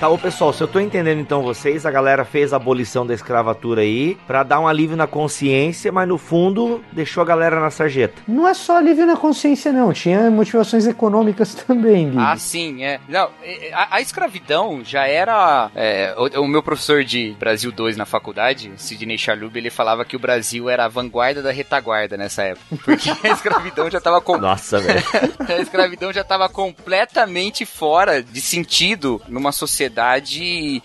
Tá, 0.03 0.09
ô 0.09 0.17
pessoal, 0.17 0.51
se 0.51 0.61
eu 0.61 0.67
tô 0.67 0.81
entendendo 0.81 1.21
então 1.21 1.41
vocês, 1.41 1.85
a 1.85 1.89
galera 1.89 2.25
fez 2.25 2.51
a 2.51 2.57
abolição 2.57 3.07
da 3.07 3.13
escravatura 3.13 3.83
aí 3.83 4.17
pra 4.27 4.43
dar 4.43 4.59
um 4.59 4.67
alívio 4.67 4.97
na 4.97 5.07
consciência, 5.07 5.93
mas 5.93 6.09
no 6.09 6.17
fundo 6.17 6.83
deixou 6.91 7.23
a 7.23 7.25
galera 7.25 7.57
na 7.61 7.71
sarjeta. 7.71 8.21
Não 8.27 8.45
é 8.45 8.53
só 8.53 8.75
alívio 8.75 9.05
na 9.05 9.15
consciência, 9.15 9.71
não. 9.71 9.93
Tinha 9.93 10.29
motivações 10.29 10.85
econômicas 10.87 11.55
também, 11.65 12.09
Bibi. 12.09 12.17
Ah, 12.19 12.35
sim, 12.35 12.83
é. 12.83 12.99
Não, 13.07 13.29
a, 13.71 13.95
a 13.95 14.01
escravidão 14.01 14.81
já 14.83 15.07
era. 15.07 15.71
é, 15.73 16.13
o, 16.17 16.41
o 16.41 16.47
meu 16.49 16.61
professor 16.61 17.05
de 17.05 17.33
Brasil 17.39 17.71
2 17.71 17.95
na 17.95 18.05
faculdade, 18.05 18.73
Sidney 18.75 19.17
Chalub, 19.17 19.55
ele 19.55 19.69
falava 19.69 20.03
que 20.03 20.17
o 20.17 20.19
Brasil 20.19 20.69
era 20.69 20.83
a 20.83 20.89
vanguarda 20.89 21.41
da 21.41 21.53
retaguarda 21.53 22.17
nessa 22.17 22.43
época. 22.43 22.75
Porque 22.83 23.09
a 23.09 23.31
escravidão 23.31 23.89
já 23.89 24.01
tava 24.01 24.19
com, 24.19 24.37
Nossa, 24.37 24.81
velho. 24.81 25.01
a 25.47 25.61
escravidão 25.61 26.11
já 26.11 26.23
estava 26.23 26.49
completamente 26.49 27.65
fora 27.65 28.21
de 28.21 28.41
sentido 28.41 29.21
numa 29.29 29.53
sociedade 29.53 29.92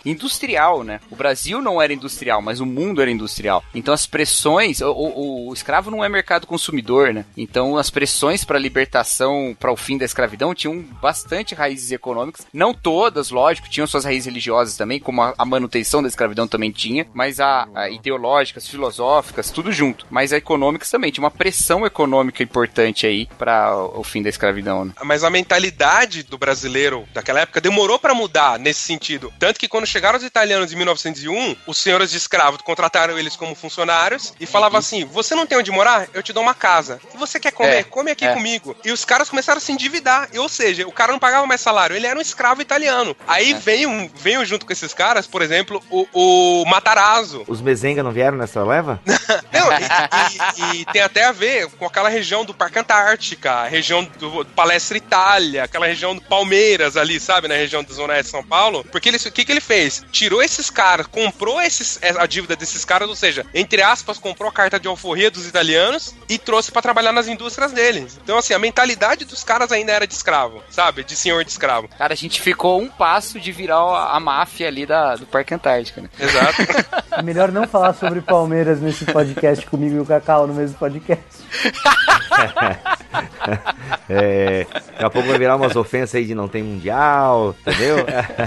industrial, 0.05 0.83
né? 0.83 0.99
O 1.09 1.15
Brasil 1.15 1.61
não 1.61 1.81
era 1.81 1.93
industrial, 1.93 2.41
mas 2.41 2.59
o 2.59 2.65
mundo 2.65 3.01
era 3.01 3.11
industrial. 3.11 3.63
Então 3.73 3.93
as 3.93 4.05
pressões, 4.05 4.81
o, 4.81 4.91
o- 4.91 5.49
o 5.49 5.53
escravo 5.53 5.89
não 5.91 6.03
é 6.03 6.09
mercado 6.09 6.45
consumidor, 6.47 7.13
né? 7.13 7.25
Então 7.37 7.77
as 7.77 7.89
pressões 7.89 8.43
para 8.43 8.57
a 8.57 8.61
libertação, 8.61 9.55
para 9.59 9.71
o 9.71 9.77
fim 9.77 9.97
da 9.97 10.05
escravidão 10.05 10.53
tinham 10.53 10.81
bastante 11.01 11.55
raízes 11.55 11.91
econômicas, 11.91 12.45
não 12.53 12.73
todas, 12.73 13.29
lógico, 13.31 13.69
tinham 13.69 13.87
suas 13.87 14.05
raízes 14.05 14.25
religiosas 14.25 14.75
também, 14.77 14.99
como 14.99 15.21
a, 15.21 15.33
a 15.37 15.45
manutenção 15.45 16.01
da 16.01 16.07
escravidão 16.07 16.47
também 16.47 16.71
tinha, 16.71 17.07
mas 17.13 17.39
a, 17.39 17.67
a 17.75 17.89
ideológicas, 17.89 18.67
filosóficas, 18.67 19.49
tudo 19.51 19.71
junto. 19.71 20.05
Mas 20.09 20.33
a 20.33 20.37
econômicas 20.37 20.89
também 20.89 21.11
tinha 21.11 21.23
uma 21.23 21.31
pressão 21.31 21.85
econômica 21.85 22.43
importante 22.43 23.05
aí 23.05 23.27
para 23.37 23.75
o 23.75 24.03
fim 24.03 24.21
da 24.21 24.29
escravidão. 24.29 24.85
Né? 24.85 24.93
Mas 25.03 25.23
a 25.23 25.29
mentalidade 25.29 26.23
do 26.23 26.37
brasileiro 26.37 27.07
daquela 27.13 27.41
época 27.41 27.61
demorou 27.61 27.99
pra 27.99 28.13
mudar 28.13 28.59
nesse 28.59 28.83
sentido. 28.99 29.33
Tanto 29.39 29.59
que 29.59 29.67
quando 29.67 29.85
chegaram 29.87 30.17
os 30.17 30.23
italianos 30.23 30.71
em 30.73 30.75
1901, 30.75 31.55
os 31.65 31.77
senhores 31.77 32.11
de 32.11 32.17
escravos 32.17 32.61
contrataram 32.61 33.17
eles 33.17 33.35
como 33.35 33.55
funcionários 33.55 34.33
e 34.39 34.45
falavam 34.45 34.77
assim: 34.79 35.05
Você 35.05 35.33
não 35.33 35.47
tem 35.47 35.57
onde 35.57 35.71
morar? 35.71 36.07
Eu 36.13 36.21
te 36.21 36.33
dou 36.33 36.43
uma 36.43 36.53
casa. 36.53 36.99
E 37.13 37.17
você 37.17 37.39
quer 37.39 37.51
comer? 37.51 37.69
É, 37.77 37.83
Come 37.83 38.11
aqui 38.11 38.25
é. 38.25 38.33
comigo. 38.33 38.75
E 38.83 38.91
os 38.91 39.05
caras 39.05 39.29
começaram 39.29 39.57
a 39.57 39.61
se 39.61 39.71
endividar. 39.71 40.29
E, 40.33 40.39
ou 40.39 40.49
seja, 40.49 40.85
o 40.87 40.91
cara 40.91 41.11
não 41.11 41.19
pagava 41.19 41.45
mais 41.47 41.61
salário, 41.61 41.95
ele 41.95 42.05
era 42.07 42.17
um 42.19 42.21
escravo 42.21 42.61
italiano. 42.61 43.15
Aí 43.27 43.53
veio, 43.53 44.11
veio 44.15 44.43
junto 44.45 44.65
com 44.65 44.73
esses 44.73 44.93
caras, 44.93 45.25
por 45.25 45.41
exemplo, 45.41 45.81
o, 45.89 46.07
o 46.13 46.65
Matarazzo. 46.65 47.43
Os 47.47 47.61
mezenga 47.61 48.03
não 48.03 48.11
vieram 48.11 48.37
nessa 48.37 48.63
leva? 48.63 48.99
Não, 49.51 49.69
e, 49.71 50.77
e- 50.77 50.81
e 50.81 50.85
tem 50.85 51.01
até 51.01 51.25
a 51.25 51.31
ver 51.31 51.67
com 51.71 51.85
aquela 51.85 52.09
região 52.09 52.43
do 52.45 52.53
Parque 52.53 52.79
Antártica, 52.79 53.51
a 53.51 53.67
região 53.67 54.03
do 54.03 54.45
Palestra 54.45 54.97
Itália, 54.97 55.63
aquela 55.63 55.85
região 55.85 56.15
do 56.15 56.21
Palmeiras 56.21 56.95
ali, 56.97 57.19
sabe, 57.19 57.47
na 57.47 57.55
região 57.55 57.83
da 57.83 57.93
Zona 57.93 58.13
Oeste 58.13 58.25
de 58.25 58.31
São 58.31 58.43
Paulo. 58.43 58.78
Porque 58.85 59.09
ele, 59.09 59.17
o 59.17 59.31
que, 59.31 59.45
que 59.45 59.51
ele 59.51 59.61
fez? 59.61 60.05
Tirou 60.11 60.41
esses 60.41 60.69
caras, 60.69 61.07
comprou 61.07 61.61
esses, 61.61 61.99
a 62.01 62.25
dívida 62.25 62.55
desses 62.55 62.83
caras, 62.85 63.09
ou 63.09 63.15
seja, 63.15 63.45
entre 63.53 63.81
aspas, 63.81 64.17
comprou 64.17 64.49
a 64.49 64.53
carta 64.53 64.79
de 64.79 64.87
alforria 64.87 65.31
dos 65.31 65.47
italianos 65.47 66.15
e 66.27 66.37
trouxe 66.37 66.71
para 66.71 66.81
trabalhar 66.81 67.11
nas 67.11 67.27
indústrias 67.27 67.71
deles. 67.71 68.19
Então, 68.23 68.37
assim, 68.37 68.53
a 68.53 68.59
mentalidade 68.59 69.25
dos 69.25 69.43
caras 69.43 69.71
ainda 69.71 69.91
era 69.91 70.07
de 70.07 70.13
escravo, 70.13 70.63
sabe? 70.69 71.03
De 71.03 71.15
senhor 71.15 71.43
de 71.43 71.51
escravo. 71.51 71.87
Cara, 71.97 72.13
a 72.13 72.17
gente 72.17 72.41
ficou 72.41 72.81
um 72.81 72.87
passo 72.87 73.39
de 73.39 73.51
virar 73.51 73.79
a, 73.79 74.19
máfia 74.19 74.67
ali 74.67 74.85
da, 74.85 75.15
do 75.15 75.25
Parque 75.25 75.53
Antártica, 75.53 76.01
né? 76.01 76.09
Exato. 76.19 76.61
É 77.11 77.21
melhor 77.23 77.51
não 77.51 77.67
falar 77.67 77.93
sobre 77.93 78.21
Palmeiras 78.21 78.81
nesse 78.81 79.05
podcast 79.05 79.65
comigo 79.65 79.95
e 79.95 79.99
o 79.99 80.05
Cacau 80.05 80.47
no 80.47 80.53
mesmo 80.53 80.77
podcast. 80.77 81.23
É, 84.11 84.65
daqui 84.65 85.05
a 85.05 85.09
pouco 85.09 85.27
vai 85.27 85.37
virar 85.37 85.55
umas 85.55 85.75
ofensas 85.75 86.15
aí 86.15 86.25
de 86.25 86.33
não 86.33 86.47
tem 86.47 86.63
mundial, 86.63 87.55
entendeu? 87.61 87.97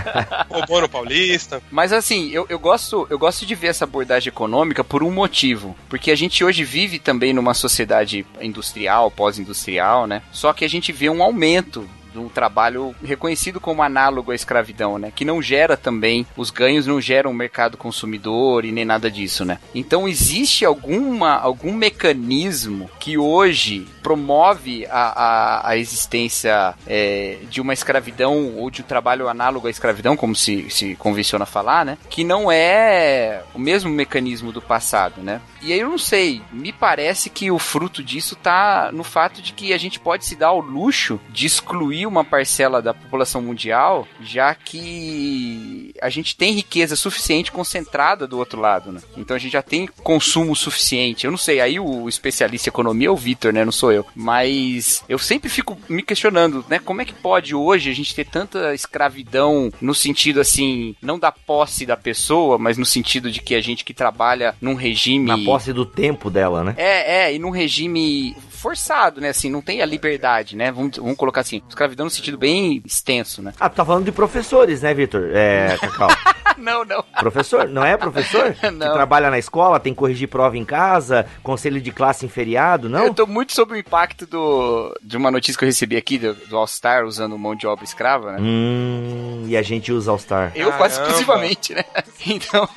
Roubou 0.51 0.81
no 0.81 0.89
Paulista. 0.89 1.63
Mas 1.71 1.93
assim, 1.93 2.31
eu, 2.31 2.45
eu, 2.49 2.59
gosto, 2.59 3.07
eu 3.09 3.17
gosto 3.17 3.47
de 3.47 3.55
ver 3.55 3.69
essa 3.69 3.85
abordagem 3.85 4.29
econômica 4.29 4.83
por 4.83 5.05
um 5.05 5.11
motivo. 5.11 5.77
Porque 5.89 6.11
a 6.11 6.17
gente 6.17 6.45
hoje 6.45 6.65
vive 6.65 6.99
também 6.99 7.33
numa 7.33 7.55
sociedade 7.55 8.27
industrial, 8.41 9.09
pós-industrial, 9.09 10.09
né? 10.09 10.23
Só 10.33 10.53
que 10.53 10.65
a 10.65 10.69
gente 10.69 10.91
vê 10.91 11.09
um 11.09 11.23
aumento 11.23 11.89
de 12.13 12.19
um 12.19 12.29
trabalho 12.29 12.95
reconhecido 13.03 13.61
como 13.61 13.83
análogo 13.83 14.31
à 14.31 14.35
escravidão, 14.35 14.99
né? 14.99 15.13
Que 15.15 15.25
não 15.25 15.41
gera 15.43 15.77
também, 15.77 16.27
os 16.37 16.51
ganhos 16.51 16.87
não 16.87 17.01
geram 17.01 17.31
um 17.31 17.35
mercado 17.35 17.77
consumidor 17.77 18.65
e 18.65 18.73
nem 18.73 18.85
nada 18.85 19.11
disso, 19.11 19.45
né? 19.45 19.59
Então 19.75 20.07
existe 20.07 20.65
alguma, 20.65 21.37
algum 21.37 21.73
mecanismo 21.73 22.91
que 23.01 23.17
hoje 23.17 23.87
promove 24.03 24.87
a, 24.87 25.23
a, 25.23 25.71
a 25.71 25.77
existência 25.77 26.75
é, 26.87 27.39
de 27.49 27.61
uma 27.61 27.73
escravidão 27.73 28.57
ou 28.57 28.71
de 28.71 28.83
um 28.83 28.85
trabalho 28.85 29.29
análogo 29.29 29.67
à 29.67 29.71
escravidão, 29.71 30.17
como 30.17 30.35
se, 30.35 30.69
se 30.71 30.95
convenciona 30.97 31.47
falar, 31.47 31.85
né? 31.85 31.99
Que 32.11 32.25
não 32.25 32.51
é 32.51 33.43
o 33.55 33.59
mesmo 33.59 33.91
mecanismo 33.91 34.53
do 34.53 34.61
passado, 34.61 35.23
né? 35.23 35.41
E 35.63 35.73
aí 35.73 35.81
eu 35.81 35.89
não 35.89 35.99
sei, 35.99 36.43
me 36.53 36.73
parece 36.73 37.31
que 37.31 37.51
o 37.51 37.59
fruto 37.59 38.03
disso 38.03 38.35
tá 38.35 38.91
no 38.93 39.05
fato 39.05 39.41
de 39.41 39.53
que 39.53 39.73
a 39.73 39.79
gente 39.79 40.01
pode 40.01 40.27
se 40.27 40.35
dar 40.35 40.49
ao 40.49 40.61
luxo 40.61 41.21
de 41.31 41.47
excluir 41.47 42.02
uma 42.07 42.25
parcela 42.25 42.81
da 42.81 42.95
população 42.95 43.43
mundial, 43.43 44.07
já 44.21 44.55
que 44.55 45.95
a 46.01 46.09
gente 46.09 46.37
tem 46.37 46.53
riqueza 46.53 46.97
suficiente 46.97 47.53
concentrada 47.53 48.27
do 48.27 48.39
outro 48.39 48.61
lado, 48.61 48.93
né? 48.93 49.01
Então 49.17 49.37
a 49.37 49.39
gente 49.39 49.53
já 49.53 49.63
tem 49.63 49.87
consumo 50.03 50.55
suficiente. 50.55 51.25
Eu 51.25 51.31
não 51.31 51.39
sei, 51.39 51.61
aí 51.61 51.79
o 51.79 52.09
especialista 52.09 52.69
em 52.69 52.73
economia 52.73 53.09
é 53.09 53.11
o 53.11 53.17
Vitor, 53.17 53.53
né? 53.53 53.65
Não 53.65 53.73
sou 53.73 53.93
eu. 53.93 54.05
Mas 54.15 55.05
eu 55.09 55.19
sempre 55.19 55.49
fico 55.49 55.79
me 55.89 56.03
questionando, 56.03 56.65
né? 56.69 56.79
Como 56.79 57.01
é 57.01 57.05
que 57.05 57.15
pode 57.15 57.55
hoje 57.55 57.91
a 57.91 57.95
gente 57.95 58.15
ter 58.15 58.25
tanta 58.25 58.75
escravidão 58.75 59.73
no 59.81 59.95
sentido 59.95 60.41
assim, 60.41 60.95
não 61.01 61.19
da 61.19 61.33
posse 61.33 61.87
da 61.87 61.97
pessoa, 61.97 62.59
mas 62.59 62.79
no 62.79 62.87
sentido 62.87 63.31
de 63.31 63.41
que 63.41 63.55
a 63.55 63.61
gente 63.61 63.85
que 63.85 63.95
trabalha 63.95 64.55
num 64.61 64.75
regime. 64.75 65.27
Na 65.27 65.39
posse 65.39 65.73
do 65.73 65.85
tempo 65.85 66.31
dela, 66.31 66.65
né? 66.65 66.75
É, 66.77 67.25
é, 67.25 67.35
e 67.35 67.39
num 67.39 67.51
regime 67.51 68.37
forçado, 68.63 69.21
né? 69.21 69.31
Assim, 69.31 69.51
não 69.51 69.61
tem 69.61 69.83
a 69.83 69.87
liberdade, 69.87 70.57
né? 70.57 70.71
Vamos, 70.71 70.97
vamos 70.97 71.17
colocar 71.17 71.41
assim, 71.41 71.61
escravidão 71.69 72.05
no 72.05 72.11
sentido 72.11 72.39
bem 72.39 72.81
extenso, 72.87 73.43
né? 73.43 73.53
Ah, 73.59 73.69
tu 73.69 73.75
tá 73.75 73.85
falando 73.85 74.05
de 74.05 74.13
professores, 74.13 74.83
né, 74.83 74.95
Vitor? 74.95 75.31
É, 75.35 75.77
Cacau. 75.79 76.09
não, 76.57 76.85
não. 76.85 77.03
Professor, 77.19 77.69
não 77.69 77.85
é 77.85 77.97
professor? 77.97 78.55
Não. 78.73 78.89
Que 78.89 78.93
trabalha 78.95 79.31
na 79.31 79.39
escola, 79.39 79.81
tem 79.81 79.93
que 79.93 79.99
corrigir 79.99 80.29
prova 80.29 80.57
em 80.57 80.65
casa, 80.65 81.27
conselho 81.43 81.81
de 81.81 81.91
classe 81.91 82.25
em 82.25 82.29
feriado, 82.29 82.89
não? 82.89 83.07
Eu 83.07 83.15
tô 83.15 83.27
muito 83.27 83.53
sob 83.53 83.75
o 83.75 83.77
impacto 83.77 84.27
do, 84.27 84.97
de 85.03 85.17
uma 85.17 85.31
notícia 85.31 85.59
que 85.59 85.65
eu 85.65 85.69
recebi 85.69 85.97
aqui 85.97 86.19
do, 86.19 86.35
do 86.35 86.57
All-Star 86.57 87.05
usando 87.05 87.37
mão 87.37 87.55
de 87.55 87.67
obra 87.67 87.85
escrava, 87.85 88.33
né? 88.33 88.39
Hum, 88.41 89.45
e 89.47 89.57
a 89.57 89.63
gente 89.63 89.93
usa 89.93 90.11
All-Star. 90.11 90.53
Eu 90.55 90.73
quase 90.73 91.01
exclusivamente, 91.01 91.75
né? 91.75 91.85
Então, 92.25 92.69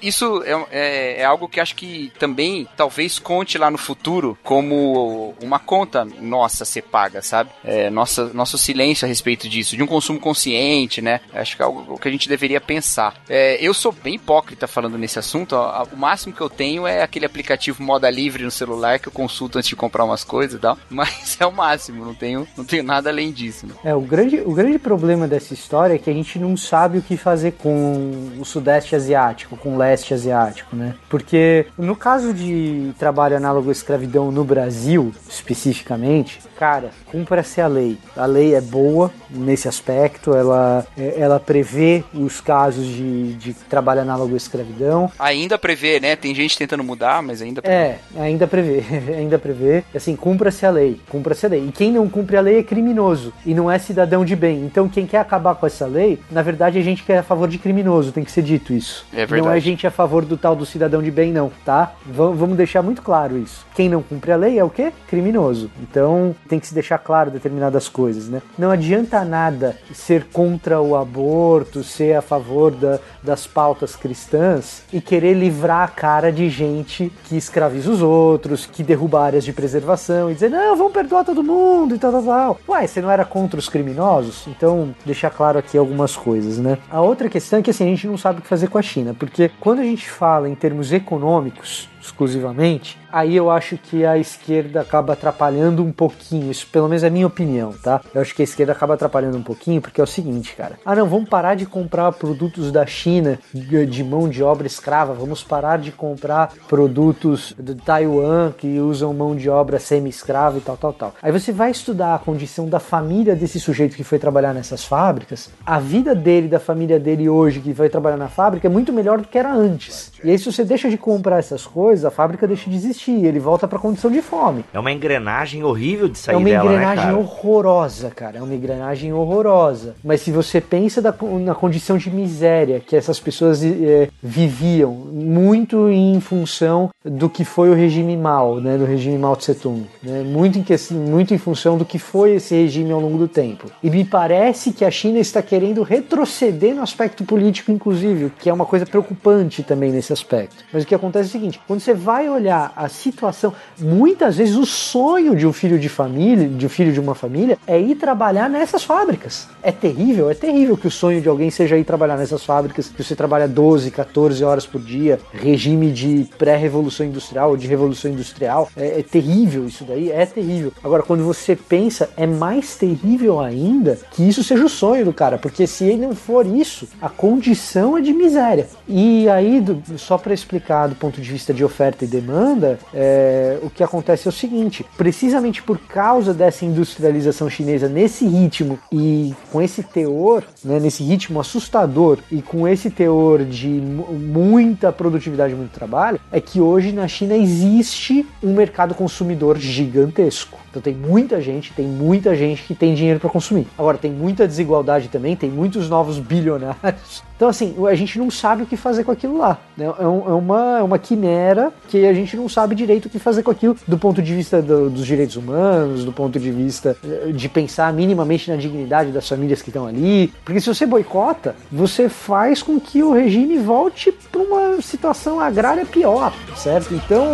isso 0.00 0.42
é, 0.44 0.66
é, 0.70 1.20
é 1.22 1.24
algo 1.24 1.48
que 1.48 1.58
acho 1.58 1.74
que 1.74 2.12
também 2.16 2.68
talvez 2.76 3.18
conte 3.18 3.58
lá 3.58 3.70
no 3.70 3.78
futuro 3.78 4.38
como 4.44 5.07
uma 5.42 5.58
conta 5.58 6.04
nossa 6.04 6.64
ser 6.64 6.82
paga, 6.82 7.22
sabe? 7.22 7.50
É, 7.64 7.90
nossa, 7.90 8.30
nosso 8.32 8.56
silêncio 8.58 9.04
a 9.04 9.08
respeito 9.08 9.48
disso, 9.48 9.76
de 9.76 9.82
um 9.82 9.86
consumo 9.86 10.18
consciente, 10.20 11.00
né? 11.00 11.20
Acho 11.32 11.56
que 11.56 11.62
é 11.62 11.64
algo 11.64 11.98
que 11.98 12.08
a 12.08 12.10
gente 12.10 12.28
deveria 12.28 12.60
pensar. 12.60 13.14
É, 13.28 13.58
eu 13.60 13.72
sou 13.74 13.92
bem 13.92 14.14
hipócrita 14.14 14.66
falando 14.66 14.98
nesse 14.98 15.18
assunto. 15.18 15.56
O 15.92 15.96
máximo 15.96 16.34
que 16.34 16.40
eu 16.40 16.50
tenho 16.50 16.86
é 16.86 17.02
aquele 17.02 17.26
aplicativo 17.26 17.82
Moda 17.82 18.10
Livre 18.10 18.44
no 18.44 18.50
celular 18.50 18.98
que 18.98 19.08
eu 19.08 19.12
consulto 19.12 19.58
antes 19.58 19.68
de 19.68 19.76
comprar 19.76 20.04
umas 20.04 20.24
coisas 20.24 20.58
e 20.58 20.60
tal. 20.60 20.78
Mas 20.88 21.36
é 21.40 21.46
o 21.46 21.52
máximo, 21.52 22.04
não 22.04 22.14
tenho, 22.14 22.46
não 22.56 22.64
tenho 22.64 22.82
nada 22.82 23.10
além 23.10 23.32
disso. 23.32 23.66
Né? 23.66 23.74
É, 23.84 23.94
o 23.94 24.00
grande, 24.00 24.40
o 24.44 24.52
grande 24.52 24.78
problema 24.78 25.26
dessa 25.26 25.54
história 25.54 25.94
é 25.94 25.98
que 25.98 26.10
a 26.10 26.12
gente 26.12 26.38
não 26.38 26.56
sabe 26.56 26.98
o 26.98 27.02
que 27.02 27.16
fazer 27.16 27.52
com 27.52 28.36
o 28.38 28.44
Sudeste 28.44 28.94
Asiático, 28.94 29.56
com 29.56 29.74
o 29.74 29.78
Leste 29.78 30.14
Asiático, 30.14 30.74
né? 30.74 30.94
Porque 31.08 31.66
no 31.76 31.96
caso 31.96 32.32
de 32.32 32.92
trabalho 32.98 33.36
análogo 33.36 33.68
à 33.68 33.72
escravidão 33.72 34.30
no 34.30 34.44
Brasil, 34.44 34.97
especificamente, 35.28 36.38
cara, 36.58 36.90
cumpra-se 37.06 37.60
a 37.60 37.66
lei. 37.66 37.98
A 38.16 38.26
lei 38.26 38.54
é 38.54 38.60
boa 38.60 39.10
nesse 39.30 39.68
aspecto, 39.68 40.34
ela, 40.34 40.84
é- 40.96 41.14
ela 41.20 41.38
prevê 41.38 42.02
os 42.14 42.40
casos 42.40 42.86
de, 42.86 43.34
de 43.34 43.52
trabalho 43.52 44.00
análogo 44.02 44.34
à 44.34 44.36
escravidão, 44.36 45.10
Ainda 45.18 45.58
prevê, 45.58 46.00
né? 46.00 46.16
Tem 46.16 46.34
gente 46.34 46.56
tentando 46.56 46.82
mudar, 46.84 47.22
mas 47.22 47.42
ainda 47.42 47.60
prevê. 47.62 47.76
é, 47.76 47.98
ainda 48.18 48.46
prevê, 48.46 48.82
ainda 49.14 49.38
prevê. 49.38 49.84
Assim, 49.94 50.14
cumpra-se 50.16 50.64
a 50.64 50.70
lei, 50.70 51.00
cumpra-se 51.08 51.46
a 51.46 51.48
lei. 51.48 51.66
E 51.68 51.72
quem 51.72 51.92
não 51.92 52.08
cumpre 52.08 52.36
a 52.36 52.40
lei 52.40 52.58
é 52.58 52.62
criminoso 52.62 53.32
e 53.44 53.54
não 53.54 53.70
é 53.70 53.78
cidadão 53.78 54.24
de 54.24 54.34
bem. 54.36 54.64
Então, 54.64 54.88
quem 54.88 55.06
quer 55.06 55.18
acabar 55.18 55.54
com 55.54 55.66
essa 55.66 55.86
lei, 55.86 56.18
na 56.30 56.42
verdade, 56.42 56.78
a 56.78 56.82
gente 56.82 57.02
que 57.02 57.12
é 57.12 57.18
a 57.18 57.22
favor 57.22 57.48
de 57.48 57.58
criminoso, 57.58 58.12
tem 58.12 58.24
que 58.24 58.30
ser 58.32 58.42
dito 58.42 58.72
isso. 58.72 59.04
É 59.12 59.26
verdade. 59.26 59.42
Não 59.42 59.50
é 59.52 59.60
gente 59.60 59.86
a 59.86 59.90
favor 59.90 60.24
do 60.24 60.36
tal 60.36 60.54
do 60.56 60.64
cidadão 60.66 61.02
de 61.02 61.10
bem, 61.10 61.32
não, 61.32 61.50
tá? 61.64 61.92
Va- 62.06 62.30
Vamos 62.30 62.56
deixar 62.56 62.82
muito 62.82 63.02
claro 63.02 63.36
isso. 63.38 63.66
Quem 63.74 63.88
não 63.88 64.02
cumpre 64.02 64.32
a 64.32 64.36
lei 64.36 64.58
é 64.58 64.64
o 64.64 64.70
quê? 64.70 64.87
Criminoso. 65.08 65.70
Então, 65.82 66.34
tem 66.48 66.58
que 66.58 66.66
se 66.66 66.74
deixar 66.74 66.98
claro 66.98 67.30
determinadas 67.30 67.88
coisas, 67.88 68.28
né? 68.28 68.42
Não 68.58 68.70
adianta 68.70 69.24
nada 69.24 69.76
ser 69.92 70.24
contra 70.32 70.80
o 70.80 70.96
aborto, 70.96 71.82
ser 71.82 72.14
a 72.16 72.22
favor 72.22 72.70
da- 72.70 72.98
das 73.22 73.46
pautas 73.46 73.94
cristãs 73.96 74.82
e 74.92 75.00
querer 75.00 75.34
livrar 75.34 75.82
a 75.84 75.88
cara 75.88 76.32
de 76.32 76.48
gente 76.48 77.12
que 77.24 77.36
escraviza 77.36 77.90
os 77.90 78.02
outros, 78.02 78.66
que 78.66 78.82
derruba 78.82 79.20
áreas 79.22 79.44
de 79.44 79.52
preservação 79.52 80.30
e 80.30 80.34
dizer, 80.34 80.50
não, 80.50 80.76
vamos 80.76 80.92
perdoar 80.92 81.24
todo 81.24 81.42
mundo 81.42 81.94
e 81.94 81.98
tal, 81.98 82.12
tal, 82.12 82.22
tal. 82.22 82.60
Uai, 82.68 82.86
você 82.86 83.00
não 83.00 83.10
era 83.10 83.24
contra 83.24 83.58
os 83.58 83.68
criminosos? 83.68 84.46
Então, 84.46 84.94
deixar 85.04 85.30
claro 85.30 85.58
aqui 85.58 85.76
algumas 85.76 86.16
coisas, 86.16 86.58
né? 86.58 86.78
A 86.90 87.00
outra 87.00 87.28
questão 87.28 87.58
é 87.58 87.62
que 87.62 87.70
assim, 87.70 87.84
a 87.84 87.88
gente 87.88 88.06
não 88.06 88.16
sabe 88.18 88.38
o 88.38 88.42
que 88.42 88.48
fazer 88.48 88.68
com 88.68 88.78
a 88.78 88.82
China, 88.82 89.14
porque 89.18 89.50
quando 89.60 89.80
a 89.80 89.84
gente 89.84 90.08
fala 90.08 90.48
em 90.48 90.54
termos 90.54 90.92
econômicos, 90.92 91.88
exclusivamente, 92.00 92.98
aí 93.12 93.36
eu 93.36 93.50
acho 93.50 93.76
que 93.76 94.04
a 94.04 94.16
esquerda 94.16 94.80
acaba 94.80 95.12
atrapalhando 95.12 95.82
um 95.82 95.92
pouquinho. 95.92 96.50
Isso, 96.50 96.66
pelo 96.68 96.88
menos 96.88 97.02
é 97.02 97.08
a 97.08 97.10
minha 97.10 97.26
opinião, 97.26 97.72
tá? 97.72 98.00
Eu 98.14 98.20
acho 98.20 98.34
que 98.34 98.42
a 98.42 98.44
esquerda 98.44 98.72
acaba 98.72 98.94
atrapalhando 98.94 99.36
um 99.36 99.42
pouquinho, 99.42 99.80
porque 99.80 100.00
é 100.00 100.04
o 100.04 100.06
seguinte, 100.06 100.54
cara. 100.54 100.78
Ah, 100.84 100.94
não, 100.94 101.08
vamos 101.08 101.28
parar 101.28 101.54
de 101.54 101.66
comprar 101.66 102.12
produtos 102.12 102.70
da 102.70 102.86
China 102.86 103.38
de 103.52 104.04
mão 104.04 104.28
de 104.28 104.42
obra 104.42 104.66
escrava, 104.66 105.12
vamos 105.14 105.42
parar 105.42 105.78
de 105.78 105.92
comprar 105.92 106.52
produtos 106.68 107.54
de 107.58 107.74
Taiwan 107.74 108.52
que 108.56 108.78
usam 108.78 109.12
mão 109.12 109.34
de 109.34 109.48
obra 109.48 109.78
semi-escrava 109.78 110.58
e 110.58 110.60
tal, 110.60 110.76
tal, 110.76 110.92
tal. 110.92 111.14
Aí 111.22 111.32
você 111.32 111.52
vai 111.52 111.70
estudar 111.70 112.14
a 112.14 112.18
condição 112.18 112.68
da 112.68 112.80
família 112.80 113.34
desse 113.34 113.60
sujeito 113.60 113.96
que 113.96 114.04
foi 114.04 114.18
trabalhar 114.18 114.52
nessas 114.52 114.84
fábricas, 114.84 115.50
a 115.64 115.78
vida 115.78 116.14
dele, 116.14 116.48
da 116.48 116.60
família 116.60 116.98
dele 116.98 117.28
hoje 117.28 117.60
que 117.60 117.72
vai 117.72 117.88
trabalhar 117.88 118.16
na 118.16 118.28
fábrica 118.28 118.66
é 118.66 118.70
muito 118.70 118.92
melhor 118.92 119.20
do 119.20 119.28
que 119.28 119.38
era 119.38 119.52
antes. 119.52 120.12
E 120.24 120.30
aí, 120.30 120.38
se 120.38 120.50
você 120.50 120.64
deixa 120.64 120.88
de 120.90 120.96
comprar 120.96 121.38
essas 121.38 121.66
coisas, 121.66 122.04
a 122.04 122.10
fábrica 122.10 122.46
deixa 122.46 122.68
de 122.68 122.76
existir, 122.76 123.24
ele 123.24 123.38
volta 123.38 123.68
pra 123.68 123.78
condição 123.78 124.10
de 124.10 124.20
fome. 124.22 124.64
É 124.72 124.78
uma 124.78 124.92
engrenagem 124.92 125.62
horrível 125.62 126.08
de 126.08 126.18
sair 126.18 126.34
É 126.34 126.38
uma 126.38 126.48
dela, 126.48 126.64
né, 126.64 126.70
engrenagem 126.76 127.04
cara? 127.04 127.16
horrorosa, 127.18 128.10
cara. 128.10 128.38
É 128.38 128.42
uma 128.42 128.54
engrenagem 128.54 129.12
horrorosa. 129.12 129.94
Mas 130.02 130.20
se 130.20 130.30
você 130.30 130.60
pensa 130.60 131.00
da- 131.00 131.14
na 131.40 131.54
condição 131.54 131.96
de 131.96 132.10
miséria 132.10 132.80
que 132.80 132.96
essas 132.96 133.18
pessoas 133.20 133.62
eh, 133.64 134.08
viviam, 134.22 134.92
muito 134.92 135.88
em 135.88 136.20
função 136.20 136.90
do 137.04 137.28
que 137.28 137.44
foi 137.44 137.70
o 137.70 137.74
regime 137.74 138.16
Mao, 138.16 138.60
né, 138.60 138.76
do 138.76 138.84
regime 138.84 139.18
Mao 139.18 139.36
Tse 139.36 139.54
Tung, 139.54 139.86
né, 140.02 140.22
muito, 140.22 140.58
em 140.58 140.62
que- 140.62 140.76
muito 140.92 141.32
em 141.34 141.38
função 141.38 141.76
do 141.78 141.84
que 141.84 141.98
foi 141.98 142.32
esse 142.36 142.54
regime 142.54 142.90
ao 142.92 143.00
longo 143.00 143.18
do 143.18 143.28
tempo. 143.28 143.66
E 143.82 143.90
me 143.90 144.04
parece 144.04 144.72
que 144.72 144.84
a 144.84 144.90
China 144.90 145.18
está 145.18 145.40
querendo 145.42 145.82
retroceder 145.82 146.74
no 146.74 146.82
aspecto 146.82 147.24
político, 147.24 147.70
inclusive, 147.70 148.30
que 148.38 148.48
é 148.48 148.52
uma 148.52 148.64
coisa 148.66 148.84
preocupante 148.86 149.62
também 149.62 149.90
nesse 149.92 150.07
nesse 150.08 150.12
aspecto. 150.12 150.64
Mas 150.72 150.82
o 150.82 150.86
que 150.86 150.94
acontece 150.94 151.26
é 151.26 151.28
o 151.28 151.32
seguinte: 151.32 151.60
quando 151.66 151.80
você 151.80 151.94
vai 151.94 152.28
olhar 152.28 152.72
a 152.74 152.88
situação, 152.88 153.52
muitas 153.78 154.36
vezes 154.36 154.56
o 154.56 154.64
sonho 154.64 155.36
de 155.36 155.46
um 155.46 155.52
filho 155.52 155.78
de 155.78 155.88
família, 155.88 156.48
de 156.48 156.66
um 156.66 156.68
filho 156.68 156.92
de 156.92 157.00
uma 157.00 157.14
família, 157.14 157.58
é 157.66 157.78
ir 157.78 157.96
trabalhar 157.96 158.48
nessas 158.48 158.84
fábricas. 158.84 159.48
É 159.62 159.70
terrível, 159.70 160.30
é 160.30 160.34
terrível 160.34 160.76
que 160.76 160.86
o 160.86 160.90
sonho 160.90 161.20
de 161.20 161.28
alguém 161.28 161.50
seja 161.50 161.76
ir 161.76 161.84
trabalhar 161.84 162.16
nessas 162.16 162.44
fábricas, 162.44 162.88
que 162.88 163.02
você 163.02 163.14
trabalha 163.14 163.46
12, 163.46 163.90
14 163.90 164.42
horas 164.44 164.66
por 164.66 164.80
dia, 164.80 165.20
regime 165.32 165.90
de 165.90 166.28
pré-revolução 166.38 167.06
industrial 167.06 167.50
ou 167.50 167.56
de 167.56 167.66
revolução 167.66 168.10
industrial. 168.10 168.68
É, 168.76 169.00
é 169.00 169.02
terrível 169.02 169.66
isso 169.66 169.84
daí, 169.84 170.10
é 170.10 170.24
terrível. 170.24 170.72
Agora, 170.82 171.02
quando 171.02 171.24
você 171.24 171.56
pensa, 171.56 172.10
é 172.16 172.26
mais 172.26 172.76
terrível 172.76 173.40
ainda 173.40 173.98
que 174.12 174.26
isso 174.26 174.42
seja 174.42 174.64
o 174.64 174.68
sonho 174.68 175.04
do 175.04 175.12
cara, 175.12 175.38
porque 175.38 175.66
se 175.66 175.84
ele 175.84 176.06
não 176.06 176.14
for 176.14 176.46
isso, 176.46 176.88
a 177.00 177.08
condição 177.08 177.96
é 177.96 178.00
de 178.00 178.12
miséria. 178.12 178.68
E 178.86 179.28
aí, 179.28 179.60
só 179.98 180.16
para 180.16 180.32
explicar 180.32 180.86
do 180.88 180.94
ponto 180.94 181.20
de 181.20 181.30
vista 181.30 181.52
de 181.52 181.64
oferta 181.64 182.04
e 182.04 182.08
demanda, 182.08 182.78
é, 182.94 183.58
o 183.62 183.68
que 183.70 183.82
acontece 183.82 184.26
é 184.26 184.30
o 184.30 184.32
seguinte: 184.32 184.84
precisamente 184.96 185.62
por 185.62 185.78
causa 185.78 186.32
dessa 186.32 186.64
industrialização 186.64 187.50
chinesa 187.50 187.88
nesse 187.88 188.26
ritmo 188.26 188.78
e 188.92 189.34
com 189.52 189.60
esse 189.60 189.82
teor, 189.82 190.44
né, 190.64 190.78
nesse 190.80 191.02
ritmo 191.02 191.40
assustador 191.40 192.18
e 192.30 192.40
com 192.40 192.66
esse 192.66 192.90
teor 192.90 193.44
de 193.44 193.68
mu- 193.68 194.12
muita 194.12 194.92
produtividade, 194.92 195.54
muito 195.54 195.72
trabalho, 195.72 196.20
é 196.30 196.40
que 196.40 196.60
hoje 196.60 196.92
na 196.92 197.08
China 197.08 197.36
existe 197.36 198.26
um 198.42 198.54
mercado 198.54 198.94
consumidor 198.94 199.58
gigantesco. 199.58 200.58
Então 200.70 200.82
tem 200.82 200.94
muita 200.94 201.40
gente, 201.40 201.72
tem 201.72 201.86
muita 201.86 202.36
gente 202.36 202.62
que 202.62 202.74
tem 202.74 202.94
dinheiro 202.94 203.18
para 203.18 203.30
consumir. 203.30 203.66
Agora 203.76 203.98
tem 203.98 204.12
muita 204.12 204.46
desigualdade 204.46 205.08
também, 205.08 205.34
tem 205.34 205.50
muitos 205.50 205.88
novos 205.88 206.18
bilionários. 206.18 207.22
Então 207.38 207.48
assim, 207.48 207.76
a 207.86 207.94
gente 207.94 208.18
não 208.18 208.32
sabe 208.32 208.64
o 208.64 208.66
que 208.66 208.76
fazer 208.76 209.04
com 209.04 209.12
aquilo 209.12 209.38
lá. 209.38 209.58
né? 209.76 209.84
É, 209.86 210.06
um- 210.08 210.28
é 210.28 210.32
uma, 210.34 210.78
é 210.80 210.82
uma 210.82 210.98
quimera 210.98 211.72
que 211.88 212.04
a 212.04 212.12
gente 212.12 212.36
não 212.36 212.48
sabe 212.48 212.74
direito 212.74 213.06
o 213.06 213.08
que 213.08 213.20
fazer 213.20 213.44
com 213.44 213.52
aquilo 213.52 213.76
do 213.86 213.96
ponto 213.96 214.20
de 214.20 214.34
vista 214.34 214.60
do- 214.60 214.90
dos 214.90 215.06
direitos 215.06 215.36
humanos, 215.36 216.04
do 216.04 216.12
ponto 216.12 216.36
de 216.36 216.50
vista 216.50 216.96
eh, 217.04 217.30
de 217.32 217.48
pensar 217.48 217.92
minimamente 217.92 218.50
na 218.50 218.56
dignidade 218.56 219.12
das 219.12 219.28
famílias 219.28 219.62
que 219.62 219.68
estão 219.70 219.86
ali. 219.86 220.32
Porque 220.44 220.60
se 220.60 220.66
você 220.74 220.84
boicota, 220.84 221.54
você 221.70 222.08
faz 222.08 222.60
com 222.60 222.80
que 222.80 223.04
o 223.04 223.12
regime 223.12 223.56
volte 223.58 224.10
para 224.32 224.40
uma 224.42 224.82
situação 224.82 225.38
agrária 225.38 225.86
pior, 225.86 226.32
certo? 226.56 226.92
Então 226.92 227.24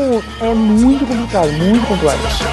é 0.43 0.53
muito 0.53 1.07
complicado, 1.07 1.51
muito 1.53 1.87
complexo. 1.87 2.45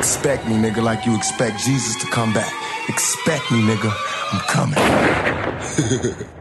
Expect 0.00 0.48
me, 0.48 0.54
nigga, 0.56 0.80
like 0.80 1.06
you 1.06 1.14
expect 1.16 1.58
Jesus 1.62 1.96
to 1.96 2.06
come 2.10 2.32
back. 2.32 2.50
Expect 2.88 3.52
me, 3.52 3.62
nigga. 3.62 3.92
I'm 4.30 4.40
coming. 4.40 6.26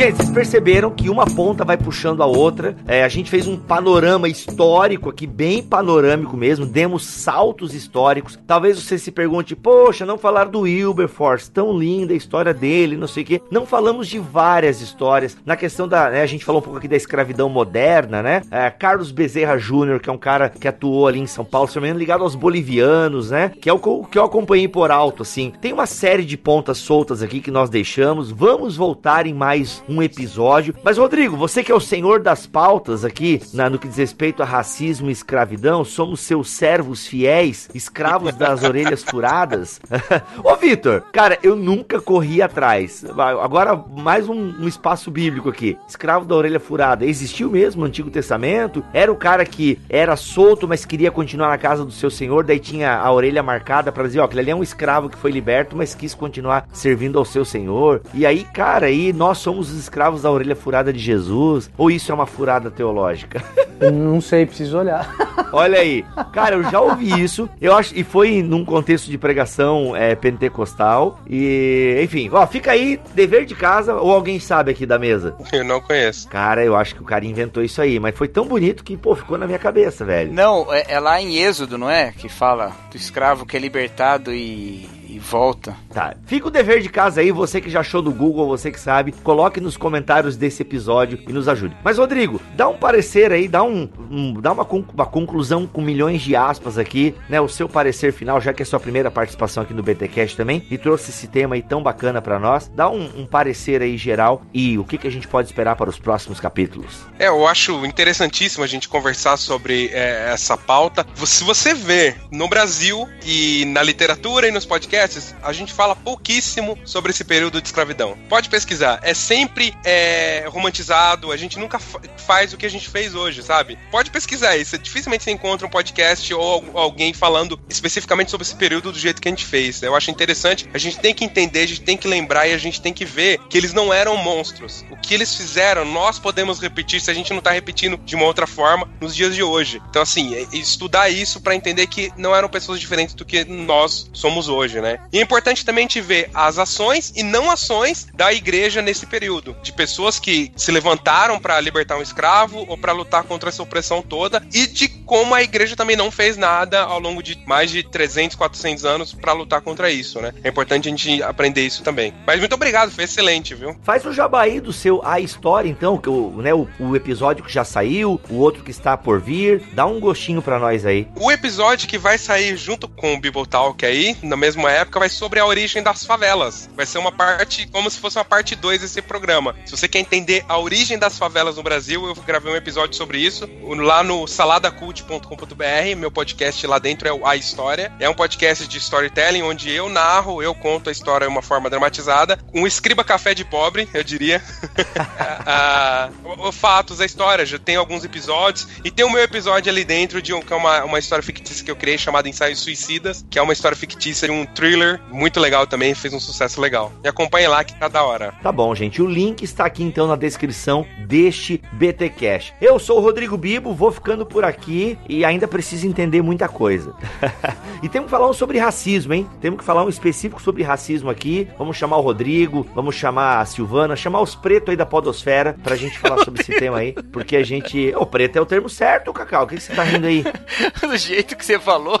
Gente, 0.00 0.16
vocês 0.16 0.30
perceberam 0.30 0.90
que 0.90 1.10
uma 1.10 1.26
ponta 1.26 1.62
vai 1.62 1.76
puxando 1.76 2.22
a 2.22 2.26
outra. 2.26 2.74
É, 2.86 3.04
a 3.04 3.08
gente 3.08 3.30
fez 3.30 3.46
um 3.46 3.58
panorama 3.58 4.30
histórico 4.30 5.10
aqui, 5.10 5.26
bem 5.26 5.62
panorâmico 5.62 6.38
mesmo. 6.38 6.64
Demos 6.64 7.04
saltos 7.04 7.74
históricos. 7.74 8.38
Talvez 8.46 8.82
você 8.82 8.98
se 8.98 9.12
pergunte, 9.12 9.54
poxa, 9.54 10.06
não 10.06 10.16
falaram 10.16 10.50
do 10.50 10.60
Wilberforce, 10.60 11.50
tão 11.50 11.78
linda 11.78 12.14
a 12.14 12.16
história 12.16 12.54
dele, 12.54 12.96
não 12.96 13.06
sei 13.06 13.24
o 13.24 13.26
quê. 13.26 13.42
Não 13.50 13.66
falamos 13.66 14.08
de 14.08 14.18
várias 14.18 14.80
histórias. 14.80 15.36
Na 15.44 15.54
questão 15.54 15.86
da. 15.86 16.08
né, 16.08 16.22
a 16.22 16.26
gente 16.26 16.46
falou 16.46 16.62
um 16.62 16.64
pouco 16.64 16.78
aqui 16.78 16.88
da 16.88 16.96
escravidão 16.96 17.50
moderna, 17.50 18.22
né? 18.22 18.40
É, 18.50 18.70
Carlos 18.70 19.10
Bezerra 19.10 19.58
Júnior, 19.58 20.00
que 20.00 20.08
é 20.08 20.12
um 20.14 20.16
cara 20.16 20.48
que 20.48 20.66
atuou 20.66 21.08
ali 21.08 21.20
em 21.20 21.26
São 21.26 21.44
Paulo, 21.44 21.68
se 21.68 21.76
não 21.76 21.82
me 21.82 21.88
engano, 21.88 22.00
ligado 22.00 22.22
aos 22.22 22.34
bolivianos, 22.34 23.32
né? 23.32 23.52
Que 23.60 23.68
é 23.68 23.72
o 23.74 23.78
que 23.78 24.18
eu 24.18 24.24
acompanhei 24.24 24.66
por 24.66 24.90
alto, 24.90 25.24
assim. 25.24 25.52
Tem 25.60 25.74
uma 25.74 25.84
série 25.84 26.24
de 26.24 26.38
pontas 26.38 26.78
soltas 26.78 27.22
aqui 27.22 27.38
que 27.38 27.50
nós 27.50 27.68
deixamos. 27.68 28.30
Vamos 28.30 28.78
voltar 28.78 29.26
em 29.26 29.34
mais 29.34 29.82
um 29.90 30.02
episódio. 30.02 30.74
Mas, 30.82 30.98
Rodrigo, 30.98 31.36
você 31.36 31.62
que 31.62 31.72
é 31.72 31.74
o 31.74 31.80
senhor 31.80 32.20
das 32.20 32.46
pautas 32.46 33.04
aqui, 33.04 33.40
na- 33.52 33.68
no 33.68 33.78
que 33.78 33.88
diz 33.88 33.96
respeito 33.96 34.42
a 34.42 34.46
racismo 34.46 35.08
e 35.08 35.12
escravidão, 35.12 35.84
somos 35.84 36.20
seus 36.20 36.50
servos 36.50 37.06
fiéis, 37.06 37.68
escravos 37.74 38.34
das 38.34 38.62
orelhas 38.62 39.02
furadas. 39.02 39.80
Ô, 40.44 40.54
Vitor, 40.56 41.02
cara, 41.12 41.38
eu 41.42 41.56
nunca 41.56 42.00
corri 42.00 42.40
atrás. 42.42 43.04
Agora, 43.42 43.76
mais 43.76 44.28
um, 44.28 44.34
um 44.60 44.68
espaço 44.68 45.10
bíblico 45.10 45.48
aqui. 45.48 45.76
Escravo 45.88 46.24
da 46.24 46.34
orelha 46.34 46.60
furada. 46.60 47.04
Existiu 47.04 47.50
mesmo 47.50 47.80
no 47.80 47.86
Antigo 47.86 48.10
Testamento? 48.10 48.84
Era 48.92 49.10
o 49.12 49.16
cara 49.16 49.44
que 49.44 49.78
era 49.88 50.16
solto, 50.16 50.68
mas 50.68 50.84
queria 50.84 51.10
continuar 51.10 51.48
na 51.48 51.58
casa 51.58 51.84
do 51.84 51.90
seu 51.92 52.10
senhor, 52.10 52.44
daí 52.44 52.58
tinha 52.58 52.96
a 52.96 53.12
orelha 53.12 53.42
marcada 53.42 53.90
pra 53.90 54.04
dizer, 54.04 54.20
ó, 54.20 54.24
aquele 54.24 54.40
ali 54.40 54.50
é 54.50 54.54
um 54.56 54.62
escravo 54.62 55.08
que 55.08 55.18
foi 55.18 55.30
liberto, 55.30 55.76
mas 55.76 55.94
quis 55.94 56.14
continuar 56.14 56.66
servindo 56.72 57.18
ao 57.18 57.24
seu 57.24 57.44
senhor. 57.44 58.02
E 58.14 58.24
aí, 58.26 58.44
cara, 58.44 58.86
aí 58.86 59.12
nós 59.12 59.38
somos 59.38 59.70
os 59.70 59.79
escravos 59.80 60.22
da 60.22 60.30
orelha 60.30 60.54
furada 60.54 60.92
de 60.92 60.98
Jesus? 60.98 61.70
Ou 61.76 61.90
isso 61.90 62.12
é 62.12 62.14
uma 62.14 62.26
furada 62.26 62.70
teológica? 62.70 63.42
Não 63.92 64.20
sei, 64.20 64.44
preciso 64.44 64.78
olhar. 64.78 65.14
Olha 65.52 65.78
aí, 65.78 66.04
cara, 66.32 66.56
eu 66.56 66.62
já 66.64 66.80
ouvi 66.80 67.20
isso. 67.20 67.48
Eu 67.60 67.74
acho 67.74 67.96
e 67.96 68.04
foi 68.04 68.42
num 68.42 68.64
contexto 68.64 69.10
de 69.10 69.16
pregação 69.18 69.96
é, 69.96 70.14
pentecostal 70.14 71.18
e, 71.28 71.98
enfim, 72.02 72.28
ó, 72.32 72.46
fica 72.46 72.72
aí 72.72 73.00
dever 73.14 73.46
de 73.46 73.54
casa 73.54 73.94
ou 73.94 74.12
alguém 74.12 74.38
sabe 74.38 74.70
aqui 74.70 74.84
da 74.84 74.98
mesa. 74.98 75.34
Eu 75.52 75.64
não 75.64 75.80
conheço. 75.80 76.28
Cara, 76.28 76.64
eu 76.64 76.76
acho 76.76 76.94
que 76.94 77.02
o 77.02 77.06
cara 77.06 77.24
inventou 77.24 77.62
isso 77.62 77.80
aí, 77.80 77.98
mas 77.98 78.16
foi 78.16 78.28
tão 78.28 78.46
bonito 78.46 78.84
que 78.84 78.96
pô 78.96 79.14
ficou 79.16 79.38
na 79.38 79.46
minha 79.46 79.58
cabeça, 79.58 80.04
velho. 80.04 80.32
Não, 80.32 80.72
é, 80.72 80.84
é 80.88 81.00
lá 81.00 81.20
em 81.20 81.36
Êxodo, 81.36 81.78
não 81.78 81.90
é? 81.90 82.12
Que 82.12 82.28
fala 82.28 82.72
do 82.90 82.96
escravo 82.96 83.46
que 83.46 83.56
é 83.56 83.60
libertado 83.60 84.32
e, 84.32 84.88
e 85.14 85.18
volta. 85.18 85.76
Tá, 85.92 86.14
fica 86.26 86.48
o 86.48 86.50
dever 86.50 86.80
de 86.80 86.88
casa 86.88 87.20
aí, 87.20 87.30
você 87.32 87.60
que 87.60 87.68
já 87.70 87.80
achou 87.80 88.00
do 88.02 88.12
Google, 88.12 88.46
você 88.46 88.70
que 88.70 88.78
sabe, 88.80 89.12
coloque 89.12 89.60
nos 89.60 89.76
comentários 89.76 90.36
desse 90.36 90.62
episódio 90.62 91.18
e 91.28 91.32
nos 91.32 91.48
ajude. 91.48 91.76
Mas 91.82 91.98
Rodrigo, 91.98 92.40
dá 92.56 92.68
um 92.68 92.76
parecer 92.76 93.32
aí, 93.32 93.48
dá 93.48 93.62
um, 93.62 93.88
um- 94.10 94.34
dá 94.40 94.52
uma, 94.52 94.64
con- 94.64 94.84
uma 94.94 95.06
conclusão 95.06 95.66
com 95.66 95.80
milhões 95.80 96.22
de 96.22 96.36
aspas 96.36 96.78
aqui, 96.78 97.14
né? 97.28 97.40
O 97.40 97.48
seu 97.48 97.68
parecer 97.68 98.12
final, 98.12 98.40
já 98.40 98.52
que 98.52 98.62
é 98.62 98.64
sua 98.66 98.80
primeira 98.80 99.10
participação 99.10 99.62
aqui 99.62 99.74
no 99.74 99.82
BTcast 99.82 100.36
também 100.36 100.66
e 100.70 100.78
trouxe 100.78 101.10
esse 101.10 101.26
tema 101.26 101.54
aí 101.54 101.62
tão 101.62 101.82
bacana 101.82 102.22
pra 102.22 102.38
nós. 102.38 102.70
Dá 102.74 102.88
um, 102.88 103.20
um 103.22 103.26
parecer 103.26 103.82
aí 103.82 103.96
geral 103.96 104.42
e 104.54 104.78
o 104.78 104.84
que 104.84 104.98
que 104.98 105.06
a 105.08 105.10
gente 105.10 105.26
pode 105.26 105.48
esperar 105.48 105.76
para 105.76 105.90
os 105.90 105.98
próximos 105.98 106.38
capítulos. 106.40 107.00
É, 107.18 107.28
eu 107.28 107.46
acho 107.46 107.84
interessantíssimo 107.84 108.62
a 108.64 108.66
gente 108.66 108.88
conversar 108.88 109.36
sobre 109.36 109.88
é, 109.92 110.30
essa 110.32 110.56
pauta. 110.56 111.06
Se 111.24 111.44
você 111.44 111.74
vê 111.74 112.14
no 112.30 112.48
Brasil 112.48 113.08
e 113.24 113.64
na 113.66 113.82
literatura 113.82 114.46
e 114.48 114.50
nos 114.50 114.64
podcasts, 114.66 114.99
a 115.42 115.52
gente 115.52 115.72
fala 115.72 115.94
pouquíssimo 115.96 116.78
sobre 116.84 117.10
esse 117.10 117.24
período 117.24 117.60
de 117.60 117.68
escravidão. 117.68 118.16
Pode 118.28 118.48
pesquisar. 118.48 119.00
É 119.02 119.14
sempre 119.14 119.74
é, 119.84 120.44
romantizado, 120.48 121.32
a 121.32 121.36
gente 121.36 121.58
nunca 121.58 121.78
fa- 121.78 122.00
faz 122.18 122.52
o 122.52 122.56
que 122.56 122.66
a 122.66 122.70
gente 122.70 122.88
fez 122.88 123.14
hoje, 123.14 123.42
sabe? 123.42 123.78
Pode 123.90 124.10
pesquisar 124.10 124.56
isso. 124.56 124.76
Dificilmente 124.78 125.24
você 125.24 125.30
encontra 125.30 125.66
um 125.66 125.70
podcast 125.70 126.32
ou 126.34 126.42
al- 126.74 126.78
alguém 126.78 127.12
falando 127.12 127.58
especificamente 127.68 128.30
sobre 128.30 128.46
esse 128.46 128.54
período 128.54 128.92
do 128.92 128.98
jeito 128.98 129.20
que 129.20 129.28
a 129.28 129.30
gente 129.32 129.44
fez. 129.44 129.82
Eu 129.82 129.94
acho 129.96 130.10
interessante. 130.10 130.68
A 130.72 130.78
gente 130.78 130.98
tem 130.98 131.14
que 131.14 131.24
entender, 131.24 131.60
a 131.60 131.66
gente 131.66 131.80
tem 131.82 131.96
que 131.96 132.06
lembrar 132.08 132.46
e 132.48 132.52
a 132.52 132.58
gente 132.58 132.80
tem 132.80 132.92
que 132.92 133.04
ver 133.04 133.38
que 133.48 133.56
eles 133.56 133.72
não 133.72 133.92
eram 133.92 134.16
monstros. 134.16 134.84
O 134.90 134.96
que 134.96 135.14
eles 135.14 135.34
fizeram, 135.34 135.84
nós 135.84 136.18
podemos 136.18 136.60
repetir 136.60 137.00
se 137.00 137.10
a 137.10 137.14
gente 137.14 137.32
não 137.32 137.40
tá 137.40 137.50
repetindo 137.50 137.96
de 137.98 138.14
uma 138.16 138.24
outra 138.24 138.46
forma 138.46 138.88
nos 139.00 139.14
dias 139.14 139.34
de 139.34 139.42
hoje. 139.42 139.80
Então, 139.88 140.02
assim, 140.02 140.34
é- 140.34 140.46
estudar 140.56 141.08
isso 141.10 141.40
pra 141.40 141.54
entender 141.54 141.86
que 141.86 142.12
não 142.16 142.34
eram 142.34 142.48
pessoas 142.48 142.78
diferentes 142.80 143.14
do 143.14 143.24
que 143.24 143.44
nós 143.44 144.08
somos 144.12 144.48
hoje, 144.48 144.80
né? 144.80 144.89
E 145.12 145.18
é 145.18 145.22
importante 145.22 145.64
também 145.64 145.84
a 145.84 145.88
gente 145.88 146.00
ver 146.00 146.30
as 146.34 146.58
ações 146.58 147.12
e 147.14 147.22
não 147.22 147.50
ações 147.50 148.06
da 148.14 148.32
igreja 148.32 148.82
nesse 148.82 149.06
período. 149.06 149.56
De 149.62 149.72
pessoas 149.72 150.18
que 150.18 150.52
se 150.56 150.70
levantaram 150.70 151.38
pra 151.38 151.60
libertar 151.60 151.96
um 151.96 152.02
escravo 152.02 152.64
ou 152.68 152.76
pra 152.76 152.92
lutar 152.92 153.24
contra 153.24 153.48
essa 153.48 153.62
opressão 153.62 154.02
toda 154.02 154.42
e 154.52 154.66
de 154.66 154.88
como 154.88 155.34
a 155.34 155.42
igreja 155.42 155.76
também 155.76 155.96
não 155.96 156.10
fez 156.10 156.36
nada 156.36 156.82
ao 156.82 157.00
longo 157.00 157.22
de 157.22 157.42
mais 157.46 157.70
de 157.70 157.82
300, 157.82 158.36
400 158.36 158.84
anos 158.84 159.12
pra 159.12 159.32
lutar 159.32 159.60
contra 159.60 159.90
isso, 159.90 160.20
né? 160.20 160.32
É 160.42 160.48
importante 160.48 160.88
a 160.88 160.90
gente 160.90 161.22
aprender 161.22 161.62
isso 161.62 161.82
também. 161.82 162.14
Mas 162.26 162.38
muito 162.38 162.54
obrigado, 162.54 162.90
foi 162.90 163.04
excelente, 163.04 163.54
viu? 163.54 163.76
Faz 163.82 164.04
o 164.04 164.12
jabaí 164.12 164.60
do 164.60 164.72
seu 164.72 165.00
A 165.04 165.20
História, 165.20 165.68
então, 165.68 165.98
que 165.98 166.08
o, 166.08 166.40
né, 166.40 166.54
o, 166.54 166.68
o 166.78 166.96
episódio 166.96 167.44
que 167.44 167.52
já 167.52 167.64
saiu, 167.64 168.20
o 168.30 168.36
outro 168.36 168.62
que 168.62 168.70
está 168.70 168.96
por 168.96 169.20
vir. 169.20 169.62
Dá 169.72 169.86
um 169.86 170.00
gostinho 170.00 170.40
pra 170.40 170.58
nós 170.58 170.86
aí. 170.86 171.08
O 171.16 171.30
episódio 171.30 171.88
que 171.88 171.98
vai 171.98 172.18
sair 172.18 172.56
junto 172.56 172.88
com 172.88 173.14
o 173.14 173.20
Bible 173.20 173.46
Talk 173.46 173.84
aí, 173.84 174.16
na 174.22 174.36
mesma 174.36 174.70
época, 174.70 174.79
vai 174.84 175.08
sobre 175.08 175.40
a 175.40 175.46
origem 175.46 175.82
das 175.82 176.04
favelas. 176.04 176.68
Vai 176.74 176.86
ser 176.86 176.98
uma 176.98 177.12
parte, 177.12 177.66
como 177.66 177.90
se 177.90 177.98
fosse 177.98 178.18
uma 178.18 178.24
parte 178.24 178.54
2 178.54 178.80
desse 178.80 179.02
programa. 179.02 179.54
Se 179.64 179.76
você 179.76 179.88
quer 179.88 179.98
entender 179.98 180.44
a 180.48 180.58
origem 180.58 180.98
das 180.98 181.18
favelas 181.18 181.56
no 181.56 181.62
Brasil, 181.62 182.06
eu 182.06 182.14
gravei 182.14 182.52
um 182.52 182.56
episódio 182.56 182.96
sobre 182.96 183.18
isso 183.18 183.48
lá 183.78 184.02
no 184.02 184.26
saladacult.com.br. 184.26 185.96
Meu 185.96 186.10
podcast 186.10 186.66
lá 186.66 186.78
dentro 186.78 187.08
é 187.08 187.28
A 187.28 187.36
História. 187.36 187.92
É 187.98 188.08
um 188.08 188.14
podcast 188.14 188.66
de 188.66 188.78
storytelling 188.78 189.42
onde 189.42 189.70
eu 189.70 189.88
narro, 189.88 190.42
eu 190.42 190.54
conto 190.54 190.88
a 190.88 190.92
história 190.92 191.26
de 191.26 191.32
uma 191.32 191.42
forma 191.42 191.70
dramatizada. 191.70 192.38
Um 192.52 192.66
escriba 192.66 193.04
café 193.04 193.34
de 193.34 193.44
pobre, 193.44 193.88
eu 193.92 194.04
diria. 194.04 194.42
Ah, 195.52 196.10
fatos, 196.52 197.00
a 197.00 197.04
história. 197.04 197.44
Já 197.44 197.58
tem 197.58 197.74
alguns 197.74 198.04
episódios. 198.04 198.68
E 198.84 198.90
tem 198.90 199.04
o 199.04 199.10
meu 199.10 199.22
episódio 199.22 199.70
ali 199.70 199.84
dentro 199.84 200.22
de 200.22 200.32
um, 200.32 200.40
que 200.40 200.52
é 200.52 200.56
uma, 200.56 200.84
uma 200.84 200.98
história 200.98 201.22
fictícia 201.22 201.64
que 201.64 201.70
eu 201.70 201.76
criei 201.76 201.98
chamada 201.98 202.28
Ensaios 202.28 202.60
Suicidas, 202.60 203.24
que 203.28 203.38
é 203.38 203.42
uma 203.42 203.52
história 203.52 203.76
fictícia 203.76 204.28
de 204.28 204.32
um 204.32 204.46
thriller 204.46 204.69
muito 205.10 205.40
legal 205.40 205.66
também, 205.66 205.94
fez 205.94 206.12
um 206.14 206.20
sucesso 206.20 206.60
legal. 206.60 206.92
E 207.02 207.08
acompanhe 207.08 207.46
lá 207.48 207.62
que 207.64 207.74
tá 207.74 207.88
da 207.88 208.04
hora. 208.04 208.32
Tá 208.42 208.52
bom, 208.52 208.74
gente. 208.74 209.02
O 209.02 209.06
link 209.06 209.42
está 209.42 209.64
aqui 209.64 209.82
então 209.82 210.06
na 210.06 210.16
descrição 210.16 210.86
deste 211.06 211.60
BT 211.72 212.10
Cash. 212.10 212.52
Eu 212.60 212.78
sou 212.78 212.98
o 212.98 213.00
Rodrigo 213.00 213.36
Bibo, 213.36 213.74
vou 213.74 213.90
ficando 213.90 214.24
por 214.24 214.44
aqui 214.44 214.98
e 215.08 215.24
ainda 215.24 215.48
preciso 215.48 215.86
entender 215.86 216.22
muita 216.22 216.48
coisa. 216.48 216.94
e 217.82 217.88
temos 217.88 218.06
que 218.06 218.10
falar 218.10 218.28
um 218.28 218.32
sobre 218.32 218.58
racismo, 218.58 219.14
hein? 219.14 219.28
Temos 219.40 219.58
que 219.58 219.64
falar 219.64 219.84
um 219.84 219.88
específico 219.88 220.40
sobre 220.40 220.62
racismo 220.62 221.10
aqui. 221.10 221.48
Vamos 221.58 221.76
chamar 221.76 221.96
o 221.96 222.00
Rodrigo, 222.00 222.66
vamos 222.74 222.94
chamar 222.94 223.40
a 223.40 223.44
Silvana, 223.44 223.96
chamar 223.96 224.20
os 224.20 224.34
pretos 224.34 224.70
aí 224.70 224.76
da 224.76 224.86
Podosfera 224.86 225.56
pra 225.62 225.76
gente 225.76 225.98
falar 225.98 226.24
sobre 226.24 226.42
esse 226.42 226.52
tema 226.58 226.78
aí. 226.78 226.92
Porque 226.92 227.36
a 227.36 227.42
gente. 227.42 227.92
O 227.96 228.06
preto 228.06 228.36
é 228.36 228.40
o 228.40 228.46
termo 228.46 228.68
certo, 228.68 229.12
Cacau. 229.12 229.44
O 229.44 229.46
que 229.46 229.56
que 229.56 229.62
você 229.62 229.74
tá 229.74 229.82
rindo 229.82 230.06
aí? 230.06 230.24
Do 230.80 230.96
jeito 230.96 231.36
que 231.36 231.44
você 231.44 231.58
falou. 231.58 232.00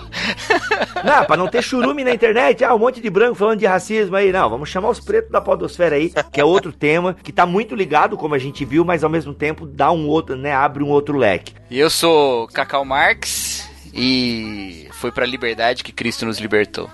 Não, 1.04 1.24
pra 1.24 1.36
não 1.36 1.48
ter 1.48 1.62
churume 1.62 2.04
na 2.04 2.12
internet, 2.12 2.59
ah, 2.64 2.74
um 2.74 2.78
monte 2.78 3.00
de 3.00 3.10
branco 3.10 3.34
falando 3.34 3.58
de 3.58 3.66
racismo 3.66 4.16
aí. 4.16 4.32
Não, 4.32 4.48
vamos 4.48 4.68
chamar 4.68 4.90
os 4.90 5.00
pretos 5.00 5.30
da 5.30 5.40
podosfera 5.40 5.96
aí, 5.96 6.12
que 6.32 6.40
é 6.40 6.44
outro 6.44 6.72
tema, 6.72 7.14
que 7.14 7.32
tá 7.32 7.46
muito 7.46 7.74
ligado, 7.74 8.16
como 8.16 8.34
a 8.34 8.38
gente 8.38 8.64
viu, 8.64 8.84
mas 8.84 9.04
ao 9.04 9.10
mesmo 9.10 9.34
tempo 9.34 9.66
dá 9.66 9.90
um 9.90 10.06
outro, 10.06 10.36
né, 10.36 10.52
abre 10.52 10.82
um 10.82 10.88
outro 10.88 11.16
leque. 11.16 11.54
E 11.70 11.78
eu 11.78 11.90
sou 11.90 12.46
Cacau 12.48 12.84
Marx 12.84 13.68
e 13.92 14.88
foi 14.92 15.10
pra 15.10 15.26
liberdade 15.26 15.82
que 15.82 15.92
Cristo 15.92 16.26
nos 16.26 16.38
libertou. 16.38 16.88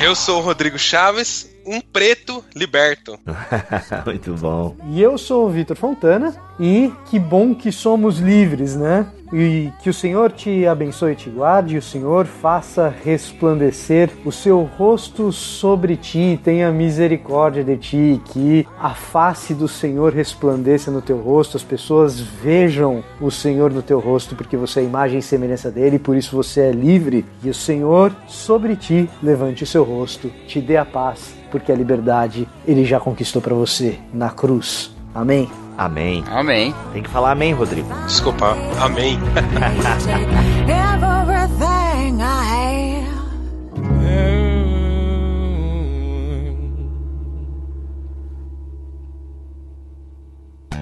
Eu 0.00 0.14
sou 0.14 0.38
o 0.38 0.42
Rodrigo 0.42 0.78
Chaves, 0.78 1.50
um 1.66 1.80
preto 1.80 2.44
liberto. 2.54 3.18
muito 4.06 4.34
bom. 4.34 4.76
E 4.90 5.02
eu 5.02 5.18
sou 5.18 5.46
o 5.46 5.50
Vitor 5.50 5.76
Fontana 5.76 6.34
e 6.60 6.92
que 7.10 7.18
bom 7.18 7.54
que 7.54 7.72
somos 7.72 8.18
livres, 8.18 8.76
né? 8.76 9.06
E 9.32 9.70
que 9.80 9.90
o 9.90 9.94
Senhor 9.94 10.32
te 10.32 10.66
abençoe 10.66 11.12
e 11.12 11.16
te 11.16 11.30
guarde, 11.30 11.74
e 11.74 11.78
o 11.78 11.82
Senhor 11.82 12.26
faça 12.26 12.94
resplandecer 13.04 14.10
o 14.24 14.32
seu 14.32 14.62
rosto 14.62 15.30
sobre 15.32 15.96
ti, 15.96 16.40
tenha 16.42 16.70
misericórdia 16.72 17.62
de 17.62 17.76
ti, 17.76 18.22
que 18.26 18.66
a 18.80 18.90
face 18.90 19.54
do 19.54 19.68
Senhor 19.68 20.12
resplandeça 20.12 20.90
no 20.90 21.02
teu 21.02 21.18
rosto, 21.18 21.56
as 21.56 21.62
pessoas 21.62 22.20
vejam 22.20 23.04
o 23.20 23.30
Senhor 23.30 23.70
no 23.70 23.82
teu 23.82 24.00
rosto, 24.00 24.34
porque 24.34 24.56
você 24.56 24.80
é 24.80 24.84
imagem 24.84 25.18
e 25.18 25.22
semelhança 25.22 25.70
dele, 25.70 25.98
por 25.98 26.16
isso 26.16 26.34
você 26.34 26.62
é 26.62 26.72
livre, 26.72 27.24
e 27.42 27.50
o 27.50 27.54
Senhor 27.54 28.14
sobre 28.26 28.76
ti 28.76 29.08
levante 29.22 29.62
o 29.62 29.66
seu 29.66 29.84
rosto, 29.84 30.30
te 30.46 30.60
dê 30.60 30.76
a 30.76 30.84
paz, 30.84 31.34
porque 31.50 31.72
a 31.72 31.76
liberdade 31.76 32.48
ele 32.66 32.84
já 32.84 32.98
conquistou 32.98 33.42
para 33.42 33.54
você 33.54 33.98
na 34.12 34.30
cruz. 34.30 34.94
Amém. 35.14 35.67
Amém. 35.78 36.24
Amém. 36.28 36.74
Tem 36.92 37.02
que 37.04 37.08
falar 37.08 37.30
amém, 37.30 37.54
Rodrigo. 37.54 37.88
Desculpa, 38.06 38.56
amém. 38.80 39.16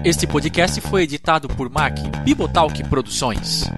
Este 0.03 0.25
podcast 0.25 0.79
foi 0.79 1.03
editado 1.03 1.49
por 1.49 1.69
Mac 1.69 1.99
Bibotalk 2.23 2.81
Produções. 2.85 3.69